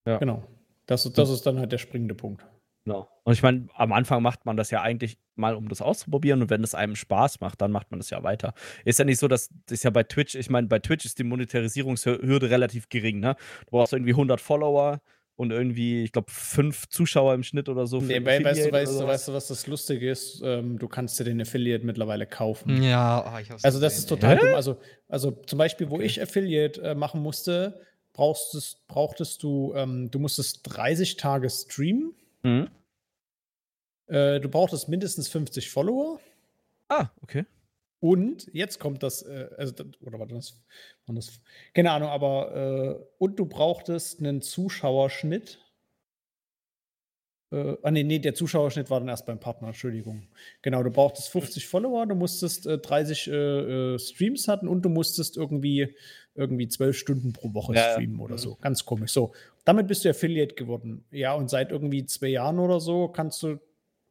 Genau. 0.07 0.49
Das, 0.87 1.05
das 1.13 1.29
ist 1.29 1.45
dann 1.45 1.59
halt 1.59 1.71
der 1.73 1.79
springende 1.79 2.15
Punkt. 2.15 2.47
Genau. 2.89 3.09
Und 3.25 3.35
ich 3.35 3.43
meine, 3.43 3.69
am 3.75 3.93
Anfang 3.93 4.23
macht 4.23 4.47
man 4.47 4.57
das 4.57 4.71
ja 4.71 4.81
eigentlich 4.81 5.19
mal, 5.35 5.55
um 5.55 5.69
das 5.69 5.83
auszuprobieren. 5.83 6.41
Und 6.41 6.49
wenn 6.49 6.65
es 6.65 6.75
einem 6.75 6.97
Spaß 6.97 7.41
macht, 7.41 7.61
dann 7.61 7.71
macht 7.71 7.91
man 7.91 8.01
das 8.01 8.09
ja 8.09 8.23
weiter. 8.23 8.55
Ist 8.87 8.99
ja 8.99 9.05
nicht 9.05 9.19
so, 9.19 9.29
dass 9.29 9.51
das 9.67 9.75
ist 9.75 9.85
ja 9.85 9.91
bei 9.91 10.03
Twitch, 10.03 10.35
ich 10.35 10.49
meine, 10.49 10.69
bei 10.69 10.79
Twitch 10.79 11.05
ist 11.05 11.19
die 11.19 11.25
Monetarisierungshürde 11.25 12.49
relativ 12.49 12.89
gering. 12.89 13.21
Ne? 13.21 13.37
Du 13.67 13.73
brauchst 13.73 13.93
irgendwie 13.93 14.13
100 14.13 14.41
Follower 14.41 15.01
und 15.37 15.53
irgendwie, 15.53 16.03
ich 16.03 16.13
glaube, 16.13 16.31
fünf 16.31 16.89
Zuschauer 16.89 17.35
im 17.35 17.43
Schnitt 17.43 17.69
oder 17.69 17.87
so. 17.87 18.01
für 18.01 18.07
Nee, 18.07 18.25
weil, 18.25 18.43
weißt, 18.43 18.67
du, 18.67 18.73
weißt, 18.73 19.01
du, 19.01 19.07
weißt 19.07 19.29
du, 19.29 19.33
was 19.35 19.49
das 19.49 19.67
Lustige 19.67 20.11
ist? 20.11 20.41
Ähm, 20.43 20.79
du 20.79 20.89
kannst 20.89 21.21
dir 21.21 21.25
den 21.25 21.41
Affiliate 21.43 21.85
mittlerweile 21.85 22.27
kaufen. 22.27 22.83
Ja, 22.83 23.35
oh, 23.35 23.39
ich 23.39 23.51
hab's 23.51 23.65
Also 23.65 23.79
das 23.79 23.99
ist 23.99 24.09
gesehen, 24.09 24.21
total 24.21 24.39
dumm. 24.39 24.55
Also, 24.55 24.79
also 25.07 25.31
zum 25.31 25.59
Beispiel, 25.59 25.91
wo 25.91 26.01
ich 26.01 26.21
Affiliate 26.23 26.81
äh, 26.81 26.95
machen 26.95 27.23
musste, 27.23 27.83
brauchst 28.15 28.55
es, 28.55 28.79
brauchtest 28.89 29.43
du, 29.43 29.75
ähm, 29.77 30.11
du 30.11 30.19
musstest 30.19 30.63
30 30.65 31.19
Tage 31.19 31.49
streamen. 31.51 32.15
Mhm. 32.43 32.69
Äh, 34.07 34.41
du 34.41 34.49
brauchtest 34.49 34.89
mindestens 34.89 35.29
50 35.29 35.71
Follower. 35.71 36.21
Ah, 36.89 37.09
okay. 37.23 37.45
Und 38.01 38.49
jetzt 38.53 38.79
kommt 38.79 39.03
das, 39.03 39.23
äh, 39.23 39.49
also, 39.57 39.75
oder 40.01 40.19
war 40.19 40.27
das, 40.27 40.61
war 41.07 41.15
das, 41.15 41.41
keine 41.75 41.91
Ahnung, 41.91 42.09
aber, 42.09 42.55
äh, 43.01 43.05
und 43.19 43.39
du 43.39 43.47
brauchtest 43.47 44.21
einen 44.21 44.41
Zuschauerschnitt. 44.41 45.59
Äh, 47.51 47.77
ah, 47.83 47.91
nee, 47.91 48.05
nee, 48.05 48.19
der 48.19 48.35
Zuschauerschnitt 48.35 48.91
war 48.91 49.01
dann 49.01 49.09
erst 49.09 49.27
beim 49.27 49.41
Partner, 49.41 49.69
Entschuldigung. 49.69 50.29
Genau, 50.63 50.83
du 50.83 50.91
brauchtest 50.91 51.29
50 51.31 51.67
Follower, 51.67 52.07
du 52.07 52.15
musstest 52.15 52.67
äh, 52.67 52.79
30 52.79 53.27
äh, 53.29 53.33
äh, 53.95 53.99
Streams 53.99 54.49
hatten 54.49 54.69
und 54.69 54.83
du 54.83 54.91
musstest 54.91 55.37
irgendwie, 55.37 55.95
irgendwie 56.35 56.69
12 56.69 56.97
Stunden 56.97 57.33
pro 57.33 57.53
Woche 57.55 57.75
Ja, 57.75 57.81
ja. 57.87 57.93
streamen 57.95 58.21
oder 58.21 58.35
Mhm. 58.35 58.39
so. 58.39 58.55
Ganz 58.57 58.85
komisch. 58.85 59.13
So, 59.13 59.33
damit 59.69 59.87
bist 59.87 60.03
du 60.03 60.09
Affiliate 60.09 60.55
geworden. 60.55 61.05
Ja, 61.11 61.35
und 61.35 61.51
seit 61.51 61.71
irgendwie 61.71 62.07
zwei 62.07 62.29
Jahren 62.29 62.59
oder 62.59 62.81
so 62.81 63.07
kannst 63.09 63.43
du, 63.43 63.59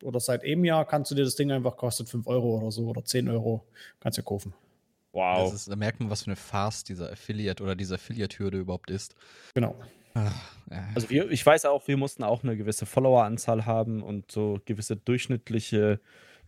oder 0.03 0.19
seit 0.19 0.43
einem 0.43 0.63
Jahr 0.63 0.85
kannst 0.85 1.09
du 1.09 1.15
dir 1.15 1.23
das 1.23 1.35
Ding 1.35 1.51
einfach, 1.51 1.75
kostet 1.75 2.07
5 2.09 2.27
Euro 2.27 2.59
oder 2.59 2.69
so 2.69 2.85
oder 2.85 3.03
10 3.03 3.27
Euro, 3.27 3.65
kannst 3.99 4.19
du 4.19 4.23
kaufen. 4.23 4.53
Wow. 5.13 5.49
Das 5.49 5.61
ist, 5.61 5.71
da 5.71 5.75
merkt 5.75 5.99
man, 5.99 6.11
was 6.11 6.21
für 6.21 6.27
eine 6.27 6.35
Farce 6.35 6.83
dieser 6.83 7.11
Affiliate 7.11 7.63
oder 7.63 7.75
diese 7.75 7.95
Affiliate-Hürde 7.95 8.59
überhaupt 8.59 8.91
ist. 8.91 9.15
Genau. 9.55 9.75
Ja. 10.13 10.31
Also 10.93 11.09
wir, 11.09 11.31
ich 11.31 11.43
weiß 11.43 11.65
auch, 11.65 11.87
wir 11.87 11.97
mussten 11.97 12.23
auch 12.23 12.43
eine 12.43 12.55
gewisse 12.55 12.85
Followeranzahl 12.85 13.65
haben 13.65 14.03
und 14.03 14.31
so 14.31 14.59
gewisse 14.65 14.95
durchschnittliche 14.95 15.99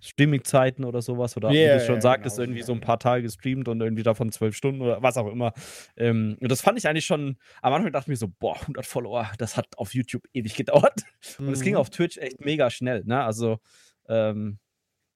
Streaming-Zeiten 0.02 0.86
oder 0.86 1.02
sowas. 1.02 1.36
Oder 1.38 1.50
wie 1.50 1.64
Ja, 1.64 1.74
du 1.74 1.80
schon 1.86 1.96
ja, 1.96 2.02
sagtest, 2.02 2.38
genau. 2.38 2.46
irgendwie 2.48 2.64
so 2.64 2.74
ein 2.74 2.82
paar 2.82 3.00
Tage 3.00 3.24
gestreamt 3.24 3.68
und 3.68 3.82
irgendwie 3.82 4.04
davon 4.04 4.32
zwölf 4.32 4.56
Stunden 4.56 4.82
oder 4.82 5.02
was 5.02 5.18
auch 5.18 5.28
immer. 5.28 5.54
Ähm, 5.98 6.38
und 6.40 6.52
das 6.52 6.62
fand 6.62 6.78
ich 6.78 6.88
eigentlich 6.88 7.06
schon, 7.06 7.38
am 7.62 7.74
Anfang 7.74 7.92
dachte 7.92 8.06
ich 8.06 8.10
mir 8.10 8.16
so, 8.18 8.30
boah, 8.40 8.60
100 8.62 8.86
Follower, 8.86 9.30
das 9.38 9.58
hat 9.58 9.68
auf 9.78 9.94
YouTube 9.94 10.24
ewig 10.34 10.56
gedauert. 10.96 11.04
Und 11.38 11.50
es 11.50 11.62
ging 11.62 11.74
Mhm. 11.74 11.80
auf 11.80 11.90
Twitch 11.90 12.18
echt 12.18 12.44
mega 12.44 12.70
schnell, 12.70 13.04
ne? 13.06 13.24
Also, 13.24 13.60
ähm, 14.08 14.60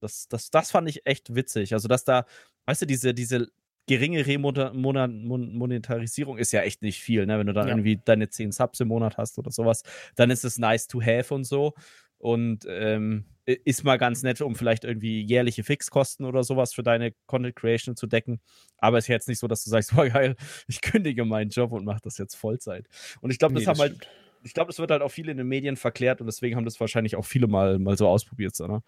das, 0.01 0.27
das, 0.27 0.49
das 0.51 0.71
fand 0.71 0.89
ich 0.89 1.05
echt 1.05 1.34
witzig. 1.36 1.73
Also, 1.73 1.88
dass 1.88 2.03
da, 2.03 2.25
weißt 2.65 2.81
du, 2.84 2.86
diese, 2.86 3.13
diese 3.13 3.47
geringe 3.88 4.25
Remonetarisierung 4.25 6.38
ist 6.38 6.51
ja 6.51 6.61
echt 6.61 6.81
nicht 6.81 7.01
viel, 7.01 7.25
ne? 7.25 7.39
Wenn 7.39 7.47
du 7.47 7.53
dann 7.53 7.67
Ja. 7.67 7.73
irgendwie 7.73 7.99
deine 8.03 8.29
10 8.29 8.51
Subs 8.51 8.79
im 8.79 8.88
Monat 8.89 9.17
hast 9.17 9.38
oder 9.38 9.51
sowas, 9.51 9.84
dann 10.15 10.29
ist 10.29 10.43
es 10.45 10.57
nice 10.57 10.88
to 10.88 11.01
have 11.01 11.34
und 11.34 11.43
so. 11.45 11.73
Und 12.24 12.65
ähm, 12.69 13.26
ist 13.45 13.84
mal 13.84 13.97
ganz 13.97 14.24
nett, 14.24 14.39
um 14.39 14.55
vielleicht 14.55 14.86
irgendwie 14.86 15.21
jährliche 15.21 15.65
Fixkosten 15.65 16.26
oder 16.26 16.45
sowas 16.45 16.74
für 16.74 16.82
deine 16.84 17.13
Content 17.26 17.57
Creation 17.57 17.97
zu 17.97 18.07
decken. 18.07 18.39
Aber 18.78 18.97
es 18.97 19.03
ist 19.03 19.09
jetzt 19.09 19.28
nicht 19.28 19.39
so, 19.39 19.47
dass 19.49 19.65
du 19.65 19.69
sagst, 19.69 19.91
boah, 19.95 20.07
geil, 20.07 20.38
ich 20.67 20.80
kündige 20.82 21.26
meinen 21.26 21.49
Job 21.49 21.74
und 21.74 21.84
mache 21.84 21.99
das 22.01 22.17
jetzt 22.17 22.36
Vollzeit. 22.36 22.88
Und 23.19 23.32
ich 23.32 23.39
glaube, 23.39 23.55
das 23.55 23.63
Nee, 23.63 23.67
haben 23.67 23.80
halt 23.80 23.95
stimmt. 23.97 24.07
ich 24.43 24.53
glaube, 24.53 24.69
das 24.69 24.80
wird 24.80 24.91
halt 24.91 25.01
auch 25.01 25.09
viele 25.11 25.32
in 25.32 25.38
den 25.38 25.47
Medien 25.47 25.76
verklärt 25.76 26.21
und 26.21 26.28
deswegen 26.28 26.55
haben 26.55 26.63
das 26.63 26.80
wahrscheinlich 26.80 27.17
auch 27.17 27.26
viele 27.26 27.47
mal, 27.47 27.78
mal 27.80 27.97
so 27.97 28.07
ausprobiert. 28.07 28.55
So, 28.55 28.67
ne? 28.67 28.82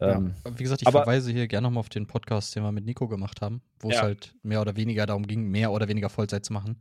Ja. 0.00 0.16
ähm, 0.16 0.34
Wie 0.56 0.64
gesagt, 0.64 0.82
ich 0.82 0.88
Aber- 0.88 1.04
verweise 1.04 1.30
hier 1.30 1.46
gerne 1.46 1.68
nochmal 1.68 1.80
auf 1.82 1.88
den 1.88 2.08
Podcast, 2.08 2.56
den 2.56 2.64
wir 2.64 2.72
mit 2.72 2.84
Nico 2.84 3.06
gemacht 3.06 3.40
haben, 3.40 3.62
wo 3.78 3.90
es 3.90 3.94
Ja. 3.94 4.02
halt 4.02 4.34
mehr 4.42 4.60
oder 4.60 4.74
weniger 4.74 5.06
darum 5.06 5.24
ging, 5.28 5.44
mehr 5.48 5.70
oder 5.70 5.86
weniger 5.86 6.08
Vollzeit 6.08 6.44
zu 6.44 6.52
machen. 6.52 6.80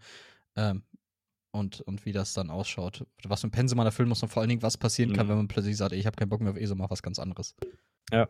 Ähm, 0.55 0.81
und, 1.51 1.81
und 1.81 2.05
wie 2.05 2.11
das 2.11 2.33
dann 2.33 2.49
ausschaut. 2.49 3.05
Was 3.25 3.41
für 3.41 3.47
ein 3.47 3.51
Pensum 3.51 3.77
man 3.77 3.85
erfüllen 3.87 4.09
muss 4.09 4.21
und 4.23 4.29
vor 4.29 4.41
allen 4.41 4.49
Dingen, 4.49 4.61
was 4.61 4.77
passieren 4.77 5.13
kann, 5.13 5.25
Mhm. 5.25 5.29
wenn 5.31 5.37
man 5.37 5.47
plötzlich 5.47 5.77
sagt, 5.77 5.93
ey, 5.93 5.99
ich 5.99 6.05
habe 6.05 6.15
keinen 6.15 6.29
Bock 6.29 6.41
mehr 6.41 6.51
auf 6.51 6.57
ESO, 6.57 6.75
mach 6.75 6.89
was 6.91 7.01
ganz 7.03 7.19
anderes. 7.19 7.55
ja. 8.11 8.27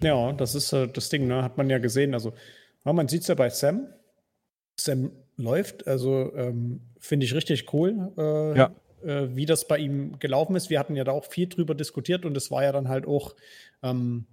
Ja, 0.00 0.32
das 0.32 0.54
ist 0.54 0.72
äh, 0.72 0.86
das 0.88 1.08
Ding, 1.08 1.26
ne? 1.26 1.42
Hat 1.42 1.56
man 1.58 1.68
ja 1.68 1.78
gesehen. 1.78 2.14
Also, 2.14 2.32
ja, 2.84 2.92
man 2.92 3.08
sieht 3.08 3.22
es 3.22 3.28
ja 3.28 3.34
bei 3.34 3.50
Sam. 3.50 3.86
Sam 4.76 5.10
läuft, 5.36 5.86
also 5.88 6.32
ähm, 6.36 6.80
finde 6.98 7.26
ich 7.26 7.34
richtig 7.34 7.72
cool, 7.72 8.12
äh, 8.16 8.56
Ja. 8.56 8.70
äh, 9.04 9.34
wie 9.34 9.44
das 9.46 9.66
bei 9.66 9.78
ihm 9.78 10.18
gelaufen 10.20 10.54
ist. 10.56 10.70
Wir 10.70 10.78
hatten 10.78 10.94
ja 10.94 11.04
da 11.04 11.12
auch 11.12 11.24
viel 11.24 11.48
drüber 11.48 11.74
diskutiert 11.74 12.24
und 12.24 12.36
es 12.36 12.50
war 12.50 12.62
ja 12.62 12.70
dann 12.72 12.88
halt 12.88 13.06
auch 13.06 13.34
ähm, 13.82 14.26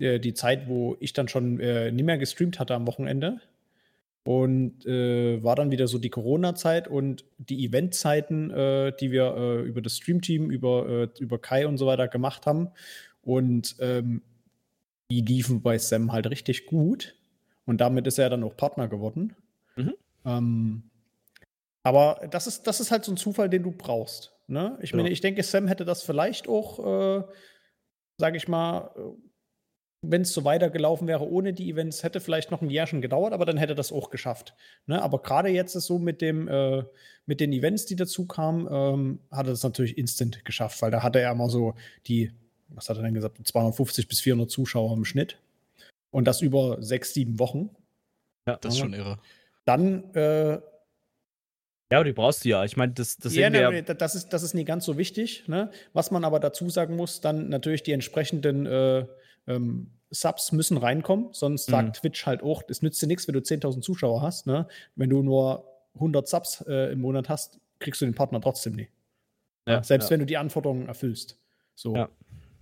äh, 0.00 0.18
die 0.18 0.34
Zeit, 0.34 0.66
wo 0.68 0.96
ich 1.00 1.12
dann 1.12 1.28
schon 1.28 1.60
äh, 1.60 1.90
nie 1.92 2.02
mehr 2.02 2.18
gestreamt 2.18 2.58
hatte 2.58 2.74
am 2.74 2.86
Wochenende. 2.86 3.40
Und 4.28 4.84
äh, 4.84 5.42
war 5.42 5.56
dann 5.56 5.70
wieder 5.70 5.88
so 5.88 5.96
die 5.96 6.10
Corona-Zeit 6.10 6.86
und 6.86 7.24
die 7.38 7.64
Eventzeiten, 7.64 8.50
äh, 8.50 8.92
die 9.00 9.10
wir 9.10 9.34
äh, 9.34 9.62
über 9.62 9.80
das 9.80 9.96
Streamteam, 9.96 10.50
über, 10.50 10.86
äh, 10.86 11.08
über 11.18 11.38
Kai 11.38 11.66
und 11.66 11.78
so 11.78 11.86
weiter 11.86 12.08
gemacht 12.08 12.44
haben. 12.44 12.68
Und 13.22 13.76
ähm, 13.78 14.20
die 15.10 15.22
liefen 15.22 15.62
bei 15.62 15.78
Sam 15.78 16.12
halt 16.12 16.28
richtig 16.28 16.66
gut. 16.66 17.14
Und 17.64 17.80
damit 17.80 18.06
ist 18.06 18.18
er 18.18 18.28
dann 18.28 18.44
auch 18.44 18.54
Partner 18.54 18.86
geworden. 18.86 19.34
Mhm. 19.76 19.94
Ähm, 20.26 20.82
aber 21.82 22.28
das 22.30 22.46
ist, 22.46 22.66
das 22.66 22.80
ist 22.80 22.90
halt 22.90 23.06
so 23.06 23.12
ein 23.12 23.16
Zufall, 23.16 23.48
den 23.48 23.62
du 23.62 23.70
brauchst. 23.70 24.36
Ne? 24.46 24.78
Ich 24.82 24.90
Genau. 24.90 25.04
meine, 25.04 25.12
ich 25.12 25.22
denke, 25.22 25.42
Sam 25.42 25.68
hätte 25.68 25.86
das 25.86 26.02
vielleicht 26.02 26.48
auch, 26.48 27.20
äh, 27.20 27.24
sage 28.18 28.36
ich 28.36 28.46
mal, 28.46 28.90
wenn 30.02 30.22
es 30.22 30.32
so 30.32 30.44
weitergelaufen 30.44 31.08
wäre 31.08 31.28
ohne 31.28 31.52
die 31.52 31.70
Events, 31.70 32.02
hätte 32.02 32.20
vielleicht 32.20 32.50
noch 32.50 32.62
ein 32.62 32.70
Jährchen 32.70 33.00
gedauert, 33.00 33.32
aber 33.32 33.44
dann 33.44 33.56
hätte 33.56 33.74
das 33.74 33.92
auch 33.92 34.10
geschafft. 34.10 34.54
Ne? 34.86 35.02
Aber 35.02 35.20
gerade 35.22 35.48
jetzt 35.48 35.74
ist 35.74 35.86
so 35.86 35.98
mit 35.98 36.20
dem, 36.20 36.46
äh, 36.48 36.84
mit 37.26 37.40
den 37.40 37.52
Events, 37.52 37.86
die 37.86 37.96
dazu 37.96 38.26
kamen, 38.26 38.68
ähm, 38.70 39.20
hat 39.30 39.46
er 39.46 39.50
das 39.50 39.62
natürlich 39.64 39.98
instant 39.98 40.44
geschafft, 40.44 40.80
weil 40.82 40.90
da 40.90 41.02
hatte 41.02 41.20
er 41.20 41.32
immer 41.32 41.50
so 41.50 41.74
die, 42.06 42.32
was 42.68 42.88
hat 42.88 42.96
er 42.96 43.02
denn 43.02 43.14
gesagt, 43.14 43.38
250 43.44 44.06
bis 44.08 44.20
400 44.20 44.50
Zuschauer 44.50 44.96
im 44.96 45.04
Schnitt. 45.04 45.38
Und 46.10 46.26
das 46.26 46.42
über 46.42 46.80
sechs, 46.80 47.12
sieben 47.12 47.38
Wochen. 47.38 47.70
Das 48.44 48.58
ist 48.64 48.78
Ja. 48.78 48.84
schon 48.84 48.94
irre. 48.94 49.18
Dann 49.64 50.14
äh, 50.14 50.60
ja, 51.90 51.98
aber 51.98 52.04
die 52.04 52.12
brauchst 52.12 52.44
du 52.44 52.50
ja. 52.50 52.64
Ich 52.64 52.76
meine, 52.76 52.92
das, 52.92 53.16
das 53.16 53.34
ja, 53.34 53.48
nee, 53.48 53.60
ja. 53.60 53.70
nee, 53.70 53.82
das, 53.82 54.14
ist, 54.14 54.28
das 54.28 54.42
ist 54.42 54.54
nie 54.54 54.64
ganz 54.64 54.84
so 54.84 54.98
wichtig. 54.98 55.44
Ne? 55.48 55.70
Was 55.94 56.10
man 56.10 56.24
aber 56.24 56.38
dazu 56.38 56.68
sagen 56.68 56.96
muss, 56.96 57.20
dann 57.22 57.48
natürlich 57.48 57.82
die 57.82 57.92
entsprechenden 57.92 58.66
äh, 58.66 59.06
ähm, 59.48 59.90
Subs 60.10 60.52
müssen 60.52 60.76
reinkommen, 60.76 61.28
sonst 61.32 61.66
sagt 61.66 61.88
mhm. 61.88 61.92
Twitch 61.92 62.26
halt 62.26 62.42
auch, 62.42 62.62
es 62.68 62.82
nützt 62.82 63.02
dir 63.02 63.06
nichts, 63.06 63.28
wenn 63.28 63.34
du 63.34 63.40
10.000 63.40 63.80
Zuschauer 63.80 64.22
hast. 64.22 64.46
Ne? 64.46 64.66
Wenn 64.96 65.10
du 65.10 65.22
nur 65.22 65.64
100 65.94 66.26
Subs 66.26 66.64
äh, 66.66 66.92
im 66.92 67.00
Monat 67.00 67.28
hast, 67.28 67.60
kriegst 67.78 68.00
du 68.00 68.06
den 68.06 68.14
Partner 68.14 68.40
trotzdem 68.40 68.74
nicht. 68.74 68.90
Ja, 69.66 69.82
Selbst 69.82 70.06
ja. 70.06 70.12
wenn 70.12 70.20
du 70.20 70.26
die 70.26 70.38
Anforderungen 70.38 70.86
erfüllst. 70.86 71.38
So. 71.74 71.94
Ja. 71.94 72.08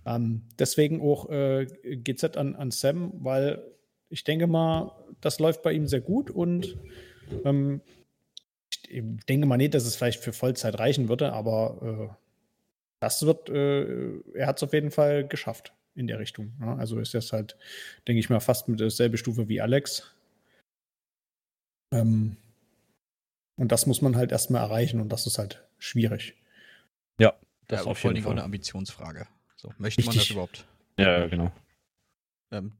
Ähm, 0.05 0.43
deswegen 0.59 1.01
auch 1.01 1.29
äh, 1.29 1.65
GZ 1.65 2.37
an, 2.37 2.55
an 2.55 2.71
Sam, 2.71 3.13
weil 3.15 3.63
ich 4.09 4.23
denke 4.23 4.47
mal, 4.47 4.91
das 5.21 5.39
läuft 5.39 5.63
bei 5.63 5.73
ihm 5.73 5.87
sehr 5.87 6.01
gut 6.01 6.29
und 6.29 6.77
ähm, 7.43 7.81
ich 8.89 9.03
denke 9.25 9.47
mal 9.47 9.57
nicht, 9.57 9.73
dass 9.73 9.85
es 9.85 9.95
vielleicht 9.95 10.21
für 10.21 10.31
Vollzeit 10.31 10.79
reichen 10.79 11.09
würde, 11.09 11.33
aber 11.33 12.09
äh, 12.11 12.15
das 12.99 13.25
wird, 13.25 13.49
äh, 13.49 14.19
er 14.33 14.47
hat 14.47 14.57
es 14.57 14.63
auf 14.63 14.73
jeden 14.73 14.91
Fall 14.91 15.27
geschafft 15.27 15.73
in 15.97 16.07
der 16.07 16.19
Richtung. 16.19 16.53
Ja? 16.59 16.75
Ne? 16.75 16.79
Also 16.79 16.99
ist 16.99 17.13
das 17.13 17.33
halt, 17.33 17.57
denke 18.07 18.19
ich 18.19 18.29
mal, 18.29 18.39
fast 18.39 18.69
mit 18.69 18.79
derselben 18.79 19.17
Stufe 19.17 19.49
wie 19.49 19.61
Alex. 19.61 20.13
Ähm, 21.93 22.37
und 23.55 23.71
das 23.71 23.87
muss 23.87 24.01
man 24.01 24.15
halt 24.15 24.31
erstmal 24.31 24.61
erreichen 24.61 25.01
und 25.01 25.09
das 25.09 25.25
ist 25.25 25.39
halt 25.39 25.67
schwierig. 25.79 26.35
Ja, 27.19 27.33
das 27.67 27.85
ja, 27.85 27.91
ist 27.91 27.99
vor 27.99 28.11
allem 28.11 28.25
auch 28.25 28.31
eine 28.31 28.43
Ambitionsfrage. 28.43 29.27
So, 29.55 29.73
möchte 29.77 29.99
Richtig. 29.99 30.05
man 30.05 30.15
das 30.15 30.29
überhaupt? 30.29 30.65
Ja, 30.99 31.27
genau. 31.27 31.51
Ähm, 32.51 32.73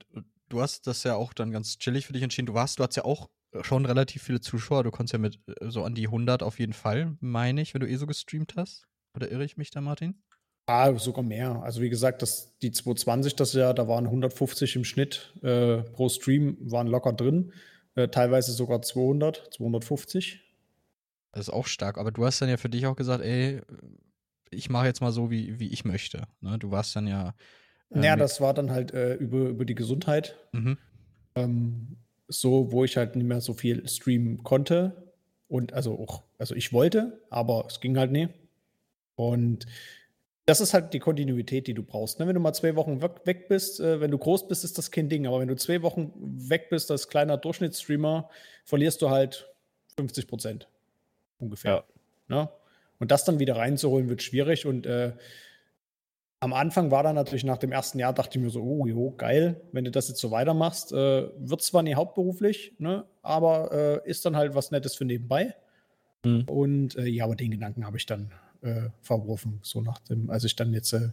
du 0.49 0.61
hast 0.61 0.87
das 0.87 1.03
ja 1.03 1.15
auch 1.15 1.33
dann 1.33 1.51
ganz 1.51 1.77
chillig 1.79 2.05
für 2.05 2.13
dich 2.13 2.21
entschieden. 2.21 2.45
Du 2.45 2.53
warst, 2.53 2.79
du 2.79 2.83
hast 2.83 2.95
ja 2.95 3.05
auch 3.05 3.29
schon 3.61 3.85
relativ 3.85 4.23
viele 4.23 4.41
Zuschauer. 4.41 4.83
Du 4.83 4.91
konntest 4.91 5.13
ja 5.13 5.19
mit 5.19 5.39
äh, 5.47 5.69
so 5.69 5.83
an 5.83 5.95
die 5.95 6.07
100 6.07 6.43
auf 6.43 6.59
jeden 6.59 6.73
Fall, 6.73 7.17
meine 7.19 7.61
ich, 7.61 7.73
wenn 7.73 7.81
du 7.81 7.89
eh 7.89 7.95
so 7.95 8.05
gestreamt 8.05 8.55
hast. 8.55 8.87
Oder 9.15 9.31
irre 9.31 9.45
ich 9.45 9.57
mich 9.57 9.71
da, 9.71 9.81
Martin? 9.81 10.21
Ah, 10.69 10.93
sogar 10.97 11.23
mehr. 11.23 11.63
Also 11.63 11.81
wie 11.81 11.89
gesagt, 11.89 12.21
das, 12.21 12.57
die 12.59 12.71
220, 12.71 13.37
das 13.37 13.53
Jahr, 13.53 13.73
da 13.73 13.87
waren 13.87 14.05
150 14.05 14.75
im 14.75 14.83
Schnitt 14.83 15.33
äh, 15.41 15.77
pro 15.77 16.09
Stream, 16.09 16.57
waren 16.59 16.87
locker 16.87 17.13
drin. 17.13 17.53
Äh, 17.95 18.09
teilweise 18.09 18.51
sogar 18.51 18.81
200, 18.81 19.47
250. 19.53 20.41
Das 21.31 21.47
ist 21.47 21.53
auch 21.53 21.67
stark. 21.67 21.97
Aber 21.97 22.11
du 22.11 22.25
hast 22.25 22.41
dann 22.41 22.49
ja 22.49 22.57
für 22.57 22.67
dich 22.67 22.85
auch 22.85 22.97
gesagt, 22.97 23.23
ey, 23.23 23.61
ich 24.51 24.69
mache 24.69 24.87
jetzt 24.87 24.99
mal 24.99 25.13
so, 25.13 25.31
wie, 25.31 25.57
wie 25.57 25.69
ich 25.69 25.85
möchte. 25.85 26.23
Ne? 26.41 26.59
Du 26.59 26.69
warst 26.69 26.93
dann 26.97 27.07
ja. 27.07 27.29
Äh, 27.89 27.99
naja, 27.99 28.15
das 28.17 28.41
war 28.41 28.53
dann 28.53 28.69
halt 28.69 28.93
äh, 28.93 29.13
über, 29.13 29.47
über 29.47 29.63
die 29.63 29.75
Gesundheit. 29.75 30.37
Mhm. 30.51 30.77
Ähm, 31.35 31.97
so, 32.27 32.73
wo 32.73 32.83
ich 32.83 32.97
halt 32.97 33.15
nicht 33.15 33.25
mehr 33.25 33.39
so 33.39 33.53
viel 33.53 33.87
streamen 33.87 34.43
konnte. 34.43 35.13
Und 35.47 35.71
also 35.71 35.97
auch, 35.97 36.23
also 36.37 36.55
ich 36.55 36.73
wollte, 36.73 37.21
aber 37.29 37.65
es 37.69 37.79
ging 37.79 37.97
halt 37.97 38.11
nie. 38.11 38.27
Und 39.15 39.65
das 40.47 40.61
ist 40.61 40.73
halt 40.73 40.93
die 40.93 40.99
Kontinuität, 40.99 41.67
die 41.67 41.73
du 41.73 41.83
brauchst. 41.83 42.19
Ne? 42.19 42.27
Wenn 42.27 42.33
du 42.33 42.39
mal 42.39 42.53
zwei 42.53 42.77
Wochen 42.77 43.01
weg 43.01 43.49
bist, 43.49 43.81
äh, 43.81 43.99
wenn 43.99 44.11
du 44.11 44.17
groß 44.17 44.47
bist, 44.47 44.63
ist 44.63 44.77
das 44.77 44.91
kein 44.91 45.09
Ding. 45.09 45.27
Aber 45.27 45.41
wenn 45.41 45.49
du 45.49 45.57
zwei 45.57 45.81
Wochen 45.81 46.13
weg 46.15 46.69
bist 46.69 46.89
als 46.89 47.09
kleiner 47.09 47.35
Durchschnittsstreamer, 47.35 48.29
verlierst 48.63 49.01
du 49.01 49.09
halt 49.09 49.53
50 49.97 50.25
Prozent 50.25 50.69
ungefähr. 51.37 51.83
Ja. 52.29 52.35
Ne? 52.35 52.49
Und 52.97 53.11
das 53.11 53.25
dann 53.25 53.39
wieder 53.39 53.57
reinzuholen, 53.57 54.07
wird 54.07 54.23
schwierig. 54.23 54.65
Und 54.65 54.85
äh, 54.85 55.11
am 56.39 56.53
Anfang 56.53 56.91
war 56.91 57.03
dann 57.03 57.15
natürlich 57.15 57.43
nach 57.43 57.57
dem 57.57 57.73
ersten 57.73 57.99
Jahr, 57.99 58.13
dachte 58.13 58.39
ich 58.39 58.43
mir 58.43 58.49
so, 58.49 58.61
oh, 58.63 58.85
jo, 58.85 59.11
geil, 59.17 59.59
wenn 59.73 59.83
du 59.83 59.91
das 59.91 60.07
jetzt 60.07 60.21
so 60.21 60.31
weitermachst. 60.31 60.93
Äh, 60.93 61.27
wird 61.39 61.61
zwar 61.61 61.83
nicht 61.83 61.97
hauptberuflich, 61.97 62.73
ne, 62.77 63.03
aber 63.21 63.71
äh, 64.05 64.09
ist 64.09 64.25
dann 64.25 64.37
halt 64.37 64.55
was 64.55 64.71
Nettes 64.71 64.95
für 64.95 65.03
nebenbei. 65.03 65.55
Mhm. 66.23 66.43
Und 66.43 66.95
äh, 66.95 67.05
ja, 67.05 67.25
aber 67.25 67.35
den 67.35 67.51
Gedanken 67.51 67.85
habe 67.85 67.97
ich 67.97 68.05
dann 68.05 68.31
äh, 68.61 68.89
verworfen. 69.01 69.59
So 69.61 69.81
nach 69.81 69.99
dem, 69.99 70.29
als 70.29 70.43
ich 70.43 70.55
dann 70.55 70.73
jetzt 70.73 70.93
äh, 70.93 71.09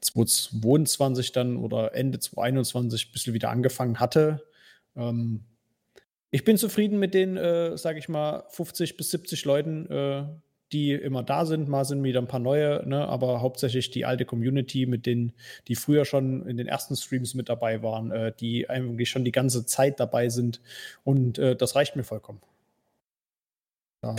2022 0.00 1.32
dann 1.32 1.56
oder 1.56 1.94
Ende 1.94 2.18
2021 2.18 3.08
ein 3.08 3.12
bisschen 3.12 3.34
wieder 3.34 3.50
angefangen 3.50 4.00
hatte. 4.00 4.42
Ähm, 4.96 5.44
ich 6.30 6.44
bin 6.44 6.56
zufrieden 6.58 6.98
mit 6.98 7.14
den, 7.14 7.36
äh, 7.36 7.78
sage 7.78 7.98
ich 7.98 8.08
mal, 8.08 8.44
50 8.48 8.96
bis 8.96 9.10
70 9.10 9.44
Leuten, 9.44 9.90
äh, 9.90 10.24
die 10.72 10.92
immer 10.92 11.22
da 11.22 11.46
sind. 11.46 11.68
Mal 11.68 11.84
sind 11.84 12.02
wieder 12.02 12.20
ein 12.20 12.26
paar 12.26 12.40
neue, 12.40 12.82
ne? 12.88 13.06
aber 13.06 13.40
hauptsächlich 13.40 13.90
die 13.90 14.04
alte 14.04 14.24
Community, 14.24 14.86
mit 14.86 15.06
denen, 15.06 15.32
die 15.68 15.76
früher 15.76 16.04
schon 16.04 16.46
in 16.46 16.56
den 16.56 16.66
ersten 16.66 16.96
Streams 16.96 17.34
mit 17.34 17.48
dabei 17.48 17.82
waren, 17.82 18.10
äh, 18.10 18.32
die 18.38 18.68
eigentlich 18.68 19.10
schon 19.10 19.24
die 19.24 19.32
ganze 19.32 19.64
Zeit 19.66 20.00
dabei 20.00 20.28
sind. 20.28 20.60
Und 21.04 21.38
äh, 21.38 21.54
das 21.54 21.76
reicht 21.76 21.94
mir 21.94 22.04
vollkommen. 22.04 22.40
Da. 24.00 24.16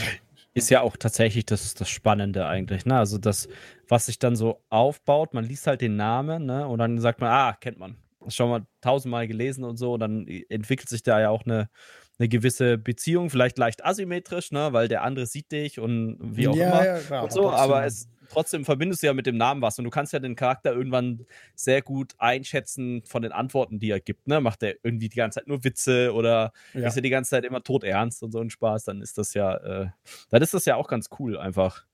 Ist 0.55 0.69
ja 0.69 0.81
auch 0.81 0.95
tatsächlich 0.95 1.45
das, 1.45 1.73
das 1.73 1.89
Spannende 1.89 2.47
eigentlich, 2.47 2.85
ne? 2.85 2.97
Also 2.97 3.17
das, 3.17 3.49
was 3.89 4.05
sich 4.05 4.19
dann 4.19 4.35
so 4.35 4.63
aufbaut, 4.69 5.33
man 5.33 5.43
liest 5.43 5.67
halt 5.67 5.81
den 5.81 5.97
Namen, 5.97 6.45
ne? 6.45 6.67
Und 6.67 6.79
dann 6.79 6.99
sagt 6.99 7.19
man, 7.19 7.29
ah, 7.29 7.53
kennt 7.59 7.77
man. 7.77 7.97
Schon 8.29 8.49
mal 8.49 8.65
tausendmal 8.81 9.27
gelesen 9.27 9.65
und 9.65 9.77
so, 9.77 9.93
und 9.93 9.99
dann 9.99 10.25
entwickelt 10.49 10.89
sich 10.89 11.03
da 11.03 11.19
ja 11.19 11.29
auch 11.29 11.45
eine, 11.45 11.69
eine 12.17 12.29
gewisse 12.29 12.77
Beziehung, 12.77 13.29
vielleicht 13.29 13.57
leicht 13.57 13.83
asymmetrisch, 13.85 14.51
ne, 14.51 14.71
weil 14.71 14.87
der 14.87 15.03
andere 15.03 15.25
sieht 15.25 15.51
dich 15.51 15.79
und 15.79 16.17
wie 16.21 16.47
auch 16.47 16.55
ja, 16.55 16.67
immer 16.69 16.85
ja, 16.85 16.99
klar, 16.99 17.23
und 17.25 17.31
so, 17.31 17.51
aber 17.51 17.85
es 17.85 18.07
trotzdem 18.29 18.65
verbindest 18.65 19.03
du 19.03 19.07
ja 19.07 19.13
mit 19.13 19.25
dem 19.25 19.37
Namen 19.37 19.61
was 19.61 19.77
und 19.77 19.85
du 19.85 19.91
kannst 19.91 20.13
ja 20.13 20.19
den 20.19 20.35
Charakter 20.35 20.73
irgendwann 20.73 21.25
sehr 21.55 21.81
gut 21.81 22.13
einschätzen 22.17 23.03
von 23.05 23.21
den 23.21 23.31
Antworten, 23.31 23.79
die 23.79 23.89
er 23.89 23.99
gibt, 23.99 24.27
ne? 24.27 24.41
Macht 24.41 24.63
er 24.63 24.75
irgendwie 24.83 25.09
die 25.09 25.17
ganze 25.17 25.39
Zeit 25.39 25.47
nur 25.47 25.63
Witze 25.63 26.13
oder 26.13 26.51
ja. 26.73 26.87
ist 26.87 26.95
er 26.95 27.01
die 27.01 27.09
ganze 27.09 27.31
Zeit 27.31 27.45
immer 27.45 27.63
todernst 27.63 28.23
und 28.23 28.31
so 28.31 28.39
ein 28.39 28.49
Spaß, 28.49 28.85
dann 28.85 29.01
ist 29.01 29.17
das 29.17 29.33
ja, 29.33 29.55
äh, 29.57 29.87
dann 30.29 30.41
ist 30.41 30.53
das 30.53 30.65
ja 30.65 30.75
auch 30.75 30.87
ganz 30.87 31.09
cool 31.19 31.37
einfach. 31.37 31.85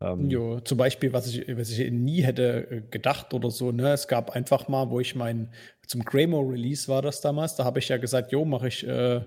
Ähm, 0.00 0.30
jo, 0.30 0.60
zum 0.60 0.78
Beispiel, 0.78 1.12
was 1.12 1.26
ich, 1.26 1.44
was 1.56 1.70
ich 1.70 1.90
nie 1.90 2.22
hätte 2.22 2.70
äh, 2.70 2.82
gedacht 2.88 3.34
oder 3.34 3.50
so, 3.50 3.72
ne? 3.72 3.92
Es 3.92 4.06
gab 4.06 4.30
einfach 4.30 4.68
mal, 4.68 4.90
wo 4.90 5.00
ich 5.00 5.16
mein, 5.16 5.52
zum 5.86 6.04
Greymo 6.04 6.40
Release 6.40 6.86
war 6.88 7.02
das 7.02 7.20
damals, 7.20 7.56
da 7.56 7.64
habe 7.64 7.80
ich 7.80 7.88
ja 7.88 7.96
gesagt, 7.96 8.30
jo, 8.30 8.44
mache 8.44 8.68
ich, 8.68 8.86
äh, 8.86 9.22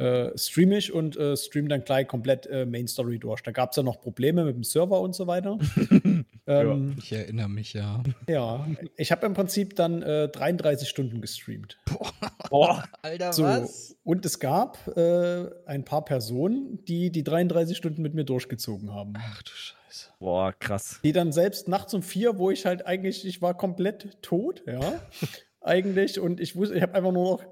äh, 0.00 0.38
streame 0.38 0.78
ich 0.78 0.92
und 0.92 1.16
äh, 1.16 1.36
stream 1.36 1.68
dann 1.68 1.84
gleich 1.84 2.08
komplett 2.08 2.46
äh, 2.46 2.64
Main 2.64 2.88
Story 2.88 3.18
durch. 3.18 3.42
Da 3.42 3.50
gab 3.50 3.70
es 3.70 3.76
ja 3.76 3.82
noch 3.82 4.00
Probleme 4.00 4.44
mit 4.44 4.56
dem 4.56 4.64
Server 4.64 5.00
und 5.00 5.14
so 5.14 5.26
weiter. 5.26 5.58
ähm, 6.46 6.96
ich 6.98 7.12
erinnere 7.12 7.48
mich, 7.48 7.74
ja. 7.74 8.02
Ja, 8.28 8.66
ich 8.96 9.12
habe 9.12 9.26
im 9.26 9.34
Prinzip 9.34 9.76
dann 9.76 10.02
äh, 10.02 10.28
33 10.28 10.88
Stunden 10.88 11.20
gestreamt. 11.20 11.78
Boah, 11.84 12.12
Boah 12.48 12.84
Alter, 13.02 13.32
so, 13.32 13.44
was? 13.44 13.96
Und 14.02 14.24
es 14.24 14.40
gab 14.40 14.78
äh, 14.96 15.50
ein 15.66 15.84
paar 15.84 16.04
Personen, 16.04 16.82
die 16.86 17.10
die 17.10 17.22
33 17.22 17.76
Stunden 17.76 18.00
mit 18.00 18.14
mir 18.14 18.24
durchgezogen 18.24 18.92
haben. 18.92 19.12
Ach 19.18 19.42
du 19.42 19.50
Scheiße. 19.52 20.10
Boah, 20.18 20.52
krass. 20.58 21.00
Die 21.04 21.12
dann 21.12 21.32
selbst 21.32 21.68
nachts 21.68 21.92
um 21.94 22.02
vier, 22.02 22.38
wo 22.38 22.50
ich 22.50 22.64
halt 22.64 22.86
eigentlich, 22.86 23.26
ich 23.26 23.42
war 23.42 23.56
komplett 23.56 24.22
tot, 24.22 24.62
ja, 24.66 24.80
eigentlich. 25.60 26.18
Und 26.18 26.40
ich 26.40 26.56
wusste, 26.56 26.74
ich 26.74 26.82
habe 26.82 26.94
einfach 26.94 27.12
nur 27.12 27.24
noch 27.24 27.44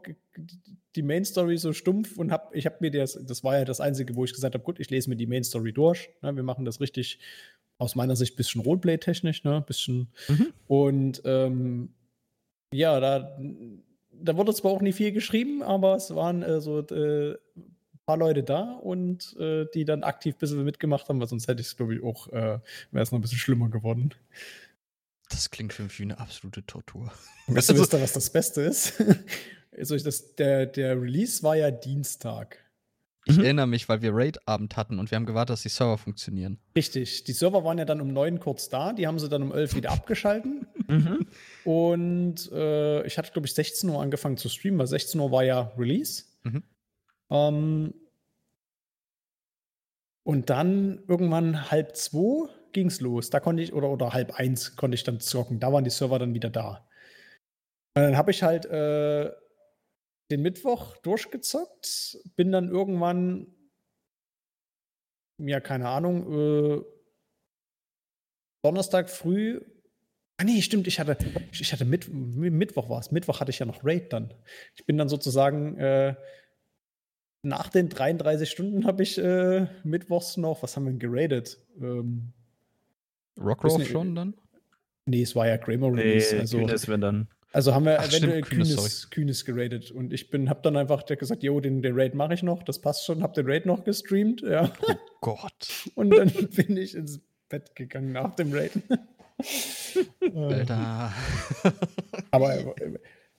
die 0.97 1.03
Main 1.03 1.25
Story 1.25 1.59
so 1.59 1.73
stumpf 1.73 2.19
und 2.19 2.33
habe, 2.33 2.57
ich 2.57 2.67
habe 2.67 2.77
mir 2.81 2.91
das, 2.91 3.19
das 3.23 3.45
war 3.45 3.59
ja 3.59 3.65
das 3.65 3.81
Einzige, 3.81 4.17
wo 4.17 4.25
ich 4.25 4.33
gesagt 4.33 4.55
habe, 4.55 4.65
gut, 4.65 4.81
ich 4.81 4.91
lese 4.91 5.11
mir 5.11 5.17
die 5.17 5.27
Main 5.27 5.45
Story 5.45 5.73
durch. 5.73 6.11
Ne, 6.23 6.35
wir 6.35 6.43
machen 6.43 6.65
das 6.65 6.81
richtig 6.81 7.19
aus 7.79 7.95
meiner 7.95 8.17
Sicht 8.17 8.35
ein 8.35 8.37
bisschen 8.37 8.63
Roleplay-technisch, 8.63 9.45
ne, 9.45 9.63
bisschen. 9.67 10.09
Mhm. 10.29 10.53
Und 10.67 11.23
ähm, 11.25 11.91
ja, 12.73 12.99
da, 13.01 13.39
da 14.11 14.37
wurde 14.37 14.53
zwar 14.55 14.73
auch 14.73 14.83
nicht 14.83 14.97
viel 14.97 15.13
geschrieben, 15.13 15.63
aber 15.63 15.95
es 15.95 16.15
waren 16.15 16.43
äh, 16.43 16.61
so 16.61 16.81
äh, 16.81 17.37
paar 18.09 18.17
Leute 18.17 18.43
da 18.43 18.63
und 18.63 19.37
äh, 19.39 19.67
die 19.75 19.85
dann 19.85 20.03
aktiv 20.03 20.35
ein 20.35 20.39
bisschen 20.39 20.65
mitgemacht 20.65 21.11
haben, 21.11 21.21
weil 21.21 21.29
sonst 21.29 21.47
hätte 21.47 21.61
ich 21.61 21.67
es, 21.67 21.77
glaube 21.77 21.95
ich, 21.95 22.03
auch, 22.03 22.29
äh, 22.29 22.59
wäre 22.91 23.03
es 23.03 23.13
noch 23.13 23.19
ein 23.19 23.21
bisschen 23.21 23.37
schlimmer 23.37 23.69
geworden. 23.69 24.15
Das 25.29 25.51
klingt 25.51 25.73
für 25.73 25.83
mich 25.83 25.99
wie 25.99 26.05
eine 26.05 26.19
absolute 26.19 26.65
Tortur. 26.65 27.13
Weißt 27.47 27.71
du, 27.71 27.75
also, 27.75 28.01
was 28.01 28.13
das 28.13 28.31
Beste 28.31 28.63
ist? 28.63 28.95
also 29.77 29.97
das, 29.97 30.35
der, 30.37 30.67
der 30.67 31.01
Release 31.01 31.43
war 31.43 31.57
ja 31.57 31.71
Dienstag. 31.71 32.59
Ich 33.29 33.37
mhm. 33.37 33.45
erinnere 33.45 33.67
mich, 33.67 33.89
weil 33.91 34.01
wir 34.01 34.13
Raid-Abend 34.15 34.77
hatten 34.79 34.99
und 34.99 35.11
wir 35.11 35.17
haben 35.17 35.27
gewartet, 35.27 35.53
dass 35.53 35.63
die 35.63 35.69
Server 35.69 35.99
funktionieren. 35.99 36.59
Richtig. 36.75 37.25
Die 37.25 37.33
Server 37.33 37.63
waren 37.63 37.77
ja 37.77 37.85
dann 37.85 38.01
um 38.01 38.11
neun 38.11 38.41
kurz 38.41 38.71
da. 38.71 38.95
Die 38.95 39.07
haben 39.07 39.19
sie 39.19 39.29
dann 39.29 39.43
um 39.43 39.53
elf 39.53 39.75
wieder 39.75 39.91
abgeschalten. 39.91 40.67
Mhm. 40.91 41.27
Und 41.67 42.51
äh, 42.51 43.07
ich 43.07 43.19
hatte, 43.19 43.31
glaube 43.33 43.47
ich, 43.47 43.53
16 43.53 43.91
Uhr 43.91 44.01
angefangen 44.01 44.39
zu 44.39 44.49
streamen, 44.49 44.79
weil 44.79 44.87
16 44.87 45.21
Uhr 45.21 45.31
war 45.31 45.45
ja 45.45 45.71
Release. 45.77 46.25
Mhm. 46.45 46.63
Ähm, 47.29 47.95
und 50.23 50.49
dann 50.49 51.03
irgendwann 51.07 51.71
halb 51.71 51.95
zwei 51.95 52.49
ging 52.73 52.89
es 52.89 53.01
los. 53.01 53.31
Da 53.31 53.41
konnte 53.41 53.63
ich, 53.63 53.73
oder, 53.73 53.91
oder 53.91 54.13
halb 54.13 54.35
eins 54.35 54.77
konnte 54.77 54.95
ich 54.95 55.05
dann 55.05 55.21
zocken. 55.21 55.61
Da 55.61 55.73
waren 55.73 55.85
die 55.85 55.91
Server 55.91 56.19
dann 56.19 56.35
wieder 56.35 56.51
da. 56.51 56.87
Und 57.95 58.03
dann 58.03 58.17
habe 58.17 58.31
ich 58.31 58.43
halt 58.43 58.67
äh, 58.67 59.31
den 60.31 60.43
Mittwoch 60.43 60.97
durchgezockt, 60.99 62.19
bin 62.37 62.53
dann 62.53 62.69
irgendwann, 62.69 63.49
ja, 65.39 65.61
keine 65.61 65.89
Ahnung, 65.89 66.33
äh, 66.33 66.83
Donnerstag 68.63 69.09
früh. 69.09 69.61
Ah 70.37 70.45
nee, 70.45 70.63
stimmt, 70.63 70.87
ich 70.87 71.01
hatte, 71.01 71.17
ich 71.51 71.73
hatte 71.73 71.85
Mitt 71.85 72.09
Mittwoch 72.09 72.89
war 72.89 73.01
es. 73.01 73.11
Mittwoch 73.11 73.41
hatte 73.41 73.51
ich 73.51 73.59
ja 73.59 73.67
noch 73.67 73.85
Raid 73.85 74.13
dann. 74.13 74.35
Ich 74.77 74.87
bin 74.87 74.97
dann 74.97 75.09
sozusagen 75.09 75.77
äh, 75.79 76.15
nach 77.43 77.69
den 77.71 77.89
33 77.89 78.51
Stunden 78.51 78.87
habe 78.87 79.03
ich 79.03 79.19
äh, 79.19 79.67
mittwochs 79.85 80.37
noch, 80.37 80.63
was 80.63 80.77
haben 80.77 80.85
wir 80.85 80.91
denn 80.91 80.99
geradet? 80.99 81.59
Ähm, 81.81 82.33
Rockroff 83.39 83.87
schon 83.87 84.15
dann? 84.15 84.35
Nee, 85.07 85.23
es 85.23 85.35
war 85.35 85.47
ja 85.49 85.57
Kramer 85.57 85.93
Release. 85.93 86.35
Nee, 86.35 86.41
also, 86.41 86.89
wenn 86.89 87.01
dann. 87.01 87.29
Also 87.53 87.75
haben 87.75 87.87
wir 87.87 87.99
Ach, 87.99 88.07
eventuell 88.07 88.45
stimmt, 88.45 88.47
Kühnes, 88.47 88.77
Kühnes, 88.77 89.11
Kühnes 89.11 89.45
geradet. 89.45 89.91
Und 89.91 90.13
ich 90.13 90.31
bin, 90.31 90.51
hab 90.51 90.63
dann 90.63 90.77
einfach 90.77 91.07
gesagt, 91.07 91.43
jo, 91.43 91.61
den, 91.61 91.81
den 91.81 91.99
Raid 91.99 92.15
mache 92.15 92.35
ich 92.35 92.43
noch, 92.43 92.63
das 92.63 92.81
passt 92.81 93.07
schon, 93.07 93.23
hab 93.23 93.33
den 93.33 93.47
Raid 93.47 93.65
noch 93.65 93.85
gestreamt, 93.85 94.43
ja. 94.43 94.71
Oh 94.87 94.95
Gott. 95.23 95.89
Und 95.95 96.11
dann 96.11 96.31
bin 96.57 96.77
ich 96.77 96.95
ins 96.95 97.21
Bett 97.49 97.75
gegangen 97.75 98.13
nach 98.13 98.37
dem 98.37 98.53
Raid. 98.53 98.73
Äh, 100.21 100.31
Alter. 100.35 101.13
Aber 102.31 102.55
äh, 102.55 102.99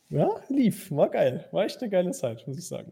ja, 0.10 0.30
lief, 0.50 0.90
war 0.90 1.10
geil. 1.10 1.48
War 1.52 1.66
echt 1.66 1.80
eine 1.82 1.92
geile 1.92 2.12
Zeit, 2.12 2.48
muss 2.48 2.58
ich 2.58 2.68
sagen. 2.68 2.92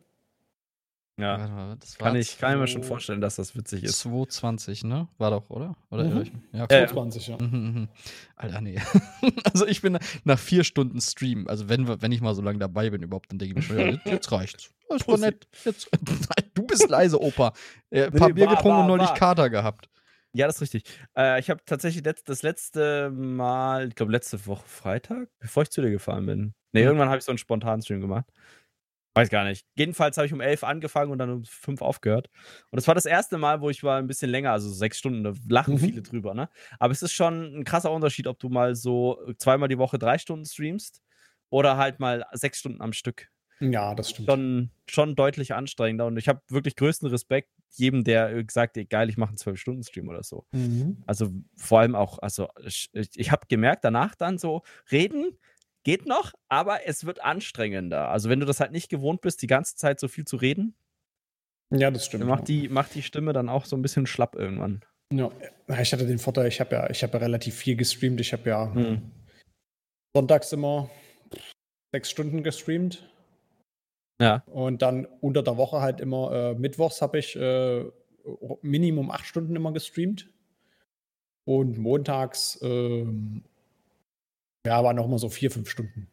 Ja. 1.20 1.40
Warte 1.40 1.52
mal, 1.54 1.76
das 1.80 2.00
war 2.00 2.08
Kann 2.10 2.16
ich, 2.18 2.38
kann 2.38 2.54
ich 2.54 2.60
mir 2.60 2.68
schon 2.68 2.84
vorstellen, 2.84 3.22
dass 3.22 3.38
das 3.38 3.56
witzig 3.56 3.84
ist. 3.84 4.00
220, 4.02 4.84
ne? 4.84 5.08
War 5.18 5.32
doch, 5.32 5.50
oder? 5.50 5.76
Oder 5.90 6.04
Mhm. 6.04 6.26
Ja, 6.52 6.68
Ja, 6.70 6.80
ja. 6.82 6.88
20, 6.88 7.28
ja. 7.28 7.38
Mhm, 7.42 7.50
mhm. 7.74 7.88
Alter, 8.36 8.62
nee. 8.62 8.80
also 9.52 9.66
ich 9.66 9.82
bin 9.82 9.98
nach 10.26 10.38
vier 10.38 10.64
Stunden 10.64 11.02
Stream, 11.02 11.48
also 11.48 11.70
wenn, 11.70 11.88
wenn 12.02 12.12
ich 12.12 12.22
mal 12.22 12.36
so 12.36 12.44
lange 12.44 12.60
dabei 12.60 12.92
bin 12.92 13.02
überhaupt, 13.02 13.32
dann 13.32 13.40
denke 13.40 13.60
ich 13.60 13.70
mir 13.70 13.76
schon, 13.80 13.94
ja, 13.96 14.00
jetzt, 14.14 14.32
reicht's. 14.32 14.70
Das 14.90 15.08
war 15.08 15.18
nett. 15.18 15.48
Jetzt, 15.66 15.90
du 16.54 16.64
bist 16.68 16.88
leise, 16.88 17.20
Opa. 17.20 17.54
Äh, 17.90 18.06
ein 18.06 18.14
paar 18.14 18.28
Nee, 18.28 18.34
Bier 18.36 18.46
war, 18.46 18.56
getrunken 18.56 18.78
war, 18.78 18.82
und 18.84 18.88
neulich 18.88 19.10
war. 19.10 19.16
Kater 19.16 19.50
gehabt. 19.50 19.90
Ja, 20.34 20.46
das 20.46 20.58
ist 20.58 20.62
richtig. 20.74 20.84
Äh, 21.18 21.40
ich 21.40 21.50
habe 21.50 21.62
tatsächlich 21.66 22.06
letzt, 22.06 22.30
das 22.30 22.44
letzte 22.44 23.10
Mal, 23.10 23.88
ich 23.88 23.96
glaube 23.96 24.12
letzte 24.12 24.46
Woche 24.46 24.68
Freitag, 24.68 25.30
bevor 25.40 25.64
ich 25.64 25.72
zu 25.72 25.82
dir 25.82 25.90
gefahren 25.90 26.28
bin. 26.28 26.54
Nee, 26.74 26.82
Mhm. 26.82 26.88
irgendwann 26.88 27.08
habe 27.10 27.18
ich 27.18 27.24
so 27.26 27.32
einen 27.32 27.40
spontanen 27.40 27.82
Stream 27.82 28.02
gemacht. 28.02 28.26
Weiß 29.18 29.30
gar 29.30 29.46
nicht. 29.46 29.66
Jedenfalls 29.76 30.18
habe 30.18 30.28
ich 30.28 30.34
um 30.34 30.42
11 30.42 30.64
angefangen 30.64 31.12
und 31.12 31.18
dann 31.18 31.30
um 31.32 31.44
5 31.44 31.82
aufgehört. 31.82 32.30
Und 32.72 32.76
das 32.78 32.88
war 32.88 32.94
das 32.96 33.06
erste 33.06 33.38
Mal, 33.40 33.62
wo 33.62 33.70
ich 33.70 33.84
war 33.84 33.98
ein 33.98 34.06
bisschen 34.08 34.30
länger, 34.30 34.52
also 34.52 34.70
sechs 34.70 35.00
Stunden, 35.00 35.24
da 35.24 35.34
lachen 35.50 35.78
Mhm. 35.78 35.80
viele 35.80 36.04
drüber, 36.04 36.34
ne? 36.36 36.50
Aber 36.80 36.92
es 36.92 37.02
ist 37.02 37.14
schon 37.14 37.60
ein 37.60 37.64
krasser 37.64 37.92
Unterschied, 37.92 38.28
ob 38.28 38.38
du 38.40 38.50
mal 38.50 38.76
so 38.76 39.20
zweimal 39.40 39.70
die 39.70 39.80
Woche 39.80 39.98
drei 39.98 40.20
Stunden 40.20 40.46
streamst 40.46 41.02
oder 41.50 41.78
halt 41.78 42.00
mal 42.00 42.26
sechs 42.34 42.60
Stunden 42.60 42.82
am 42.82 42.94
Stück 42.94 43.30
Ja, 43.60 43.94
das 43.96 44.10
stimmt. 44.10 44.40
schon, 44.40 44.72
schon 44.90 45.16
deutlich 45.16 45.54
anstrengender. 45.54 46.06
Und 46.06 46.18
ich 46.18 46.28
habe 46.28 46.42
wirklich 46.50 46.76
größten 46.76 47.08
Respekt 47.10 47.50
jedem, 47.72 48.04
der 48.04 48.44
sagt, 48.50 48.78
ey, 48.78 48.86
geil, 48.86 49.10
ich 49.10 49.18
mache 49.18 49.30
einen 49.30 49.38
12-Stunden-Stream 49.38 50.08
oder 50.08 50.24
so. 50.24 50.46
Mhm. 50.54 51.06
Also 51.06 51.32
vor 51.58 51.80
allem 51.80 51.96
auch, 51.96 52.20
also 52.20 52.48
ich, 52.66 52.90
ich 52.94 53.32
habe 53.32 53.48
gemerkt, 53.48 53.84
danach 53.86 54.16
dann 54.16 54.38
so, 54.38 54.64
reden 54.92 55.38
geht 55.88 56.06
noch, 56.06 56.34
aber 56.50 56.86
es 56.86 57.06
wird 57.06 57.24
anstrengender. 57.24 58.10
Also 58.10 58.30
wenn 58.30 58.42
du 58.42 58.46
das 58.46 58.60
halt 58.60 58.74
nicht 58.74 58.90
gewohnt 58.90 59.22
bist, 59.22 59.42
die 59.42 59.48
ganze 59.48 59.78
Zeit 59.78 60.02
so 60.02 60.10
viel 60.10 60.26
zu 60.26 60.36
reden, 60.36 60.76
Ja, 61.72 61.90
das 61.92 62.06
stimmt. 62.06 62.26
macht 62.26 62.50
die, 62.50 62.68
macht 62.68 62.94
die 62.94 63.02
Stimme 63.02 63.32
dann 63.32 63.48
auch 63.48 63.64
so 63.64 63.78
ein 63.78 63.82
bisschen 63.82 64.06
schlapp 64.06 64.36
irgendwann. 64.36 64.82
Ja, 65.14 65.32
ich 65.82 65.94
hatte 65.94 66.06
den 66.06 66.20
Vorteil, 66.20 66.48
ich 66.48 66.60
habe 66.60 66.76
ja, 66.76 66.90
ich 66.90 67.04
habe 67.04 67.14
ja 67.14 67.20
relativ 67.20 67.56
viel 67.56 67.78
gestreamt. 67.78 68.20
Ich 68.20 68.34
habe 68.34 68.50
ja 68.50 68.74
Hm. 68.74 69.02
sonntags 70.14 70.52
immer 70.52 70.90
sechs 71.94 72.12
Stunden 72.12 72.44
gestreamt 72.44 73.10
Ja. 74.22 74.44
und 74.48 74.82
dann 74.82 75.06
unter 75.22 75.42
der 75.42 75.56
Woche 75.56 75.80
halt 75.80 76.02
immer 76.02 76.34
äh, 76.34 76.54
mittwochs 76.56 77.02
habe 77.02 77.20
ich 77.20 77.34
äh, 77.38 77.86
Minimum 78.62 79.10
acht 79.10 79.26
Stunden 79.26 79.56
immer 79.56 79.72
gestreamt 79.72 80.30
und 81.46 81.78
montags 81.78 82.60
ähm, 82.62 83.46
ja 84.68 84.84
waren 84.84 85.00
auch 85.00 85.06
immer 85.06 85.20
so 85.20 85.30
vier 85.30 85.52
fünf 85.52 85.70
Stunden. 85.70 86.08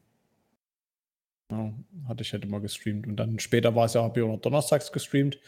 Ja, 1.51 1.73
hatte 2.09 2.23
ich 2.23 2.33
halt 2.33 2.45
immer 2.45 2.61
gestreamt 2.61 3.07
und 3.07 3.17
dann 3.17 3.39
später 3.39 3.75
war 3.75 3.85
es 3.87 3.95
ja 3.95 4.03
habe 4.03 4.19
ich 4.21 4.25
auch 4.25 4.31
noch 4.31 4.41
donnerstags 4.41 4.93
gestreamt. 4.93 5.39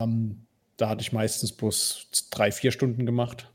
Ähm, 0.00 0.46
da 0.76 0.88
hatte 0.88 1.02
ich 1.02 1.12
meistens 1.12 1.52
bloß 1.52 2.08
drei 2.30 2.52
vier 2.52 2.72
Stunden 2.72 3.06
gemacht. 3.06 3.50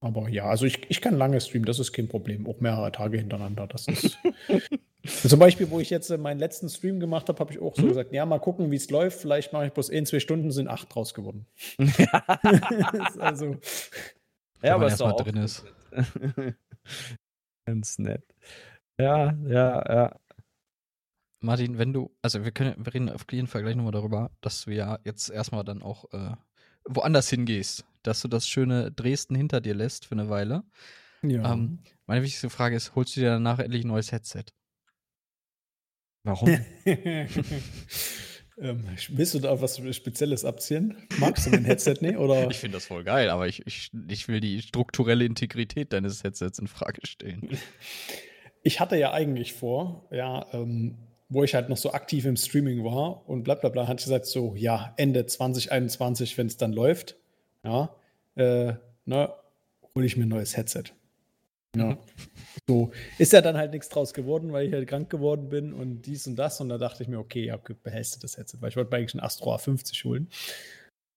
Aber 0.00 0.28
ja, 0.28 0.44
also 0.46 0.66
ich, 0.66 0.90
ich 0.90 1.00
kann 1.00 1.16
lange 1.16 1.40
streamen, 1.40 1.64
das 1.66 1.78
ist 1.78 1.92
kein 1.92 2.08
Problem. 2.08 2.46
Auch 2.46 2.60
mehrere 2.60 2.92
Tage 2.92 3.16
hintereinander. 3.18 3.66
Das 3.66 3.88
ist. 3.88 4.18
Zum 5.06 5.38
Beispiel, 5.38 5.70
wo 5.70 5.80
ich 5.80 5.90
jetzt 5.90 6.10
äh, 6.10 6.18
meinen 6.18 6.38
letzten 6.38 6.68
Stream 6.68 7.00
gemacht 7.00 7.28
habe, 7.28 7.38
habe 7.38 7.52
ich 7.52 7.58
auch 7.58 7.74
so 7.76 7.82
Mhm. 7.82 7.88
gesagt, 7.88 8.12
ja, 8.12 8.26
mal 8.26 8.38
gucken, 8.38 8.70
wie 8.70 8.76
es 8.76 8.90
läuft. 8.90 9.20
Vielleicht 9.20 9.52
mache 9.52 9.66
ich 9.66 9.72
bloß 9.72 9.90
ein, 9.90 10.06
zwei 10.06 10.20
Stunden, 10.20 10.50
sind 10.50 10.68
acht 10.68 10.94
draus 10.94 11.14
geworden. 11.14 11.46
Ist 11.78 13.18
also, 13.18 13.56
Ja, 14.62 14.74
aber 14.76 14.86
ist 14.86 14.92
erstmal 14.92 15.12
doch 15.12 15.20
auch 15.20 15.24
drin 15.24 15.36
ist. 15.38 15.64
Ganz 17.66 17.98
nett. 17.98 18.24
Ja, 18.98 19.32
ja, 19.46 19.94
ja. 19.94 20.20
Martin, 21.40 21.78
wenn 21.78 21.92
du, 21.92 22.10
also 22.22 22.44
wir 22.44 22.52
können, 22.52 22.74
wir 22.84 22.94
reden 22.94 23.10
auf 23.10 23.26
jeden 23.30 23.46
Fall 23.46 23.62
gleich 23.62 23.76
nochmal 23.76 23.92
darüber, 23.92 24.30
dass 24.40 24.64
du 24.64 24.70
ja 24.70 24.98
jetzt 25.04 25.28
erstmal 25.28 25.64
dann 25.64 25.82
auch 25.82 26.10
äh, 26.12 26.36
woanders 26.84 27.28
hingehst, 27.28 27.84
dass 28.02 28.22
du 28.22 28.28
das 28.28 28.48
schöne 28.48 28.90
Dresden 28.90 29.34
hinter 29.34 29.60
dir 29.60 29.74
lässt 29.74 30.06
für 30.06 30.12
eine 30.12 30.30
Weile. 30.30 30.64
ja. 31.22 31.52
Ähm, 31.52 31.80
meine 32.06 32.22
wichtigste 32.22 32.50
Frage 32.50 32.76
ist, 32.76 32.94
holst 32.94 33.16
du 33.16 33.20
dir 33.20 33.30
danach 33.30 33.58
endlich 33.58 33.84
ein 33.84 33.88
neues 33.88 34.12
Headset? 34.12 34.44
Warum? 36.22 36.48
ähm, 38.58 38.84
willst 39.08 39.34
du 39.34 39.40
da 39.40 39.60
was 39.60 39.80
Spezielles 39.94 40.44
abziehen? 40.44 40.96
Magst 41.18 41.46
du 41.46 41.50
mein 41.50 41.64
Headset 41.64 41.96
nicht? 42.00 42.16
Oder? 42.16 42.48
Ich 42.50 42.58
finde 42.58 42.76
das 42.76 42.86
voll 42.86 43.04
geil, 43.04 43.30
aber 43.30 43.48
ich, 43.48 43.66
ich, 43.66 43.90
ich 44.08 44.28
will 44.28 44.40
die 44.40 44.62
strukturelle 44.62 45.24
Integrität 45.24 45.92
deines 45.92 46.22
Headsets 46.22 46.58
in 46.58 46.68
Frage 46.68 47.00
stellen. 47.04 47.58
Ich 48.62 48.80
hatte 48.80 48.96
ja 48.96 49.12
eigentlich 49.12 49.52
vor, 49.52 50.06
ja, 50.10 50.46
ähm, 50.52 50.96
wo 51.28 51.42
ich 51.42 51.54
halt 51.54 51.68
noch 51.68 51.76
so 51.76 51.92
aktiv 51.92 52.24
im 52.26 52.36
Streaming 52.36 52.84
war 52.84 53.28
und 53.28 53.42
bla 53.42 53.56
bla 53.56 53.70
bla, 53.70 53.88
hatte 53.88 54.00
ich 54.00 54.04
gesagt, 54.04 54.26
so, 54.26 54.54
ja, 54.56 54.94
Ende 54.96 55.26
2021, 55.26 56.38
wenn 56.38 56.46
es 56.46 56.56
dann 56.56 56.72
läuft, 56.72 57.16
ja, 57.64 57.94
äh, 58.36 58.74
ne, 59.04 59.32
hole 59.94 60.06
ich 60.06 60.16
mir 60.16 60.24
ein 60.24 60.28
neues 60.28 60.56
Headset. 60.56 60.84
Ja. 61.74 61.98
So, 62.68 62.92
ist 63.18 63.32
ja 63.32 63.40
dann 63.42 63.56
halt 63.56 63.72
nichts 63.72 63.88
draus 63.88 64.14
geworden, 64.14 64.52
weil 64.52 64.66
ich 64.66 64.72
halt 64.72 64.88
krank 64.88 65.10
geworden 65.10 65.48
bin 65.48 65.72
und 65.72 66.02
dies 66.02 66.26
und 66.26 66.36
das. 66.36 66.60
Und 66.60 66.68
da 66.68 66.78
dachte 66.78 67.02
ich 67.02 67.08
mir, 67.08 67.18
okay, 67.18 67.46
ja, 67.46 67.56
behältst 67.56 68.16
du 68.16 68.20
das 68.20 68.38
Headset, 68.38 68.58
weil 68.60 68.70
ich 68.70 68.76
wollte 68.76 68.96
eigentlich 68.96 69.14
ein 69.14 69.20
Astro 69.20 69.54
A50 69.54 70.04
holen. 70.04 70.28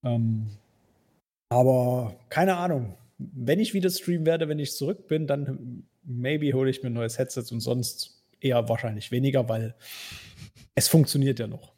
Ähm, 0.03 0.47
aber 1.49 2.15
keine 2.29 2.57
Ahnung. 2.57 2.97
Wenn 3.17 3.59
ich 3.59 3.73
wieder 3.73 3.89
streamen 3.89 4.25
werde, 4.25 4.47
wenn 4.47 4.59
ich 4.59 4.73
zurück 4.73 5.07
bin, 5.07 5.25
dann 5.25 5.87
maybe 6.03 6.53
hole 6.53 6.69
ich 6.69 6.83
mir 6.83 6.89
ein 6.89 6.93
neues 6.93 7.17
Headset 7.17 7.45
und 7.51 7.61
sonst 7.61 8.21
eher 8.39 8.69
wahrscheinlich 8.69 9.11
weniger, 9.11 9.49
weil 9.49 9.73
es 10.75 10.87
funktioniert 10.87 11.39
ja 11.39 11.47
noch. 11.47 11.76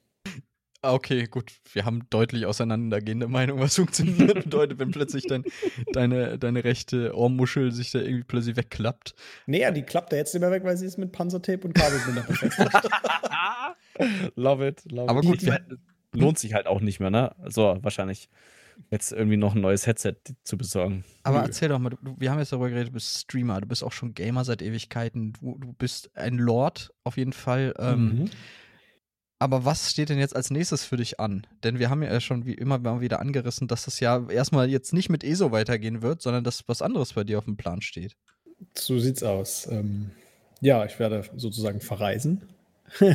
Ah, 0.82 0.93
Okay, 0.93 1.25
gut. 1.25 1.51
Wir 1.73 1.84
haben 1.86 2.07
deutlich 2.09 2.45
auseinandergehende 2.45 3.27
Meinung, 3.27 3.59
was 3.59 3.75
funktioniert. 3.75 4.34
Bedeutet, 4.45 4.80
wenn 4.80 4.91
plötzlich 4.91 5.25
dein, 5.27 5.43
deine, 5.91 6.38
deine 6.39 6.63
rechte 6.63 7.13
Ohrmuschel 7.15 7.71
sich 7.73 7.91
da 7.91 7.99
irgendwie 7.99 8.23
plötzlich 8.23 8.55
wegklappt. 8.55 9.13
Nee, 9.45 9.69
die 9.73 9.82
klappt 9.84 10.13
ja 10.13 10.19
jetzt 10.19 10.34
nicht 10.34 10.41
mehr 10.41 10.51
weg, 10.51 10.63
weil 10.63 10.77
sie 10.77 10.86
ist 10.86 10.97
mit 10.97 11.11
Panzertape 11.11 11.67
und 11.67 11.73
Kabelbinder 11.73 12.21
befestigt. 12.21 12.71
love 14.36 14.65
it, 14.65 14.84
love 14.91 15.09
Aber 15.09 15.19
it. 15.21 15.25
gut, 15.25 15.45
wir- 15.45 15.59
lohnt 16.13 16.39
sich 16.39 16.53
halt 16.53 16.65
auch 16.65 16.82
nicht 16.82 16.99
mehr, 16.99 17.09
ne? 17.11 17.36
Also 17.39 17.77
wahrscheinlich 17.82 18.30
jetzt 18.89 19.11
irgendwie 19.11 19.38
noch 19.38 19.53
ein 19.55 19.61
neues 19.61 19.86
Headset 19.86 20.15
zu 20.43 20.57
besorgen. 20.57 21.03
Aber 21.23 21.41
erzähl 21.41 21.69
doch 21.69 21.77
mal, 21.80 21.89
du, 21.89 21.97
du- 22.01 22.15
wir 22.17 22.32
haben 22.32 22.39
jetzt 22.39 22.51
darüber 22.51 22.69
geredet, 22.69 22.88
du 22.89 22.93
bist 22.93 23.19
Streamer, 23.19 23.61
du 23.61 23.67
bist 23.67 23.84
auch 23.84 23.91
schon 23.91 24.13
Gamer 24.13 24.43
seit 24.45 24.61
Ewigkeiten, 24.61 25.34
du, 25.34 25.57
du 25.59 25.73
bist 25.73 26.09
ein 26.15 26.38
Lord 26.38 26.91
auf 27.03 27.17
jeden 27.17 27.34
Fall. 27.34 27.73
Ähm, 27.77 28.05
Mhm. 28.19 28.30
Aber 29.42 29.64
was 29.64 29.90
steht 29.90 30.10
denn 30.10 30.20
jetzt 30.20 30.36
als 30.36 30.52
nächstes 30.52 30.84
für 30.84 30.98
dich 30.98 31.22
an? 31.22 31.48
Denn 31.64 31.80
wir 31.80 31.90
haben 31.90 32.03
ja 32.03 32.20
schon 32.20 32.45
wie 32.45 32.53
immer 32.53 32.78
mal 32.78 32.99
wieder 32.99 33.22
angerissen, 33.22 33.70
dass 33.70 33.86
das 33.86 34.02
ja 34.02 34.30
erstmal 34.30 34.70
jetzt 34.70 34.91
nicht 34.91 35.10
mit 35.10 35.24
ESO 35.24 35.53
weitergehen 35.53 36.02
wird, 36.02 36.22
sondern 36.22 36.44
dass 36.44 36.68
was 36.68 36.82
anderes 36.82 37.14
bei 37.14 37.24
dir 37.24 37.38
auf 37.38 37.45
dem 37.45 37.56
Plan 37.56 37.82
steht. 37.82 38.18
So 38.78 38.99
sieht's 38.99 39.24
aus. 39.24 39.66
Ähm, 39.72 40.11
ja, 40.60 40.84
ich 40.86 40.99
werde 40.99 41.24
sozusagen 41.38 41.80
verreisen. 41.80 42.41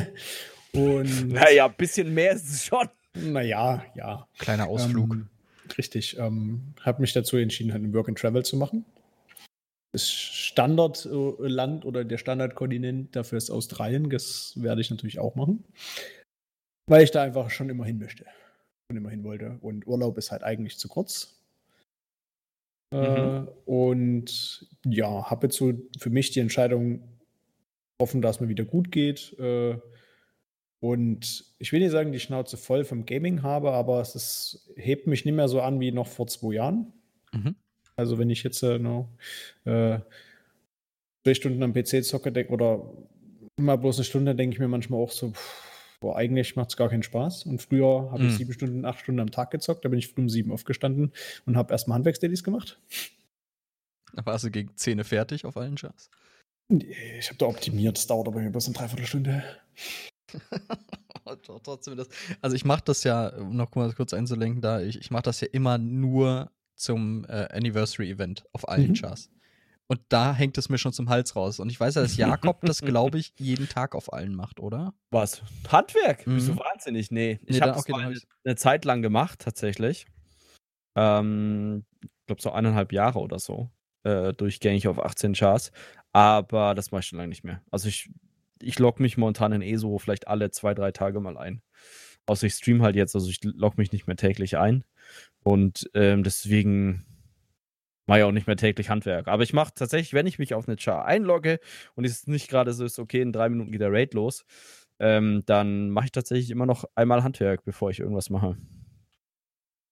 und 0.73 1.27
Naja, 1.27 1.67
ein 1.67 1.75
bisschen 1.77 2.11
mehr 2.11 2.31
ist 2.31 2.49
es 2.49 2.65
schon. 2.65 2.89
naja, 3.13 3.85
ja. 3.93 4.27
Kleiner 4.39 4.67
Ausflug. 4.67 5.13
Ähm, 5.13 5.29
richtig. 5.77 6.17
Ähm, 6.17 6.73
habe 6.81 7.01
mich 7.01 7.13
dazu 7.13 7.37
entschieden, 7.37 7.71
halt 7.71 7.83
ein 7.83 7.93
Work 7.93 8.09
and 8.09 8.17
Travel 8.17 8.43
zu 8.43 8.57
machen. 8.57 8.83
Das 9.91 10.09
Standardland 10.09 11.85
oder 11.85 12.03
der 12.03 12.17
Standardkontinent 12.17 13.15
dafür 13.15 13.37
ist 13.37 13.51
Australien. 13.51 14.09
Das 14.09 14.53
werde 14.55 14.81
ich 14.81 14.89
natürlich 14.89 15.19
auch 15.19 15.35
machen. 15.35 15.63
Weil 16.87 17.03
ich 17.03 17.11
da 17.11 17.23
einfach 17.23 17.49
schon 17.49 17.69
immer 17.69 17.85
hin 17.85 17.97
möchte. 17.97 18.25
Schon 18.89 18.97
immer 18.97 19.09
hin 19.09 19.23
wollte. 19.23 19.57
Und 19.61 19.87
Urlaub 19.87 20.17
ist 20.17 20.31
halt 20.31 20.43
eigentlich 20.43 20.77
zu 20.77 20.87
kurz. 20.87 21.41
Äh, 22.91 23.43
und 23.65 24.67
ja, 24.85 25.29
habe 25.29 25.47
jetzt 25.47 25.57
so 25.57 25.73
für 25.99 26.09
mich 26.09 26.31
die 26.31 26.39
Entscheidung 26.39 27.03
offen, 27.97 28.21
dass 28.21 28.39
mir 28.39 28.49
wieder 28.49 28.65
gut 28.65 28.91
geht. 28.91 29.37
Äh, 29.39 29.77
und 30.79 31.45
ich 31.57 31.71
will 31.71 31.79
nicht 31.79 31.91
sagen, 31.91 32.11
die 32.11 32.19
Schnauze 32.19 32.57
voll 32.57 32.83
vom 32.83 33.05
Gaming 33.05 33.41
habe, 33.41 33.71
aber 33.71 34.01
es 34.01 34.13
ist, 34.13 34.71
hebt 34.75 35.07
mich 35.07 35.25
nicht 35.25 35.33
mehr 35.33 35.47
so 35.47 35.61
an 35.61 35.79
wie 35.79 35.91
noch 35.91 36.07
vor 36.07 36.27
zwei 36.27 36.53
Jahren. 36.53 36.93
Mhm. 37.33 37.55
Also 37.95 38.19
wenn 38.19 38.29
ich 38.29 38.43
jetzt 38.43 38.61
äh, 38.61 38.77
no, 38.77 39.09
äh, 39.63 39.99
zwei 41.23 41.33
Stunden 41.33 41.63
am 41.63 41.73
PC 41.73 42.03
zocke 42.03 42.31
denk, 42.31 42.51
oder 42.51 42.93
immer 43.57 43.77
bloß 43.77 43.97
eine 43.97 44.03
Stunde, 44.05 44.35
denke 44.35 44.55
ich 44.55 44.59
mir 44.59 44.67
manchmal 44.67 44.99
auch 44.99 45.11
so, 45.11 45.31
pff, 45.31 45.74
boah, 45.99 46.15
eigentlich 46.15 46.55
macht 46.55 46.69
es 46.69 46.77
gar 46.77 46.89
keinen 46.89 47.03
Spaß. 47.03 47.45
Und 47.45 47.61
früher 47.61 48.09
habe 48.11 48.23
ich 48.25 48.33
Mhm. 48.33 48.37
sieben 48.37 48.53
Stunden, 48.53 48.85
acht 48.85 48.99
Stunden 48.99 49.19
am 49.21 49.31
Tag 49.31 49.51
gezockt. 49.51 49.85
Da 49.85 49.89
bin 49.89 49.99
ich 49.99 50.07
früh 50.07 50.21
um 50.21 50.29
sieben 50.29 50.51
aufgestanden 50.51 51.11
und 51.45 51.57
habe 51.57 51.73
erstmal 51.73 51.95
Handwerksdailies 51.95 52.43
gemacht. 52.43 52.79
Da 54.13 54.25
warst 54.25 54.43
du 54.45 54.51
gegen 54.51 54.75
Zähne 54.75 55.03
fertig 55.03 55.45
auf 55.45 55.57
allen 55.57 55.77
Chars. 55.77 56.09
Ich 56.69 57.27
habe 57.27 57.37
da 57.37 57.45
optimiert, 57.45 57.97
das 57.97 58.07
dauert 58.07 58.27
aber 58.27 58.41
bloß 58.41 58.65
eine 58.67 58.75
Dreiviertelstunde. 58.75 59.43
Trotzdem 61.63 61.97
das. 61.97 62.07
Also 62.41 62.55
ich 62.55 62.65
mache 62.65 62.83
das 62.85 63.03
ja, 63.03 63.29
um 63.29 63.55
noch 63.55 63.73
mal 63.75 63.91
kurz 63.93 64.13
einzulenken, 64.13 64.61
da 64.61 64.81
ich, 64.81 64.97
ich 64.99 65.11
mache 65.11 65.23
das 65.23 65.41
ja 65.41 65.47
immer 65.51 65.77
nur 65.77 66.51
zum 66.75 67.25
äh, 67.25 67.47
Anniversary-Event 67.51 68.45
auf 68.51 68.67
allen 68.67 68.89
mhm. 68.89 68.95
Chars. 68.95 69.29
Und 69.87 70.01
da 70.09 70.33
hängt 70.33 70.57
es 70.57 70.69
mir 70.69 70.79
schon 70.79 70.93
zum 70.93 71.09
Hals 71.09 71.35
raus. 71.35 71.59
Und 71.59 71.69
ich 71.69 71.79
weiß 71.79 71.95
ja, 71.95 72.01
dass 72.01 72.17
Jakob 72.17 72.61
das, 72.61 72.81
glaube 72.81 73.19
ich, 73.19 73.33
jeden 73.37 73.69
Tag 73.69 73.93
auf 73.93 74.11
allen 74.13 74.33
macht, 74.33 74.59
oder? 74.59 74.93
Was? 75.11 75.43
Handwerk? 75.67 76.25
Mhm. 76.25 76.35
Bist 76.35 76.47
du 76.47 76.57
wahnsinnig? 76.57 77.11
Nee. 77.11 77.39
Ich 77.45 77.59
nee, 77.59 77.61
habe 77.61 77.77
okay, 77.77 77.93
eine, 77.93 78.19
eine 78.43 78.55
Zeit 78.55 78.85
lang 78.85 79.01
gemacht, 79.03 79.39
tatsächlich. 79.39 80.07
Ähm, 80.95 81.85
ich 82.01 82.09
glaube, 82.25 82.41
so 82.41 82.51
eineinhalb 82.51 82.91
Jahre 82.91 83.19
oder 83.19 83.37
so. 83.37 83.69
Äh, 84.03 84.33
durchgängig 84.33 84.87
auf 84.87 84.99
18 84.99 85.33
Chars. 85.33 85.71
Aber 86.13 86.73
das 86.73 86.91
mache 86.91 87.01
ich 87.01 87.07
schon 87.07 87.17
lange 87.17 87.29
nicht 87.29 87.43
mehr. 87.43 87.61
Also 87.69 87.87
ich, 87.87 88.09
ich 88.61 88.79
logge 88.79 89.03
mich 89.03 89.17
momentan 89.17 89.51
in 89.51 89.61
ESO 89.61 89.99
vielleicht 89.99 90.27
alle 90.27 90.49
zwei, 90.49 90.73
drei 90.73 90.91
Tage 90.91 91.19
mal 91.19 91.37
ein. 91.37 91.61
Außer 92.25 92.47
ich 92.47 92.53
stream 92.53 92.81
halt 92.81 92.95
jetzt, 92.95 93.13
also 93.13 93.29
ich 93.29 93.43
logge 93.43 93.75
mich 93.77 93.91
nicht 93.91 94.07
mehr 94.07 94.15
täglich 94.15 94.57
ein. 94.57 94.83
Und 95.43 95.89
ähm, 95.93 96.23
deswegen 96.23 97.05
mache 98.05 98.19
ich 98.19 98.23
auch 98.25 98.31
nicht 98.31 98.47
mehr 98.47 98.57
täglich 98.57 98.89
Handwerk. 98.89 99.27
Aber 99.27 99.43
ich 99.43 99.53
mache 99.53 99.73
tatsächlich, 99.73 100.13
wenn 100.13 100.27
ich 100.27 100.39
mich 100.39 100.53
auf 100.53 100.67
eine 100.67 100.77
Char 100.77 101.05
einlogge 101.05 101.59
und 101.95 102.05
es 102.05 102.27
nicht 102.27 102.49
gerade 102.49 102.73
so 102.73 102.85
ist, 102.85 102.99
okay, 102.99 103.21
in 103.21 103.31
drei 103.31 103.49
Minuten 103.49 103.71
geht 103.71 103.81
der 103.81 103.91
Raid 103.91 104.13
los, 104.13 104.45
ähm, 104.99 105.43
dann 105.45 105.89
mache 105.89 106.05
ich 106.05 106.11
tatsächlich 106.11 106.51
immer 106.51 106.65
noch 106.65 106.85
einmal 106.95 107.23
Handwerk, 107.23 107.63
bevor 107.65 107.89
ich 107.89 107.99
irgendwas 107.99 108.29
mache. 108.29 108.57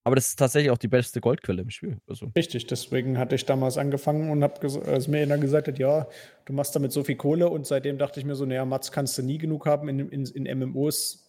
Aber 0.05 0.15
das 0.15 0.27
ist 0.27 0.39
tatsächlich 0.39 0.69
auch 0.69 0.77
die 0.77 0.89
beste 0.89 1.21
Goldquelle 1.21 1.61
im 1.61 1.69
Spiel. 1.69 1.97
Also. 2.07 2.29
Richtig, 2.35 2.67
deswegen 2.67 3.17
hatte 3.17 3.35
ich 3.35 3.45
damals 3.45 3.77
angefangen 3.77 4.31
und 4.31 4.43
habe 4.43 4.67
als 4.85 5.07
mir 5.07 5.21
einer 5.21 5.37
gesagt 5.37 5.69
hat, 5.69 5.79
ja, 5.79 6.07
du 6.45 6.53
machst 6.53 6.75
damit 6.75 6.91
so 6.91 7.05
viel 7.05 7.15
Kohle 7.15 7.49
und 7.49 7.65
seitdem 7.65 7.97
dachte 7.97 8.19
ich 8.19 8.25
mir 8.25 8.35
so, 8.35 8.45
naja, 8.45 8.65
Mats 8.65 8.91
kannst 8.91 9.17
du 9.17 9.21
nie 9.21 9.37
genug 9.37 9.65
haben 9.65 9.87
in, 9.87 10.09
in, 10.09 10.25
in 10.25 10.59
MMOs. 10.59 11.25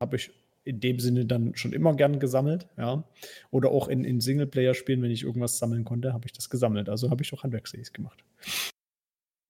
Habe 0.00 0.16
ich 0.16 0.30
in 0.64 0.80
dem 0.80 1.00
Sinne 1.00 1.26
dann 1.26 1.54
schon 1.56 1.72
immer 1.72 1.94
gern 1.94 2.20
gesammelt, 2.20 2.68
ja. 2.76 3.04
Oder 3.50 3.70
auch 3.70 3.88
in, 3.88 4.04
in 4.04 4.20
Singleplayer-Spielen, 4.20 5.02
wenn 5.02 5.10
ich 5.10 5.24
irgendwas 5.24 5.58
sammeln 5.58 5.84
konnte, 5.84 6.12
habe 6.12 6.26
ich 6.26 6.32
das 6.32 6.50
gesammelt. 6.50 6.88
Also 6.88 7.10
habe 7.10 7.22
ich 7.22 7.32
auch 7.32 7.42
Handwerkssees 7.42 7.92
gemacht. 7.92 8.24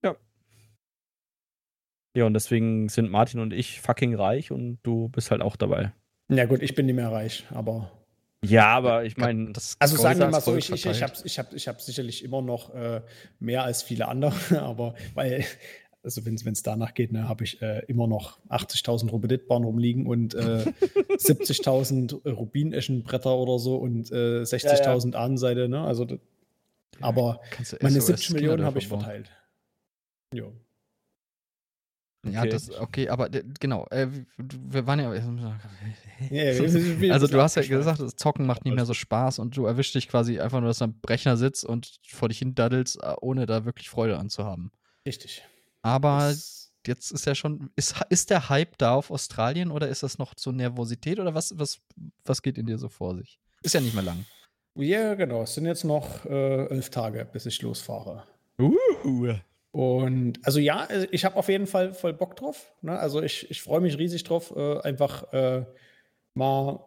Ja. 0.03 0.17
Ja, 2.17 2.25
und 2.27 2.35
deswegen 2.35 2.89
sind 2.89 3.11
Martin 3.11 3.41
und 3.41 3.53
ich 3.53 3.81
fucking 3.81 4.15
reich 4.15 4.51
und 4.51 4.79
du 4.83 5.09
bist 5.09 5.31
halt 5.31 5.43
auch 5.43 5.57
dabei. 5.57 5.93
Ja, 6.31 6.47
gut, 6.47 6.63
ich 6.63 6.75
bin 6.75 6.87
nicht 6.87 6.95
mehr 6.95 7.13
reich, 7.13 7.45
aber. 7.51 7.91
Ja, 8.45 8.69
aber 8.69 9.05
ich 9.05 9.17
meine, 9.17 9.53
das. 9.53 9.77
Also 9.79 9.97
sagen 9.97 10.19
wir 10.19 10.29
mal 10.29 10.41
so, 10.41 10.57
ich, 10.57 10.71
ich, 10.71 10.87
ich 10.87 11.03
habe 11.03 11.13
ich 11.25 11.39
hab, 11.39 11.53
ich 11.53 11.69
hab 11.69 11.81
sicherlich 11.81 12.25
immer 12.25 12.43
noch 12.43 12.75
äh, 12.75 13.03
mehr 13.39 13.65
als 13.65 13.83
viele 13.83 14.09
andere, 14.09 14.35
aber 14.63 14.95
weil 15.15 15.45
also 16.03 16.25
wenn 16.25 16.35
es 16.35 16.63
danach 16.63 16.95
geht, 16.95 17.13
ne, 17.13 17.29
habe 17.29 17.45
ich 17.45 17.63
äh, 17.63 17.85
immer 17.87 18.07
noch 18.07 18.39
80.000 18.49 19.11
Robedit-Bahnen 19.11 19.65
rumliegen 19.65 20.07
und 20.07 20.35
äh, 20.35 20.39
70.000 20.39 22.29
Rubin-Eschenbretter 22.29 23.37
oder 23.37 23.59
so 23.59 23.77
und 23.77 24.11
äh, 24.11 24.43
60.000 24.43 25.07
ja, 25.07 25.13
ja. 25.13 25.25
Ahnenseite. 25.25 25.69
Ne? 25.69 25.81
Also, 25.81 26.07
aber 27.01 27.41
meine 27.81 28.01
70 28.01 28.31
Millionen 28.31 28.65
habe 28.65 28.79
ich 28.79 28.89
verteilt. 28.89 29.31
Ja. 30.35 30.45
Okay. 32.25 32.35
Ja, 32.35 32.47
das, 32.47 32.71
okay, 32.71 33.09
aber 33.09 33.29
genau, 33.29 33.87
äh, 33.91 34.07
wir 34.39 34.87
waren 34.87 35.01
ja. 35.01 35.11
also, 37.13 37.27
du 37.27 37.43
hast 37.43 37.57
ja 37.57 37.63
gesagt, 37.63 37.99
das 37.99 38.15
Zocken 38.15 38.47
macht 38.47 38.65
nicht 38.65 38.77
mehr 38.77 38.87
so 38.87 38.95
Spaß 38.95 39.41
und 39.41 39.57
du 39.57 39.67
erwischst 39.67 39.97
dich 39.97 40.09
quasi 40.09 40.39
einfach 40.39 40.61
nur, 40.61 40.69
dass 40.69 40.79
du 40.79 40.85
am 40.85 40.95
Rechner 41.05 41.37
sitzt 41.37 41.65
und 41.65 41.99
vor 42.07 42.29
dich 42.29 42.39
hin 42.39 42.55
daddelst, 42.55 43.03
äh, 43.03 43.15
ohne 43.21 43.47
da 43.47 43.65
wirklich 43.65 43.91
Freude 43.91 44.19
anzuhaben. 44.19 44.71
Richtig. 45.05 45.43
Aber 45.83 46.29
das 46.29 46.63
jetzt 46.87 47.13
ist 47.13 47.27
ja 47.27 47.35
schon, 47.35 47.71
ist, 47.77 47.95
ist 48.09 48.31
der 48.31 48.49
Hype 48.49 48.77
da 48.79 48.95
auf 48.95 49.11
Australien 49.11 49.71
oder 49.71 49.89
ist 49.89 50.03
das 50.03 50.19
noch 50.19 50.35
zur 50.35 50.53
Nervosität 50.53 51.19
oder 51.21 51.35
was, 51.35 51.59
was, 51.59 51.81
was 52.25 52.43
geht 52.43 52.59
in 52.59 52.67
dir 52.67 52.79
so 52.79 52.89
vor 52.89 53.17
sich? 53.17 53.39
Ist 53.63 53.75
ja 53.75 53.81
nicht 53.81 53.95
mehr 53.95 54.03
lang. 54.03 54.25
Ja, 54.75 55.15
genau. 55.15 55.43
Es 55.43 55.55
sind 55.55 55.67
jetzt 55.67 55.85
noch 55.85 56.25
äh, 56.25 56.67
elf 56.67 56.91
Tage, 56.91 57.27
bis 57.31 57.47
ich 57.47 57.61
losfahre. 57.63 58.25
Uh. 58.59 59.35
Und 59.73 60.39
also 60.43 60.59
ja, 60.59 60.85
äh, 60.85 61.07
ich 61.11 61.25
habe 61.25 61.37
auf 61.37 61.49
jeden 61.49 61.67
Fall 61.67 61.95
voll 61.95 62.13
Bock 62.13 62.37
drauf. 62.37 62.73
Ne? 62.83 62.99
Also 62.99 63.23
ich, 63.23 63.51
ich 63.51 63.63
freue 63.63 63.81
mich 63.81 63.99
riesig 63.99 64.25
drauf, 64.25 64.53
äh, 64.57 64.81
einfach 64.81 65.33
äh, 65.33 65.65
mal, 66.35 66.81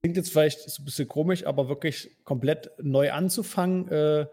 klingt 0.00 0.16
jetzt 0.16 0.30
vielleicht 0.30 0.60
so 0.60 0.82
ein 0.82 0.84
bisschen 0.84 1.08
komisch, 1.08 1.46
aber 1.46 1.68
wirklich 1.68 2.16
komplett 2.24 2.70
neu 2.80 3.12
anzufangen, 3.12 3.88
äh, 3.88 4.26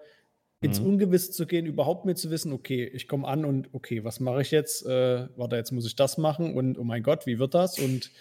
ins 0.62 0.80
mhm. 0.80 0.88
Ungewisse 0.88 1.32
zu 1.32 1.46
gehen, 1.46 1.66
überhaupt 1.66 2.06
mir 2.06 2.16
zu 2.16 2.30
wissen, 2.32 2.52
okay, 2.52 2.86
ich 2.86 3.08
komme 3.08 3.28
an 3.28 3.46
und 3.46 3.70
okay, 3.74 4.04
was 4.04 4.20
mache 4.20 4.42
ich 4.42 4.52
jetzt? 4.52 4.86
Äh, 4.86 5.28
warte, 5.38 5.56
jetzt 5.56 5.72
muss 5.72 5.86
ich 5.86 5.96
das 5.96 6.18
machen 6.18 6.54
und 6.56 6.78
oh 6.78 6.84
mein 6.84 7.04
Gott, 7.04 7.26
wie 7.26 7.40
wird 7.40 7.54
das? 7.54 7.80
Und 7.80 8.12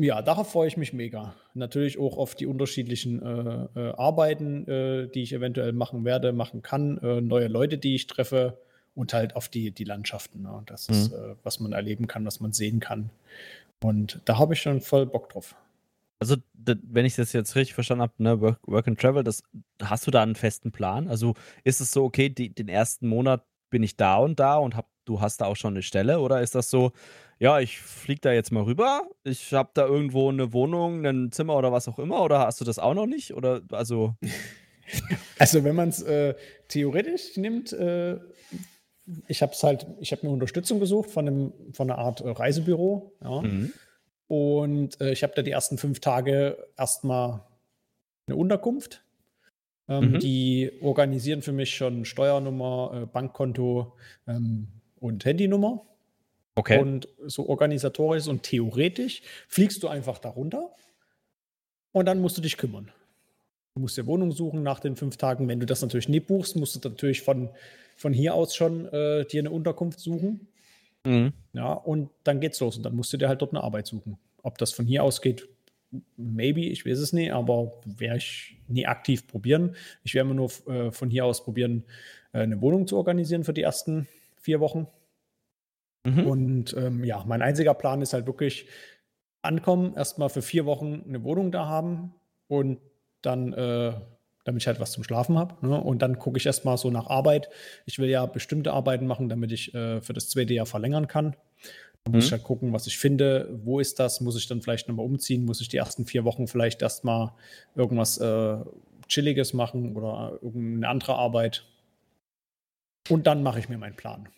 ja, 0.00 0.22
darauf 0.22 0.52
freue 0.52 0.68
ich 0.68 0.76
mich 0.76 0.92
mega. 0.92 1.34
Natürlich 1.54 1.98
auch 1.98 2.16
auf 2.18 2.34
die 2.34 2.46
unterschiedlichen 2.46 3.20
äh, 3.20 3.80
äh, 3.80 3.92
Arbeiten, 3.96 4.66
äh, 4.68 5.08
die 5.08 5.22
ich 5.22 5.32
eventuell 5.32 5.72
machen 5.72 6.04
werde, 6.04 6.32
machen 6.32 6.62
kann, 6.62 6.98
äh, 6.98 7.20
neue 7.20 7.48
Leute, 7.48 7.78
die 7.78 7.94
ich 7.96 8.06
treffe 8.06 8.58
und 8.94 9.12
halt 9.12 9.36
auf 9.36 9.48
die, 9.48 9.70
die 9.70 9.84
Landschaften. 9.84 10.42
Ne? 10.42 10.62
Das 10.66 10.88
mhm. 10.88 10.94
ist, 10.94 11.12
äh, 11.12 11.34
was 11.42 11.60
man 11.60 11.72
erleben 11.72 12.06
kann, 12.06 12.24
was 12.26 12.40
man 12.40 12.52
sehen 12.52 12.80
kann. 12.80 13.10
Und 13.80 14.20
da 14.24 14.38
habe 14.38 14.54
ich 14.54 14.60
schon 14.60 14.80
voll 14.80 15.06
Bock 15.06 15.30
drauf. 15.30 15.54
Also, 16.20 16.36
wenn 16.54 17.04
ich 17.04 17.14
das 17.14 17.32
jetzt 17.32 17.54
richtig 17.54 17.74
verstanden 17.74 18.02
habe, 18.02 18.12
ne, 18.18 18.40
Work, 18.40 18.60
Work, 18.66 18.88
and 18.88 19.00
Travel, 19.00 19.22
das, 19.22 19.42
hast 19.82 20.06
du 20.06 20.10
da 20.10 20.22
einen 20.22 20.34
festen 20.34 20.72
Plan? 20.72 21.08
Also 21.08 21.34
ist 21.64 21.80
es 21.80 21.92
so, 21.92 22.04
okay, 22.04 22.28
die, 22.28 22.52
den 22.52 22.68
ersten 22.68 23.08
Monat 23.08 23.44
bin 23.70 23.82
ich 23.82 23.96
da 23.96 24.16
und 24.16 24.40
da 24.40 24.56
und 24.56 24.76
hab, 24.76 24.88
du 25.04 25.20
hast 25.20 25.40
da 25.40 25.46
auch 25.46 25.56
schon 25.56 25.74
eine 25.74 25.82
Stelle? 25.82 26.20
Oder 26.20 26.42
ist 26.42 26.54
das 26.54 26.70
so, 26.70 26.92
ja, 27.38 27.60
ich 27.60 27.80
fliege 27.80 28.20
da 28.20 28.32
jetzt 28.32 28.50
mal 28.50 28.64
rüber, 28.64 29.02
ich 29.22 29.52
habe 29.52 29.70
da 29.74 29.86
irgendwo 29.86 30.28
eine 30.28 30.52
Wohnung, 30.52 31.06
ein 31.06 31.30
Zimmer 31.30 31.56
oder 31.56 31.72
was 31.72 31.86
auch 31.88 31.98
immer? 31.98 32.22
Oder 32.22 32.40
hast 32.40 32.60
du 32.60 32.64
das 32.64 32.78
auch 32.78 32.94
noch 32.94 33.06
nicht? 33.06 33.34
Oder 33.34 33.62
also. 33.72 34.14
Also, 35.38 35.64
wenn 35.64 35.76
man 35.76 35.90
es 35.90 36.00
äh, 36.00 36.34
theoretisch 36.68 37.36
nimmt, 37.36 37.74
äh, 37.74 38.18
ich 39.26 39.42
habe 39.42 39.52
es 39.52 39.62
halt, 39.62 39.86
ich 40.00 40.12
habe 40.12 40.26
mir 40.26 40.32
Unterstützung 40.32 40.80
gesucht 40.80 41.10
von, 41.10 41.28
einem, 41.28 41.52
von 41.74 41.90
einer 41.90 41.98
Art 41.98 42.22
äh, 42.22 42.30
Reisebüro. 42.30 43.12
Ja. 43.22 43.42
Mhm. 43.42 43.74
Und 44.28 45.00
äh, 45.00 45.10
ich 45.12 45.22
habe 45.22 45.32
da 45.34 45.42
die 45.42 45.50
ersten 45.50 45.78
fünf 45.78 46.00
Tage 46.00 46.68
erstmal 46.76 47.42
eine 48.26 48.36
Unterkunft. 48.36 49.02
Ähm, 49.88 50.12
mhm. 50.12 50.18
Die 50.20 50.70
organisieren 50.82 51.40
für 51.42 51.52
mich 51.52 51.74
schon 51.74 52.04
Steuernummer, 52.04 53.02
äh, 53.02 53.06
Bankkonto 53.06 53.96
ähm, 54.26 54.68
und 55.00 55.24
Handynummer. 55.24 55.86
Okay. 56.54 56.78
Und 56.78 57.08
so 57.24 57.48
organisatorisch 57.48 58.26
und 58.26 58.42
theoretisch 58.42 59.22
fliegst 59.46 59.82
du 59.82 59.88
einfach 59.88 60.18
darunter 60.18 60.74
und 61.92 62.06
dann 62.06 62.20
musst 62.20 62.36
du 62.36 62.42
dich 62.42 62.56
kümmern. 62.56 62.90
Du 63.74 63.82
musst 63.82 63.96
dir 63.96 64.06
Wohnung 64.06 64.32
suchen 64.32 64.64
nach 64.64 64.80
den 64.80 64.96
fünf 64.96 65.16
Tagen. 65.16 65.46
Wenn 65.46 65.60
du 65.60 65.66
das 65.66 65.82
natürlich 65.82 66.08
nicht 66.08 66.26
buchst, 66.26 66.56
musst 66.56 66.74
du 66.74 66.88
natürlich 66.88 67.22
von, 67.22 67.48
von 67.96 68.12
hier 68.12 68.34
aus 68.34 68.56
schon 68.56 68.86
äh, 68.86 69.24
dir 69.24 69.40
eine 69.40 69.52
Unterkunft 69.52 70.00
suchen. 70.00 70.48
Mhm. 71.04 71.32
Ja, 71.52 71.72
und 71.72 72.10
dann 72.24 72.40
geht's 72.40 72.60
los 72.60 72.76
und 72.76 72.82
dann 72.84 72.94
musst 72.94 73.12
du 73.12 73.16
dir 73.16 73.28
halt 73.28 73.42
dort 73.42 73.52
eine 73.52 73.62
Arbeit 73.62 73.86
suchen. 73.86 74.18
Ob 74.42 74.58
das 74.58 74.72
von 74.72 74.86
hier 74.86 75.02
aus 75.02 75.20
geht, 75.22 75.48
maybe, 76.16 76.60
ich 76.60 76.84
weiß 76.84 76.98
es 76.98 77.12
nicht, 77.12 77.32
aber 77.32 77.72
werde 77.84 78.18
ich 78.18 78.56
nie 78.68 78.86
aktiv 78.86 79.26
probieren. 79.26 79.74
Ich 80.04 80.14
werde 80.14 80.28
mir 80.28 80.34
nur 80.34 80.50
äh, 80.66 80.90
von 80.90 81.10
hier 81.10 81.24
aus 81.24 81.44
probieren, 81.44 81.84
äh, 82.32 82.40
eine 82.40 82.60
Wohnung 82.60 82.86
zu 82.86 82.96
organisieren 82.96 83.44
für 83.44 83.54
die 83.54 83.62
ersten 83.62 84.06
vier 84.36 84.60
Wochen. 84.60 84.86
Mhm. 86.04 86.26
Und 86.26 86.76
ähm, 86.76 87.04
ja, 87.04 87.24
mein 87.26 87.42
einziger 87.42 87.74
Plan 87.74 88.02
ist 88.02 88.12
halt 88.12 88.26
wirklich 88.26 88.66
ankommen, 89.42 89.94
erstmal 89.94 90.28
für 90.28 90.42
vier 90.42 90.66
Wochen 90.66 91.04
eine 91.06 91.22
Wohnung 91.24 91.52
da 91.52 91.66
haben 91.66 92.14
und 92.48 92.78
dann 93.22 93.52
äh, 93.52 93.92
damit 94.48 94.62
ich 94.62 94.66
halt 94.66 94.80
was 94.80 94.92
zum 94.92 95.04
Schlafen 95.04 95.36
habe. 95.38 95.54
Ne? 95.66 95.78
Und 95.78 96.00
dann 96.00 96.18
gucke 96.18 96.38
ich 96.38 96.46
erstmal 96.46 96.78
so 96.78 96.90
nach 96.90 97.08
Arbeit. 97.08 97.50
Ich 97.84 97.98
will 97.98 98.08
ja 98.08 98.24
bestimmte 98.24 98.72
Arbeiten 98.72 99.06
machen, 99.06 99.28
damit 99.28 99.52
ich 99.52 99.74
äh, 99.74 100.00
für 100.00 100.14
das 100.14 100.30
zweite 100.30 100.54
Jahr 100.54 100.64
verlängern 100.64 101.06
kann. 101.06 101.36
Da 102.04 102.12
muss 102.12 102.24
mhm. 102.24 102.26
ich 102.26 102.32
halt 102.32 102.44
gucken, 102.44 102.72
was 102.72 102.86
ich 102.86 102.96
finde. 102.96 103.60
Wo 103.62 103.78
ist 103.78 104.00
das? 104.00 104.22
Muss 104.22 104.38
ich 104.38 104.48
dann 104.48 104.62
vielleicht 104.62 104.88
nochmal 104.88 105.04
umziehen? 105.04 105.44
Muss 105.44 105.60
ich 105.60 105.68
die 105.68 105.76
ersten 105.76 106.06
vier 106.06 106.24
Wochen 106.24 106.48
vielleicht 106.48 106.80
erstmal 106.80 107.32
irgendwas 107.74 108.16
äh, 108.16 108.56
Chilliges 109.06 109.52
machen 109.52 109.94
oder 109.94 110.38
irgendeine 110.40 110.88
andere 110.88 111.16
Arbeit? 111.16 111.66
Und 113.10 113.26
dann 113.26 113.42
mache 113.42 113.58
ich 113.58 113.68
mir 113.68 113.76
meinen 113.76 113.96
Plan. 113.96 114.30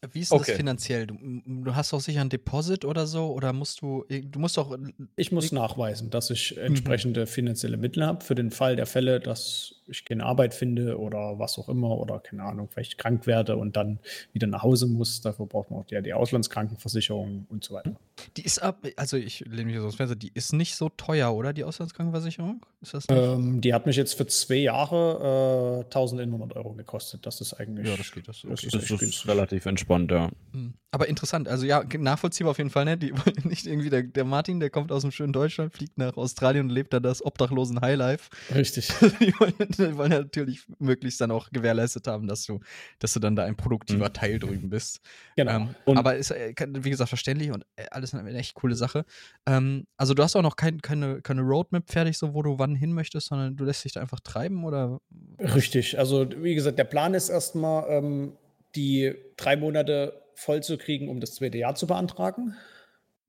Äh, 0.00 0.08
wie 0.12 0.20
ist 0.20 0.32
okay. 0.32 0.44
das 0.48 0.56
finanziell? 0.56 1.06
Du, 1.06 1.16
du, 1.46 1.74
hast 1.74 1.92
doch 1.92 2.00
sicher 2.00 2.20
ein 2.20 2.28
Deposit 2.28 2.84
oder 2.84 3.06
so? 3.06 3.32
Oder 3.32 3.52
musst 3.52 3.80
du, 3.80 4.04
äh, 4.08 4.22
du 4.22 4.38
musst 4.38 4.56
doch. 4.56 4.72
Äh, 4.72 4.92
ich 5.16 5.32
muss 5.32 5.52
nachweisen, 5.52 6.10
dass 6.10 6.30
ich 6.30 6.54
mhm. 6.56 6.62
entsprechende 6.62 7.22
mhm. 7.22 7.26
finanzielle 7.26 7.76
Mittel 7.76 8.04
habe 8.04 8.24
für 8.24 8.34
den 8.34 8.50
Fall 8.50 8.76
der 8.76 8.86
Fälle, 8.86 9.20
dass 9.20 9.74
ich 9.88 10.04
keine 10.04 10.24
Arbeit 10.24 10.54
finde 10.54 10.98
oder 10.98 11.38
was 11.38 11.58
auch 11.58 11.68
immer 11.68 11.96
oder 11.98 12.18
keine 12.18 12.42
Ahnung, 12.42 12.68
vielleicht 12.68 12.98
krank 12.98 13.26
werde 13.26 13.56
und 13.56 13.76
dann 13.76 13.98
wieder 14.32 14.46
nach 14.46 14.62
Hause 14.62 14.86
muss. 14.86 15.20
Dafür 15.20 15.46
braucht 15.46 15.70
man 15.70 15.80
auch 15.80 15.86
die, 15.86 16.00
die 16.02 16.12
Auslandskrankenversicherung 16.12 17.46
und 17.48 17.64
so 17.64 17.74
weiter. 17.74 17.96
Die 18.36 18.44
ist 18.44 18.60
ab, 18.60 18.84
also 18.96 19.16
ich 19.16 19.40
lehne 19.40 19.66
mich 19.66 19.76
so 19.76 19.86
aus 19.86 19.94
dem 19.94 19.98
Fenster, 19.98 20.16
die 20.16 20.32
ist 20.34 20.52
nicht 20.52 20.74
so 20.74 20.88
teuer, 20.88 21.34
oder? 21.34 21.52
Die 21.52 21.64
Auslandskrankenversicherung? 21.64 22.64
Ist 22.80 22.94
das? 22.94 23.04
Ähm, 23.10 23.60
die 23.60 23.74
hat 23.74 23.86
mich 23.86 23.96
jetzt 23.96 24.14
für 24.14 24.26
zwei 24.26 24.56
Jahre 24.56 25.82
äh, 25.82 25.84
1100 25.84 26.56
Euro 26.56 26.72
gekostet. 26.72 27.26
Das 27.26 27.40
ist 27.40 27.54
eigentlich. 27.54 27.86
ja, 27.86 27.96
das 27.96 28.10
geht. 28.10 28.28
Das, 28.28 28.42
das 28.42 28.44
okay. 28.44 28.66
ist 28.66 28.74
Das 28.74 28.90
ist 28.90 28.98
günstig. 28.98 29.36
Relativ 29.56 29.66
entspannt, 29.66 30.10
ja. 30.10 30.30
Hm. 30.52 30.74
Aber 30.92 31.08
interessant, 31.08 31.48
also 31.48 31.66
ja, 31.66 31.84
nachvollziehbar 31.98 32.52
auf 32.52 32.58
jeden 32.58 32.70
Fall, 32.70 32.84
ne? 32.86 32.96
Die, 32.96 33.12
nicht 33.44 33.66
irgendwie 33.66 33.90
der, 33.90 34.02
der 34.02 34.24
Martin, 34.24 34.60
der 34.60 34.70
kommt 34.70 34.92
aus 34.92 35.02
dem 35.02 35.10
schönen 35.10 35.32
Deutschland, 35.32 35.74
fliegt 35.74 35.98
nach 35.98 36.16
Australien 36.16 36.66
und 36.66 36.70
lebt 36.70 36.92
da 36.92 37.00
das 37.00 37.24
obdachlosen 37.24 37.80
Highlife. 37.80 38.30
Richtig. 38.54 38.88
die, 39.20 39.32
wollen, 39.38 39.54
die 39.58 39.96
wollen 39.96 40.10
natürlich 40.10 40.64
möglichst 40.78 41.20
dann 41.20 41.30
auch 41.30 41.50
gewährleistet 41.50 42.06
haben, 42.06 42.26
dass 42.26 42.44
du, 42.44 42.60
dass 42.98 43.12
du 43.12 43.20
dann 43.20 43.36
da 43.36 43.44
ein 43.44 43.56
produktiver 43.56 44.08
Mhm. 44.08 44.12
Teil 44.12 44.38
drüben 44.38 44.70
bist. 44.70 45.00
Genau. 45.36 45.68
Ähm, 45.86 45.98
aber 45.98 46.16
ist, 46.16 46.30
äh, 46.30 46.54
wie 46.80 46.90
gesagt, 46.90 47.08
verständlich 47.08 47.50
und 47.50 47.64
äh, 47.76 47.86
alles 47.90 48.14
eine 48.14 48.32
echt 48.32 48.54
coole 48.54 48.74
Sache. 48.74 49.04
Ähm, 49.46 49.86
also 49.96 50.14
du 50.14 50.22
hast 50.22 50.36
auch 50.36 50.42
noch 50.42 50.56
kein, 50.56 50.80
keine, 50.80 51.20
keine 51.20 51.42
Roadmap 51.42 51.90
fertig, 51.90 52.16
so 52.16 52.32
wo 52.32 52.42
du 52.42 52.58
wann 52.58 52.74
hin 52.74 52.92
möchtest, 52.92 53.28
sondern 53.28 53.56
du 53.56 53.64
lässt 53.64 53.84
dich 53.84 53.92
da 53.92 54.00
einfach 54.00 54.20
treiben 54.20 54.64
oder? 54.64 55.00
Richtig. 55.38 55.98
Also, 55.98 56.26
wie 56.38 56.54
gesagt, 56.54 56.78
der 56.78 56.84
Plan 56.84 57.12
ist 57.12 57.28
erstmal, 57.28 57.84
ähm, 57.90 58.32
die 58.76 59.14
drei 59.36 59.56
Monate 59.56 60.22
voll 60.34 60.62
zu 60.62 60.76
kriegen, 60.78 61.08
um 61.08 61.20
das 61.20 61.34
zweite 61.34 61.58
Jahr 61.58 61.74
zu 61.74 61.86
beantragen. 61.86 62.54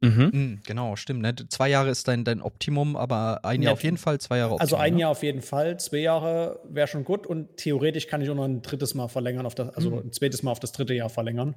Mhm. 0.02 0.32
Hm, 0.32 0.60
genau, 0.66 0.96
stimmt. 0.96 1.22
Ne? 1.22 1.34
Zwei 1.50 1.70
Jahre 1.70 1.90
ist 1.90 2.08
dein, 2.08 2.24
dein 2.24 2.42
Optimum, 2.42 2.96
aber 2.96 3.44
ein 3.44 3.64
Jahr 3.64 3.72
Ja. 3.72 3.74
auf 3.74 3.84
jeden 3.84 3.98
Fall, 3.98 4.20
zwei 4.20 4.38
Jahre 4.38 4.52
Optimum. 4.54 4.62
Also 4.62 4.76
ein 4.76 4.94
ne? 4.94 5.00
Jahr 5.02 5.10
auf 5.12 5.24
jeden 5.24 5.42
Fall, 5.42 5.80
zwei 5.80 5.98
Jahre 5.98 6.60
wäre 6.70 6.88
schon 6.88 7.04
gut 7.04 7.26
und 7.26 7.58
theoretisch 7.58 8.06
kann 8.08 8.22
ich 8.22 8.30
auch 8.30 8.36
noch 8.36 8.44
ein 8.46 8.62
drittes 8.62 8.94
Mal 8.94 9.08
verlängern, 9.08 9.48
auf 9.48 9.56
das, 9.56 9.70
also 9.70 9.90
Mhm. 9.90 9.98
ein 10.10 10.14
zweites 10.14 10.44
Mal 10.44 10.52
auf 10.52 10.60
das 10.60 10.72
dritte 10.72 10.94
Jahr 10.94 11.10
verlängern. 11.10 11.56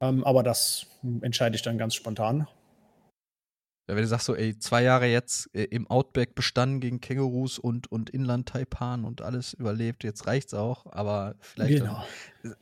Ähm, 0.00 0.24
aber 0.24 0.42
das 0.42 0.86
entscheide 1.20 1.54
ich 1.54 1.62
dann 1.62 1.78
ganz 1.78 1.94
spontan. 1.94 2.48
Ja, 3.86 3.96
wenn 3.96 4.02
du 4.02 4.08
sagst 4.08 4.24
so, 4.26 4.34
ey, 4.34 4.58
zwei 4.58 4.82
Jahre 4.82 5.06
jetzt 5.06 5.54
äh, 5.54 5.64
im 5.64 5.86
Outback 5.90 6.34
bestanden 6.34 6.80
gegen 6.80 7.00
Kängurus 7.02 7.58
und, 7.58 7.92
und 7.92 8.08
Inland-Taipan 8.08 9.04
und 9.04 9.20
alles 9.20 9.52
überlebt, 9.52 10.04
jetzt 10.04 10.26
reicht's 10.26 10.54
auch, 10.54 10.86
aber 10.90 11.34
vielleicht. 11.40 11.80
Genau. 11.80 12.02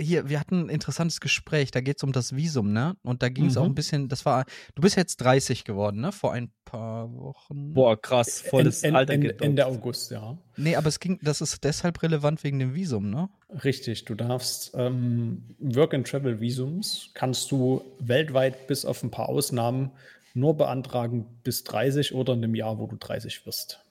Hier, 0.00 0.28
wir 0.28 0.38
hatten 0.40 0.66
ein 0.66 0.68
interessantes 0.68 1.20
Gespräch, 1.20 1.70
da 1.72 1.80
geht's 1.80 2.02
um 2.04 2.12
das 2.12 2.34
Visum, 2.36 2.72
ne? 2.72 2.96
Und 3.02 3.22
da 3.22 3.28
ging 3.28 3.46
es 3.46 3.56
auch 3.56 3.64
Mhm. 3.64 3.70
ein 3.70 3.74
bisschen, 3.74 4.08
das 4.08 4.24
war, 4.24 4.44
du 4.74 4.82
bist 4.82 4.96
jetzt 4.96 5.16
30 5.18 5.64
geworden, 5.64 6.00
ne? 6.00 6.10
Vor 6.12 6.32
ein 6.32 6.50
paar 6.64 7.12
Wochen. 7.14 7.72
Boah, 7.74 8.00
krass, 8.00 8.40
volles 8.40 8.82
En- 8.82 8.94
Alter 8.96 9.14
en-. 9.14 9.30
Ende 9.40 9.66
August, 9.66 10.10
ja. 10.10 10.36
Nee, 10.56 10.74
aber 10.76 10.88
es 10.88 10.98
ging, 11.00 11.18
das 11.22 11.40
ist 11.40 11.62
deshalb 11.64 12.02
relevant 12.02 12.42
wegen 12.44 12.58
dem 12.58 12.74
Visum, 12.74 13.10
ne? 13.10 13.28
Richtig, 13.64 14.04
du 14.06 14.14
darfst 14.14 14.72
ähm, 14.74 15.42
Work-and-Travel-Visums 15.60 17.10
kannst 17.14 17.50
du 17.50 17.82
weltweit 18.00 18.66
bis 18.66 18.84
auf 18.84 19.02
ein 19.02 19.10
paar 19.10 19.28
Ausnahmen 19.28 19.90
nur 20.34 20.56
beantragen 20.56 21.40
bis 21.42 21.64
30 21.64 22.14
oder 22.14 22.32
in 22.34 22.42
dem 22.42 22.54
Jahr, 22.54 22.78
wo 22.78 22.86
du 22.86 22.96
30 22.96 23.46
wirst. 23.46 23.84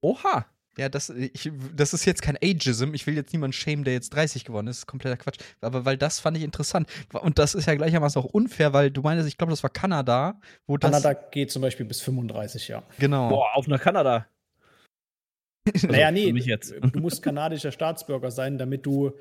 Oha. 0.00 0.46
Ja, 0.78 0.88
das, 0.88 1.10
ich, 1.10 1.52
das 1.76 1.92
ist 1.92 2.06
jetzt 2.06 2.22
kein 2.22 2.38
Ageism. 2.42 2.94
Ich 2.94 3.06
will 3.06 3.14
jetzt 3.14 3.32
niemanden 3.34 3.52
schämen, 3.52 3.84
der 3.84 3.92
jetzt 3.92 4.14
30 4.14 4.44
geworden 4.44 4.68
ist. 4.68 4.76
Das 4.76 4.82
ist 4.84 4.86
kompletter 4.86 5.18
Quatsch. 5.18 5.38
Aber 5.60 5.84
weil 5.84 5.98
das 5.98 6.18
fand 6.18 6.36
ich 6.38 6.42
interessant. 6.42 6.88
Und 7.12 7.38
das 7.38 7.54
ist 7.54 7.66
ja 7.66 7.74
gleichermaßen 7.74 8.20
auch 8.22 8.24
unfair, 8.24 8.72
weil 8.72 8.90
du 8.90 9.02
meinst, 9.02 9.28
ich 9.28 9.36
glaube, 9.36 9.50
das 9.50 9.62
war 9.62 9.68
Kanada, 9.68 10.40
wo 10.66 10.78
das. 10.78 10.90
Kanada 10.90 11.12
geht 11.12 11.50
zum 11.50 11.60
Beispiel 11.60 11.84
bis 11.84 12.00
35 12.00 12.68
Jahre. 12.68 12.84
Genau. 12.98 13.28
Boah, 13.28 13.54
auf 13.54 13.66
nach 13.66 13.80
Kanada. 13.80 14.26
naja, 15.82 16.06
für 16.06 16.12
nee, 16.12 16.30
jetzt. 16.30 16.72
du 16.72 17.00
musst 17.00 17.22
kanadischer 17.22 17.70
Staatsbürger 17.70 18.30
sein, 18.30 18.56
damit 18.56 18.86
du 18.86 19.12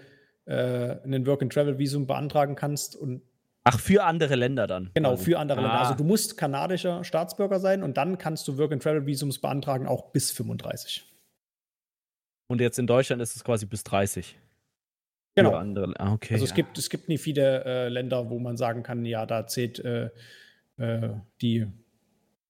äh, 0.46 0.96
ein 1.04 1.26
Work-and-Travel-Visum 1.28 2.08
beantragen 2.08 2.56
kannst 2.56 2.96
und 2.96 3.22
Ach, 3.64 3.80
für 3.80 4.04
andere 4.04 4.36
Länder 4.36 4.66
dann. 4.66 4.90
genau 4.94 5.18
für 5.18 5.38
andere 5.38 5.62
Länder. 5.62 5.76
Ah. 5.76 5.84
Also 5.84 5.94
du 5.96 6.04
musst 6.04 6.36
kanadischer 6.36 7.04
Staatsbürger 7.04 7.60
sein 7.60 7.84
und 7.84 7.98
dann 7.98 8.18
kannst 8.18 8.48
du 8.48 8.58
Work-and-Travel-Visums 8.58 9.40
beantragen, 9.40 9.88
auch 9.88 10.12
bis 10.12 10.32
35. 10.32 11.06
Und 12.48 12.60
jetzt 12.60 12.80
in 12.80 12.88
Deutschland 12.88 13.22
ist 13.22 13.36
es 13.36 13.44
quasi 13.44 13.66
bis 13.66 13.84
30. 13.84 14.36
Genau. 15.36 15.54
Ah, 15.54 16.14
okay. 16.14 16.34
Also 16.34 16.44
es 16.44 16.50
ja. 16.50 16.56
gibt, 16.58 16.78
es 16.78 16.90
gibt 16.90 17.08
nicht 17.08 17.22
viele 17.22 17.64
äh, 17.64 17.88
Länder, 17.88 18.30
wo 18.30 18.40
man 18.40 18.58
sagen 18.58 18.84
kann, 18.84 19.06
ja, 19.06 19.26
da 19.26 19.48
zählt 19.48 19.80
äh, 19.80 20.10
äh, 20.78 21.14
die 21.42 21.68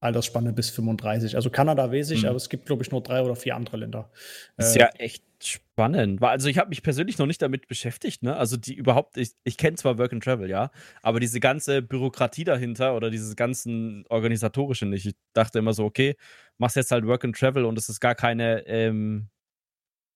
Altersspanne 0.01 0.51
bis 0.51 0.69
35. 0.71 1.35
Also 1.35 1.49
Kanada 1.49 1.91
weiß 1.91 2.11
ich, 2.11 2.23
Mhm. 2.23 2.29
aber 2.29 2.35
es 2.37 2.49
gibt, 2.49 2.65
glaube 2.65 2.83
ich, 2.83 2.91
nur 2.91 3.01
drei 3.01 3.21
oder 3.21 3.35
vier 3.35 3.55
andere 3.55 3.77
Länder. 3.77 4.09
Ist 4.57 4.75
Äh, 4.75 4.79
ja 4.81 4.89
echt 4.97 5.23
spannend. 5.43 6.21
Also 6.23 6.49
ich 6.49 6.57
habe 6.57 6.69
mich 6.69 6.83
persönlich 6.83 7.17
noch 7.17 7.27
nicht 7.27 7.41
damit 7.41 7.67
beschäftigt, 7.67 8.23
ne? 8.23 8.35
Also 8.35 8.57
die 8.57 8.73
überhaupt, 8.73 9.17
ich, 9.17 9.31
ich 9.43 9.57
kenne 9.57 9.77
zwar 9.77 9.97
Work 9.97 10.13
and 10.13 10.23
Travel, 10.23 10.49
ja, 10.49 10.71
aber 11.01 11.19
diese 11.19 11.39
ganze 11.39 11.81
Bürokratie 11.81 12.43
dahinter 12.43 12.95
oder 12.95 13.09
dieses 13.09 13.35
ganzen 13.35 14.03
organisatorische 14.09 14.85
nicht. 14.85 15.05
Ich 15.05 15.15
dachte 15.33 15.59
immer 15.59 15.73
so, 15.73 15.85
okay, 15.85 16.15
machst 16.57 16.75
jetzt 16.75 16.91
halt 16.91 17.05
Work 17.05 17.23
and 17.25 17.37
Travel 17.37 17.65
und 17.65 17.77
es 17.77 17.87
ist 17.87 17.99
gar 17.99 18.15
keine 18.15 18.65
ähm, 18.67 19.29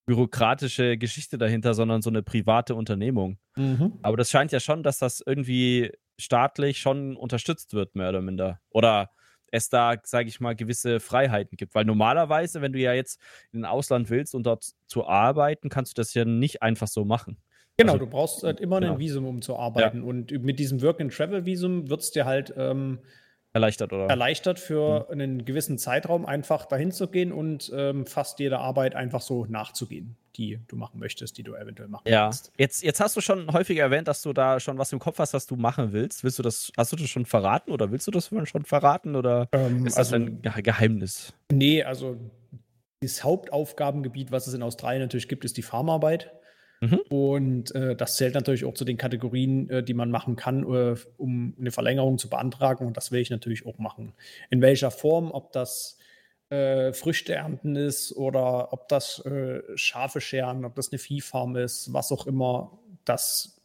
bürokratische 0.07 0.97
Geschichte 0.97 1.37
dahinter, 1.37 1.73
sondern 1.73 2.01
so 2.01 2.09
eine 2.09 2.21
private 2.23 2.75
Unternehmung. 2.75 3.37
mhm. 3.55 3.93
Aber 4.03 4.17
das 4.17 4.29
scheint 4.29 4.51
ja 4.51 4.59
schon, 4.59 4.83
dass 4.83 4.99
das 4.99 5.21
irgendwie 5.25 5.91
staatlich 6.19 6.79
schon 6.79 7.15
unterstützt 7.15 7.73
wird, 7.73 7.95
mehr 7.95 8.09
oder 8.09 8.21
minder. 8.21 8.61
Oder 8.69 9.09
es 9.55 9.69
da, 9.69 9.95
sage 10.03 10.27
ich 10.29 10.39
mal, 10.39 10.55
gewisse 10.55 10.99
Freiheiten 10.99 11.57
gibt. 11.57 11.73
Weil 11.75 11.85
normalerweise, 11.85 12.61
wenn 12.61 12.73
du 12.73 12.79
ja 12.79 12.93
jetzt 12.93 13.19
in 13.51 13.61
ein 13.61 13.65
Ausland 13.65 14.09
willst 14.09 14.35
und 14.35 14.45
dort 14.45 14.71
zu 14.87 15.07
arbeiten, 15.07 15.69
kannst 15.69 15.97
du 15.97 16.01
das 16.01 16.13
ja 16.13 16.25
nicht 16.25 16.61
einfach 16.61 16.87
so 16.87 17.05
machen. 17.05 17.37
Genau, 17.77 17.93
Also- 17.93 18.05
du 18.05 18.09
brauchst 18.11 18.43
halt 18.43 18.59
immer 18.59 18.79
genau. 18.79 18.93
ein 18.93 18.99
Visum, 18.99 19.25
um 19.25 19.41
zu 19.41 19.57
arbeiten. 19.57 20.01
Und 20.03 20.31
mit 20.43 20.59
diesem 20.59 20.81
Work-and-Travel-Visum 20.81 21.89
wird 21.89 22.01
es 22.01 22.11
dir 22.11 22.25
halt 22.25 22.53
ähm, 22.57 22.99
Erleichtert, 23.53 23.93
oder? 23.93 24.07
erleichtert, 24.07 24.59
für 24.59 25.05
Mhm. 25.07 25.11
einen 25.21 25.45
gewissen 25.45 25.77
Zeitraum 25.77 26.25
einfach 26.25 26.65
dahin 26.65 26.91
zu 26.91 27.07
gehen 27.09 27.31
und 27.31 27.71
ähm, 27.75 28.05
fast 28.05 28.39
jeder 28.39 28.59
Arbeit 28.59 28.95
einfach 28.95 29.21
so 29.21 29.45
nachzugehen, 29.45 30.17
die 30.37 30.59
du 30.67 30.75
machen 30.75 30.99
möchtest, 30.99 31.37
die 31.37 31.43
du 31.43 31.55
eventuell 31.55 31.89
machen 31.89 32.07
ja. 32.07 32.23
kannst. 32.23 32.51
Jetzt, 32.57 32.83
jetzt 32.83 32.99
hast 32.99 33.15
du 33.15 33.21
schon 33.21 33.51
häufig 33.53 33.77
erwähnt, 33.77 34.07
dass 34.07 34.21
du 34.21 34.33
da 34.33 34.59
schon 34.59 34.77
was 34.77 34.91
im 34.93 34.99
Kopf 34.99 35.19
hast, 35.19 35.33
was 35.33 35.45
du 35.47 35.55
machen 35.55 35.91
willst. 35.93 36.23
Willst 36.23 36.39
du 36.39 36.43
das, 36.43 36.71
hast 36.77 36.91
du 36.91 36.95
das 36.95 37.09
schon 37.09 37.25
verraten 37.25 37.71
oder 37.71 37.91
willst 37.91 38.07
du 38.07 38.11
das 38.11 38.29
schon 38.43 38.65
verraten 38.65 39.15
oder 39.15 39.49
Ähm, 39.51 39.85
ist 39.85 39.97
das 39.97 40.13
also, 40.13 40.15
ein 40.15 40.41
Ge- 40.41 40.61
Geheimnis? 40.61 41.33
nee, 41.51 41.83
also 41.83 42.17
das 43.01 43.23
Hauptaufgabengebiet, 43.23 44.31
was 44.31 44.47
es 44.47 44.53
in 44.53 44.63
Australien 44.63 45.01
natürlich 45.01 45.27
gibt, 45.27 45.45
ist 45.45 45.57
die 45.57 45.61
Farmarbeit. 45.61 46.31
Mhm. 46.81 46.99
Und 47.09 47.75
äh, 47.75 47.95
das 47.95 48.17
zählt 48.17 48.33
natürlich 48.33 48.65
auch 48.65 48.73
zu 48.73 48.83
den 48.83 48.97
Kategorien, 48.97 49.69
äh, 49.69 49.83
die 49.83 49.93
man 49.93 50.11
machen 50.11 50.35
kann, 50.35 50.63
äh, 50.63 50.95
um 51.17 51.55
eine 51.59 51.71
Verlängerung 51.71 52.17
zu 52.17 52.29
beantragen. 52.29 52.85
Und 52.85 52.97
das 52.97 53.11
will 53.11 53.21
ich 53.21 53.29
natürlich 53.29 53.65
auch 53.65 53.77
machen. 53.77 54.13
In 54.49 54.61
welcher 54.61 54.91
Form, 54.91 55.31
ob 55.31 55.51
das 55.53 55.97
äh, 56.49 56.93
Früchte 56.93 57.33
ernten 57.33 57.75
ist 57.75 58.15
oder 58.15 58.71
ob 58.71 58.87
das 58.87 59.19
äh, 59.25 59.61
Schafe 59.75 60.21
scheren, 60.21 60.63
ob 60.65 60.75
das 60.75 60.91
eine 60.91 60.99
Viehfarm 60.99 61.55
ist, 61.55 61.91
was 61.93 62.11
auch 62.11 62.27
immer, 62.27 62.77
das 63.03 63.59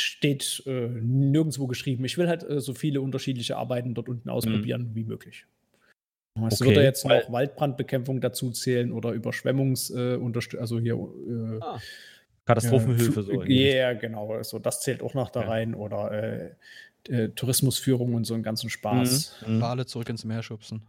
steht 0.00 0.62
äh, 0.66 0.88
nirgendwo 0.88 1.66
geschrieben. 1.66 2.04
Ich 2.04 2.16
will 2.18 2.28
halt 2.28 2.42
äh, 2.42 2.60
so 2.60 2.74
viele 2.74 3.00
unterschiedliche 3.00 3.56
Arbeiten 3.56 3.94
dort 3.94 4.08
unten 4.08 4.28
ausprobieren 4.30 4.90
wie 4.94 5.04
möglich. 5.04 5.46
Es 6.46 6.60
Okay, 6.60 6.70
würde 6.70 6.82
jetzt 6.84 7.04
weil- 7.04 7.20
noch 7.24 7.32
Waldbrandbekämpfung 7.32 8.20
dazu 8.20 8.50
zählen 8.50 8.92
oder 8.92 9.12
Überschwemmungs, 9.12 9.90
äh, 9.90 10.18
also 10.58 10.78
hier 10.78 10.94
äh, 10.94 11.58
Ah, 11.60 11.80
Katastrophenhilfe 12.46 13.22
so. 13.22 13.42
Ja, 13.42 13.48
yeah, 13.48 13.92
genau. 13.94 14.32
Also 14.32 14.58
das 14.58 14.80
zählt 14.80 15.02
auch 15.02 15.14
noch 15.14 15.30
da 15.30 15.42
Ja. 15.42 15.48
rein 15.48 15.74
oder 15.74 16.50
Tourismusführung 17.34 18.14
und 18.14 18.24
so 18.24 18.34
einen 18.34 18.42
ganzen 18.42 18.68
Spaß. 18.70 19.36
Mhm. 19.46 19.56
Mhm. 19.56 19.60
Wale 19.60 19.86
zurück 19.86 20.08
ins 20.08 20.24
Meer 20.24 20.42
schubsen. 20.42 20.82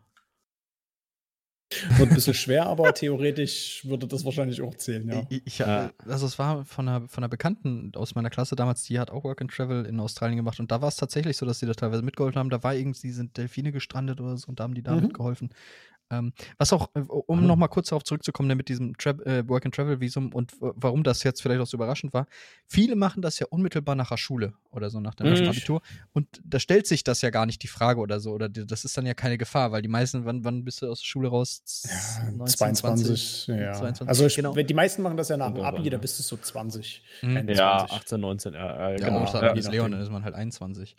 Wird 1.98 2.10
ein 2.10 2.16
bisschen 2.16 2.34
schwer, 2.34 2.66
aber 2.68 2.94
theoretisch 2.94 3.84
würde 3.86 4.08
das 4.08 4.26
wahrscheinlich 4.26 4.62
auch 4.62 4.76
zählen, 4.76 5.08
ja. 5.08 5.24
Ich, 5.30 5.42
ich, 5.46 5.58
Ja. 5.60 5.92
also 6.08 6.26
es 6.26 6.38
war 6.40 6.66
von 6.66 6.88
einer, 6.88 7.08
von 7.08 7.24
einer 7.24 7.30
Bekannten 7.30 7.92
aus 7.96 8.16
meiner 8.16 8.30
Klasse 8.30 8.56
damals, 8.56 8.84
die 8.84 9.00
hat 9.00 9.12
auch 9.12 9.24
Work 9.24 9.42
and 9.42 9.52
Travel 9.52 9.86
in 9.86 10.00
Australien 10.00 10.38
gemacht 10.38 10.60
und 10.60 10.72
da 10.72 10.82
war 10.82 10.90
es 10.90 10.96
tatsächlich 10.96 11.38
so, 11.38 11.46
dass 11.46 11.60
die 11.60 11.66
da 11.66 11.74
teilweise 11.74 12.02
mitgeholfen 12.02 12.40
haben. 12.40 12.50
Da 12.50 12.62
war 12.64 12.76
irgendwie, 12.76 13.12
sind 13.12 13.38
Delfine 13.38 13.72
gestrandet 13.72 14.20
oder 14.22 14.38
so 14.38 14.48
und 14.50 14.60
da 14.60 14.64
haben 14.66 14.74
die 14.74 14.84
da 14.84 14.96
Mhm. 14.96 15.02
mitgeholfen. 15.04 15.50
Ähm, 16.12 16.34
was 16.58 16.74
auch, 16.74 16.90
äh, 16.94 17.00
um 17.00 17.42
Mhm. 17.42 17.48
nochmal 17.48 17.70
kurz 17.70 17.90
darauf 17.90 18.04
zurückzukommen, 18.04 18.48
ne, 18.48 18.56
mit 18.56 18.68
diesem 18.70 18.98
Tra 18.98 19.12
äh, 19.26 19.48
Work 19.48 19.66
and 19.66 19.74
Travel 19.74 20.00
Visum 20.02 20.34
und 20.34 20.52
warum 20.60 21.04
das 21.04 21.24
jetzt 21.24 21.42
vielleicht 21.42 21.62
auch 21.62 21.66
so 21.68 21.78
überraschend 21.78 22.14
war. 22.14 22.28
Viele 22.68 22.96
machen 22.96 23.22
das 23.22 23.40
ja 23.40 23.48
unmittelbar 23.50 23.96
nach 23.96 24.10
der 24.10 24.18
Schule 24.18 24.54
oder 24.72 24.90
so 24.90 25.00
nach 25.00 25.16
dem 25.16 25.26
Mhm. 25.28 25.32
ersten 25.34 25.48
Abitur 25.48 25.82
und 26.14 26.28
da 26.44 26.60
stellt 26.60 26.86
sich 26.88 27.04
das 27.04 27.22
ja 27.22 27.30
gar 27.30 27.46
nicht 27.46 27.64
die 27.64 27.68
Frage 27.68 28.00
oder 28.02 28.20
so 28.20 28.32
oder 28.34 28.50
die, 28.50 28.66
das 28.68 28.84
ist 28.86 28.98
dann 28.98 29.06
ja 29.06 29.14
keine 29.14 29.38
Gefahr, 29.38 29.72
weil 29.72 29.82
die 29.82 29.88
meisten, 29.88 30.26
wann, 30.26 30.44
wann 30.44 30.64
bist 30.66 30.82
du 30.82 30.90
aus 30.92 31.00
der 31.00 31.06
Schule 31.06 31.30
raus? 31.30 31.64
Ja, 31.86 32.32
19, 32.32 32.48
22, 32.58 33.48
ja. 33.48 33.74
22. 33.74 34.08
Also 34.08 34.26
ich, 34.26 34.36
Genau. 34.36 34.56
wenn- 34.56 34.68
die 34.68 34.74
meisten 34.74 35.02
machen 35.02 35.18
das 35.18 35.30
ja 35.30 35.38
nach 35.38 35.54
dem 35.54 35.64
Abi, 35.64 35.84
da 35.90 35.96
ja. 35.96 35.98
bist 35.98 36.20
du 36.20 36.24
so 36.24 36.38
20. 36.38 37.04
Mhm. 37.22 37.38
Ende 37.38 37.54
Ja, 37.54 37.80
20. 37.88 37.98
18, 37.98 38.20
19, 38.22 38.54
ja, 38.54 38.90
äh, 38.90 39.00
Ja, 39.00 39.08
Genau, 39.08 39.24
ja, 39.26 39.56
wie 39.56 39.60
je 39.60 39.70
Leon, 39.70 39.92
dann 39.92 40.02
ist 40.02 40.12
man 40.12 40.24
halt 40.24 40.36
21. 40.36 40.96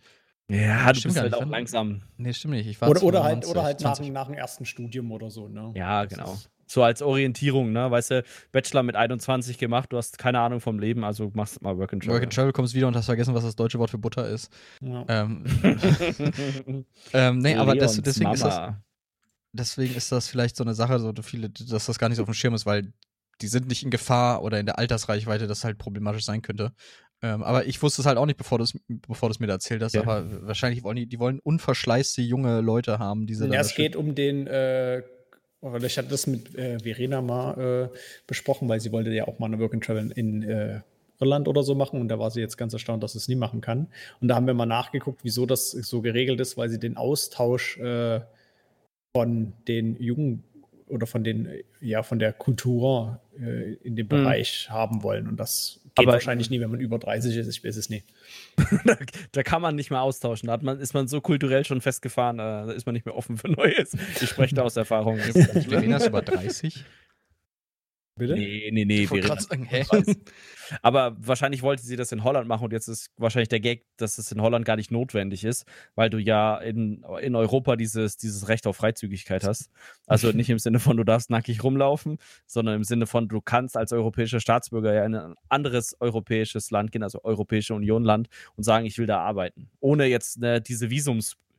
Ja, 0.52 0.92
du 0.92 0.98
Stimmt 0.98 1.14
bist 1.14 1.22
halt 1.22 1.34
auch 1.34 1.46
langsam. 1.46 2.02
Nee, 2.18 2.32
stimmt 2.34 2.54
nicht. 2.54 2.66
Ich 2.66 2.80
war 2.80 2.90
Oder, 2.90 3.02
oder, 3.02 3.24
halt, 3.24 3.44
22, 3.44 3.50
oder 3.50 3.62
halt 3.62 3.80
nach, 3.80 3.94
20. 3.94 4.12
nach 4.12 4.26
dem 4.26 4.34
ersten 4.34 4.64
Studium 4.66 5.10
oder 5.10 5.30
so, 5.30 5.48
ne? 5.48 5.72
Ja, 5.74 6.04
genau. 6.04 6.36
So 6.66 6.82
als 6.82 7.00
Orientierung, 7.00 7.72
ne? 7.72 7.90
Weißt 7.90 8.10
du, 8.10 8.24
Bachelor 8.50 8.82
mit 8.82 8.94
21 8.94 9.56
gemacht, 9.56 9.92
du 9.92 9.96
hast 9.96 10.18
keine 10.18 10.40
Ahnung 10.40 10.60
vom 10.60 10.78
Leben, 10.78 11.04
also 11.04 11.30
machst 11.34 11.62
mal 11.62 11.78
Work 11.78 11.94
and 11.94 12.02
Travel. 12.02 12.16
Work 12.16 12.24
and 12.24 12.34
Travel 12.34 12.52
kommst 12.52 12.74
wieder 12.74 12.86
und 12.86 12.96
hast 12.96 13.06
vergessen, 13.06 13.34
was 13.34 13.44
das 13.44 13.56
deutsche 13.56 13.78
Wort 13.78 13.90
für 13.90 13.98
Butter 13.98 14.28
ist. 14.28 14.52
Ja. 14.82 15.04
Ähm, 15.08 15.44
ähm, 17.14 17.38
nee, 17.38 17.54
aber 17.54 17.74
das, 17.74 18.00
deswegen 18.02 18.32
ist 18.32 18.44
das, 18.44 18.74
deswegen 19.52 19.94
ist 19.94 20.12
das 20.12 20.28
vielleicht 20.28 20.56
so 20.56 20.64
eine 20.64 20.74
Sache, 20.74 20.98
so 20.98 21.12
viele, 21.22 21.48
dass 21.48 21.86
das 21.86 21.98
gar 21.98 22.08
nicht 22.08 22.16
so 22.16 22.22
auf 22.22 22.28
dem 22.28 22.34
Schirm 22.34 22.54
ist, 22.54 22.66
weil 22.66 22.92
die 23.40 23.48
sind 23.48 23.68
nicht 23.68 23.82
in 23.82 23.90
Gefahr 23.90 24.42
oder 24.42 24.60
in 24.60 24.66
der 24.66 24.78
Altersreichweite, 24.78 25.46
das 25.46 25.64
halt 25.64 25.78
problematisch 25.78 26.24
sein 26.24 26.42
könnte. 26.42 26.72
Ähm, 27.23 27.43
aber 27.44 27.66
ich 27.66 27.81
wusste 27.81 28.03
es 28.03 28.07
halt 28.07 28.19
auch 28.19 28.27
nicht, 28.27 28.36
bevor 28.36 28.59
du 28.59 28.65
es 28.65 28.77
bevor 28.89 29.28
du's 29.28 29.39
mir 29.39 29.47
da 29.47 29.55
erzählt 29.55 29.82
hast. 29.82 29.94
Ja. 29.94 30.03
Aber 30.03 30.24
wahrscheinlich 30.47 30.82
wollen 30.82 30.97
die, 30.97 31.07
die 31.07 31.20
wollen 31.20 31.39
unverschleißte 31.39 32.20
junge 32.20 32.61
Leute 32.61 32.99
haben, 32.99 33.27
diese 33.27 33.47
Ja, 33.47 33.61
es 33.61 33.74
geht 33.74 33.94
um 33.94 34.15
den, 34.16 34.49
äh, 34.49 35.03
oder 35.61 35.85
ich 35.85 35.97
hatte 35.97 36.09
das 36.09 36.27
mit 36.27 36.57
äh, 36.57 36.81
Verena 36.81 37.23
mal 37.23 37.90
äh, 37.93 37.97
besprochen, 38.27 38.69
weil 38.69 38.81
sie 38.81 38.90
wollte 38.90 39.11
ja 39.11 39.28
auch 39.28 39.39
mal 39.39 39.47
eine 39.47 39.61
Work 39.61 39.74
and 39.74 39.85
Travel 39.85 40.11
in 40.11 40.43
äh, 40.43 40.81
Irland 41.20 41.47
oder 41.47 41.62
so 41.62 41.77
machen 41.77 42.01
und 42.01 42.09
da 42.09 42.19
war 42.19 42.32
sie 42.32 42.40
jetzt 42.40 42.57
ganz 42.57 42.73
erstaunt, 42.73 43.05
dass 43.05 43.12
sie 43.12 43.19
es 43.19 43.28
nie 43.28 43.36
machen 43.36 43.61
kann. 43.61 43.86
Und 44.20 44.27
da 44.27 44.35
haben 44.35 44.49
wir 44.49 44.55
mal 44.55 44.66
nachgeguckt, 44.66 45.20
wieso 45.23 45.47
das 45.47 45.70
so 45.70 46.03
geregelt 46.03 46.40
ist, 46.40 46.57
weil 46.57 46.69
sie 46.69 46.81
den 46.81 46.97
Austausch 46.97 47.78
äh, 47.78 48.20
von 49.16 49.53
den 49.69 49.97
Jugend 50.03 50.43
oder 50.93 51.06
von 51.06 51.24
den, 51.24 51.48
ja, 51.81 52.02
von 52.02 52.19
der 52.19 52.32
Kultur 52.32 53.20
äh, 53.40 53.73
in 53.82 53.97
dem 53.97 54.09
Bereich 54.09 54.69
haben 54.70 55.02
wollen. 55.02 55.27
Und 55.27 55.39
das 55.40 55.81
geht 55.94 56.06
Aber- 56.06 56.12
wahrscheinlich 56.12 56.51
nie, 56.51 56.60
wenn 56.60 56.70
man 56.70 56.81
über 56.81 56.98
30 56.98 57.36
ist. 57.36 57.48
Ich 57.48 57.64
weiß 57.64 57.77
es 57.77 57.89
nicht. 57.89 58.06
da, 58.85 58.97
da 59.32 59.43
kann 59.43 59.62
man 59.62 59.74
nicht 59.74 59.90
mehr 59.90 60.02
austauschen. 60.02 60.48
Da 60.48 60.52
hat 60.52 60.62
man, 60.62 60.78
ist 60.78 60.94
man 60.94 61.09
so 61.09 61.20
kulturell 61.20 61.64
schon 61.64 61.81
festgefahren, 61.81 62.39
äh, 62.39 62.43
da 62.66 62.73
ist 62.73 62.86
man 62.86 62.93
nicht 62.93 63.06
mehr 63.06 63.16
offen 63.16 63.36
für 63.39 63.48
Neues. 63.48 63.97
Ich 64.20 64.28
spreche 64.28 64.55
da 64.55 64.62
aus 64.62 64.77
Erfahrung. 64.77 65.19
Schlimm. 65.19 65.47
Verena 65.62 65.97
ist 65.97 66.06
über 66.06 66.23
30. 66.23 66.85
Bitte? 68.14 68.34
Nee, 68.34 68.70
nee, 68.72 68.84
nee. 68.84 69.06
Sagen? 69.06 69.68
Aber 70.82 71.16
wahrscheinlich 71.18 71.62
wollte 71.62 71.82
sie 71.82 71.97
das 71.97 72.12
in 72.12 72.24
Holland 72.24 72.47
machen 72.47 72.64
und 72.64 72.72
jetzt 72.72 72.89
ist 72.89 73.10
wahrscheinlich 73.16 73.48
der 73.48 73.60
Gag, 73.60 73.86
dass 73.97 74.18
es 74.18 74.30
in 74.32 74.43
Holland 74.43 74.64
gar 74.64 74.76
nicht 74.76 74.90
notwendig 74.90 75.44
ist, 75.44 75.64
weil 75.94 76.10
du 76.10 76.18
ja 76.18 76.59
in, 76.59 77.05
in 77.20 77.34
Europa 77.34 77.76
dieses, 77.76 78.16
dieses 78.16 78.48
Recht 78.48 78.66
auf 78.66 78.76
Freizügigkeit 78.76 79.44
hast. 79.44 79.70
Also 80.06 80.30
nicht 80.32 80.51
im 80.51 80.59
Sinne 80.59 80.78
von, 80.78 80.97
du 80.97 81.05
darfst 81.05 81.30
nackig 81.30 81.64
rumlaufen, 81.64 82.18
sondern 82.47 82.76
im 82.76 82.84
Sinne 82.84 83.06
von, 83.06 83.28
du 83.28 83.40
kannst 83.40 83.76
als 83.76 83.93
europäischer 83.93 84.40
Staatsbürger 84.40 84.93
ja 84.93 85.05
in 85.06 85.14
ein 85.14 85.34
anderes 85.48 85.97
europäisches 86.01 86.70
Land 86.70 86.93
gehen, 86.93 87.02
also 87.02 87.22
Europäische 87.24 87.74
Union 87.74 88.05
Land 88.05 88.28
und 88.56 88.64
sagen, 88.64 88.84
ich 88.84 88.98
will 88.98 89.06
da 89.06 89.20
arbeiten, 89.20 89.70
ohne 89.80 90.06
jetzt 90.06 90.39
ne, 90.39 90.60
diese 90.60 90.90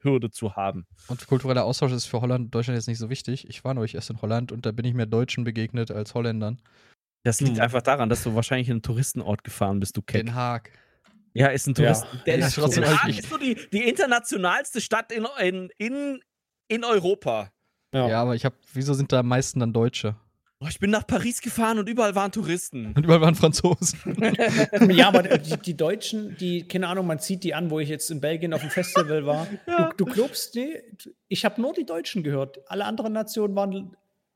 Visumshürde 0.03 0.29
zu 0.31 0.55
haben. 0.55 0.85
Und 1.07 1.25
kultureller 1.27 1.63
Austausch 1.65 1.91
ist 1.91 2.05
für 2.05 2.21
Holland 2.21 2.45
und 2.45 2.55
Deutschland 2.55 2.77
jetzt 2.77 2.87
nicht 2.87 2.97
so 2.97 3.09
wichtig. 3.09 3.47
Ich 3.49 3.63
war 3.63 3.73
neulich 3.73 3.95
erst 3.95 4.09
in 4.09 4.21
Holland 4.21 4.51
und 4.51 4.65
da 4.65 4.71
bin 4.71 4.85
ich 4.85 4.93
mehr 4.93 5.05
Deutschen 5.05 5.43
begegnet 5.43 5.91
als 5.91 6.13
Holländern. 6.13 6.61
Das 7.23 7.39
liegt 7.39 7.55
Hm. 7.57 7.63
einfach 7.63 7.81
daran, 7.81 8.09
dass 8.09 8.23
du 8.23 8.35
wahrscheinlich 8.35 8.67
in 8.67 8.73
einen 8.73 8.81
Touristenort 8.81 9.43
gefahren 9.43 9.79
bist, 9.79 9.95
du 9.95 10.01
Keck. 10.01 10.25
Den 10.25 10.35
Haag. 10.35 10.71
Ja, 11.33 11.47
ist 11.47 11.67
ein 11.67 11.71
Ja. 11.77 11.93
Touristen. 11.93 12.21
Der 12.25 12.37
Den 12.37 12.45
ist 12.45 12.55
trotzdem 12.55 12.85
Haag 12.85 13.09
ist 13.09 13.29
so 13.29 13.37
die, 13.37 13.57
die 13.71 13.87
internationalste 13.87 14.81
Stadt 14.81 15.11
in, 15.11 15.25
in, 15.39 15.69
in, 15.77 16.19
in 16.67 16.83
Europa. 16.83 17.51
Ja, 17.93 18.21
aber 18.21 18.35
ich 18.35 18.43
habe, 18.43 18.55
wieso 18.73 18.93
sind 18.93 19.11
da 19.11 19.19
am 19.19 19.27
meisten 19.27 19.59
dann 19.59 19.71
Deutsche? 19.71 20.15
Oh, 20.63 20.67
ich 20.69 20.79
bin 20.79 20.91
nach 20.91 21.05
Paris 21.05 21.41
gefahren 21.41 21.77
und 21.77 21.89
überall 21.89 22.15
waren 22.15 22.31
Touristen. 22.31 22.93
Und 22.95 23.03
überall 23.03 23.19
waren 23.21 23.35
Franzosen. 23.35 23.99
Ja, 24.93 25.07
aber 25.09 25.23
die, 25.23 25.57
die 25.57 25.75
Deutschen, 25.75 26.37
die, 26.37 26.67
keine 26.67 26.87
Ahnung, 26.87 27.05
man 27.07 27.19
zieht 27.19 27.43
die 27.43 27.53
an, 27.53 27.69
wo 27.69 27.79
ich 27.79 27.89
jetzt 27.89 28.09
in 28.11 28.21
Belgien 28.21 28.53
auf 28.53 28.61
dem 28.61 28.69
Festival 28.69 29.25
war. 29.25 29.47
Du, 29.97 30.05
du 30.05 30.05
glaubst, 30.05 30.55
nee, 30.55 30.81
ich 31.27 31.45
habe 31.45 31.59
nur 31.61 31.73
die 31.73 31.85
Deutschen 31.85 32.23
gehört. 32.23 32.59
Alle 32.69 32.85
anderen 32.85 33.11
Nationen 33.13 33.55
waren, 33.55 33.95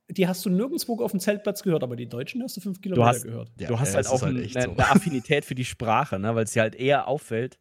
die 0.09 0.27
hast 0.27 0.45
du 0.45 0.49
nirgendwo 0.49 1.01
auf 1.03 1.11
dem 1.11 1.19
Zeltplatz 1.19 1.63
gehört, 1.63 1.83
aber 1.83 1.95
die 1.95 2.09
Deutschen 2.09 2.41
hast 2.43 2.57
du 2.57 2.61
fünf 2.61 2.81
Kilometer 2.81 3.07
hast- 3.07 3.23
gehört. 3.23 3.49
Ja, 3.59 3.67
du 3.67 3.79
hast 3.79 3.89
ja, 3.89 3.95
halt 3.95 4.07
auch 4.07 4.15
ist 4.15 4.21
halt 4.23 4.35
eine, 4.35 4.43
echt 4.43 4.57
eine, 4.57 4.65
so. 4.65 4.71
eine 4.71 4.89
Affinität 4.89 5.45
für 5.45 5.55
die 5.55 5.65
Sprache, 5.65 6.19
ne? 6.19 6.35
weil 6.35 6.43
es 6.43 6.51
dir 6.51 6.61
halt 6.61 6.75
eher 6.75 7.07
auffällt. 7.07 7.57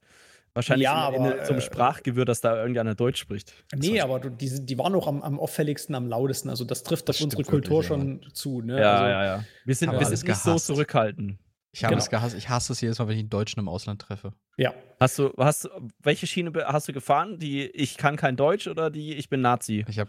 Wahrscheinlich 0.57 0.85
Ja, 0.85 1.09
in, 1.11 1.15
in, 1.15 1.21
aber, 1.21 1.45
so 1.45 1.51
einem 1.53 1.59
äh, 1.59 1.63
Sprachgewirr, 1.63 2.25
dass 2.25 2.41
da 2.41 2.57
irgendeiner 2.57 2.95
Deutsch 2.95 3.21
spricht. 3.21 3.53
Nee, 3.75 4.01
aber 4.01 4.19
du, 4.21 4.31
die, 4.31 4.65
die 4.67 4.79
waren 4.79 4.95
auch 4.95 5.07
am, 5.07 5.23
am 5.23 5.39
auffälligsten, 5.39 5.95
am 5.95 6.09
lautesten. 6.09 6.49
Also 6.51 6.65
das 6.65 6.83
trifft 6.83 7.09
auf 7.11 7.17
Das 7.17 7.21
unsere 7.23 7.45
Kultur 7.45 7.83
wirklich, 7.85 7.87
schon 7.89 8.27
zu. 8.35 8.63
Ne? 8.63 8.81
Ja, 8.81 8.93
also, 8.95 9.05
ja, 9.07 9.25
ja. 9.25 9.45
Wir 9.65 9.75
sind, 9.75 9.93
wir 9.93 10.05
sind 10.07 10.27
nicht 10.27 10.37
so 10.39 10.57
zurückhaltend. 10.57 11.39
Ich 11.73 11.85
habe 11.85 11.93
Genau. 11.93 12.03
es 12.03 12.09
gehasst. 12.09 12.35
Ich 12.35 12.49
hasse 12.49 12.73
es 12.73 12.81
jedes 12.81 12.99
Mal, 12.99 13.07
wenn 13.09 13.17
ich 13.17 13.21
einen 13.21 13.29
Deutschen 13.29 13.61
im 13.61 13.69
Ausland 13.69 14.01
treffe. 14.01 14.33
ja. 14.57 14.73
Hast 14.99 15.19
du, 15.19 15.31
hast, 15.37 15.65
du- 15.65 15.69
welche 16.03 16.27
Schiene 16.27 16.51
hast 16.67 16.89
du 16.89 16.95
gefahren? 16.95 17.39
Die 17.39 17.67
Ich 17.67 17.99
kann 17.99 18.17
kein 18.17 18.35
Deutsch 18.35 18.67
oder 18.67 18.89
die 18.91 19.13
Ich 19.15 19.29
bin 19.29 19.43
Nazi? 19.43 19.85
Ich 19.91 19.99
habe 19.99 20.09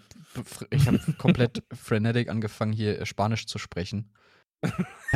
ich 0.70 0.88
hab 0.88 0.96
komplett 1.18 1.62
frenetic 1.74 2.30
angefangen, 2.30 2.72
hier 2.72 3.06
Spanisch 3.06 3.48
zu 3.48 3.58
sprechen. 3.58 4.14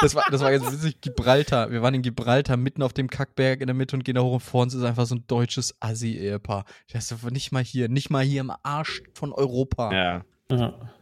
das, 0.00 0.14
war, 0.14 0.24
das 0.30 0.40
war 0.40 0.52
jetzt 0.52 0.72
witzig, 0.72 1.00
Gibraltar. 1.00 1.70
Wir 1.70 1.82
waren 1.82 1.94
in 1.94 2.02
Gibraltar 2.02 2.56
mitten 2.56 2.82
auf 2.82 2.92
dem 2.92 3.08
Kackberg 3.08 3.60
in 3.60 3.66
der 3.66 3.74
Mitte 3.74 3.96
und 3.96 4.04
gehen 4.04 4.14
da 4.14 4.22
hoch 4.22 4.34
und 4.34 4.40
vor 4.40 4.62
uns 4.62 4.74
ist 4.74 4.82
einfach 4.82 5.06
so 5.06 5.14
ein 5.14 5.24
deutsches 5.26 5.76
Assi-Ehepaar. 5.80 6.64
Ich 6.86 6.94
dachte, 6.94 7.32
nicht 7.32 7.52
mal 7.52 7.62
hier, 7.62 7.88
nicht 7.88 8.10
mal 8.10 8.24
hier 8.24 8.40
im 8.40 8.52
Arsch 8.62 9.02
von 9.14 9.32
Europa. 9.32 9.92
Ja. 9.92 10.24
ja. 10.50 10.92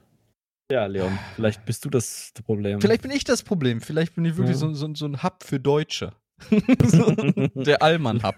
Ja, 0.70 0.86
Leon, 0.86 1.16
vielleicht 1.36 1.64
bist 1.64 1.84
du 1.84 1.90
das 1.90 2.32
Problem. 2.44 2.80
Vielleicht 2.80 3.02
bin 3.02 3.12
ich 3.12 3.22
das 3.22 3.44
Problem. 3.44 3.80
Vielleicht 3.80 4.16
bin 4.16 4.24
ich 4.24 4.36
wirklich 4.36 4.56
Ja. 4.56 4.58
so, 4.60 4.74
so, 4.74 4.92
so 4.94 5.06
ein 5.06 5.22
Hub 5.22 5.44
für 5.44 5.60
Deutsche. 5.60 6.12
so, 6.84 7.12
der 7.54 7.82
Allmann-Hub. 7.82 8.36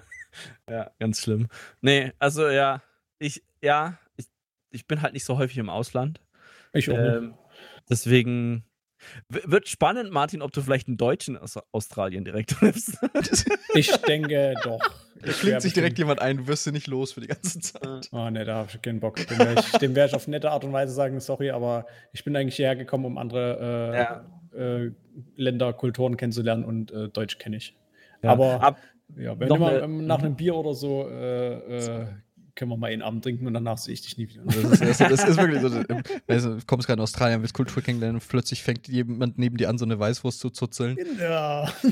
Ja, 0.67 0.91
ganz 0.99 1.21
schlimm. 1.21 1.49
Nee, 1.83 2.13
also 2.19 2.49
ja, 2.49 2.81
ich, 3.19 3.43
ja, 3.61 3.99
ich, 4.17 4.25
ich 4.71 4.87
bin 4.87 5.03
halt 5.03 5.13
nicht 5.13 5.27
so 5.27 5.37
häufig 5.37 5.59
im 5.59 5.69
Ausland. 5.69 6.23
Ich 6.73 6.91
auch. 6.91 6.97
Ähm, 6.97 7.35
deswegen 7.91 8.65
wird 9.29 9.69
spannend, 9.69 10.13
Martin, 10.13 10.43
ob 10.43 10.53
du 10.53 10.61
vielleicht 10.63 10.87
einen 10.87 10.97
Deutschen 10.97 11.37
aus 11.37 11.59
Australien 11.73 12.25
direkt 12.25 12.51
triffst. 12.59 12.99
ich 13.75 13.91
denke 14.03 14.55
doch. 14.63 14.79
Da 15.21 15.33
klingt 15.33 15.63
sich 15.63 15.73
direkt 15.73 15.99
jemand 15.99 16.21
ein, 16.21 16.37
du 16.37 16.47
wirst 16.47 16.67
du 16.67 16.71
nicht 16.73 16.87
los 16.87 17.13
für 17.13 17.21
die 17.21 17.27
ganze 17.29 17.59
Zeit. 17.61 18.09
Oh 18.13 18.31
ne, 18.31 18.45
da 18.45 18.57
habe 18.57 18.69
ich 18.73 18.81
keinen 18.83 19.01
Bock. 19.01 19.17
Dem 19.27 19.39
werde 19.39 19.61
ich, 19.61 19.73
dem 19.79 19.95
werd 19.97 20.11
ich 20.11 20.15
auf 20.17 20.29
nette 20.29 20.51
Art 20.53 20.65
und 20.65 20.73
Weise 20.73 20.93
sagen, 20.93 21.19
sorry, 21.21 21.51
aber 21.51 21.87
ich 22.13 22.23
bin 22.25 22.35
eigentlich 22.37 22.57
hierher 22.57 22.77
gekommen, 22.77 23.05
um 23.05 23.19
andere 23.19 24.23
äh, 24.53 24.59
Ja. 24.59 24.85
äh, 24.85 24.91
Länder, 25.37 25.73
Kulturen 25.73 26.17
kennenzulernen 26.17 26.65
und 26.65 26.93
äh, 26.93 27.09
Deutsch 27.09 27.39
kenne 27.39 27.57
ich. 27.57 27.77
Ja. 28.23 28.31
Aber 28.31 28.63
Ab, 28.63 28.79
ja, 29.17 29.39
wenn 29.39 29.51
eine- 29.53 29.79
ähm, 29.81 30.07
nach 30.07 30.21
einem 30.21 30.37
Bier 30.37 30.55
oder 30.55 30.75
so 30.75 31.09
äh, 31.09 31.55
äh, 31.79 32.07
können 32.55 32.70
wir 32.70 32.77
mal 32.77 32.91
einen 32.91 33.03
Abend 33.03 33.24
trinken 33.24 33.47
und 33.47 33.55
danach 33.55 33.79
sehe 33.79 33.95
ich 33.95 34.03
dich 34.03 34.16
nie 34.19 34.29
wieder. 34.29 34.43
Das 34.45 34.81
ist, 34.81 35.01
das, 35.01 35.24
ist 35.29 35.37
wirklich 35.39 35.61
so. 35.61 35.69
du- 35.69 36.03
Also, 36.27 36.57
du 36.59 36.65
kommst 36.66 36.87
gerade 36.87 36.99
in 37.01 37.03
Australien, 37.03 37.41
willst 37.43 37.55
Kultur 37.55 37.83
kennenlernen 37.83 38.20
und 38.20 38.29
plötzlich 38.29 38.62
fängt 38.62 38.89
jemand 38.89 39.39
neben 39.39 39.57
dir 39.57 39.69
an, 39.69 39.79
so 39.79 39.85
eine 39.85 39.99
Weißwurst 39.99 40.39
zu 40.41 40.51
zuzeln. 40.51 40.97
Ja. 41.19 41.73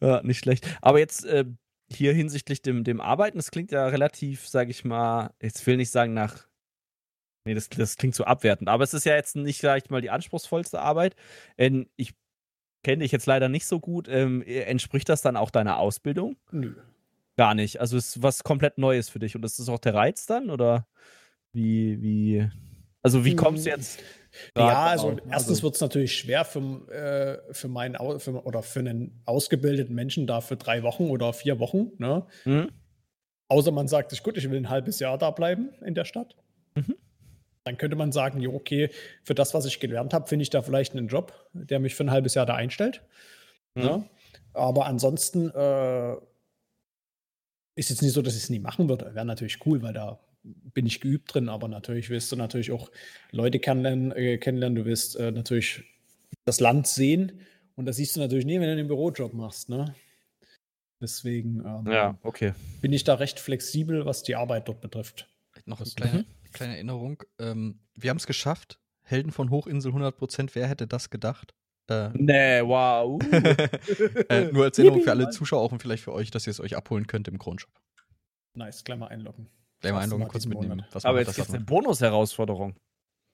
ja, 0.00 0.22
nicht 0.22 0.38
schlecht. 0.40 0.66
Aber 0.80 0.98
jetzt 0.98 1.24
äh, 1.24 1.44
hier 1.90 2.12
hinsichtlich 2.12 2.62
dem, 2.62 2.84
dem 2.84 3.00
Arbeiten, 3.00 3.38
das 3.38 3.50
klingt 3.50 3.72
ja 3.72 3.86
relativ, 3.86 4.48
sage 4.48 4.70
ich 4.70 4.84
mal, 4.84 5.32
jetzt 5.40 5.66
will 5.66 5.76
nicht 5.76 5.90
sagen 5.90 6.14
nach. 6.14 6.46
Nee, 7.44 7.54
das, 7.54 7.68
das 7.68 7.96
klingt 7.96 8.14
so 8.14 8.24
abwertend. 8.24 8.68
Aber 8.68 8.84
es 8.84 8.94
ist 8.94 9.04
ja 9.04 9.16
jetzt 9.16 9.34
nicht, 9.34 9.60
sag 9.60 9.82
ich 9.82 9.90
mal, 9.90 10.00
die 10.00 10.10
anspruchsvollste 10.10 10.80
Arbeit. 10.80 11.16
Ähm, 11.58 11.88
ich 11.96 12.14
kenne 12.84 13.02
dich 13.02 13.12
jetzt 13.12 13.26
leider 13.26 13.48
nicht 13.48 13.66
so 13.66 13.80
gut. 13.80 14.08
Ähm, 14.08 14.42
entspricht 14.42 15.08
das 15.08 15.22
dann 15.22 15.36
auch 15.36 15.50
deiner 15.50 15.78
Ausbildung? 15.78 16.36
Nö. 16.52 16.74
Gar 17.36 17.54
nicht. 17.54 17.80
Also 17.80 17.96
es 17.96 18.16
ist 18.16 18.22
was 18.22 18.44
komplett 18.44 18.78
Neues 18.78 19.08
für 19.08 19.18
dich. 19.18 19.34
Und 19.34 19.44
ist 19.44 19.58
das 19.58 19.68
auch 19.68 19.78
der 19.78 19.94
Reiz 19.94 20.26
dann? 20.26 20.50
Oder 20.50 20.86
wie, 21.52 22.00
wie. 22.02 22.48
Also 23.02 23.24
wie 23.24 23.34
kommst 23.34 23.66
du 23.66 23.70
jetzt? 23.70 24.00
Ja, 24.56 24.86
also 24.86 25.10
drauf? 25.10 25.20
erstens 25.30 25.62
wird 25.62 25.74
es 25.74 25.80
natürlich 25.80 26.16
schwer 26.16 26.44
für, 26.44 26.88
äh, 26.90 27.52
für 27.52 27.68
meinen 27.68 27.96
für, 28.18 28.44
oder 28.44 28.62
für 28.62 28.80
einen 28.80 29.22
ausgebildeten 29.26 29.94
Menschen 29.94 30.26
da 30.26 30.40
für 30.40 30.56
drei 30.56 30.82
Wochen 30.82 31.10
oder 31.10 31.32
vier 31.32 31.58
Wochen. 31.58 31.92
Ne? 31.98 32.26
Hm? 32.44 32.70
Außer 33.48 33.72
man 33.72 33.88
sagt 33.88 34.10
sich, 34.10 34.22
gut, 34.22 34.38
ich 34.38 34.50
will 34.50 34.56
ein 34.56 34.70
halbes 34.70 34.98
Jahr 35.00 35.18
da 35.18 35.30
bleiben 35.30 35.70
in 35.84 35.94
der 35.94 36.06
Stadt. 36.06 36.36
Mhm. 36.74 36.96
Dann 37.64 37.76
könnte 37.76 37.96
man 37.96 38.10
sagen, 38.10 38.40
jo, 38.40 38.54
okay, 38.54 38.90
für 39.22 39.34
das, 39.34 39.52
was 39.52 39.66
ich 39.66 39.78
gelernt 39.78 40.14
habe, 40.14 40.26
finde 40.26 40.44
ich 40.44 40.50
da 40.50 40.62
vielleicht 40.62 40.96
einen 40.96 41.08
Job, 41.08 41.34
der 41.52 41.78
mich 41.78 41.94
für 41.94 42.04
ein 42.04 42.10
halbes 42.10 42.34
Jahr 42.34 42.46
da 42.46 42.54
einstellt. 42.54 43.02
Mhm. 43.74 43.82
Ne? 43.82 44.04
Aber 44.54 44.86
ansonsten 44.86 45.50
äh, 45.50 46.16
ist 47.74 47.90
jetzt 47.90 48.02
nicht 48.02 48.12
so, 48.12 48.22
dass 48.22 48.36
ich 48.36 48.44
es 48.44 48.50
nie 48.50 48.58
machen 48.58 48.88
würde. 48.88 49.14
Wäre 49.14 49.24
natürlich 49.24 49.64
cool, 49.66 49.82
weil 49.82 49.94
da 49.94 50.20
bin 50.42 50.86
ich 50.86 51.00
geübt 51.00 51.32
drin, 51.32 51.48
aber 51.48 51.68
natürlich 51.68 52.10
willst 52.10 52.32
du 52.32 52.36
natürlich 52.36 52.72
auch 52.72 52.90
Leute 53.30 53.58
kennenlernen, 53.58 54.12
äh, 54.12 54.38
kennenlernen. 54.38 54.76
du 54.76 54.84
willst 54.84 55.16
äh, 55.16 55.30
natürlich 55.30 55.84
das 56.44 56.60
Land 56.60 56.86
sehen 56.86 57.40
und 57.76 57.86
das 57.86 57.96
siehst 57.96 58.16
du 58.16 58.20
natürlich 58.20 58.44
nie, 58.44 58.58
wenn 58.60 58.68
du 58.68 58.76
den 58.76 58.88
Bürojob 58.88 59.32
machst. 59.34 59.68
Ne? 59.68 59.94
Deswegen 61.00 61.64
ähm, 61.64 61.90
Ja, 61.92 62.18
okay. 62.22 62.54
bin 62.80 62.92
ich 62.92 63.04
da 63.04 63.14
recht 63.14 63.38
flexibel, 63.40 64.04
was 64.04 64.22
die 64.22 64.36
Arbeit 64.36 64.68
dort 64.68 64.80
betrifft. 64.80 65.28
Noch 65.64 65.80
eine 65.80 65.90
kleine, 65.90 66.24
kleine 66.52 66.74
Erinnerung. 66.74 67.22
Ähm, 67.38 67.78
wir 67.94 68.10
haben 68.10 68.16
es 68.16 68.26
geschafft. 68.26 68.78
Helden 69.02 69.32
von 69.32 69.50
Hochinsel 69.50 69.92
100%. 69.92 70.50
Wer 70.54 70.68
hätte 70.68 70.86
das 70.86 71.10
gedacht? 71.10 71.54
Äh, 71.88 72.10
Nee, 72.14 72.62
wow. 72.62 73.20
äh, 74.28 74.52
nur 74.52 74.64
als 74.64 74.78
Erinnerung 74.78 75.02
für 75.02 75.10
alle 75.10 75.30
Zuschauer 75.30 75.60
auch 75.62 75.72
und 75.72 75.80
vielleicht 75.80 76.04
für 76.04 76.12
euch, 76.12 76.30
dass 76.30 76.46
ihr 76.46 76.52
es 76.52 76.60
euch 76.60 76.76
abholen 76.76 77.06
könnt 77.06 77.28
im 77.28 77.38
Kronshop. 77.38 77.70
Nice, 78.54 78.84
gleich 78.84 78.98
mal 78.98 79.08
einloggen. 79.08 79.48
Gleich 79.80 79.92
mal 79.92 80.00
einloggen, 80.00 80.28
kurz 80.28 80.46
mitnehmen. 80.46 80.84
Aber 81.02 81.18
jetzt 81.18 81.28
das 81.28 81.36
gibt 81.36 81.48
es 81.48 81.54
eine 81.54 81.64
Bonus-Herausforderung. 81.64 82.76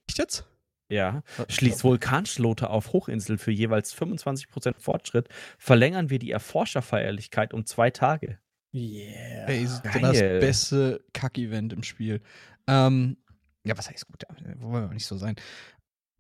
Echt 0.09 0.19
jetzt? 0.19 0.47
Ja. 0.91 1.23
Schließt 1.49 1.85
Vulkanschlote 1.85 2.71
auf 2.71 2.93
Hochinsel 2.93 3.37
für 3.37 3.51
jeweils 3.51 3.95
25% 3.95 4.81
Fortschritt. 4.81 5.29
Verlängern 5.59 6.09
wir 6.09 6.19
die 6.19 6.31
Erforscherfeierlichkeit 6.31 7.53
um 7.53 7.67
zwei 7.67 7.91
Tage. 7.91 8.39
Yeah. 8.75 9.47
Ey, 9.49 9.65
ist 9.65 9.83
das 9.83 9.93
geil. 9.93 10.41
beste 10.41 11.05
Kack-Event 11.13 11.73
im 11.73 11.83
Spiel. 11.83 12.23
Ähm, 12.67 13.19
ja, 13.65 13.77
was 13.77 13.91
heißt 13.91 14.07
gut? 14.07 14.25
Wollen 14.61 14.73
wir 14.73 14.79
aber 14.85 14.95
nicht 14.95 15.07
so 15.07 15.17
sein. 15.17 15.37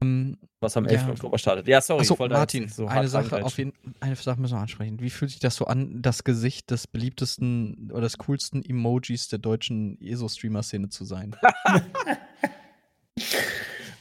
Ähm, 0.00 0.38
Was 0.60 0.76
am 0.76 0.84
Ja. 0.84 0.92
11. 0.92 1.08
Oktober 1.10 1.38
startet. 1.38 1.66
Ja, 1.66 1.80
sorry. 1.80 2.02
Achso, 2.02 2.16
Martin, 2.28 2.68
so 2.68 2.86
eine 2.86 3.08
Sache 3.08 3.44
auf 3.44 3.58
jeden 3.58 3.72
eine 4.00 4.14
Sache 4.16 4.40
müssen 4.40 4.54
wir 4.56 4.60
ansprechen. 4.60 5.00
Wie 5.00 5.10
fühlt 5.10 5.30
sich 5.32 5.40
das 5.40 5.56
so 5.56 5.64
an, 5.66 6.00
das 6.02 6.22
Gesicht 6.24 6.70
des 6.70 6.86
beliebtesten 6.86 7.90
oder 7.90 8.02
des 8.02 8.16
coolsten 8.18 8.64
Emojis 8.64 9.28
der 9.28 9.38
deutschen 9.40 10.00
ESO-Streamer-Szene 10.00 10.88
zu 10.88 11.04
sein? 11.04 11.34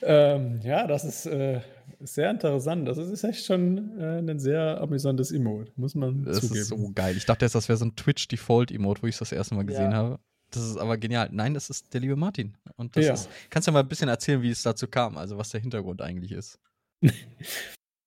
Ähm, 0.03 0.59
ja, 0.63 0.85
das 0.87 1.03
ist 1.03 1.25
äh, 1.25 1.59
sehr 1.99 2.29
interessant. 2.29 2.87
Das 2.87 2.97
ist 2.97 3.23
echt 3.23 3.43
schon 3.45 3.99
äh, 3.99 4.19
ein 4.19 4.39
sehr 4.39 4.79
amüsantes 4.79 5.31
Emote, 5.31 5.71
muss 5.75 5.95
man 5.95 6.23
Das 6.23 6.39
zugeben. 6.41 6.59
ist 6.61 6.67
so 6.67 6.91
geil. 6.93 7.17
Ich 7.17 7.25
dachte 7.25 7.43
erst, 7.45 7.55
das 7.55 7.67
wäre 7.67 7.77
so 7.77 7.85
ein 7.85 7.95
Twitch-Default-Emote, 7.95 9.01
wo 9.01 9.07
ich 9.07 9.15
es 9.15 9.19
das 9.19 9.31
erste 9.31 9.55
Mal 9.55 9.65
gesehen 9.65 9.91
Ja. 9.91 9.97
habe. 9.97 10.19
Das 10.51 10.63
ist 10.63 10.77
aber 10.77 10.97
genial. 10.97 11.29
Nein, 11.31 11.53
das 11.53 11.69
ist 11.69 11.93
der 11.93 12.01
liebe 12.01 12.15
Martin. 12.15 12.55
Und 12.77 12.95
das 12.95 13.05
Ja. 13.05 13.13
ist, 13.13 13.29
kannst 13.49 13.67
du 13.67 13.71
mal 13.71 13.79
ein 13.81 13.87
bisschen 13.87 14.07
erzählen, 14.09 14.41
wie 14.41 14.49
es 14.49 14.63
dazu 14.63 14.87
kam, 14.87 15.17
also 15.17 15.37
was 15.37 15.49
der 15.49 15.59
Hintergrund 15.61 16.01
eigentlich 16.01 16.31
ist. 16.31 16.59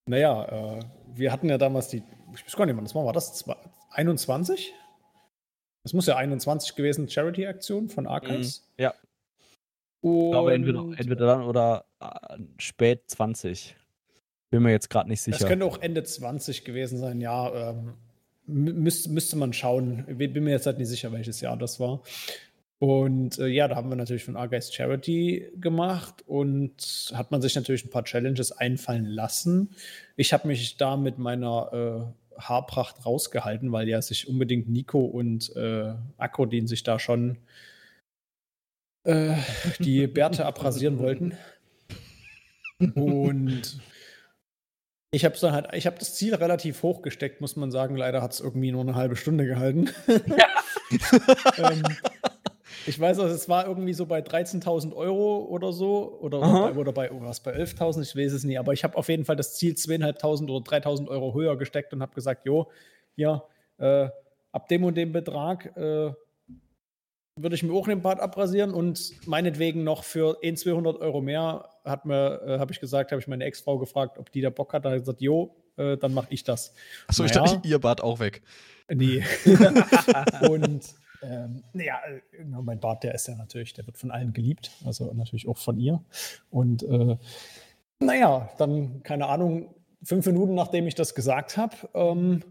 Naja, 0.08 0.78
äh, 0.78 0.80
wir 1.14 1.30
hatten 1.32 1.48
ja 1.48 1.56
damals 1.58 1.88
die, 1.88 2.02
ich 2.34 2.44
weiß 2.44 2.56
gar 2.56 2.66
nicht, 2.66 2.74
wann 2.76 2.84
das 2.84 2.94
war, 2.94 3.04
war 3.04 3.12
das 3.12 3.34
Zwei- 3.34 3.56
21? 3.90 4.72
Das 5.84 5.92
muss 5.92 6.06
ja 6.06 6.16
21 6.16 6.74
gewesen, 6.74 7.08
Charity-Aktion 7.08 7.88
von 7.88 8.06
Archives. 8.06 8.68
Ja. 8.76 8.94
Und 10.02 10.24
Ich 10.26 10.30
glaube, 10.32 10.54
entweder, 10.54 10.80
entweder 10.80 11.26
dann 11.26 11.42
oder 11.44 11.84
äh, 12.00 12.38
spät 12.58 13.02
20. 13.08 13.76
Bin 14.50 14.62
mir 14.64 14.72
jetzt 14.72 14.90
gerade 14.90 15.08
nicht 15.08 15.20
Es 15.20 15.24
sicher. 15.26 15.46
könnte 15.46 15.64
auch 15.64 15.78
Ende 15.80 16.02
20 16.02 16.64
gewesen 16.64 16.98
sein, 16.98 17.20
ja. 17.20 17.70
Ähm, 17.70 17.94
mü- 18.51 18.74
müsst, 18.74 19.09
müsste 19.09 19.36
man 19.36 19.52
schauen. 19.52 20.05
Ich 20.09 20.16
Bin 20.16 20.44
mir 20.44 20.51
jetzt 20.51 20.66
halt 20.66 20.78
nicht 20.78 20.89
sicher, 20.89 21.12
welches 21.12 21.40
Jahr 21.40 21.56
das 21.56 21.81
war. 21.81 22.02
Und 22.78 23.39
äh, 23.39 23.47
ja, 23.47 23.68
da 23.68 23.77
haben 23.77 23.90
wir 23.90 23.97
natürlich 23.97 24.24
von 24.24 24.36
Argeist 24.36 24.74
Charity 24.74 25.52
gemacht 25.60 26.24
und 26.27 27.12
hat 27.14 27.31
man 27.31 27.43
sich 27.43 27.55
natürlich 27.55 27.85
ein 27.85 27.90
paar 27.90 28.05
Challenges 28.05 28.52
einfallen 28.52 29.05
lassen. 29.05 29.70
Ich 30.16 30.32
habe 30.32 30.48
mich 30.48 30.78
da 30.78 30.97
mit 30.97 31.18
meiner 31.18 32.14
äh, 32.39 32.40
Haarpracht 32.40 33.05
rausgehalten, 33.05 33.70
weil 33.70 33.86
ja 33.86 34.01
sich 34.01 34.28
unbedingt 34.28 34.70
Nico 34.70 35.01
und 35.01 35.55
äh, 35.56 35.93
Akrodin 36.16 36.66
sich 36.66 36.82
da 36.82 36.98
schon 36.98 37.36
äh, 39.05 39.35
die 39.81 40.06
Bärte 40.06 40.47
abrasieren 40.47 40.98
wollten. 40.98 41.35
Und 42.94 43.78
ich 45.12 45.24
habe 45.24 45.37
dann 45.41 45.53
halt, 45.53 45.69
ich 45.74 45.87
habe 45.87 45.99
das 45.99 46.15
Ziel 46.15 46.35
relativ 46.35 46.82
hoch 46.82 47.03
gesteckt, 47.03 47.41
muss 47.41 47.57
man 47.57 47.70
sagen. 47.70 47.97
Leider 47.97 48.23
hat 48.23 48.32
es 48.32 48.41
irgendwie 48.41 48.70
nur 48.70 48.82
eine 48.82 48.95
halbe 48.95 49.16
Stunde 49.16 49.45
gehalten. 49.45 49.91
ähm, 51.59 51.82
ich 52.87 52.99
weiß 52.99 53.19
auch, 53.19 53.24
es 53.24 53.49
war 53.49 53.66
irgendwie 53.66 53.93
so 53.93 54.07
bei 54.07 54.20
13.000 54.20 54.95
Euro 54.95 55.45
oder 55.47 55.73
so 55.73 56.19
oder, 56.20 56.39
oder 56.39 56.73
bei, 56.73 56.78
oder 56.78 56.93
bei, 56.93 57.11
oh, 57.11 57.20
was, 57.23 57.41
bei 57.41 57.55
11.000, 57.55 58.03
ich 58.03 58.16
weiß 58.16 58.32
es 58.32 58.45
nie. 58.45 58.57
Aber 58.57 58.73
ich 58.73 58.85
habe 58.85 58.97
auf 58.97 59.09
jeden 59.09 59.24
Fall 59.24 59.37
das 59.37 59.57
Ziel 59.57 59.74
2.500 59.74 60.49
oder 60.49 60.65
3.000 60.65 61.09
Euro 61.09 61.35
höher 61.35 61.59
gesteckt 61.59 61.93
und 61.93 62.03
habe 62.03 62.15
gesagt, 62.15 62.47
jo, 62.47 62.70
hier, 63.16 63.43
äh, 63.78 64.09
ab 64.53 64.69
dem 64.69 64.85
und 64.85 64.97
dem 64.97 65.12
Betrag 65.12 65.77
äh, 65.77 66.12
würde 67.37 67.55
ich 67.55 67.62
mir 67.65 67.73
auch 67.73 67.89
den 67.89 68.03
Bart 68.03 68.20
abrasieren 68.20 68.73
und 68.73 69.12
meinetwegen 69.27 69.82
noch 69.82 70.05
für 70.05 70.39
1, 70.43 70.61
200 70.61 71.01
Euro 71.01 71.20
mehr 71.20 71.69
hat 71.90 72.06
mir, 72.06 72.40
äh, 72.46 72.58
habe 72.58 72.72
ich 72.72 72.80
gesagt, 72.80 73.12
habe 73.12 73.20
ich 73.20 73.28
meine 73.28 73.44
Ex-Frau 73.44 73.78
gefragt, 73.78 74.18
ob 74.18 74.30
die 74.32 74.40
da 74.40 74.50
Bock 74.50 74.72
hat. 74.72 74.84
Da 74.84 74.90
hat 74.90 74.96
sie 74.96 75.00
gesagt, 75.00 75.20
jo, 75.20 75.54
äh, 75.76 75.96
dann 75.96 76.14
mache 76.14 76.28
ich 76.30 76.44
das. 76.44 76.72
Achso, 77.06 77.24
ich 77.24 77.34
Naja. 77.34 77.52
dachte, 77.52 77.68
ihr 77.68 77.78
Bart 77.78 78.02
auch 78.02 78.20
weg. 78.20 78.42
Nee. 78.88 79.24
und 80.48 80.84
ähm, 81.22 81.62
naja, 81.72 82.00
äh, 82.06 82.44
mein 82.44 82.80
Bart, 82.80 83.04
der 83.04 83.14
ist 83.14 83.28
ja 83.28 83.34
natürlich, 83.34 83.74
der 83.74 83.86
wird 83.86 83.98
von 83.98 84.10
allen 84.10 84.32
geliebt, 84.32 84.70
also 84.84 85.12
natürlich 85.12 85.48
auch 85.48 85.58
von 85.58 85.78
ihr. 85.78 86.02
Und 86.50 86.82
äh, 86.82 87.16
naja, 88.00 88.48
dann, 88.58 89.02
keine 89.02 89.26
Ahnung, 89.26 89.74
fünf 90.02 90.26
Minuten 90.26 90.54
nachdem 90.54 90.86
ich 90.86 90.94
das 90.94 91.14
gesagt 91.14 91.56
habe, 91.56 91.76
ähm, 91.94 92.42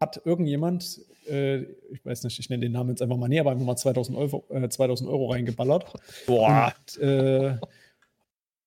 hat 0.00 0.20
irgendjemand, 0.24 1.00
äh, 1.28 1.62
ich 1.92 2.04
weiß 2.04 2.24
nicht, 2.24 2.38
ich 2.38 2.50
nenne 2.50 2.62
den 2.62 2.72
Namen 2.72 2.90
jetzt 2.90 3.02
einfach 3.02 3.16
mal 3.16 3.28
näher, 3.28 3.42
aber 3.42 3.52
einfach 3.52 3.64
mal 3.64 3.76
2000 3.76 4.18
Euro, 4.18 4.44
äh, 4.50 4.68
2000 4.68 5.08
Euro 5.08 5.30
reingeballert. 5.30 5.92
Boah. 6.26 6.74
Und, 6.76 7.02
äh, 7.02 7.56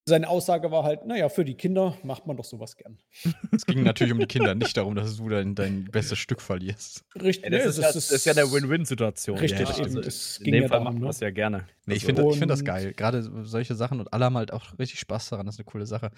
seine 0.08 0.30
Aussage 0.30 0.70
war 0.72 0.84
halt, 0.84 1.06
naja, 1.06 1.30
für 1.30 1.44
die 1.44 1.56
Kinder 1.56 1.98
macht 2.04 2.28
man 2.28 2.38
doch 2.38 2.46
sowas 2.46 2.76
gern. 2.78 3.00
Es 3.52 3.66
ging 3.66 3.82
natürlich 3.82 4.14
um 4.14 4.20
die 4.20 4.28
Kinder, 4.28 4.54
nicht 4.54 4.78
darum, 4.78 4.94
dass 4.96 5.18
du 5.18 5.30
dein, 5.30 5.56
dein 5.56 5.86
bestes 5.86 6.20
Stück 6.20 6.42
verlierst. 6.42 7.04
Richtig, 7.16 7.52
Ja, 7.52 7.58
das, 7.58 7.64
nee, 7.64 7.70
ist 7.70 7.78
ja, 7.80 7.92
das 7.92 8.12
ist 8.12 8.26
ja 8.26 8.34
eine 8.34 8.52
Win-Win-Situation. 8.52 9.38
Richtig, 9.40 9.68
Ja, 9.68 9.76
also 9.84 10.00
es 10.02 10.38
In 10.38 10.44
ging 10.44 10.54
dem 10.54 10.64
ja 10.64 10.70
Fall 10.70 10.78
darum, 10.80 10.84
macht 10.86 10.94
man 10.94 11.02
ne? 11.04 11.08
das 11.08 11.20
ja 11.22 11.32
gerne. 11.32 11.68
Nee, 11.88 11.96
ich 11.96 12.04
Also, 12.08 12.16
finde 12.16 12.32
ich 12.34 12.38
find 12.40 12.52
das 12.52 12.64
geil. 12.64 12.94
Gerade 12.94 13.24
solche 13.46 13.74
Sachen 13.74 14.00
und 14.00 14.14
alle 14.14 14.26
haben 14.26 14.38
halt 14.38 14.54
auch 14.54 14.78
richtig 14.78 15.00
Spaß 15.00 15.30
daran. 15.30 15.48
Das 15.48 15.56
ist 15.56 15.60
eine 15.60 15.66
coole 15.66 15.88
Sache. 15.88 16.12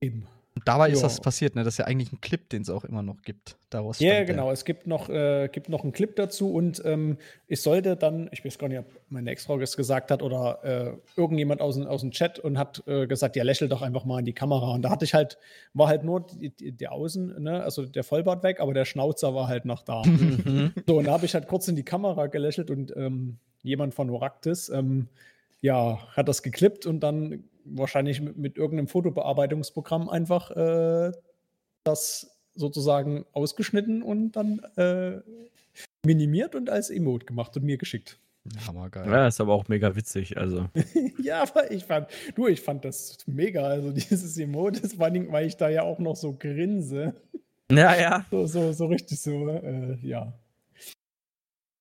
Eben. 0.00 0.26
Und 0.54 0.68
dabei 0.68 0.90
ist 0.90 1.00
Ja. 1.00 1.06
das 1.08 1.18
passiert, 1.20 1.54
ne? 1.54 1.64
Das 1.64 1.74
ist 1.74 1.78
ja 1.78 1.86
eigentlich 1.86 2.12
ein 2.12 2.20
Clip, 2.20 2.46
den 2.50 2.60
es 2.60 2.68
auch 2.68 2.84
immer 2.84 3.02
noch 3.02 3.22
gibt. 3.22 3.56
Daraus 3.70 3.98
Ja, 4.00 4.10
stammt 4.12 4.28
der. 4.28 4.34
genau. 4.34 4.50
Es 4.50 4.66
gibt 4.66 4.86
noch, 4.86 5.08
äh, 5.08 5.48
gibt 5.50 5.70
noch 5.70 5.82
einen 5.82 5.92
Clip 5.92 6.14
dazu 6.14 6.52
und 6.52 6.82
ähm, 6.84 7.16
ich 7.46 7.62
sollte 7.62 7.96
dann, 7.96 8.28
ich 8.32 8.44
weiß 8.44 8.58
gar 8.58 8.68
nicht, 8.68 8.78
ob 8.80 8.84
meine 9.08 9.30
Ex-Frau 9.30 9.56
das 9.58 9.76
gesagt 9.78 10.10
hat 10.10 10.22
oder 10.22 10.58
äh, 10.62 10.92
irgendjemand 11.18 11.62
aus, 11.62 11.76
dem- 11.76 11.86
aus 11.86 12.02
dem 12.02 12.10
Chat 12.10 12.38
und 12.38 12.58
hat 12.58 12.82
äh, 12.86 13.06
gesagt, 13.06 13.34
ja, 13.36 13.44
lächel 13.44 13.68
doch 13.70 13.80
einfach 13.80 14.04
mal 14.04 14.18
in 14.18 14.26
die 14.26 14.34
Kamera. 14.34 14.74
Und 14.74 14.82
da 14.82 14.90
hatte 14.90 15.06
ich 15.06 15.14
halt, 15.14 15.38
war 15.72 15.88
halt 15.88 16.04
nur 16.04 16.26
der 16.60 16.92
Außen, 16.92 17.42
ne, 17.42 17.62
also 17.62 17.86
der 17.86 18.04
Vollbart 18.04 18.42
weg, 18.42 18.60
aber 18.60 18.74
der 18.74 18.84
Schnauzer 18.84 19.34
war 19.34 19.48
halt 19.48 19.64
noch 19.64 19.82
da. 19.82 20.02
Mhm. 20.04 20.72
So, 20.86 20.98
und 20.98 21.04
da 21.06 21.12
habe 21.12 21.24
ich 21.24 21.32
halt 21.34 21.48
kurz 21.48 21.66
in 21.68 21.76
die 21.76 21.82
Kamera 21.84 22.26
gelächelt 22.26 22.70
und 22.70 22.94
ähm, 22.94 23.38
jemand 23.62 23.94
von 23.94 24.10
Oractis, 24.10 24.68
ähm, 24.68 25.08
ja, 25.62 26.06
hat 26.08 26.28
das 26.28 26.42
geklippt 26.42 26.84
und 26.84 27.00
dann 27.00 27.44
wahrscheinlich 27.64 28.20
mit, 28.20 28.36
mit 28.36 28.58
irgendeinem 28.58 28.88
Fotobearbeitungsprogramm 28.88 30.08
einfach 30.08 30.50
äh, 30.50 31.12
das 31.84 32.36
sozusagen 32.54 33.24
ausgeschnitten 33.32 34.02
und 34.02 34.32
dann 34.32 34.58
äh, 34.76 35.20
minimiert 36.04 36.54
und 36.54 36.68
als 36.68 36.90
Emote 36.90 37.24
gemacht 37.24 37.56
und 37.56 37.64
mir 37.64 37.78
geschickt. 37.78 38.18
Hammergeil. 38.66 39.08
Ja, 39.08 39.28
ist 39.28 39.40
aber 39.40 39.54
auch 39.54 39.68
mega 39.68 39.94
witzig. 39.94 40.36
Also. 40.36 40.68
ja, 41.22 41.42
aber 41.42 41.70
ich 41.70 41.84
fand, 41.84 42.08
du, 42.34 42.48
ich 42.48 42.60
fand 42.60 42.84
das 42.84 43.18
mega. 43.26 43.62
Also 43.62 43.92
dieses 43.92 44.36
Emote, 44.36 44.80
das 44.80 44.94
vor 44.94 45.04
allem, 45.06 45.30
weil 45.30 45.46
ich 45.46 45.56
da 45.56 45.68
ja 45.68 45.82
auch 45.82 46.00
noch 46.00 46.16
so 46.16 46.34
grinse. 46.34 47.14
Ja, 47.70 47.94
ja. 47.94 48.26
So, 48.30 48.46
so, 48.46 48.72
so 48.72 48.86
richtig 48.86 49.20
so, 49.20 49.48
äh, 49.48 49.96
ja. 50.02 50.32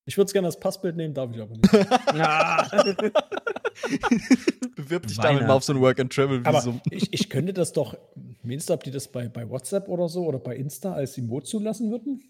Ich 0.06 0.18
würde 0.18 0.28
es 0.28 0.34
gerne 0.34 0.48
als 0.48 0.60
Passbild 0.60 0.96
nehmen, 0.96 1.16
darf 1.16 1.32
ich 1.34 1.42
aber 1.42 1.56
nicht. 1.56 1.72
Bewirb 4.76 5.08
dich 5.08 5.18
damit 5.18 5.44
mal 5.48 5.54
auf 5.54 5.64
so 5.64 5.74
ein 5.74 5.80
Work-and-Travel. 5.82 6.42
Aber 6.46 6.62
so. 6.62 6.80
ich, 6.90 7.14
ich 7.14 7.30
könnte 7.30 7.54
das 7.54 7.74
doch, 7.74 7.98
meinst 8.44 8.70
du, 8.70 8.74
ob 8.74 8.84
die 8.84 8.92
das 8.92 9.08
bei, 9.08 9.28
bei 9.30 9.50
WhatsApp 9.50 9.88
oder 9.88 10.08
so 10.10 10.26
oder 10.26 10.40
bei 10.40 10.56
Insta 10.56 10.94
als 10.94 11.18
Emote 11.18 11.46
zulassen 11.48 11.92
würden? 11.92 12.24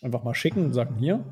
Einfach 0.00 0.22
mal 0.24 0.34
schicken 0.34 0.64
und 0.64 0.72
sagen, 0.72 0.96
hier. 0.98 1.24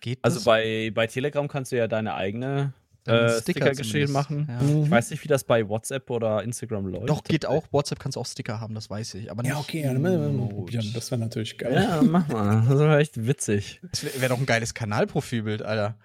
Geht 0.00 0.18
Also 0.22 0.36
das? 0.36 0.44
bei, 0.44 0.90
bei 0.94 1.06
Telegram 1.06 1.48
kannst 1.48 1.72
du 1.72 1.76
ja 1.76 1.88
deine 1.88 2.14
eigene 2.14 2.74
äh, 3.06 3.30
Sticker 3.40 3.72
zumindest. 3.72 4.12
machen. 4.12 4.46
Ja. 4.46 4.60
Mhm. 4.62 4.84
Ich 4.84 4.90
weiß 4.90 5.10
nicht, 5.10 5.24
wie 5.24 5.28
das 5.28 5.42
bei 5.44 5.66
WhatsApp 5.66 6.10
oder 6.10 6.42
Instagram 6.42 6.86
läuft. 6.86 7.08
Doch, 7.08 7.24
geht 7.24 7.46
auch. 7.46 7.64
WhatsApp 7.72 7.98
kannst 7.98 8.16
du 8.16 8.20
auch 8.20 8.26
Sticker 8.26 8.60
haben, 8.60 8.74
das 8.74 8.90
weiß 8.90 9.14
ich. 9.14 9.30
Aber 9.30 9.42
Ja, 9.42 9.56
okay, 9.58 9.82
ja, 9.82 9.92
dann 9.94 10.02
müssen 10.02 10.20
wir 10.20 10.28
mal 10.28 10.34
Emote. 10.34 10.54
probieren. 10.54 10.90
Das 10.94 11.10
wäre 11.10 11.18
natürlich 11.20 11.56
geil. 11.56 11.72
Ja, 11.74 12.02
mach 12.02 12.28
mal. 12.28 12.62
Das 12.68 12.78
wäre 12.78 12.98
echt 12.98 13.26
witzig. 13.26 13.80
Das 13.90 14.04
wäre 14.04 14.20
wär 14.20 14.28
doch 14.28 14.38
ein 14.38 14.44
geiles 14.46 14.74
Kanalprofilbild, 14.74 15.62
Alter. 15.62 15.96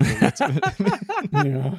Ja. 1.32 1.78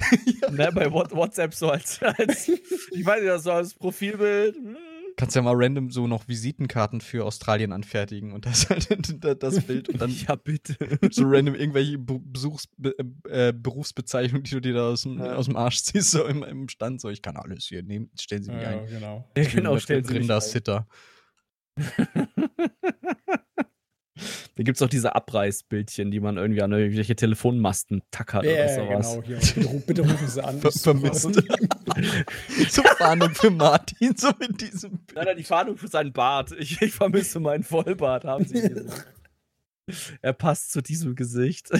ne, 0.50 0.70
bei 0.74 0.90
What- 0.92 1.12
WhatsApp 1.12 1.54
so 1.54 1.70
als, 1.70 2.02
als 2.02 2.48
ich 2.48 3.04
weiß 3.06 3.22
nicht, 3.22 3.42
so 3.42 3.52
als 3.52 3.74
Profilbild. 3.74 4.56
Hm. 4.56 4.76
Kannst 5.16 5.34
ja 5.34 5.42
mal 5.42 5.54
random 5.56 5.90
so 5.90 6.06
noch 6.06 6.28
Visitenkarten 6.28 7.00
für 7.00 7.24
Australien 7.24 7.72
anfertigen 7.72 8.32
und 8.32 8.46
das 8.46 8.70
halt 8.70 8.88
das 9.42 9.60
Bild 9.64 9.88
und 9.88 10.00
dann 10.00 10.10
Ja, 10.28 10.36
bitte. 10.36 10.76
so 11.10 11.24
random 11.26 11.56
irgendwelche 11.56 11.98
Be 11.98 12.20
Besuchs 12.22 12.68
Be 12.76 12.94
äh, 13.28 13.52
Berufsbezeichnungen, 13.52 14.44
die 14.44 14.50
du 14.52 14.60
dir 14.60 14.74
da 14.74 14.90
aus 14.90 15.02
dem, 15.02 15.18
Ja. 15.18 15.34
aus 15.34 15.46
dem 15.46 15.56
Arsch 15.56 15.82
ziehst, 15.82 16.12
so 16.12 16.24
im, 16.24 16.44
im 16.44 16.68
Stand. 16.68 17.00
So, 17.00 17.08
ich 17.10 17.20
kann 17.20 17.36
alles 17.36 17.64
hier 17.66 17.82
nehmen, 17.82 18.10
stellen 18.20 18.44
Sie 18.44 18.52
mich 18.52 18.62
ja, 18.62 18.68
ein. 18.80 18.86
genau. 18.86 19.28
Ja, 19.36 19.44
genau, 19.44 19.78
stellen 19.80 20.04
Sie 20.04 20.10
mich 20.12 20.18
ein. 20.18 20.22
Rinder-Sitter. 20.22 20.86
Da 24.56 24.62
gibt 24.62 24.76
es 24.76 24.82
auch 24.82 24.88
diese 24.88 25.14
Abreißbildchen, 25.14 26.10
die 26.10 26.20
man 26.20 26.36
irgendwie 26.36 26.62
an 26.62 26.72
irgendwelche 26.72 27.16
Telefonmasten 27.16 28.02
tackert 28.10 28.44
Ja, 28.44 28.52
oder 28.52 28.68
sowas. 28.74 29.12
genau. 29.14 29.22
Hier. 29.26 29.36
Bitte, 29.36 29.82
bitte 29.86 30.02
rufen 30.02 30.28
Sie 30.28 30.44
an. 30.44 30.60
Ver 30.60 30.72
vermisst. 30.72 31.28
Zur 32.70 32.84
Fahndung 32.84 33.34
für 33.34 33.50
Martin, 33.50 34.16
so 34.16 34.30
mit 34.38 34.60
diesem 34.60 34.90
Bild. 34.90 35.14
Nein, 35.14 35.24
nein, 35.26 35.36
die 35.36 35.44
Fahndung 35.44 35.76
für 35.76 35.88
seinen 35.88 36.12
Bart. 36.12 36.52
Ich, 36.58 36.80
ich 36.82 36.92
vermisse 36.92 37.40
meinen 37.40 37.62
Vollbart, 37.64 38.24
haben 38.24 38.44
sie 38.44 38.60
gesagt. 38.68 39.06
er 40.22 40.32
passt 40.32 40.72
zu 40.72 40.82
diesem 40.82 41.14
Gesicht. 41.14 41.70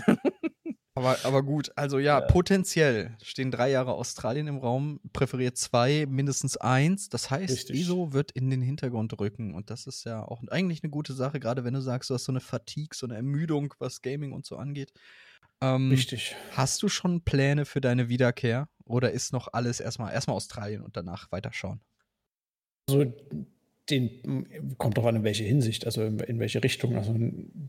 Aber, 0.99 1.17
aber 1.23 1.45
gut, 1.45 1.71
also 1.77 2.01
ja, 2.01 2.19
ja, 2.19 2.27
potenziell 2.27 3.17
stehen 3.23 3.53
drei 3.53 3.71
Jahre 3.71 3.93
Australien 3.93 4.49
im 4.49 4.59
Raum, 4.59 4.99
präferiert 5.13 5.57
zwei, 5.57 6.07
mindestens 6.09 6.57
eins. 6.57 7.09
Das 7.09 7.31
heißt, 7.31 7.53
Richtig. 7.53 7.77
ISO 7.77 8.13
wird 8.13 8.33
in 8.33 8.51
den 8.51 8.61
Hintergrund 8.61 9.17
rücken. 9.21 9.55
Und 9.55 9.71
das 9.71 9.87
ist 9.87 10.03
ja 10.03 10.25
auch 10.25 10.43
eigentlich 10.49 10.83
eine 10.83 10.91
gute 10.91 11.13
Sache, 11.13 11.39
gerade 11.39 11.63
wenn 11.63 11.75
du 11.75 11.81
sagst, 11.81 12.11
du 12.11 12.15
hast 12.15 12.25
so 12.25 12.33
eine 12.33 12.41
Fatigue, 12.41 12.97
so 12.97 13.07
eine 13.07 13.15
Ermüdung, 13.15 13.75
was 13.79 14.03
Gaming 14.03 14.33
und 14.33 14.45
so 14.45 14.57
angeht. 14.57 14.93
Ähm, 15.61 15.91
Richtig. 15.91 16.35
Hast 16.51 16.83
du 16.83 16.89
schon 16.89 17.21
Pläne 17.21 17.65
für 17.65 17.81
deine 17.81 18.09
Wiederkehr? 18.09 18.69
Oder 18.85 19.13
ist 19.13 19.33
noch 19.33 19.53
alles 19.53 19.79
erstmal 19.79 20.13
erstmal 20.13 20.37
Australien 20.37 20.83
und 20.83 20.97
danach 20.97 21.31
weiterschauen? 21.31 21.81
Also 22.89 23.13
den 23.89 24.77
kommt 24.79 24.99
doch 24.99 25.05
an, 25.05 25.17
in 25.17 25.25
welche 25.25 25.45
Hinsicht, 25.45 25.87
also 25.87 26.03
in, 26.03 26.19
in, 26.19 26.41
welche 26.41 26.63
Richtung. 26.65 26.97
Also 26.97 27.15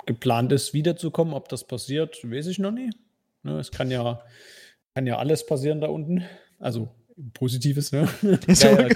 geplant 0.07 0.51
ist, 0.51 0.73
wiederzukommen, 0.73 1.35
ob 1.35 1.47
das 1.49 1.67
passiert, 1.67 2.23
weiß 2.23 2.47
ich 2.47 2.57
noch 2.57 2.71
nie. 2.71 2.89
Ne, 3.43 3.59
es 3.59 3.71
kann 3.71 3.89
ja, 3.91 4.21
kann 4.95 5.07
ja 5.07 5.17
alles 5.17 5.45
passieren 5.45 5.81
da 5.81 5.87
unten. 5.87 6.23
Also 6.59 6.89
Positives, 7.33 7.91
ne? 7.91 8.07
Ja, 8.47 8.87
ja. 8.87 8.89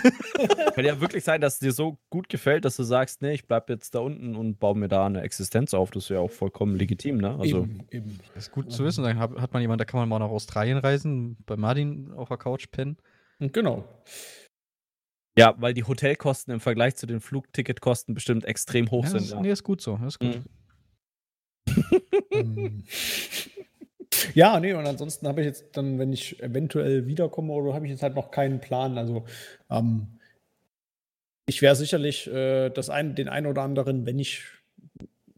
Kann 0.72 0.86
ja 0.86 1.00
wirklich 1.02 1.24
sein, 1.24 1.42
dass 1.42 1.56
es 1.56 1.60
dir 1.60 1.72
so 1.72 1.98
gut 2.10 2.30
gefällt, 2.30 2.66
dass 2.66 2.78
du 2.78 2.84
sagst, 2.84 3.22
nee, 3.22 3.34
ich 3.34 3.48
bleib 3.48 3.70
jetzt 3.70 3.96
da 3.96 4.00
unten 4.00 4.36
und 4.36 4.60
baue 4.60 4.76
mir 4.76 4.88
da 4.88 5.06
eine 5.06 5.22
Existenz 5.22 5.74
auf. 5.74 5.92
Das 5.92 6.04
ist 6.04 6.10
ja 6.10 6.20
auch 6.20 6.32
vollkommen 6.32 6.76
legitim, 6.76 7.18
ne? 7.18 7.38
Also 7.38 7.64
eben, 7.64 7.88
eben. 7.92 8.20
Das 8.34 8.46
ist 8.46 8.52
gut 8.52 8.72
zu 8.72 8.84
wissen. 8.84 9.04
Dann 9.04 9.20
hat, 9.20 9.32
hat 9.40 9.54
man 9.54 9.62
jemanden, 9.62 9.80
da 9.80 9.86
kann 9.86 10.00
man 10.00 10.10
mal 10.10 10.20
nach 10.20 10.30
Australien 10.32 10.78
reisen, 10.78 11.38
bei 11.46 11.58
Martin 11.58 12.12
auf 12.14 12.30
der 12.30 12.38
Couch 12.38 12.68
pennen. 12.72 12.98
Genau. 13.40 13.84
Ja, 15.38 15.56
weil 15.58 15.74
die 15.74 15.84
Hotelkosten 15.84 16.54
im 16.54 16.60
Vergleich 16.60 16.96
zu 16.96 17.08
den 17.08 17.20
Flugticketkosten 17.20 18.14
bestimmt 18.14 18.46
extrem 18.46 18.92
hoch 18.92 19.04
ja, 19.04 19.10
sind. 19.10 19.22
Ist, 19.22 19.32
ja. 19.32 19.42
Nee, 19.42 19.52
ist 19.52 19.64
gut 19.64 19.82
so. 19.82 20.00
Ist 20.06 20.20
gut. 20.20 20.42
Mhm. 22.32 22.84
ja, 24.34 24.60
nee, 24.60 24.74
und 24.74 24.86
ansonsten 24.86 25.28
habe 25.28 25.42
ich 25.42 25.48
jetzt 25.48 25.66
dann, 25.74 26.00
wenn 26.00 26.14
ich 26.14 26.42
eventuell 26.42 27.08
wiederkomme, 27.08 27.54
oder 27.54 27.74
habe 27.74 27.86
ich 27.86 27.92
jetzt 27.92 28.04
halt 28.04 28.16
noch 28.16 28.32
keinen 28.32 28.60
Plan. 28.60 28.98
Also, 28.98 29.26
ähm, 29.70 30.08
ich 31.46 31.62
wäre 31.62 31.76
sicherlich 31.76 32.28
äh, 32.28 32.70
das 32.70 32.90
ein, 32.90 33.16
den 33.16 33.30
einen 33.30 33.48
oder 33.48 33.64
anderen, 33.64 34.06
wenn 34.06 34.20
ich, 34.20 34.44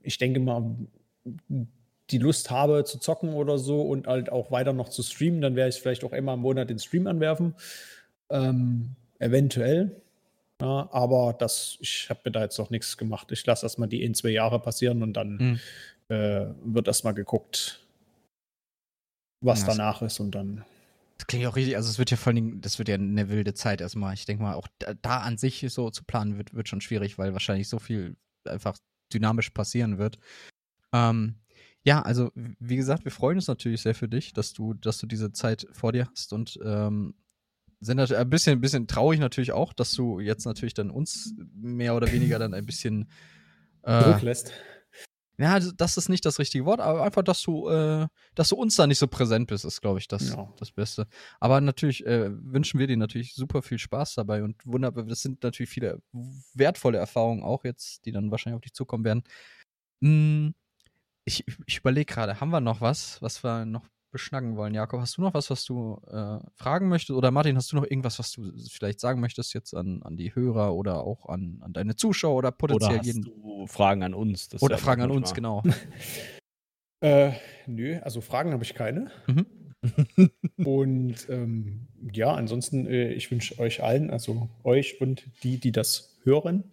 ich 0.04 0.18
denke 0.18 0.40
mal, 0.40 0.76
die 2.12 2.18
Lust 2.20 2.52
habe 2.52 2.84
zu 2.84 3.00
zocken 3.00 3.34
oder 3.34 3.58
so 3.58 3.82
und 3.82 4.06
halt 4.08 4.32
auch 4.32 4.52
weiter 4.52 4.74
noch 4.74 4.90
zu 4.90 5.02
streamen, 5.02 5.42
dann 5.42 5.56
wäre 5.56 5.70
ich 5.70 5.76
vielleicht 5.76 6.04
auch 6.04 6.14
immer 6.14 6.36
im 6.36 6.42
Monat 6.42 6.70
den 6.70 6.80
Stream 6.80 7.08
anwerfen. 7.08 7.56
Ähm, 8.30 8.96
Eventuell. 9.20 10.02
Ja, 10.62 10.90
aber 10.92 11.36
das, 11.38 11.78
ich 11.82 12.10
habe 12.10 12.22
mir 12.26 12.32
da 12.32 12.42
jetzt 12.42 12.58
noch 12.58 12.70
nichts 12.70 12.98
gemacht. 12.98 13.32
Ich 13.32 13.46
lasse 13.46 13.66
erstmal 13.66 13.90
die 13.90 14.04
in 14.04 14.14
zwei 14.14 14.30
Jahre 14.30 14.60
passieren 14.60 15.04
und 15.04 15.14
dann 15.14 15.38
mhm. 15.38 15.60
äh, 16.16 16.46
wird 16.64 16.88
erstmal 16.88 17.14
geguckt, 17.14 17.85
was 19.42 19.62
ja, 19.62 19.68
danach 19.68 20.02
ist 20.02 20.20
und 20.20 20.32
dann. 20.32 20.64
Das 21.18 21.28
klingt 21.28 21.46
auch 21.46 21.56
richtig, 21.56 21.78
also 21.78 21.90
es 21.90 21.98
wird 21.98 22.12
ja 22.12 22.18
vor 22.18 22.34
allem, 22.34 22.62
das 22.62 22.78
wird 22.78 22.90
ja 22.90 22.96
eine 22.96 23.30
wilde 23.30 23.54
Zeit 23.54 23.82
erstmal. 23.82 24.14
Ich 24.14 24.26
denke 24.26 24.44
mal, 24.44 24.56
auch 24.56 24.68
da, 24.80 24.94
da, 24.96 25.20
an 25.20 25.38
sich 25.38 25.66
so 25.70 25.90
zu 25.90 26.04
planen 26.04 26.38
wird, 26.38 26.54
wird 26.54 26.68
schon 26.68 26.82
schwierig, 26.82 27.18
weil 27.18 27.34
wahrscheinlich 27.34 27.70
so 27.70 27.80
viel 27.80 28.18
einfach 28.46 28.78
dynamisch 29.14 29.52
passieren 29.52 29.98
wird. 29.98 30.18
Ähm, 30.94 31.36
ja, 31.84 32.02
also 32.02 32.32
wie 32.36 32.76
gesagt, 32.76 33.06
wir 33.06 33.12
freuen 33.12 33.38
uns 33.38 33.48
natürlich 33.48 33.82
sehr 33.82 33.96
für 33.96 34.10
dich, 34.10 34.34
dass 34.34 34.54
du, 34.54 34.74
dass 34.74 34.98
du 34.98 35.06
diese 35.08 35.32
Zeit 35.32 35.68
vor 35.72 35.92
dir 35.92 36.08
hast 36.10 36.34
und 36.34 36.60
ähm, 36.66 37.14
sind 37.80 37.98
natürlich 37.98 38.20
ein 38.20 38.30
bisschen, 38.30 38.58
ein 38.58 38.62
bisschen 38.62 38.88
traurig 38.88 39.20
natürlich 39.20 39.52
auch, 39.52 39.72
dass 39.72 39.94
du 39.94 40.20
jetzt 40.20 40.46
natürlich 40.46 40.74
dann 40.74 40.90
uns 40.90 41.34
mehr 41.54 41.96
oder 41.96 42.12
weniger 42.12 42.40
dann 42.40 42.54
ein 42.54 42.66
bisschen 42.66 43.08
äh, 43.84 44.04
Druck 44.04 44.22
lässt. 44.24 44.52
Ja, 45.38 45.60
das 45.60 45.98
ist 45.98 46.08
nicht 46.08 46.26
das 46.26 46.40
richtige 46.40 46.66
Wort, 46.66 46.80
aber 46.80 47.04
einfach, 47.04 47.24
dass 47.24 47.42
du, 47.42 47.68
äh, 47.70 48.08
dass 48.36 48.50
du 48.50 48.56
uns 48.56 48.76
da 48.76 48.88
nicht 48.88 49.00
so 49.00 49.08
präsent 49.08 49.48
bist, 49.48 49.66
ist, 49.66 49.82
glaube 49.82 50.00
ich, 50.00 50.08
das, 50.08 50.30
ja. 50.30 50.54
das 50.58 50.72
Beste. 50.72 51.08
Aber 51.40 51.60
natürlich 51.60 52.06
äh, 52.06 52.30
wünschen 52.32 52.80
wir 52.80 52.88
dir 52.88 52.98
natürlich 52.98 53.34
super 53.34 53.62
viel 53.62 53.78
Spaß 53.78 54.16
dabei 54.16 54.44
und 54.44 54.56
wunderbar. 54.66 55.04
Das 55.04 55.22
sind 55.22 55.44
natürlich 55.44 55.70
viele 55.70 56.02
wertvolle 56.54 56.98
Erfahrungen 56.98 57.44
auch 57.44 57.66
jetzt, 57.66 58.06
die 58.06 58.12
dann 58.12 58.32
wahrscheinlich 58.32 58.56
auf 58.56 58.62
dich 58.62 58.74
zukommen 58.74 59.04
werden. 59.04 59.24
Hm, 60.02 60.54
ich, 61.26 61.44
ich 61.66 61.80
überlege 61.80 62.14
gerade, 62.14 62.40
haben 62.40 62.52
wir 62.52 62.62
noch 62.62 62.82
was, 62.82 63.22
was 63.22 63.44
wir 63.44 63.66
noch 63.66 63.86
beschnacken 64.16 64.56
wollen. 64.56 64.74
Jakob, 64.74 65.02
hast 65.02 65.18
du 65.18 65.22
noch 65.22 65.34
was, 65.34 65.50
was 65.50 65.66
du 65.66 66.00
äh, 66.08 66.40
fragen 66.56 66.88
möchtest? 66.88 67.18
Oder 67.18 67.32
Martin, 67.32 67.58
hast 67.58 67.74
du 67.74 67.76
noch 67.76 67.84
irgendwas, 67.84 68.18
was 68.18 68.32
du 68.32 68.50
vielleicht 68.72 69.02
sagen 69.02 69.20
möchtest 69.20 69.54
jetzt 69.54 69.74
an, 69.74 70.02
an 70.04 70.16
die 70.16 70.34
Hörer 70.34 70.74
oder 70.74 71.04
auch 71.04 71.28
an, 71.28 71.58
an 71.60 71.74
deine 71.74 71.98
Zuschauer 71.98 72.38
oder 72.38 72.52
potenziell 72.54 72.92
oder 72.92 73.00
hast 73.00 73.06
jeden? 73.06 73.24
Du 73.24 73.68
Fragen 73.68 74.04
an 74.04 74.14
uns. 74.14 74.48
oder 74.62 74.78
Fragen 74.78 75.02
an 75.02 75.12
uns, 75.12 75.34
genau. 75.34 75.64
äh, 77.02 77.34
nö, 77.68 78.00
also 78.04 78.22
Fragen 78.22 78.54
habe 78.54 78.64
ich 78.64 78.74
keine. 78.74 79.12
Mhm. 79.28 79.46
und 80.66 81.28
ähm, 81.28 81.90
ja, 82.14 82.34
ansonsten, 82.34 82.88
äh, 82.88 83.12
ich 83.12 83.30
wünsche 83.32 83.60
euch 83.60 83.84
allen, 83.84 84.12
also 84.12 84.48
euch 84.64 85.02
und 85.02 85.26
die, 85.44 85.60
die 85.60 85.74
das 85.74 86.18
hören, 86.24 86.64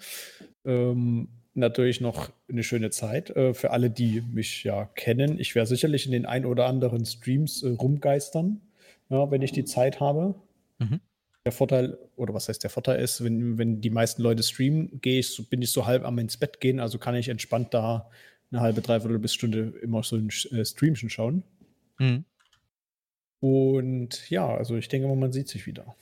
ähm, 0.65 1.42
natürlich 1.55 2.01
noch 2.01 2.31
eine 2.49 2.63
schöne 2.63 2.91
Zeit 2.91 3.31
äh, 3.31 3.55
für 3.55 3.71
alle, 3.71 3.91
die 3.91 4.21
mich 4.21 4.65
ja 4.65 4.87
kennen. 4.95 5.39
Ich 5.39 5.55
werde 5.55 5.69
sicherlich 5.69 6.07
in 6.07 6.13
den 6.13 6.27
ein 6.27 6.47
oder 6.47 6.67
anderen 6.67 7.05
Streams 7.05 7.63
äh, 7.63 7.71
rumgeistern, 7.71 8.61
ja, 9.09 9.31
wenn 9.31 9.43
ich 9.43 9.53
die 9.53 9.65
Zeit 9.65 10.01
habe. 10.01 10.35
Mhm. 10.79 11.01
Der 11.45 11.53
Vorteil, 11.53 11.99
oder 12.17 12.35
was 12.35 12.49
heißt 12.49 12.63
der 12.63 12.71
Vorteil 12.71 13.01
ist, 13.01 13.25
wenn, 13.25 13.59
wenn 13.59 13.81
die 13.81 13.91
meisten 13.91 14.23
Leute 14.23 14.43
streamen, 14.43 15.01
gehe 15.01 15.19
ich, 15.19 15.31
so, 15.31 15.43
bin 15.43 15.61
ich 15.61 15.73
so 15.73 15.87
halb 15.87 16.05
am 16.05 16.19
ins 16.19 16.37
Bett 16.37 16.61
gehen, 16.61 16.79
also 16.79 16.99
kann 16.99 17.17
ich 17.17 17.29
entspannt 17.29 17.75
da 17.75 18.09
eine 18.51 18.61
halbe, 18.61 18.81
dreiviertel 18.81 19.19
bis 19.19 19.35
Stunde 19.35 19.75
immer 19.83 20.03
so 20.03 20.17
ein 20.17 20.29
äh, 20.51 20.65
Streamchen 20.65 21.11
schauen. 21.11 21.43
Mhm. 21.99 22.25
Und 23.41 24.31
ja, 24.31 24.55
also 24.55 24.77
ich 24.77 24.89
denke 24.89 25.09
mal, 25.09 25.17
man 25.17 25.33
sieht 25.33 25.49
sich 25.49 25.67
wieder. 25.67 25.97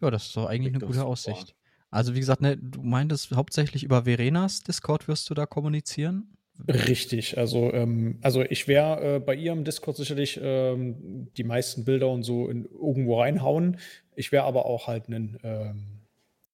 Ja, 0.00 0.10
das 0.10 0.26
ist 0.26 0.36
doch 0.36 0.46
eigentlich 0.46 0.74
eine 0.74 0.84
gute 0.84 1.04
Aussicht. 1.04 1.54
Also 1.94 2.16
wie 2.16 2.18
gesagt, 2.18 2.40
ne, 2.40 2.56
du 2.56 2.82
meintest 2.82 3.30
hauptsächlich 3.36 3.84
über 3.84 4.02
Verenas 4.02 4.64
Discord 4.64 5.06
wirst 5.06 5.30
du 5.30 5.34
da 5.34 5.46
kommunizieren? 5.46 6.26
Richtig, 6.66 7.38
also, 7.38 7.72
ähm, 7.72 8.18
also 8.20 8.42
ich 8.42 8.66
werde 8.66 9.16
äh, 9.16 9.18
bei 9.20 9.36
ihrem 9.36 9.62
Discord 9.62 9.96
sicherlich 9.96 10.40
ähm, 10.42 11.28
die 11.36 11.44
meisten 11.44 11.84
Bilder 11.84 12.08
und 12.08 12.24
so 12.24 12.48
in, 12.48 12.64
irgendwo 12.64 13.20
reinhauen. 13.20 13.78
Ich 14.16 14.32
werde 14.32 14.46
aber 14.46 14.66
auch 14.66 14.88
halt 14.88 15.06
einen, 15.06 15.38
ähm, 15.44 16.00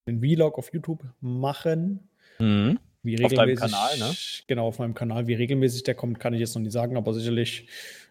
einen 0.04 0.20
Vlog 0.20 0.58
auf 0.58 0.74
YouTube 0.74 1.04
machen. 1.22 2.10
Mhm. 2.38 2.78
Wie 3.02 3.14
regelmäßig, 3.14 3.38
auf 3.38 3.44
deinem 3.46 3.56
Kanal, 3.56 3.98
ne? 3.98 4.14
Genau, 4.46 4.66
auf 4.66 4.78
meinem 4.78 4.94
Kanal. 4.94 5.26
Wie 5.26 5.34
regelmäßig 5.34 5.84
der 5.84 5.94
kommt, 5.94 6.20
kann 6.20 6.34
ich 6.34 6.40
jetzt 6.40 6.54
noch 6.54 6.60
nicht 6.60 6.72
sagen, 6.72 6.98
aber 6.98 7.14
sicherlich 7.14 7.66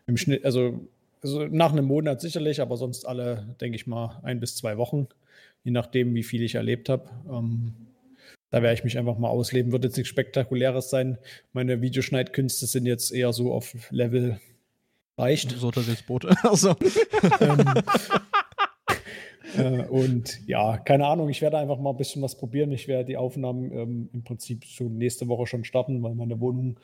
im 0.07 0.17
Schnitt, 0.17 0.45
also, 0.45 0.87
also 1.21 1.45
nach 1.47 1.71
einem 1.71 1.85
Monat 1.85 2.21
sicherlich, 2.21 2.61
aber 2.61 2.77
sonst 2.77 3.05
alle, 3.05 3.55
denke 3.61 3.75
ich 3.75 3.87
mal, 3.87 4.19
ein 4.23 4.39
bis 4.39 4.55
zwei 4.55 4.77
Wochen 4.77 5.07
je 5.63 5.71
nachdem, 5.71 6.13
wie 6.15 6.23
viel 6.23 6.43
ich 6.43 6.55
erlebt 6.55 6.89
habe. 6.89 7.09
Ähm, 7.29 7.73
da 8.51 8.61
werde 8.61 8.73
ich 8.73 8.83
mich 8.83 8.97
einfach 8.97 9.17
mal 9.17 9.29
ausleben. 9.29 9.71
Wird 9.71 9.83
jetzt 9.83 9.97
nichts 9.97 10.09
Spektakuläres 10.09 10.89
sein. 10.89 11.17
Meine 11.53 11.81
Videoschneidkünste 11.81 12.65
sind 12.65 12.85
jetzt 12.85 13.11
eher 13.11 13.31
so 13.33 13.53
auf 13.53 13.75
Level 13.91 14.39
reicht. 15.17 15.51
So 15.51 15.69
das 15.69 15.87
jetzt 15.87 16.07
Boot. 16.07 16.25
also. 16.43 16.75
ähm, 17.39 17.73
äh, 19.57 19.85
und 19.87 20.39
ja, 20.47 20.77
keine 20.77 21.05
Ahnung, 21.05 21.29
ich 21.29 21.41
werde 21.41 21.59
einfach 21.59 21.77
mal 21.77 21.91
ein 21.91 21.97
bisschen 21.97 22.21
was 22.21 22.35
probieren. 22.35 22.71
Ich 22.71 22.87
werde 22.87 23.05
die 23.05 23.17
Aufnahmen 23.17 23.71
ähm, 23.71 24.09
im 24.13 24.23
Prinzip 24.23 24.65
schon 24.65 24.97
nächste 24.97 25.27
Woche 25.27 25.45
schon 25.45 25.63
starten, 25.63 26.01
weil 26.01 26.15
meine 26.15 26.39
Wohnung 26.39 26.79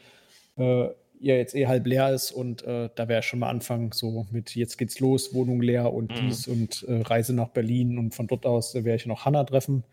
äh, 0.58 0.90
ja 1.20 1.36
jetzt 1.36 1.56
eh 1.56 1.68
halb 1.68 1.86
leer 1.86 2.14
ist 2.14 2.32
und 2.32 2.64
äh, 2.64 2.90
da 2.96 3.08
wäre 3.08 3.24
schon 3.24 3.40
mal 3.40 3.50
anfangen, 3.50 3.92
so 3.92 4.28
mit 4.32 4.56
jetzt 4.56 4.78
geht's 4.78 5.00
los, 5.00 5.34
Wohnung 5.34 5.62
leer 5.62 5.94
und 5.94 6.12
mhm. 6.12 6.28
dies 6.28 6.48
und 6.48 6.84
äh, 6.88 7.02
Reise 7.02 7.34
nach 7.34 7.50
Berlin 7.50 7.98
und 7.98 8.14
von 8.14 8.28
dort 8.28 8.46
aus 8.46 8.76
äh, 8.76 8.84
werde 8.84 8.98
ich 8.98 9.06
noch 9.06 9.26
Hanna 9.26 9.44
treffen. 9.44 9.84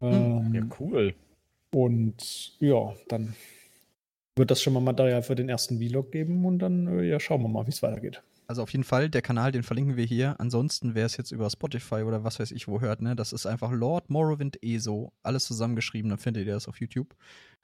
Hm. 0.00 0.12
Ähm, 0.12 0.54
ja, 0.54 0.62
cool. 0.80 1.14
Und 1.74 2.60
ja, 2.60 2.94
dann 3.08 3.34
wird 4.36 4.50
das 4.50 4.60
schon 4.62 4.72
mal 4.72 4.80
Material 4.80 5.22
für 5.22 5.34
den 5.34 5.48
ersten 5.48 5.78
Vlog 5.78 6.10
geben 6.10 6.44
und 6.44 6.58
dann 6.58 6.86
äh, 6.86 7.04
ja, 7.04 7.20
schauen 7.20 7.42
wir 7.42 7.48
mal, 7.48 7.66
wie 7.66 7.70
es 7.70 7.82
weitergeht. 7.82 8.22
Also 8.48 8.62
auf 8.62 8.70
jeden 8.70 8.84
Fall, 8.84 9.08
der 9.08 9.22
Kanal, 9.22 9.52
den 9.52 9.62
verlinken 9.62 9.96
wir 9.96 10.04
hier. 10.04 10.34
Ansonsten, 10.38 10.94
wer 10.94 11.06
es 11.06 11.16
jetzt 11.16 11.30
über 11.30 11.48
Spotify 11.48 12.02
oder 12.02 12.24
was 12.24 12.38
weiß 12.40 12.50
ich 12.52 12.68
wo 12.68 12.80
hört, 12.80 13.00
ne, 13.00 13.16
das 13.16 13.32
ist 13.32 13.46
einfach 13.46 13.70
Lord 13.70 14.10
Morrowind 14.10 14.62
ESO. 14.62 15.12
Alles 15.22 15.44
zusammengeschrieben, 15.44 16.10
dann 16.10 16.18
findet 16.18 16.46
ihr 16.46 16.52
das 16.52 16.68
auf 16.68 16.80
YouTube. 16.80 17.14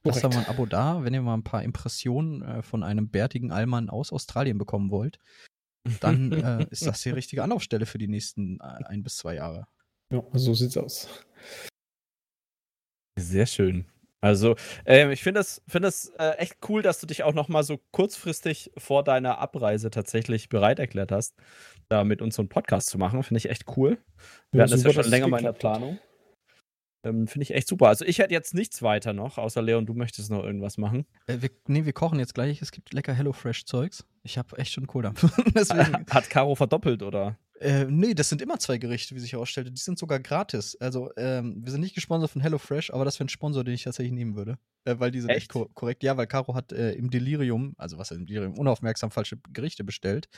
Lasst 0.05 0.25
da 0.25 0.29
mal 0.29 0.39
ein 0.39 0.47
Abo 0.47 0.67
da, 0.67 1.05
wenn 1.05 1.13
ihr 1.13 1.23
mal 1.23 1.35
ein 1.35 1.45
paar 1.45 1.63
Impressionen 1.63 2.43
äh, 2.43 2.63
von 2.63 2.83
einem 2.83 3.11
bärtigen 3.11 3.51
Allmann 3.53 3.91
aus 3.91 4.13
Australien 4.13 4.59
bekommen 4.59 4.91
wollt. 4.91 5.19
Dann 6.01 6.33
äh, 6.33 6.67
ist 6.71 6.87
das 6.87 7.03
die 7.03 7.11
richtige 7.11 7.43
Anlaufstelle 7.43 7.87
für 7.87 7.99
die 7.99 8.09
nächsten 8.09 8.61
äh, 8.61 8.85
ein 8.85 9.03
bis 9.03 9.17
zwei 9.17 9.35
Jahre. 9.35 9.67
Ja, 10.13 10.23
so 10.33 10.55
sieht's 10.55 10.77
aus. 10.77 11.09
Sehr 13.19 13.47
schön. 13.47 13.87
Also, 14.21 14.57
äh, 14.85 15.13
ich 15.13 15.23
finde 15.23 15.41
das, 15.41 15.63
find 15.69 15.85
das 15.85 16.13
äh, 16.19 16.31
echt 16.39 16.57
cool, 16.69 16.83
dass 16.83 16.99
du 16.99 17.07
dich 17.07 17.23
auch 17.23 17.35
noch 17.35 17.49
mal 17.49 17.63
so 17.63 17.79
kurzfristig 17.93 18.73
vor 18.77 19.05
deiner 19.05 19.39
Abreise 19.39 19.91
tatsächlich 19.91 20.49
bereit 20.49 20.81
erklärt 20.81 21.13
hast, 21.13 21.37
da 21.89 22.03
mit 22.03 22.21
uns 22.21 22.35
so 22.35 22.43
einen 22.43 22.49
Podcast 22.49 22.89
zu 22.89 22.99
machen. 22.99 23.23
Finde 23.23 23.39
ich 23.39 23.49
echt 23.49 23.65
cool. 23.77 23.99
Wir 24.51 24.59
ja, 24.59 24.63
hatten 24.65 24.73
das 24.73 24.83
ja 24.83 24.93
schon 24.93 25.11
länger 25.11 25.29
mal 25.29 25.39
in 25.39 25.45
der 25.45 25.53
Planung. 25.53 26.01
Ähm, 27.05 27.27
Finde 27.27 27.45
ich 27.45 27.55
echt 27.55 27.69
super. 27.69 27.89
Also 27.89 28.05
ich 28.05 28.19
hätte 28.19 28.35
jetzt 28.35 28.55
nichts 28.55 28.83
weiter 28.83 29.13
noch, 29.13 29.39
außer 29.39 29.63
Leon, 29.63 29.87
du 29.87 29.95
möchtest 29.95 30.31
noch 30.31 30.43
irgendwas 30.43 30.79
machen. 30.79 31.07
Äh, 31.27 31.39
wir, 31.41 31.51
nee, 31.67 31.85
wir 31.85 31.93
kochen 31.93 32.19
jetzt 32.19 32.35
gleich. 32.35 32.61
Es 32.61 32.73
gibt 32.73 32.93
lecker 32.93 33.13
HelloFresh-Zeugs. 33.13 34.05
Ich 34.23 34.37
habe 34.37 34.59
echt 34.59 34.73
schon 34.73 34.87
Kohldampf. 34.87 35.23
Hat 36.11 36.31
Caro 36.31 36.55
verdoppelt, 36.55 37.03
oder? 37.03 37.39
äh, 37.61 37.87
nee, 37.89 38.15
das 38.15 38.29
sind 38.29 38.43
immer 38.43 38.59
zwei 38.59 38.79
Gerichte, 38.79 39.15
wie 39.15 39.21
sich 39.21 39.33
herausstellte. 39.33 39.71
Die 39.71 39.81
sind 39.81 39.99
sogar 39.99 40.21
gratis. 40.21 40.77
Also, 40.81 41.11
ähm, 41.17 41.57
wir 41.63 41.73
sind 41.73 41.81
nicht 41.81 41.95
gesponsert 41.95 42.31
von 42.31 42.43
HelloFresh, 42.43 42.91
aber 42.93 43.05
das 43.05 43.19
wäre 43.19 43.27
ein 43.27 43.31
Sponsor, 43.31 43.65
den 43.65 43.75
ich 43.75 43.85
tatsächlich 43.85 44.13
nehmen 44.13 44.37
würde. 44.37 44.59
Äh, 44.85 44.97
weil 44.99 45.11
die 45.11 45.21
sind 45.21 45.31
echt, 45.31 45.39
Echt? 45.39 45.53
ko 45.53 45.69
korrekt. 45.75 46.03
Ja, 46.03 46.17
weil 46.17 46.27
Caro 46.27 46.55
hat 46.55 46.73
äh, 46.73 46.93
im 46.93 47.11
Delirium, 47.11 47.75
also 47.77 47.99
was 47.99 48.11
im 48.11 48.27
Delirium, 48.27 48.57
unaufmerksam 48.59 49.11
falsche 49.11 49.39
Gerichte 49.53 49.85
bestellt. 49.85 50.29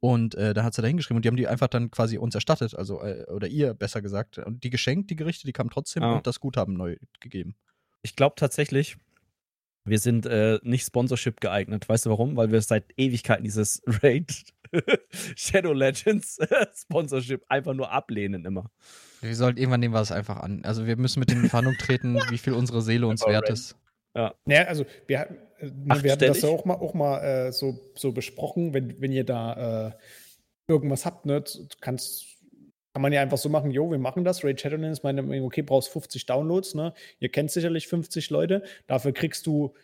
Und 0.00 0.34
äh, 0.34 0.54
da 0.54 0.64
hat 0.64 0.72
sie 0.74 0.80
da 0.82 0.88
hingeschrieben 0.88 1.16
und 1.18 1.24
die 1.24 1.28
haben 1.28 1.36
die 1.36 1.46
einfach 1.46 1.68
dann 1.68 1.90
quasi 1.90 2.16
uns 2.16 2.34
erstattet, 2.34 2.74
also, 2.74 3.02
äh, 3.02 3.26
oder 3.30 3.48
ihr 3.48 3.74
besser 3.74 4.00
gesagt. 4.00 4.38
Und 4.38 4.64
die 4.64 4.70
geschenkt, 4.70 5.10
die 5.10 5.16
Gerichte, 5.16 5.46
die 5.46 5.52
kamen 5.52 5.68
trotzdem 5.70 6.02
Ah. 6.02 6.16
und 6.16 6.26
das 6.26 6.40
Guthaben 6.40 6.74
neu 6.74 6.96
gegeben. 7.20 7.54
Ich 8.02 8.16
glaube 8.16 8.34
tatsächlich, 8.36 8.96
wir 9.84 9.98
sind 9.98 10.24
äh, 10.26 10.58
nicht 10.62 10.86
Sponsorship 10.86 11.40
geeignet. 11.40 11.86
Weißt 11.88 12.06
du 12.06 12.10
warum? 12.10 12.36
Weil 12.36 12.50
wir 12.50 12.60
seit 12.62 12.84
Ewigkeiten 12.96 13.44
dieses 13.44 13.82
Raid 14.02 14.32
Shadow 15.36 15.72
Legends 15.72 16.38
Sponsorship 16.74 17.44
einfach 17.48 17.74
nur 17.74 17.90
ablehnen 17.90 18.44
immer. 18.44 18.70
Wir 19.20 19.34
sollten 19.36 19.58
irgendwann 19.58 19.80
nehmen 19.80 19.92
wir 19.94 20.00
es 20.00 20.12
einfach 20.12 20.38
an. 20.38 20.64
Also 20.64 20.86
wir 20.86 20.96
müssen 20.96 21.20
mit 21.20 21.30
denen 21.30 21.44
in 21.44 21.50
Verhandlung 21.50 21.76
treten, 21.78 22.18
wie 22.30 22.38
viel 22.38 22.52
unsere 22.54 22.80
Seele 22.80 23.06
uns 23.06 23.22
Aber 23.22 23.32
wert 23.32 23.48
Ren- 23.48 23.54
ist. 24.14 24.34
Naja, 24.44 24.64
also 24.64 24.84
wir, 25.06 25.20
hatten- 25.20 25.34
äh, 25.58 25.70
wir 26.04 26.12
hatten 26.12 26.20
das 26.28 26.42
ja 26.42 26.48
auch 26.48 26.64
mal, 26.64 26.74
auch 26.74 26.94
mal 26.94 27.18
äh, 27.20 27.52
so, 27.52 27.78
so 27.94 28.12
besprochen, 28.12 28.74
wenn, 28.74 29.00
wenn 29.00 29.12
ihr 29.12 29.24
da 29.24 29.88
äh, 29.88 29.92
irgendwas 30.68 31.04
habt, 31.06 31.26
ne, 31.26 31.42
kannst, 31.80 32.26
kann 32.92 33.02
man 33.02 33.12
ja 33.12 33.22
einfach 33.22 33.38
so 33.38 33.48
machen, 33.48 33.70
jo, 33.70 33.90
wir 33.90 33.98
machen 33.98 34.24
das, 34.24 34.44
Raid 34.44 34.60
Shadowlands, 34.60 35.02
meine, 35.02 35.22
okay, 35.44 35.62
brauchst 35.62 35.90
50 35.90 36.26
Downloads, 36.26 36.74
ne, 36.74 36.92
ihr 37.18 37.28
kennt 37.28 37.50
sicherlich 37.50 37.86
50 37.88 38.30
Leute, 38.30 38.62
dafür 38.86 39.12
kriegst 39.12 39.46
du 39.46 39.74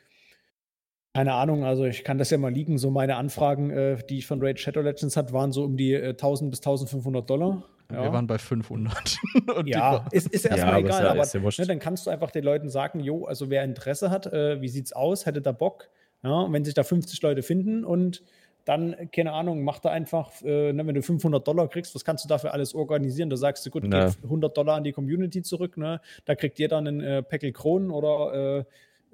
keine 1.14 1.32
Ahnung, 1.32 1.64
also 1.64 1.86
ich 1.86 2.04
kann 2.04 2.18
das 2.18 2.28
ja 2.28 2.36
mal 2.36 2.52
liegen, 2.52 2.76
so 2.76 2.90
meine 2.90 3.16
Anfragen, 3.16 3.70
äh, 3.70 3.96
die 4.06 4.18
ich 4.18 4.26
von 4.26 4.42
Raid 4.42 4.60
Shadow 4.60 4.82
Legends 4.82 5.16
hatte, 5.16 5.32
waren 5.32 5.50
so 5.50 5.64
um 5.64 5.78
die 5.78 5.94
äh, 5.94 6.10
1000 6.10 6.50
bis 6.50 6.60
1500 6.60 7.30
Dollar. 7.30 7.64
Wir 7.88 8.12
waren 8.12 8.26
bei 8.26 8.38
500. 8.38 9.18
Und 9.56 9.66
die 9.66 9.70
Ja, 9.72 10.06
ist, 10.10 10.28
ist 10.28 10.44
ja 10.44 10.50
Ja, 10.50 10.56
erstmal 10.56 10.74
aber 10.76 10.88
ist 10.88 10.94
egal, 10.96 11.04
ja- 11.04 11.10
aber 11.12 11.22
ist 11.22 11.34
ja 11.34 11.42
wurscht. 11.42 11.58
ne, 11.60 11.66
dann 11.66 11.78
kannst 11.78 12.06
du 12.06 12.10
einfach 12.10 12.30
den 12.30 12.44
Leuten 12.44 12.68
sagen, 12.68 13.00
jo, 13.00 13.24
also 13.26 13.48
wer 13.50 13.62
Interesse 13.64 14.10
hat, 14.10 14.26
äh, 14.26 14.60
wie 14.60 14.68
sieht's 14.68 14.92
aus, 14.92 15.26
hätte 15.26 15.40
da 15.40 15.52
Bock, 15.52 15.88
ja, 16.22 16.40
und 16.40 16.52
wenn 16.52 16.64
sich 16.64 16.74
da 16.74 16.82
50 16.82 17.22
Leute 17.22 17.42
finden 17.42 17.84
und 17.84 18.22
dann, 18.64 18.96
keine 19.12 19.32
Ahnung, 19.32 19.62
mach 19.62 19.78
da 19.78 19.90
einfach, 19.90 20.32
äh, 20.42 20.72
ne, 20.72 20.84
wenn 20.84 20.94
du 20.96 21.02
500 21.02 21.46
Dollar 21.46 21.68
kriegst, 21.68 21.94
was 21.94 22.04
kannst 22.04 22.24
du 22.24 22.28
dafür 22.28 22.52
alles 22.52 22.74
organisieren? 22.74 23.30
Da 23.30 23.36
sagst 23.36 23.64
du, 23.64 23.70
gut, 23.70 23.84
Ja. 23.92 24.08
gib 24.08 24.24
100 24.24 24.56
Dollar 24.56 24.74
an 24.76 24.82
die 24.82 24.90
Community 24.92 25.42
zurück, 25.42 25.76
ne, 25.76 26.00
da 26.24 26.34
kriegt 26.34 26.58
ihr 26.58 26.66
dann 26.68 26.88
einen 26.88 27.00
äh, 27.00 27.22
Päckel 27.22 27.52
Kronen 27.52 27.92
oder 27.92 28.64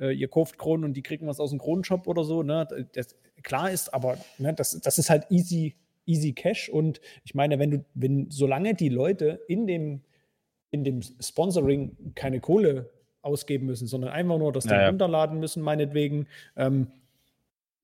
äh, 0.00 0.04
äh, 0.06 0.12
ihr 0.12 0.28
kauft 0.28 0.56
Kronen 0.56 0.84
und 0.86 0.94
die 0.94 1.02
kriegen 1.02 1.26
was 1.26 1.38
aus 1.38 1.50
dem 1.50 1.58
Kronenshop 1.58 2.06
oder 2.08 2.24
so, 2.24 2.42
ne, 2.42 2.66
das, 2.94 3.14
klar 3.42 3.70
ist, 3.70 3.92
aber 3.92 4.16
ne, 4.38 4.54
das, 4.54 4.80
das 4.80 4.96
ist 4.96 5.10
halt 5.10 5.26
easy, 5.30 5.76
easy 6.06 6.32
Cash 6.32 6.68
und 6.68 7.00
ich 7.24 7.34
meine, 7.34 7.58
wenn 7.58 7.70
du, 7.70 7.84
wenn, 7.94 8.30
solange 8.30 8.74
die 8.74 8.88
Leute 8.88 9.40
in 9.48 9.66
dem 9.66 10.02
in 10.70 10.84
dem 10.84 11.02
Sponsoring 11.02 12.14
keine 12.14 12.40
Kohle 12.40 12.90
ausgeben 13.20 13.66
müssen, 13.66 13.86
sondern 13.86 14.10
einfach 14.10 14.38
nur 14.38 14.52
das 14.52 14.64
Ding 14.64 14.72
Ja, 14.72 14.82
ja. 14.82 14.88
runterladen 14.88 15.38
müssen, 15.38 15.62
meinetwegen 15.62 16.26
ähm, 16.56 16.88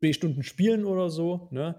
zwei 0.00 0.12
Stunden 0.12 0.42
spielen 0.42 0.84
oder 0.84 1.10
so, 1.10 1.48
ne? 1.50 1.76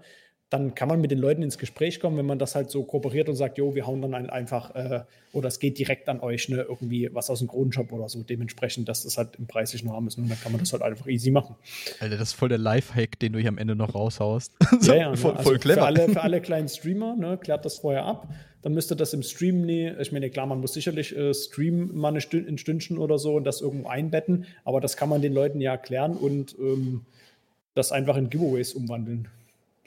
Dann 0.50 0.74
kann 0.74 0.88
man 0.88 1.00
mit 1.00 1.12
den 1.12 1.18
Leuten 1.18 1.42
ins 1.42 1.58
Gespräch 1.58 2.00
kommen, 2.00 2.16
wenn 2.18 2.26
man 2.26 2.40
das 2.40 2.56
halt 2.56 2.70
so 2.70 2.82
kooperiert 2.82 3.28
und 3.28 3.36
sagt, 3.36 3.56
jo, 3.56 3.76
wir 3.76 3.86
hauen 3.86 4.02
dann 4.02 4.14
ein- 4.14 4.28
einfach, 4.30 4.74
äh, 4.74 5.02
oder 5.32 5.46
es 5.46 5.60
geht 5.60 5.78
direkt 5.78 6.08
an 6.08 6.18
euch, 6.20 6.48
ne, 6.48 6.66
irgendwie 6.68 7.08
was 7.14 7.30
aus 7.30 7.38
dem 7.38 7.46
Kronenshop 7.46 7.92
oder 7.92 8.08
so, 8.08 8.22
dementsprechend, 8.24 8.88
dass 8.88 9.04
das 9.04 9.16
halt 9.16 9.36
im 9.38 9.46
preislichen 9.46 9.88
Rahmen 9.88 10.08
ist 10.08 10.18
und 10.18 10.28
dann 10.28 10.40
kann 10.40 10.50
man 10.50 10.60
das 10.60 10.72
halt 10.72 10.82
einfach 10.82 11.06
easy 11.06 11.30
machen. 11.30 11.54
Alter, 12.00 12.16
das 12.18 12.30
ist 12.30 12.34
voll 12.34 12.48
der 12.48 12.58
Lifehack, 12.58 13.16
den 13.20 13.32
du 13.32 13.38
hier 13.38 13.48
am 13.48 13.58
Ende 13.58 13.76
noch 13.76 13.94
raushaust. 13.94 14.52
Ja, 14.82 14.94
ja, 14.96 15.10
ne? 15.12 15.16
voll, 15.16 15.32
also 15.36 15.42
voll 15.50 15.58
clever. 15.60 15.82
Für 15.82 15.86
alle, 15.86 16.08
für 16.08 16.20
alle 16.22 16.40
kleinen 16.40 16.68
Streamer, 16.68 17.14
ne, 17.14 17.38
klärt 17.40 17.64
das 17.64 17.78
vorher 17.78 18.04
ab. 18.04 18.26
Dann 18.62 18.74
müsste 18.74 18.96
das 18.96 19.14
im 19.14 19.22
Stream 19.22 19.62
nie, 19.62 19.88
ich 20.00 20.10
meine, 20.10 20.28
klar, 20.30 20.46
man 20.46 20.60
muss 20.60 20.74
sicherlich 20.74 21.16
äh, 21.16 21.32
Stream 21.32 21.92
mal 21.96 22.08
eine 22.08 22.20
Stünd, 22.20 22.48
ein 22.48 22.58
Stündchen 22.58 22.98
oder 22.98 23.18
so 23.18 23.36
und 23.36 23.44
das 23.44 23.60
irgendwo 23.60 23.88
einbetten, 23.88 24.46
aber 24.64 24.80
das 24.80 24.96
kann 24.96 25.08
man 25.08 25.22
den 25.22 25.32
Leuten 25.32 25.60
ja 25.60 25.70
erklären 25.70 26.16
und 26.16 26.56
ähm, 26.58 27.02
das 27.74 27.92
einfach 27.92 28.16
in 28.16 28.28
Giveaways 28.30 28.74
umwandeln. 28.74 29.28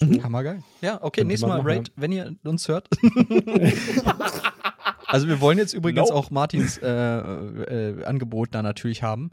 Hammergeil. 0.02 0.64
Ja, 0.82 0.95
okay, 1.02 1.22
Könnte 1.22 1.28
nächstes 1.30 1.48
Mal 1.48 1.57
machen, 1.57 1.68
Raid, 1.68 1.91
wenn 1.95 2.11
ihr 2.11 2.36
uns 2.44 2.68
hört. 2.68 2.90
also 5.06 5.28
wir 5.28 5.40
wollen 5.40 5.57
jetzt 5.57 5.74
übrigens 5.74 6.10
Nope. 6.10 6.14
auch 6.14 6.32
Martins 6.32 6.78
äh, 6.78 6.88
äh, 6.88 8.03
Angebot 8.03 8.49
da 8.52 8.61
natürlich 8.61 9.03
haben. 9.03 9.32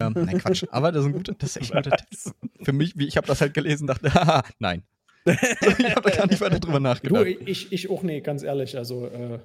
Ähm, 0.00 0.12
nein, 0.14 0.38
Quatsch. 0.38 0.64
Aber 0.70 0.92
das 0.92 1.02
ist 1.02 1.06
ein 1.06 1.12
guter, 1.14 1.34
das 1.34 1.50
ist 1.50 1.62
echt 1.62 1.74
ein 1.74 1.82
guter 1.82 1.96
Tipp. 1.96 2.34
Für 2.62 2.72
mich, 2.72 2.98
wie 2.98 3.06
ich 3.06 3.16
habe 3.16 3.26
das 3.26 3.40
halt 3.40 3.54
gelesen, 3.54 3.86
dachte, 3.86 4.08
haha, 4.14 4.44
nein. 4.58 4.82
ich 5.24 5.96
habe 5.96 6.10
da 6.10 6.16
gar 6.16 6.26
nicht 6.26 6.40
weiter 6.40 6.60
drüber 6.60 6.78
Du, 6.78 6.82
nachgedacht. 6.82 7.26
ich, 7.26 7.72
ich 7.72 7.90
auch 7.90 8.02
nee, 8.02 8.20
ganz 8.20 8.42
ehrlich. 8.42 8.76
Also 8.76 9.06
äh, 9.06 9.38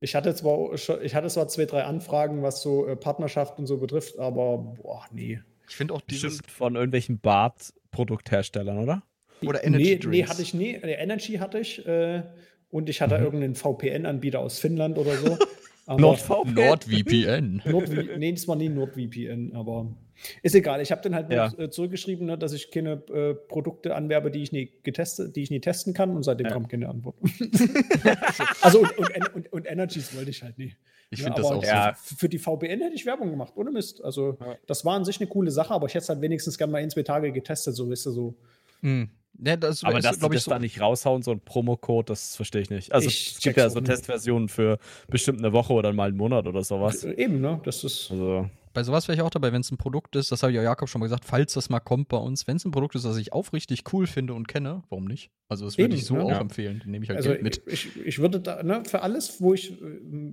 ich 0.00 0.14
hatte 0.14 0.34
zwar 0.34 0.74
ich 0.74 1.14
hatte 1.14 1.28
zwar 1.28 1.48
zwei, 1.48 1.64
drei 1.64 1.84
Anfragen, 1.84 2.42
was 2.42 2.62
so 2.62 2.86
äh, 2.86 2.94
Partnerschaft 2.94 3.58
und 3.58 3.66
so 3.66 3.78
betrifft, 3.78 4.18
aber 4.18 4.58
boah, 4.58 5.06
nee. 5.10 5.40
Ich 5.68 5.76
finde 5.76 5.94
auch 5.94 6.02
dieses 6.02 6.38
Bestimmt 6.38 6.50
von 6.50 6.74
irgendwelchen 6.76 7.18
Bart-Produktherstellern, 7.18 8.78
oder? 8.78 9.02
Oder 9.44 9.64
Energy 9.64 9.84
nee, 9.84 9.90
Drinks. 9.96 10.06
nee, 10.06 10.24
hatte 10.24 10.42
ich 10.42 10.54
nie. 10.54 10.78
Nee, 10.82 10.92
Energy 10.94 11.34
hatte 11.34 11.58
ich 11.58 11.86
äh, 11.86 12.22
und 12.70 12.88
ich 12.88 13.00
hatte 13.00 13.16
irgendeinen 13.16 13.54
VPN-Anbieter 13.54 14.40
aus 14.40 14.58
Finnland 14.58 14.98
oder 14.98 15.16
so. 15.16 15.38
NordVPN. 15.88 16.54
NordVPN. 16.54 17.62
NordV 17.70 18.16
nee, 18.18 18.32
das 18.32 18.48
war 18.48 18.56
nie 18.56 18.68
NordVPN, 18.68 19.52
aber 19.54 19.94
ist 20.42 20.54
egal. 20.56 20.80
Ich 20.80 20.90
habe 20.90 21.00
dann 21.02 21.14
halt 21.14 21.30
Ja. 21.30 21.52
äh, 21.58 21.70
zurückgeschrieben, 21.70 22.26
ne, 22.26 22.36
dass 22.38 22.52
ich 22.54 22.70
keine 22.72 22.94
äh, 23.12 23.34
Produkte 23.34 23.94
anwerbe, 23.94 24.30
die 24.32 24.42
ich 24.42 24.50
nie 24.50 24.72
getestet, 24.82 25.36
die 25.36 25.42
ich 25.42 25.50
nie 25.50 25.60
testen 25.60 25.94
kann 25.94 26.10
und 26.10 26.22
seitdem 26.24 26.46
Ja. 26.48 26.52
kommt 26.54 26.70
keine 26.70 26.88
Antwort. 26.88 27.16
also 28.62 28.80
und, 28.80 28.96
und, 28.96 29.34
und, 29.34 29.52
und 29.52 29.66
Energies 29.66 30.14
wollte 30.16 30.30
ich 30.30 30.42
halt 30.42 30.58
nie. 30.58 30.74
Ich 31.10 31.20
Ja, 31.20 31.26
finde 31.26 31.42
das 31.42 31.50
auch 31.52 31.62
Ja. 31.62 31.96
so. 32.02 32.16
Für 32.16 32.28
die 32.28 32.38
VPN 32.38 32.80
hätte 32.80 32.94
ich 32.94 33.06
Werbung 33.06 33.30
gemacht, 33.30 33.52
ohne 33.56 33.70
Mist. 33.70 34.02
Also, 34.02 34.38
das 34.66 34.84
war 34.84 34.96
an 34.96 35.04
sich 35.04 35.20
eine 35.20 35.28
coole 35.28 35.50
Sache, 35.52 35.72
aber 35.72 35.86
ich 35.86 35.94
hätte 35.94 36.02
es 36.04 36.08
halt 36.08 36.20
wenigstens 36.20 36.58
gerne 36.58 36.72
mal 36.72 36.78
ein, 36.82 36.90
zwei 36.90 37.02
Tage 37.04 37.30
getestet, 37.30 37.76
so 37.76 37.88
wisst 37.88 38.06
ihr 38.08 38.12
so. 38.12 38.34
Hm. 38.80 39.08
Ja, 39.44 39.56
das 39.56 39.84
Aber 39.84 39.98
ist, 39.98 40.04
dass 40.04 40.18
glaub 40.18 40.32
das 40.32 40.44
da 40.44 40.58
nicht 40.58 40.80
raushauen, 40.80 41.22
so 41.22 41.30
ein 41.32 41.40
Promocode, 41.40 42.10
das 42.10 42.36
verstehe 42.36 42.62
ich 42.62 42.70
nicht. 42.70 42.92
Also 42.92 43.08
Ich 43.08 43.32
es 43.36 43.40
gibt 43.40 43.56
ja 43.56 43.68
so. 43.68 43.80
Testversionen 43.80 44.48
für 44.48 44.78
bestimmt 45.08 45.38
eine 45.40 45.52
Woche 45.52 45.72
oder 45.72 45.92
mal 45.92 46.08
einen 46.08 46.16
Monat 46.16 46.46
oder 46.46 46.62
sowas. 46.64 47.04
Äh, 47.04 47.14
Eben, 47.22 47.40
ne? 47.40 47.60
Das 47.64 47.84
ist. 47.84 48.10
Also, 48.10 48.48
Bei 48.72 48.82
sowas 48.82 49.08
wäre 49.08 49.16
ich 49.16 49.22
auch 49.22 49.30
dabei, 49.30 49.52
wenn 49.52 49.60
es 49.60 49.70
ein 49.70 49.76
Produkt 49.78 50.16
ist, 50.16 50.32
das 50.32 50.42
habe 50.42 50.52
ich 50.52 50.58
auch 50.58 50.62
Jakob 50.62 50.88
schon 50.88 51.00
mal 51.00 51.06
gesagt, 51.06 51.24
falls 51.24 51.52
das 51.54 51.68
mal 51.68 51.80
kommt 51.80 52.08
bei 52.08 52.16
uns, 52.16 52.46
wenn 52.46 52.56
es 52.56 52.64
ein 52.64 52.70
Produkt 52.70 52.94
ist, 52.94 53.04
das 53.04 53.16
ich 53.18 53.32
aufrichtig 53.32 53.84
cool 53.92 54.06
finde 54.06 54.34
und 54.34 54.48
kenne, 54.48 54.82
warum 54.88 55.04
nicht? 55.06 55.30
Also 55.48 55.64
das 55.66 55.76
würde 55.78 55.94
ich 55.96 56.04
so 56.04 56.14
ne? 56.16 56.24
auch 56.24 56.30
Ja. 56.30 56.40
empfehlen, 56.40 56.78
dann 56.80 56.90
nehme 56.90 57.04
ich 57.04 57.10
halt 57.10 57.18
Also 57.18 57.30
Geld 57.30 57.42
mit. 57.42 57.62
ich, 57.66 57.94
ich 57.96 58.18
würde 58.18 58.40
da, 58.40 58.62
ne, 58.62 58.84
für 58.86 59.02
alles, 59.02 59.40
wo 59.40 59.54
ich 59.54 59.72
äh, 59.82 60.32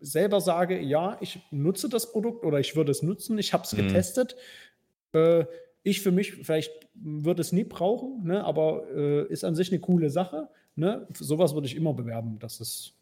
selber 0.00 0.40
sage, 0.40 0.80
ja, 0.80 1.16
ich 1.20 1.40
nutze 1.50 1.88
das 1.88 2.12
Produkt 2.12 2.44
oder 2.44 2.60
ich 2.60 2.76
würde 2.76 2.92
es 2.92 3.02
nutzen, 3.02 3.38
ich 3.38 3.52
habe 3.52 3.64
es 3.64 3.72
Mhm. 3.72 3.76
getestet. 3.88 4.36
Äh, 5.12 5.44
ich 5.86 6.00
für 6.00 6.10
mich 6.10 6.32
vielleicht 6.32 6.72
würde 6.94 7.40
es 7.40 7.52
nie 7.52 7.62
brauchen, 7.62 8.24
ne, 8.24 8.44
aber 8.44 8.84
äh, 8.92 9.26
ist 9.28 9.44
an 9.44 9.54
sich 9.54 9.70
eine 9.70 9.80
coole 9.80 10.10
Sache. 10.10 10.48
Ne? 10.74 11.06
Für 11.12 11.22
sowas 11.22 11.54
würde 11.54 11.68
ich 11.68 11.76
immer 11.76 11.94
bewerben. 11.94 12.38
Das 12.40 12.60
ist, 12.60 12.94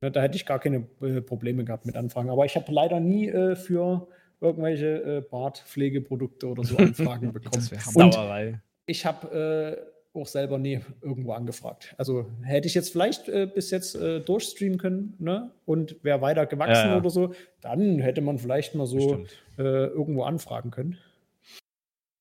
ne, 0.00 0.10
da 0.10 0.20
hätte 0.20 0.36
ich 0.36 0.44
gar 0.44 0.58
keine 0.58 0.88
äh, 1.00 1.20
Probleme 1.20 1.64
gehabt 1.64 1.86
mit 1.86 1.96
Anfragen. 1.96 2.28
Aber 2.28 2.44
ich 2.44 2.56
habe 2.56 2.70
leider 2.72 2.98
nie 2.98 3.28
äh, 3.28 3.54
für 3.54 4.08
irgendwelche 4.40 5.18
äh, 5.18 5.20
Bartpflegeprodukte 5.20 6.48
oder 6.48 6.64
so 6.64 6.76
Anfragen 6.78 7.32
bekommen. 7.32 7.68
Das. 7.70 7.94
Und 7.94 8.12
Sauerei. 8.12 8.60
ich 8.86 9.06
habe 9.06 9.86
äh, 10.12 10.18
auch 10.18 10.26
selber 10.26 10.58
nie 10.58 10.80
irgendwo 11.02 11.32
angefragt. 11.32 11.94
Also 11.96 12.26
hätte 12.42 12.66
ich 12.66 12.74
jetzt 12.74 12.90
vielleicht 12.90 13.28
äh, 13.28 13.46
bis 13.46 13.70
jetzt 13.70 13.94
äh, 13.94 14.20
durchstreamen 14.20 14.78
können 14.78 15.14
ne? 15.20 15.52
und 15.64 16.02
wäre 16.02 16.20
weiter 16.22 16.46
gewachsen 16.46 16.86
Ja, 16.86 16.92
ja. 16.92 16.96
oder 16.96 17.10
so, 17.10 17.34
dann 17.60 18.00
hätte 18.00 18.20
man 18.20 18.38
vielleicht 18.38 18.74
mal 18.74 18.86
so 18.86 19.24
äh, 19.58 19.62
irgendwo 19.62 20.24
anfragen 20.24 20.72
können. 20.72 20.98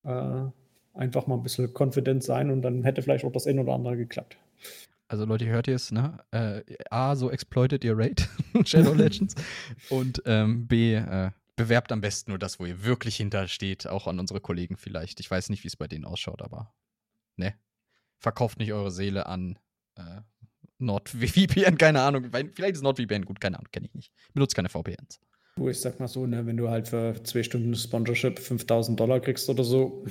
Äh, 0.05 0.51
einfach 0.93 1.27
mal 1.27 1.35
ein 1.35 1.43
bisschen 1.43 1.73
confident 1.73 2.23
sein 2.23 2.49
und 2.49 2.61
dann 2.61 2.83
hätte 2.83 3.01
vielleicht 3.01 3.25
auch 3.25 3.31
das 3.31 3.47
ein 3.47 3.59
oder 3.59 3.73
andere 3.73 3.97
geklappt. 3.97 4.37
Also 5.07 5.25
Leute, 5.25 5.45
hört 5.45 5.67
ihr 5.67 5.75
es, 5.75 5.91
ne? 5.91 6.17
Äh, 6.31 6.61
A, 6.89 7.15
so 7.15 7.29
exploitet 7.29 7.83
ihr 7.83 7.97
Raid, 7.97 8.27
Shadow 8.65 8.93
Legends. 8.95 9.35
Und 9.89 10.23
ähm, 10.25 10.67
B, 10.67 10.95
äh, 10.95 11.31
bewerbt 11.55 11.91
am 11.91 12.01
besten 12.01 12.31
nur 12.31 12.39
das, 12.39 12.59
wo 12.59 12.65
ihr 12.65 12.83
wirklich 12.83 13.17
hintersteht, 13.17 13.87
auch 13.87 14.07
an 14.07 14.19
unsere 14.19 14.41
Kollegen 14.41 14.77
vielleicht. 14.77 15.19
Ich 15.19 15.29
weiß 15.29 15.49
nicht, 15.49 15.63
wie 15.63 15.67
es 15.67 15.75
bei 15.75 15.87
denen 15.87 16.05
ausschaut, 16.05 16.41
aber 16.41 16.73
ne. 17.35 17.53
Verkauft 18.17 18.57
nicht 18.57 18.73
eure 18.73 18.91
Seele 18.91 19.27
an 19.27 19.59
äh, 19.95 20.21
NordVPN, 20.79 21.77
keine 21.77 22.01
Ahnung. 22.01 22.31
Vielleicht 22.31 22.75
ist 22.75 22.81
NordVPN 22.81 23.25
gut, 23.25 23.39
keine 23.39 23.57
Ahnung, 23.57 23.71
kenne 23.71 23.85
ich 23.87 23.93
nicht. 23.93 24.11
Benutzt 24.33 24.55
keine 24.55 24.69
VPNs. 24.69 25.19
Du, 25.57 25.69
ich 25.69 25.79
sag 25.79 26.01
mal 26.01 26.09
so, 26.09 26.25
ne, 26.25 26.45
wenn 26.45 26.57
du 26.57 26.69
halt 26.69 26.89
für 26.89 27.15
zwei 27.23 27.41
Stunden 27.41 27.73
Sponsorship 27.75 28.39
5000 28.39 28.99
Dollar 28.99 29.21
kriegst 29.21 29.49
oder 29.49 29.63
so, 29.63 30.03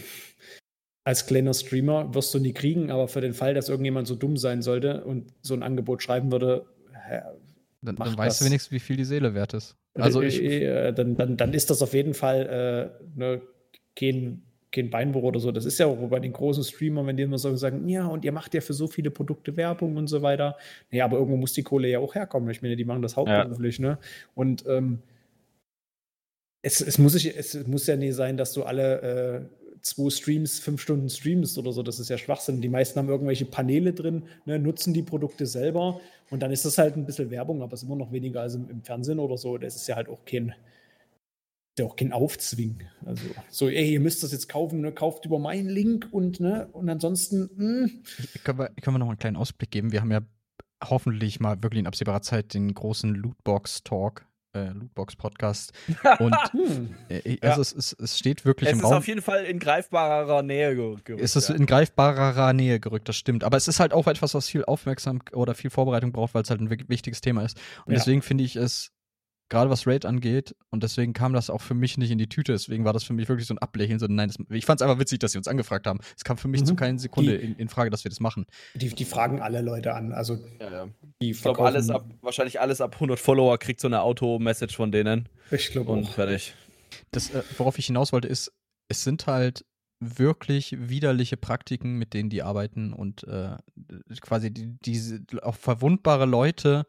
als 1.05 1.27
kleiner 1.27 1.53
Streamer 1.53 2.15
wirst 2.15 2.33
du 2.33 2.39
nie 2.39 2.55
kriegen, 2.55 2.91
aber 2.91 3.09
für 3.09 3.21
den 3.21 3.35
Fall, 3.35 3.53
dass 3.53 3.69
irgendjemand 3.69 4.07
so 4.07 4.15
dumm 4.15 4.39
sein 4.39 4.63
sollte 4.63 5.05
und 5.05 5.35
so 5.43 5.53
ein 5.53 5.63
Angebot 5.63 6.03
schreiben 6.03 6.33
würde, 6.33 6.65
hä, 6.93 7.21
Dann, 7.83 7.97
dann 7.97 8.17
weißt 8.17 8.41
du 8.41 8.47
wenigstens, 8.47 8.73
wie 8.73 8.79
viel 8.79 8.97
die 8.97 9.05
Seele 9.05 9.35
wert 9.35 9.53
ist. 9.53 9.77
Also 9.93 10.23
ich, 10.23 10.41
äh, 10.43 10.93
dann, 10.93 11.15
dann, 11.17 11.37
dann 11.37 11.53
ist 11.53 11.69
das 11.69 11.83
auf 11.83 11.93
jeden 11.93 12.15
Fall 12.15 12.97
äh, 12.97 13.19
ne, 13.19 13.43
kein, 13.95 14.43
kein 14.73 14.89
Beinbruch 14.89 15.25
oder 15.25 15.41
so. 15.41 15.53
Das 15.53 15.67
ist 15.67 15.79
ja 15.79 15.87
auch 15.87 16.09
bei 16.09 16.21
den 16.21 16.33
großen 16.33 16.65
Streamern, 16.65 17.07
wenn 17.07 17.19
die 17.19 17.23
immer 17.23 17.39
so 17.39 17.55
sagen, 17.55 17.87
ja, 17.87 18.07
und 18.07 18.25
ihr 18.25 18.33
macht 18.33 18.55
ja 18.55 18.63
für 18.63 18.73
so 18.73 18.89
viele 18.89 19.11
Produkte 19.11 19.59
Werbung 19.59 19.99
und 19.99 20.07
so 20.07 20.23
weiter. 20.23 20.57
Ja, 20.91 21.05
aber 21.05 21.19
irgendwo 21.19 21.37
muss 21.37 21.53
die 21.53 21.63
Kohle 21.63 21.89
ja 21.89 21.99
auch 21.99 22.15
herkommen. 22.15 22.49
Ich 22.49 22.63
meine, 22.63 22.77
die 22.77 22.87
machen 22.87 23.03
das 23.03 23.15
hauptberuflich, 23.15 23.77
ja. 23.77 23.91
ne? 23.91 23.99
Und 24.35 24.65
ähm, 24.67 25.01
es, 26.65 26.81
es, 26.81 26.99
muss 26.99 27.15
ich, 27.15 27.37
es 27.37 27.67
muss 27.67 27.87
ja 27.87 27.97
nie 27.97 28.13
sein, 28.13 28.37
dass 28.39 28.55
du 28.55 28.63
alle 28.63 29.03
äh, 29.03 29.81
zwei 29.83 30.09
Streams, 30.09 30.59
fünf 30.59 30.81
Stunden 30.81 31.11
streamst 31.11 31.59
oder 31.59 31.73
so. 31.73 31.83
Das 31.83 32.01
ist 32.01 32.09
ja 32.09 32.17
Schwachsinn. 32.17 32.63
Die 32.63 32.71
meisten 32.71 32.99
haben 32.99 33.09
irgendwelche 33.09 33.45
Paneele 33.45 33.93
drin, 33.93 34.23
ne, 34.47 34.59
nutzen 34.59 34.95
die 34.95 35.03
Produkte 35.03 35.45
selber 35.45 36.01
und 36.31 36.43
dann 36.43 36.51
ist 36.51 36.65
das 36.65 36.79
halt 36.79 36.97
ein 36.97 37.05
bisschen 37.05 37.31
Werbung, 37.31 37.63
aber 37.63 37.75
es 37.75 37.83
ist 37.83 37.87
immer 37.87 37.97
noch 37.97 38.13
weniger 38.13 38.41
als 38.41 38.55
im, 38.55 38.71
im 38.71 38.83
Fernsehen 38.83 39.19
oder 39.19 39.37
so. 39.37 39.59
Das 39.59 39.77
ist 39.77 39.87
ja 39.87 39.97
halt 39.97 40.09
auch 40.09 40.25
kein, 40.25 40.55
ja 41.79 41.85
auch 41.85 41.97
kein 41.97 42.13
Aufzwing. 42.13 42.83
Also 43.05 43.25
so, 43.51 43.69
ey, 43.69 43.93
ihr 43.93 44.01
müsst 44.01 44.23
das 44.23 44.33
jetzt 44.33 44.49
kaufen, 44.49 44.81
ne? 44.81 44.91
kauft 44.91 45.27
über 45.27 45.39
meinen 45.39 45.69
Link 45.69 46.09
und 46.13 46.41
ne, 46.41 46.69
und 46.73 46.89
ansonsten. 46.89 47.51
Hm. 47.59 48.03
Können 48.43 48.59
wir, 48.59 48.71
können 48.81 48.95
wir 48.95 49.01
noch 49.01 49.09
einen 49.09 49.19
kleinen 49.19 49.37
Ausblick 49.37 49.71
geben? 49.71 49.93
Wir 49.93 50.01
haben 50.01 50.13
ja 50.13 50.23
hoffentlich 50.83 51.41
mal 51.41 51.63
wirklich 51.63 51.81
in 51.81 51.87
absehbarer 51.87 52.23
Zeit 52.23 52.55
den 52.55 52.73
großen 52.73 53.15
Lootbox-Talk 53.15 54.27
äh, 54.55 54.69
Lootbox-Podcast. 54.69 55.73
Und 56.19 56.35
hm. 56.53 56.95
äh, 57.09 57.39
also 57.41 57.57
ja. 57.57 57.61
es, 57.61 57.73
es, 57.73 57.93
es, 57.93 58.19
steht 58.19 58.45
wirklich 58.45 58.71
es 58.71 58.79
im 58.79 58.81
Raum. 58.81 58.93
Es 58.93 58.97
ist 58.97 58.99
auf 58.99 59.07
jeden 59.09 59.23
Fall 59.23 59.45
in 59.45 59.59
greifbarerer 59.59 60.43
Nähe 60.43 60.75
gerückt. 60.75 61.11
Es 61.11 61.37
ist 61.37 61.49
ja. 61.49 61.55
in 61.55 61.67
greifbarerer 61.67 62.53
Nähe 62.53 62.81
gerückt, 62.81 63.09
das 63.09 63.17
stimmt. 63.17 63.45
Aber 63.45 63.57
es 63.57 63.69
ist 63.69 63.81
halt 63.81 63.93
auch 63.93 64.07
etwas, 64.07 64.35
was 64.35 64.49
viel 64.49 64.65
Aufmerksamkeit 64.65 65.35
oder 65.35 65.55
viel 65.55 65.71
Vorbereitung 65.71 66.13
braucht, 66.13 66.35
weil 66.35 66.43
es 66.43 66.51
halt 66.51 66.61
ein 66.61 66.71
wichtiges 66.71 67.21
Thema 67.21 67.43
ist. 67.43 67.59
Und 67.85 67.93
ja. 67.93 67.99
deswegen 67.99 68.23
finde 68.23 68.45
ich 68.45 68.57
es 68.57 68.94
gerade 69.49 69.71
was 69.71 69.87
Raid 69.87 70.05
angeht. 70.05 70.55
Und 70.71 70.83
deswegen 70.83 71.13
kam 71.13 71.33
das 71.33 71.51
auch 71.51 71.61
für 71.61 71.75
mich 71.75 71.99
nicht 71.99 72.11
in 72.11 72.19
die 72.19 72.29
Tüte. 72.29 72.53
Deswegen 72.53 72.85
war 72.85 72.93
das 72.93 73.05
für 73.05 73.13
mich 73.13 73.29
wirklich 73.29 73.47
so 73.47 73.55
ein 73.55 73.59
Ablächeln. 73.59 73.99
So, 73.99 74.07
nein, 74.07 74.29
das, 74.29 74.37
ich 74.51 74.65
fand 74.65 74.81
es 74.81 74.87
einfach 74.87 74.99
witzig, 74.99 75.19
dass 75.19 75.33
sie 75.33 75.39
uns 75.39 75.49
angefragt 75.49 75.87
haben. 75.87 76.01
Es 76.17 76.25
kam 76.25 76.37
für 76.37 76.49
mich 76.49 76.63
mhm. 76.63 76.67
zu 76.67 76.77
keiner 76.77 76.99
Sekunde 76.99 77.39
die, 77.39 77.45
in, 77.45 77.57
in, 77.57 77.69
Frage, 77.69 77.91
dass 77.91 78.05
wir 78.05 78.09
das 78.09 78.21
machen. 78.21 78.47
Die, 78.75 78.89
die 78.89 79.05
fragen 79.05 79.41
alle 79.41 79.61
Leute 79.61 79.95
an. 79.95 80.13
Also, 80.13 80.39
ja, 80.61 80.73
ja. 80.73 80.89
ich 81.19 81.41
glaube, 81.41 81.65
alles 81.65 81.91
ab, 81.91 82.07
wahrscheinlich 82.21 82.61
alles 82.61 82.81
ab 82.81 82.95
100 82.95 83.19
Follower 83.19 83.59
kriegt 83.59 83.81
so 83.81 83.89
eine 83.89 84.03
Auto-Message 84.03 84.77
von 84.77 84.93
denen. 84.93 85.29
Ich 85.51 85.71
glaube 85.71 85.93
Und 85.93 86.09
fertig. 86.09 86.55
Das, 87.11 87.31
äh, 87.31 87.43
worauf 87.59 87.79
ich 87.79 87.87
hinaus 87.87 88.13
wollte, 88.13 88.29
ist, 88.29 88.53
es 88.89 89.05
sind 89.05 89.27
halt 89.27 89.65
wirklich 90.01 90.77
widerliche 90.79 91.37
Praktiken, 91.37 91.97
mit 91.97 92.15
denen 92.15 92.31
die 92.31 92.43
arbeiten 92.43 92.93
und 92.93 93.25
äh, 93.25 93.57
quasi 94.21 94.53
die, 94.53 94.77
diese 94.85 95.21
auch 95.43 95.55
verwundbare 95.55 96.27
Leute 96.27 96.87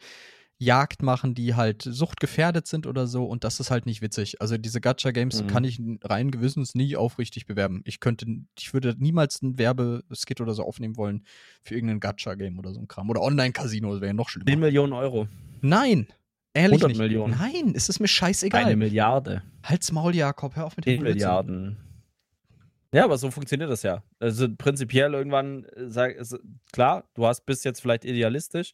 Jagd 0.57 1.03
machen, 1.03 1.35
die 1.35 1.55
halt 1.55 1.81
suchtgefährdet 1.81 2.65
sind 2.67 2.87
oder 2.87 3.07
so 3.07 3.25
und 3.25 3.43
das 3.43 3.59
ist 3.59 3.71
halt 3.71 3.85
nicht 3.85 4.01
witzig. 4.01 4.41
Also 4.41 4.57
diese 4.57 4.79
Gacha-Games 4.79 5.43
mhm. 5.43 5.47
kann 5.47 5.63
ich 5.65 5.81
rein 6.03 6.31
gewissens 6.31 6.75
nie 6.75 6.95
aufrichtig 6.95 7.45
bewerben. 7.45 7.81
Ich 7.85 7.99
könnte, 7.99 8.25
ich 8.57 8.73
würde 8.73 8.95
niemals 8.97 9.41
ein 9.41 9.57
Werbeskit 9.57 10.39
oder 10.39 10.53
so 10.53 10.63
aufnehmen 10.63 10.95
wollen 10.95 11.25
für 11.61 11.75
irgendein 11.75 11.99
Gacha-Game 11.99 12.57
oder 12.57 12.73
so 12.73 12.79
ein 12.79 12.87
Kram. 12.87 13.09
Oder 13.09 13.21
Online-Casino, 13.21 13.91
das 13.91 14.01
wäre 14.01 14.09
ja 14.09 14.13
noch 14.13 14.29
schlimmer. 14.29 14.45
10 14.47 14.59
Millionen 14.59 14.93
Euro. 14.93 15.27
Nein, 15.61 16.07
Ehrlich 16.55 16.81
100 16.81 16.87
nicht. 16.87 16.99
Millionen. 16.99 17.37
Nein, 17.37 17.73
es 17.75 17.89
ist 17.89 17.99
mir 17.99 18.07
scheißegal. 18.07 18.63
Eine 18.63 18.77
Milliarde. 18.77 19.43
Halt's 19.61 19.91
Maul, 19.91 20.15
Jakob, 20.15 20.55
hör 20.55 20.65
auf 20.65 20.77
mit 20.77 20.85
den 20.85 21.03
Milliarden. 21.03 21.77
Ja, 22.93 23.03
aber 23.03 23.17
so 23.17 23.29
funktioniert 23.29 23.69
das 23.69 23.83
ja. 23.83 24.03
Also 24.19 24.47
prinzipiell 24.57 25.13
irgendwann, 25.13 25.65
äh, 25.65 25.89
sag, 25.89 26.15
klar, 26.71 27.03
du 27.13 27.25
hast 27.25 27.45
bist 27.45 27.65
jetzt 27.65 27.81
vielleicht 27.81 28.05
idealistisch, 28.05 28.73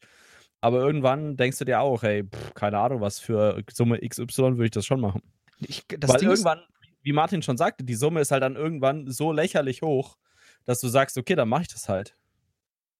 aber 0.62 0.80
irgendwann 0.80 1.36
denkst 1.36 1.58
du 1.58 1.66
dir 1.66 1.82
auch, 1.82 2.04
hey, 2.04 2.24
pff, 2.24 2.54
keine 2.54 2.78
Ahnung, 2.78 3.02
was 3.02 3.20
für 3.20 3.62
Summe 3.72 4.00
XY 4.00 4.58
würde 4.58 4.66
ich 4.66 4.72
das 4.72 4.86
schon 4.86 5.02
machen. 5.02 5.22
Ich, 5.60 5.84
Weil 5.90 6.20
Ding 6.20 6.30
irgendwann, 6.30 6.62
wie 7.02 7.14
Martin 7.14 7.42
schon 7.42 7.58
sagte, 7.58 7.84
die 7.84 7.96
Summe 7.96 8.22
ist 8.22 8.32
halt 8.32 8.44
dann 8.44 8.56
irgendwann 8.56 9.10
so 9.10 9.32
lächerlich 9.32 9.82
hoch, 9.82 10.18
dass 10.66 10.80
du 10.80 10.88
sagst, 10.88 11.18
okay, 11.18 11.36
dann 11.36 11.50
mache 11.50 11.64
ich 11.64 11.68
das 11.70 11.90
halt. 11.90 12.16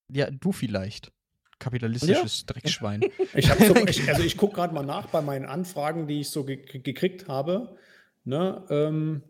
Ja, 0.08 0.30
du 0.30 0.52
vielleicht. 0.52 1.12
Kapitalistisches 1.58 2.40
ja. 2.40 2.54
Dreckschwein. 2.54 3.04
Ich 3.34 3.48
hab 3.48 3.58
so, 3.58 3.76
ich, 3.76 4.08
also 4.08 4.22
ich 4.22 4.36
gucke 4.36 4.56
gerade 4.56 4.74
mal 4.74 4.84
nach 4.84 5.06
bei 5.06 5.22
meinen 5.22 5.46
Anfragen, 5.46 6.08
die 6.08 6.20
ich 6.20 6.30
so 6.30 6.44
ge 6.44 6.56
gekriegt 6.56 7.28
habe. 7.28 7.76
Ne, 8.24 8.64
ähm, 8.70 9.22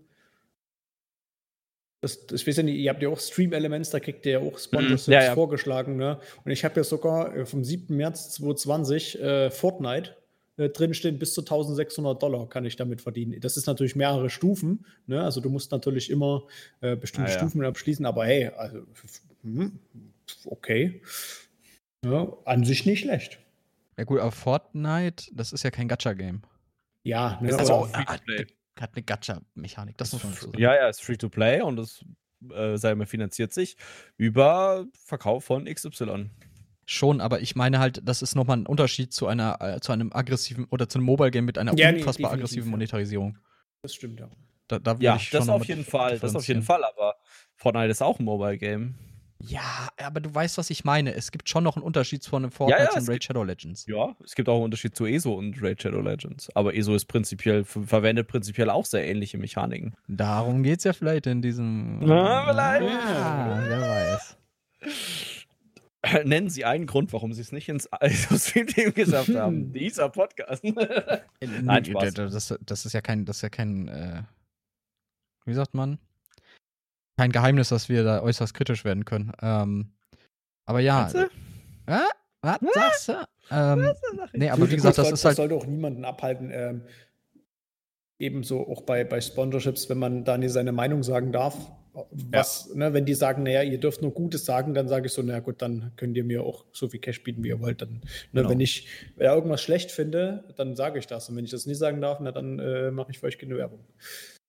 das, 2.02 2.18
ich 2.32 2.46
weiß 2.46 2.56
ja 2.56 2.62
nicht, 2.64 2.76
ihr 2.76 2.90
habt 2.90 3.00
ja 3.00 3.08
auch 3.08 3.20
Stream 3.20 3.52
Elements, 3.52 3.90
da 3.90 4.00
kriegt 4.00 4.26
ihr 4.26 4.32
ja 4.32 4.38
auch 4.40 4.58
Sponsorships 4.58 5.06
mhm. 5.06 5.12
ja, 5.12 5.22
ja. 5.22 5.34
vorgeschlagen. 5.34 5.96
Ne? 5.96 6.18
Und 6.44 6.50
ich 6.50 6.64
habe 6.64 6.74
ja 6.80 6.84
sogar 6.84 7.34
äh, 7.34 7.46
vom 7.46 7.62
7. 7.62 7.96
März 7.96 8.32
2020 8.32 9.20
äh, 9.20 9.50
Fortnite 9.50 10.16
äh, 10.56 10.68
drinstehen, 10.68 11.20
bis 11.20 11.32
zu 11.32 11.42
1600 11.42 12.20
Dollar 12.20 12.48
kann 12.48 12.64
ich 12.64 12.74
damit 12.74 13.00
verdienen. 13.00 13.40
Das 13.40 13.56
ist 13.56 13.66
natürlich 13.66 13.94
mehrere 13.94 14.30
Stufen. 14.30 14.84
Ne? 15.06 15.22
Also 15.22 15.40
du 15.40 15.48
musst 15.48 15.70
natürlich 15.70 16.10
immer 16.10 16.42
äh, 16.80 16.96
bestimmte 16.96 17.30
ah, 17.30 17.38
Stufen 17.38 17.64
abschließen, 17.64 18.04
aber 18.04 18.26
hey, 18.26 18.48
also, 18.48 18.80
hm, 19.44 19.78
okay. 20.44 21.02
Ja, 22.04 22.36
an 22.46 22.64
sich 22.64 22.84
nicht 22.84 23.02
schlecht. 23.02 23.38
Ja 23.96 24.02
gut, 24.02 24.18
aber 24.18 24.32
Fortnite, 24.32 25.26
das 25.32 25.52
ist 25.52 25.62
ja 25.62 25.70
kein 25.70 25.86
Gacha-Game. 25.86 26.42
Ja, 27.04 27.38
ne, 27.40 27.56
also, 27.56 27.88
äh, 28.26 28.44
hat 28.80 28.90
eine 28.94 29.02
Gacha-Mechanik. 29.02 29.96
Das 29.98 30.12
muss 30.12 30.24
man 30.24 30.32
so 30.32 30.46
sagen. 30.46 30.58
Ja, 30.58 30.74
ja, 30.74 30.88
ist 30.88 31.02
free 31.02 31.16
to 31.16 31.28
play 31.28 31.60
und 31.60 31.76
das 31.76 32.04
äh, 32.50 32.76
sei 32.76 32.94
mal 32.94 33.06
finanziert 33.06 33.52
sich 33.52 33.76
über 34.16 34.86
Verkauf 35.04 35.44
von 35.44 35.64
XY. 35.66 36.30
Schon, 36.84 37.20
aber 37.20 37.40
ich 37.40 37.54
meine 37.54 37.78
halt, 37.78 38.00
das 38.04 38.22
ist 38.22 38.34
nochmal 38.34 38.58
ein 38.58 38.66
Unterschied 38.66 39.12
zu 39.12 39.26
einer, 39.26 39.58
äh, 39.60 39.80
zu 39.80 39.92
einem 39.92 40.12
aggressiven 40.12 40.66
oder 40.70 40.88
zu 40.88 40.98
einem 40.98 41.06
Mobile 41.06 41.30
Game 41.30 41.44
mit 41.44 41.58
einer 41.58 41.76
ja, 41.76 41.90
unfassbar 41.90 42.32
nee, 42.32 42.38
aggressiven 42.38 42.70
Monetarisierung. 42.70 43.38
Das 43.82 43.94
stimmt 43.94 44.20
ja. 44.20 44.28
Da, 44.68 44.78
da 44.78 44.96
ja, 45.00 45.20
das 45.30 45.48
auf 45.48 45.64
jeden 45.66 45.84
Fall, 45.84 46.18
das 46.18 46.34
auf 46.34 46.46
jeden 46.48 46.62
Fall, 46.62 46.84
aber 46.84 47.16
Fortnite 47.56 47.90
ist 47.90 48.02
auch 48.02 48.18
ein 48.18 48.24
Mobile 48.24 48.58
Game. 48.58 48.94
Ja, 49.44 49.88
aber 49.98 50.20
du 50.20 50.32
weißt, 50.32 50.56
was 50.56 50.70
ich 50.70 50.84
meine. 50.84 51.14
Es 51.14 51.32
gibt 51.32 51.48
schon 51.48 51.64
noch 51.64 51.76
einen 51.76 51.84
Unterschied 51.84 52.24
von 52.24 52.44
einem 52.44 52.52
Fortnite 52.52 52.82
ja, 52.82 52.90
ja, 52.92 53.00
und 53.00 53.08
Raid 53.08 53.24
Shadow 53.24 53.42
Legends. 53.42 53.86
Ja, 53.86 54.14
es 54.24 54.34
gibt 54.34 54.48
auch 54.48 54.54
einen 54.54 54.64
Unterschied 54.64 54.94
zu 54.94 55.04
ESO 55.04 55.34
und 55.34 55.60
Raid 55.60 55.82
Shadow 55.82 56.00
Legends. 56.00 56.48
Aber 56.54 56.74
ESO 56.74 56.94
ist 56.94 57.06
prinzipiell, 57.06 57.64
verwendet 57.64 58.28
prinzipiell 58.28 58.70
auch 58.70 58.84
sehr 58.84 59.04
ähnliche 59.04 59.38
Mechaniken. 59.38 59.94
Darum 60.06 60.62
geht 60.62 60.78
es 60.78 60.84
ja 60.84 60.92
vielleicht 60.92 61.26
in 61.26 61.42
diesem. 61.42 61.98
Na, 62.00 62.46
vielleicht. 62.46 62.88
Ja, 62.88 63.64
wer 63.66 63.80
weiß. 63.80 64.36
Nennen 66.24 66.48
Sie 66.48 66.64
einen 66.64 66.86
Grund, 66.86 67.12
warum 67.12 67.32
Sie 67.32 67.40
es 67.40 67.52
nicht 67.52 67.68
ins 67.68 67.88
ESO-Stream 68.00 68.94
geschafft 68.94 69.34
haben. 69.34 69.72
Dieser 69.72 70.08
Podcast. 70.08 70.64
Nein, 70.64 71.84
Spaß. 71.84 72.14
Das, 72.14 72.54
das, 72.60 72.86
ist 72.86 72.92
ja 72.92 73.00
kein, 73.00 73.24
das 73.24 73.36
ist 73.36 73.42
ja 73.42 73.48
kein, 73.48 73.88
äh, 73.88 74.22
wie 75.44 75.54
sagt 75.54 75.74
man? 75.74 75.98
Kein 77.16 77.32
Geheimnis, 77.32 77.68
dass 77.68 77.88
wir 77.88 78.04
da 78.04 78.22
äußerst 78.22 78.54
kritisch 78.54 78.84
werden 78.84 79.04
können. 79.04 79.32
Ähm, 79.40 79.92
aber 80.64 80.80
ja. 80.80 81.06
Was? 81.06 81.14
Äh, 81.14 81.28
was 82.42 82.58
sagst 82.74 83.08
du? 83.08 83.12
Ähm, 83.50 83.92
nee, 84.32 84.50
aber 84.50 84.70
wie 84.70 84.76
gesagt, 84.76 84.98
das 84.98 85.10
ist 85.10 85.24
halt. 85.24 85.32
Das 85.32 85.36
sollte 85.36 85.54
auch 85.54 85.66
niemanden 85.66 86.04
abhalten. 86.04 86.50
Ähm, 86.52 86.82
ebenso 88.18 88.66
auch 88.68 88.82
bei, 88.82 89.04
bei 89.04 89.20
Sponsorships, 89.20 89.88
wenn 89.88 89.98
man 89.98 90.24
da 90.24 90.38
nicht 90.38 90.52
seine 90.52 90.72
Meinung 90.72 91.02
sagen 91.02 91.32
darf. 91.32 91.56
Was, 92.10 92.70
ja. 92.70 92.76
ne, 92.76 92.94
wenn 92.94 93.04
die 93.04 93.12
sagen, 93.12 93.42
naja, 93.42 93.62
ihr 93.62 93.78
dürft 93.78 94.00
nur 94.00 94.12
Gutes 94.12 94.46
sagen, 94.46 94.72
dann 94.72 94.88
sage 94.88 95.08
ich 95.08 95.12
so, 95.12 95.20
na 95.20 95.40
gut, 95.40 95.60
dann 95.60 95.92
könnt 95.96 96.16
ihr 96.16 96.24
mir 96.24 96.42
auch 96.42 96.64
so 96.72 96.88
viel 96.88 97.00
Cash 97.00 97.22
bieten, 97.22 97.44
wie 97.44 97.48
ihr 97.48 97.60
wollt. 97.60 97.82
Dann, 97.82 97.90
ne, 97.90 98.00
genau. 98.32 98.48
Wenn 98.48 98.60
ich 98.60 98.88
wenn 99.16 99.26
irgendwas 99.26 99.60
schlecht 99.60 99.90
finde, 99.90 100.44
dann 100.56 100.74
sage 100.74 100.98
ich 100.98 101.06
das. 101.06 101.28
Und 101.28 101.36
wenn 101.36 101.44
ich 101.44 101.50
das 101.50 101.66
nie 101.66 101.74
sagen 101.74 102.00
darf, 102.00 102.18
na, 102.20 102.32
dann 102.32 102.58
äh, 102.58 102.90
mache 102.90 103.10
ich 103.10 103.18
für 103.18 103.26
euch 103.26 103.38
keine 103.38 103.58
Werbung. 103.58 103.80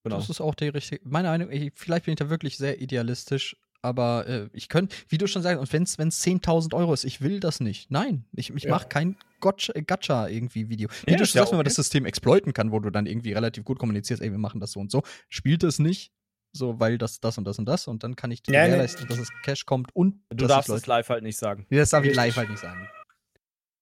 Genau. 0.04 0.16
Das 0.16 0.28
ist 0.28 0.40
auch 0.40 0.54
die 0.54 0.68
richtige. 0.68 1.00
Meine 1.08 1.28
Meinung, 1.28 1.50
ich, 1.50 1.72
vielleicht 1.74 2.04
bin 2.04 2.12
ich 2.12 2.18
da 2.18 2.28
wirklich 2.28 2.58
sehr 2.58 2.80
idealistisch, 2.80 3.56
aber 3.80 4.26
äh, 4.26 4.48
ich 4.52 4.68
könnte, 4.68 4.94
wie 5.08 5.16
du 5.16 5.26
schon 5.26 5.42
sagst, 5.42 5.58
und 5.58 5.72
wenn 5.72 5.82
es 6.08 6.22
10.000 6.22 6.74
Euro 6.74 6.92
ist, 6.92 7.04
ich 7.04 7.22
will 7.22 7.40
das 7.40 7.60
nicht. 7.60 7.90
Nein, 7.90 8.26
ich, 8.32 8.50
ich 8.50 8.64
ja. 8.64 8.70
mache 8.70 8.88
kein 8.88 9.16
Gacha 9.40 10.28
irgendwie 10.28 10.68
Video. 10.68 10.90
Wie 11.06 11.12
ja, 11.12 11.16
du 11.16 11.24
schon 11.24 11.38
sagst, 11.38 11.52
wenn 11.52 11.58
man 11.58 11.64
das 11.64 11.74
System 11.74 12.04
exploiten 12.04 12.52
kann, 12.52 12.70
wo 12.70 12.80
du 12.80 12.90
dann 12.90 13.06
irgendwie 13.06 13.32
relativ 13.32 13.64
gut 13.64 13.78
kommunizierst, 13.78 14.22
ey, 14.22 14.30
wir 14.30 14.38
machen 14.38 14.60
das 14.60 14.72
so 14.72 14.80
und 14.80 14.90
so, 14.90 15.02
spielt 15.28 15.64
es 15.64 15.78
nicht. 15.78 16.12
So, 16.56 16.78
weil 16.78 16.98
das, 16.98 17.18
das 17.18 17.36
und 17.36 17.44
das 17.44 17.58
und 17.58 17.66
das 17.66 17.88
und 17.88 18.04
dann 18.04 18.14
kann 18.14 18.30
ich 18.30 18.42
dir 18.42 18.54
ja, 18.54 18.64
gewährleisten, 18.66 19.08
dass 19.08 19.18
es 19.18 19.28
Cash 19.42 19.66
kommt 19.66 19.94
und. 19.96 20.20
Du 20.30 20.46
darfst 20.46 20.70
es 20.70 20.86
live 20.86 21.08
halt 21.08 21.24
nicht 21.24 21.36
sagen. 21.36 21.66
Das 21.68 21.90
darf 21.90 22.04
ich 22.04 22.14
live 22.14 22.36
halt 22.36 22.48
nicht 22.48 22.60
sagen. 22.60 22.88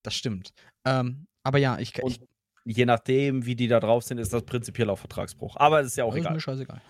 Das 0.03 0.15
stimmt. 0.15 0.55
Ähm, 0.87 1.27
aber 1.43 1.59
ja, 1.59 1.79
ich, 1.79 1.99
ich, 1.99 2.21
je 2.65 2.85
nachdem, 2.85 3.47
wie 3.47 3.57
die 3.57 3.69
da 3.69 3.81
drauf 3.81 4.05
sind, 4.05 4.19
ist 4.19 4.33
das 4.33 4.45
prinzipiell 4.45 4.91
auch 4.91 4.99
Vertragsbruch. 4.99 5.57
Aber 5.57 5.81
es 5.81 5.89
ist 5.89 5.97
ja 5.97 6.05
auch 6.05 6.11
das 6.11 6.21
egal. 6.21 6.33
Ist 6.33 6.35
mir 6.35 6.41
scheißegal. 6.41 6.83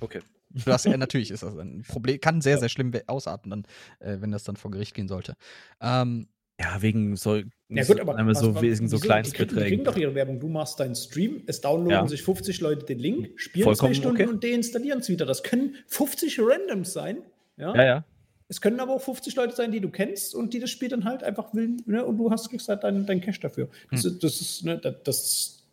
Okay. 0.00 0.20
Du 0.52 0.72
hast, 0.72 0.84
ja, 0.84 0.96
natürlich 0.96 1.30
ist 1.30 1.44
das 1.44 1.56
ein 1.56 1.84
Problem, 1.86 2.20
kann 2.20 2.40
sehr, 2.40 2.58
sehr 2.58 2.68
schlimm 2.68 2.92
ausarten, 3.06 3.50
dann, 3.50 3.64
äh, 4.00 4.20
wenn 4.20 4.32
das 4.32 4.42
dann 4.42 4.56
vor 4.56 4.72
Gericht 4.72 4.94
gehen 4.94 5.06
sollte. 5.06 5.36
Ähm, 5.80 6.26
ja, 6.60 6.82
wegen 6.82 7.14
so, 7.14 7.36
ja, 7.68 7.84
gut, 7.84 8.00
aber 8.00 8.34
so, 8.34 8.60
wegen 8.60 8.88
so 8.88 8.98
Kleinstbeträgen. 8.98 9.64
Die 9.64 9.70
kriegen 9.70 9.84
doch 9.84 9.96
ihre 9.96 10.14
Werbung. 10.14 10.40
Du 10.40 10.48
machst 10.48 10.80
deinen 10.80 10.96
Stream, 10.96 11.42
es 11.46 11.60
downloaden 11.60 12.02
ja. 12.02 12.08
sich 12.08 12.22
50 12.22 12.60
Leute 12.60 12.84
den 12.84 12.98
Link, 12.98 13.30
spielen 13.36 13.62
Vollkommen 13.62 13.94
zwei 13.94 14.00
Stunden 14.00 14.22
okay. 14.22 14.30
und 14.30 14.42
deinstallieren 14.42 14.98
es 14.98 15.08
wieder. 15.08 15.24
Das 15.24 15.44
können 15.44 15.76
50 15.86 16.40
Randoms 16.40 16.92
sein. 16.92 17.22
Ja, 17.56 17.74
ja. 17.76 17.84
ja. 17.84 18.04
Es 18.50 18.60
können 18.60 18.80
aber 18.80 18.94
auch 18.94 19.00
50 19.00 19.36
Leute 19.36 19.54
sein, 19.54 19.70
die 19.70 19.78
du 19.78 19.90
kennst 19.90 20.34
und 20.34 20.52
die 20.52 20.58
das 20.58 20.70
Spiel 20.70 20.88
dann 20.88 21.04
halt 21.04 21.22
einfach 21.22 21.54
will, 21.54 21.76
ne, 21.86 22.04
und 22.04 22.18
du 22.18 22.32
hast 22.32 22.50
kriegst 22.50 22.68
halt 22.68 22.82
deinen 22.82 23.06
dein 23.06 23.20
Cash 23.20 23.38
dafür. 23.38 23.68
Das, 23.92 24.02
hm. 24.02 24.18
das 24.20 24.40
ist, 24.40 24.64
ne, 24.64 24.76
das, 24.76 25.64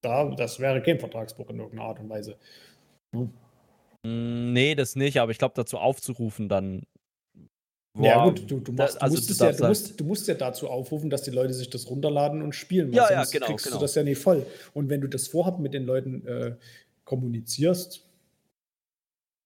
Da, 0.00 0.24
das 0.36 0.60
wäre 0.60 0.80
kein 0.80 1.00
Vertragsbruch 1.00 1.50
in 1.50 1.58
irgendeiner 1.58 1.88
Art 1.88 1.98
und 1.98 2.08
Weise. 2.08 2.36
Hm. 3.12 3.32
Nee, 4.52 4.76
das 4.76 4.94
nicht, 4.94 5.18
aber 5.18 5.32
ich 5.32 5.38
glaube, 5.38 5.54
dazu 5.56 5.76
aufzurufen, 5.76 6.48
dann. 6.48 6.84
Boah, 7.98 8.06
ja, 8.06 8.24
gut, 8.24 8.48
du, 8.48 8.60
du, 8.60 8.72
machst, 8.72 8.94
du, 8.94 9.02
also 9.02 9.16
musst 9.16 9.40
du, 9.40 9.44
ja, 9.44 9.52
du, 9.52 9.66
musst, 9.66 10.00
du 10.00 10.04
musst 10.04 10.28
ja 10.28 10.34
dazu 10.34 10.68
aufrufen, 10.68 11.10
dass 11.10 11.22
die 11.22 11.32
Leute 11.32 11.52
sich 11.52 11.68
das 11.68 11.90
runterladen 11.90 12.42
und 12.42 12.54
spielen. 12.54 12.92
Ja, 12.92 13.10
ja, 13.10 13.24
genau. 13.24 13.46
kriegst 13.46 13.66
genau. 13.66 13.78
du 13.78 13.82
das 13.82 13.96
ja 13.96 14.04
nicht 14.04 14.20
voll. 14.20 14.46
Und 14.72 14.88
wenn 14.88 15.00
du 15.00 15.08
das 15.08 15.26
vorhabt 15.26 15.58
mit 15.58 15.74
den 15.74 15.84
Leuten 15.84 16.24
äh, 16.26 16.54
kommunizierst. 17.04 18.06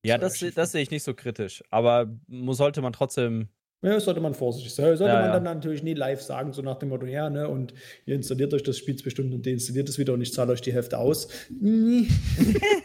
Ja, 0.04 0.18
das, 0.18 0.44
das 0.54 0.72
sehe 0.72 0.82
ich 0.82 0.90
nicht 0.90 1.02
so 1.02 1.14
kritisch. 1.14 1.62
Aber 1.70 2.06
sollte 2.28 2.82
man 2.82 2.92
trotzdem 2.92 3.48
ja, 3.84 4.00
sollte 4.00 4.20
man 4.20 4.32
vorsichtig 4.32 4.74
sein. 4.74 4.96
Sollte 4.96 5.12
ja, 5.12 5.20
man 5.20 5.24
ja. 5.26 5.32
dann 5.34 5.42
natürlich 5.42 5.82
nie 5.82 5.92
live 5.92 6.22
sagen, 6.22 6.54
so 6.54 6.62
nach 6.62 6.78
dem 6.78 6.88
Motto, 6.88 7.04
ja, 7.04 7.28
ne, 7.28 7.46
und 7.46 7.74
ihr 8.06 8.14
installiert 8.14 8.54
euch 8.54 8.62
das 8.62 8.78
Spiel 8.78 8.94
bestimmt 8.94 9.34
und 9.34 9.44
deinstalliert 9.44 9.90
es 9.90 9.98
wieder 9.98 10.14
und 10.14 10.22
ich 10.22 10.32
zahle 10.32 10.52
euch 10.52 10.62
die 10.62 10.72
Hälfte 10.72 10.96
aus. 10.96 11.28
Nee. 11.50 12.08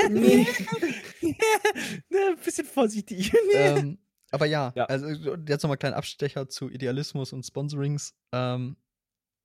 nee. 0.09 0.45
Ein 1.21 2.35
bisschen 2.43 2.65
vorsichtig. 2.65 3.31
ähm, 3.55 3.97
aber 4.31 4.45
ja, 4.45 4.73
ja, 4.75 4.85
also 4.85 5.07
jetzt 5.47 5.63
nochmal 5.63 5.77
ein 5.77 5.79
kleiner 5.79 5.95
Abstecher 5.95 6.49
zu 6.49 6.69
Idealismus 6.69 7.31
und 7.31 7.43
Sponsorings. 7.43 8.13
Ähm, 8.33 8.75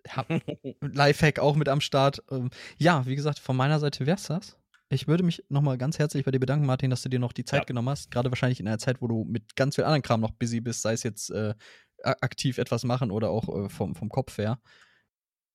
Lifehack 0.81 1.39
auch 1.39 1.55
mit 1.55 1.69
am 1.69 1.81
Start. 1.81 2.21
Ähm, 2.33 2.51
ja, 2.79 3.07
wie 3.07 3.15
gesagt, 3.15 3.39
von 3.39 3.57
meiner 3.57 3.79
Seite 3.79 4.07
wäre 4.07 4.17
es 4.17 4.25
das. 4.25 4.57
Ich 4.91 5.09
würde 5.09 5.23
mich 5.25 5.43
nochmal 5.49 5.79
ganz 5.79 5.99
herzlich 5.99 6.25
bei 6.25 6.31
dir 6.31 6.41
bedanken, 6.41 6.67
Martin, 6.67 6.91
dass 6.91 7.03
du 7.03 7.09
dir 7.09 7.19
noch 7.19 7.33
die 7.33 7.45
Zeit 7.45 7.61
ja. 7.61 7.65
genommen 7.65 7.89
hast. 7.89 8.11
Gerade 8.11 8.31
wahrscheinlich 8.31 8.61
in 8.61 8.69
einer 8.69 8.79
Zeit, 8.79 9.01
wo 9.01 9.09
du 9.09 9.25
mit 9.25 9.57
ganz 9.57 9.75
viel 9.77 9.85
anderen 9.85 10.03
Kram 10.03 10.21
noch 10.21 10.33
busy 10.33 10.61
bist, 10.61 10.83
sei 10.83 10.93
es 10.93 11.03
jetzt 11.03 11.31
äh, 11.31 11.55
aktiv 12.03 12.59
etwas 12.59 12.85
machen 12.85 13.11
oder 13.11 13.31
auch 13.31 13.49
äh, 13.49 13.69
vom, 13.69 13.95
vom 13.95 14.09
Kopf 14.09 14.39
her. 14.39 14.59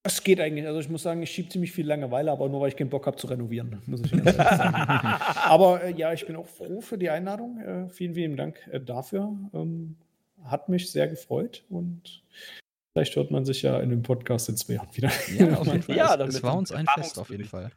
Es 0.03 0.23
geht 0.23 0.39
eigentlich. 0.39 0.65
Also 0.65 0.80
ich 0.80 0.89
muss 0.89 1.03
sagen, 1.03 1.22
ich 1.22 1.30
schiebe 1.30 1.49
ziemlich 1.49 1.72
viel 1.72 1.85
Langeweile, 1.85 2.31
aber 2.31 2.47
nur 2.47 2.61
weil 2.61 2.69
ich 2.69 2.77
keinen 2.77 2.89
Bock 2.89 3.06
habe 3.06 3.18
zu 3.18 3.27
renovieren, 3.27 3.81
muss 3.85 4.01
ich 4.01 4.11
ganz 4.11 4.35
sagen. 4.35 4.76
aber 5.43 5.84
äh, 5.84 5.93
ja, 5.93 6.14
ich 6.14 6.26
bin 6.26 6.35
auch 6.35 6.47
froh 6.47 6.81
für 6.81 6.97
die 6.97 7.10
Einladung. 7.10 7.60
Äh, 7.60 7.89
vielen, 7.89 8.14
vielen 8.14 8.38
Dank 8.38 8.65
äh, 8.72 8.80
dafür. 8.80 9.38
Ähm, 9.53 9.97
hat 10.43 10.69
mich 10.69 10.89
sehr 10.89 11.07
gefreut 11.07 11.65
und 11.69 12.23
vielleicht 12.93 13.15
hört 13.18 13.30
man 13.30 13.43
sich 13.43 13.61
ja 13.61 13.80
in 13.81 13.89
dem 13.89 14.01
Podcast 14.01 14.47
in 14.47 14.56
zwei 14.56 14.73
Jahren 14.76 14.95
wieder. 14.95 15.11
Ja, 15.38 15.57
auf 15.60 15.68
jeden 15.68 15.81
Fall. 15.84 15.95
ja, 15.95 16.18
das 16.18 16.41
war 16.41 16.57
uns 16.57 16.72
ein 16.72 16.88
Fest 16.88 17.19
auf 17.19 17.30
jeden 17.30 17.45
Fall. 17.45 17.72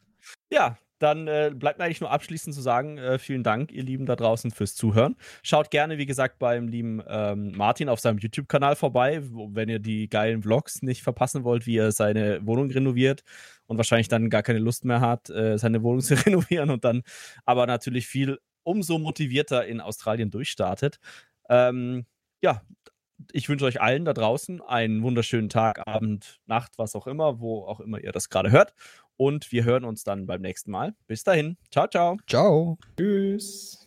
Ja, 0.53 0.79
dann 1.03 1.27
äh, 1.27 1.53
bleibt 1.55 1.79
mir 1.79 1.85
eigentlich 1.85 2.01
nur 2.01 2.11
abschließend 2.11 2.55
zu 2.55 2.61
sagen, 2.61 2.99
äh, 2.99 3.19
vielen 3.19 3.43
Dank, 3.43 3.73
ihr 3.73 3.83
Lieben 3.83 4.07
da 4.07 4.16
draußen, 4.16 4.51
fürs 4.51 4.74
Zuhören. 4.74 5.16
Schaut 5.43 5.70
gerne, 5.70 5.99
wie 5.99 6.07
gesagt, 6.07 6.39
beim 6.39 6.69
lieben 6.69 7.03
ähm, 7.09 7.53
Martin 7.57 7.89
auf 7.89 8.01
seinem 8.01 8.19
YouTube-Kanal 8.19 8.77
vorbei, 8.77 9.20
wenn 9.23 9.69
ihr 9.69 9.79
die 9.79 10.09
geilen 10.09 10.43
Vlogs 10.43 10.83
nicht 10.83 11.03
verpassen 11.03 11.45
wollt, 11.45 11.66
wie 11.66 11.77
er 11.77 11.93
seine 11.93 12.47
Wohnung 12.47 12.70
renoviert 12.70 13.23
und 13.66 13.77
wahrscheinlich 13.77 14.09
dann 14.09 14.31
gar 14.31 14.43
keine 14.43 14.61
Lust 14.61 14.85
mehr 14.85 15.01
hat, 15.01 15.31
äh, 15.31 15.59
seine 15.59 15.83
Wohnung 15.83 16.01
zu 16.03 16.15
renovieren 16.15 16.70
und 16.70 16.85
dann 16.85 17.03
aber 17.45 17.66
natürlich 17.66 18.07
viel 18.07 18.39
umso 18.62 18.99
motivierter 18.99 19.66
in 19.66 19.81
Australien 19.81 20.31
durchstartet. 20.31 20.99
Ähm, 21.49 22.07
ja, 22.43 22.62
ich 23.33 23.49
wünsche 23.49 23.65
euch 23.65 23.81
allen 23.81 24.05
da 24.05 24.12
draußen 24.12 24.61
einen 24.61 25.03
wunderschönen 25.03 25.49
Tag, 25.49 25.87
Abend, 25.87 26.41
Nacht, 26.47 26.79
was 26.79 26.95
auch 26.97 27.07
immer, 27.07 27.41
wo 27.41 27.65
auch 27.65 27.81
immer 27.81 28.01
ihr 28.01 28.12
das 28.12 28.29
gerade 28.29 28.51
hört. 28.51 28.74
Und 29.17 29.53
wir 29.53 29.65
hören 29.65 29.85
uns 29.85 30.05
dann 30.05 30.27
beim 30.27 30.41
nächsten 30.41 30.71
Mal. 30.71 30.95
Bis 31.07 31.25
dahin. 31.25 31.57
Ciao, 31.71 31.87
ciao. 31.87 32.17
Ciao. 32.27 32.79
Tschüss. 32.97 33.82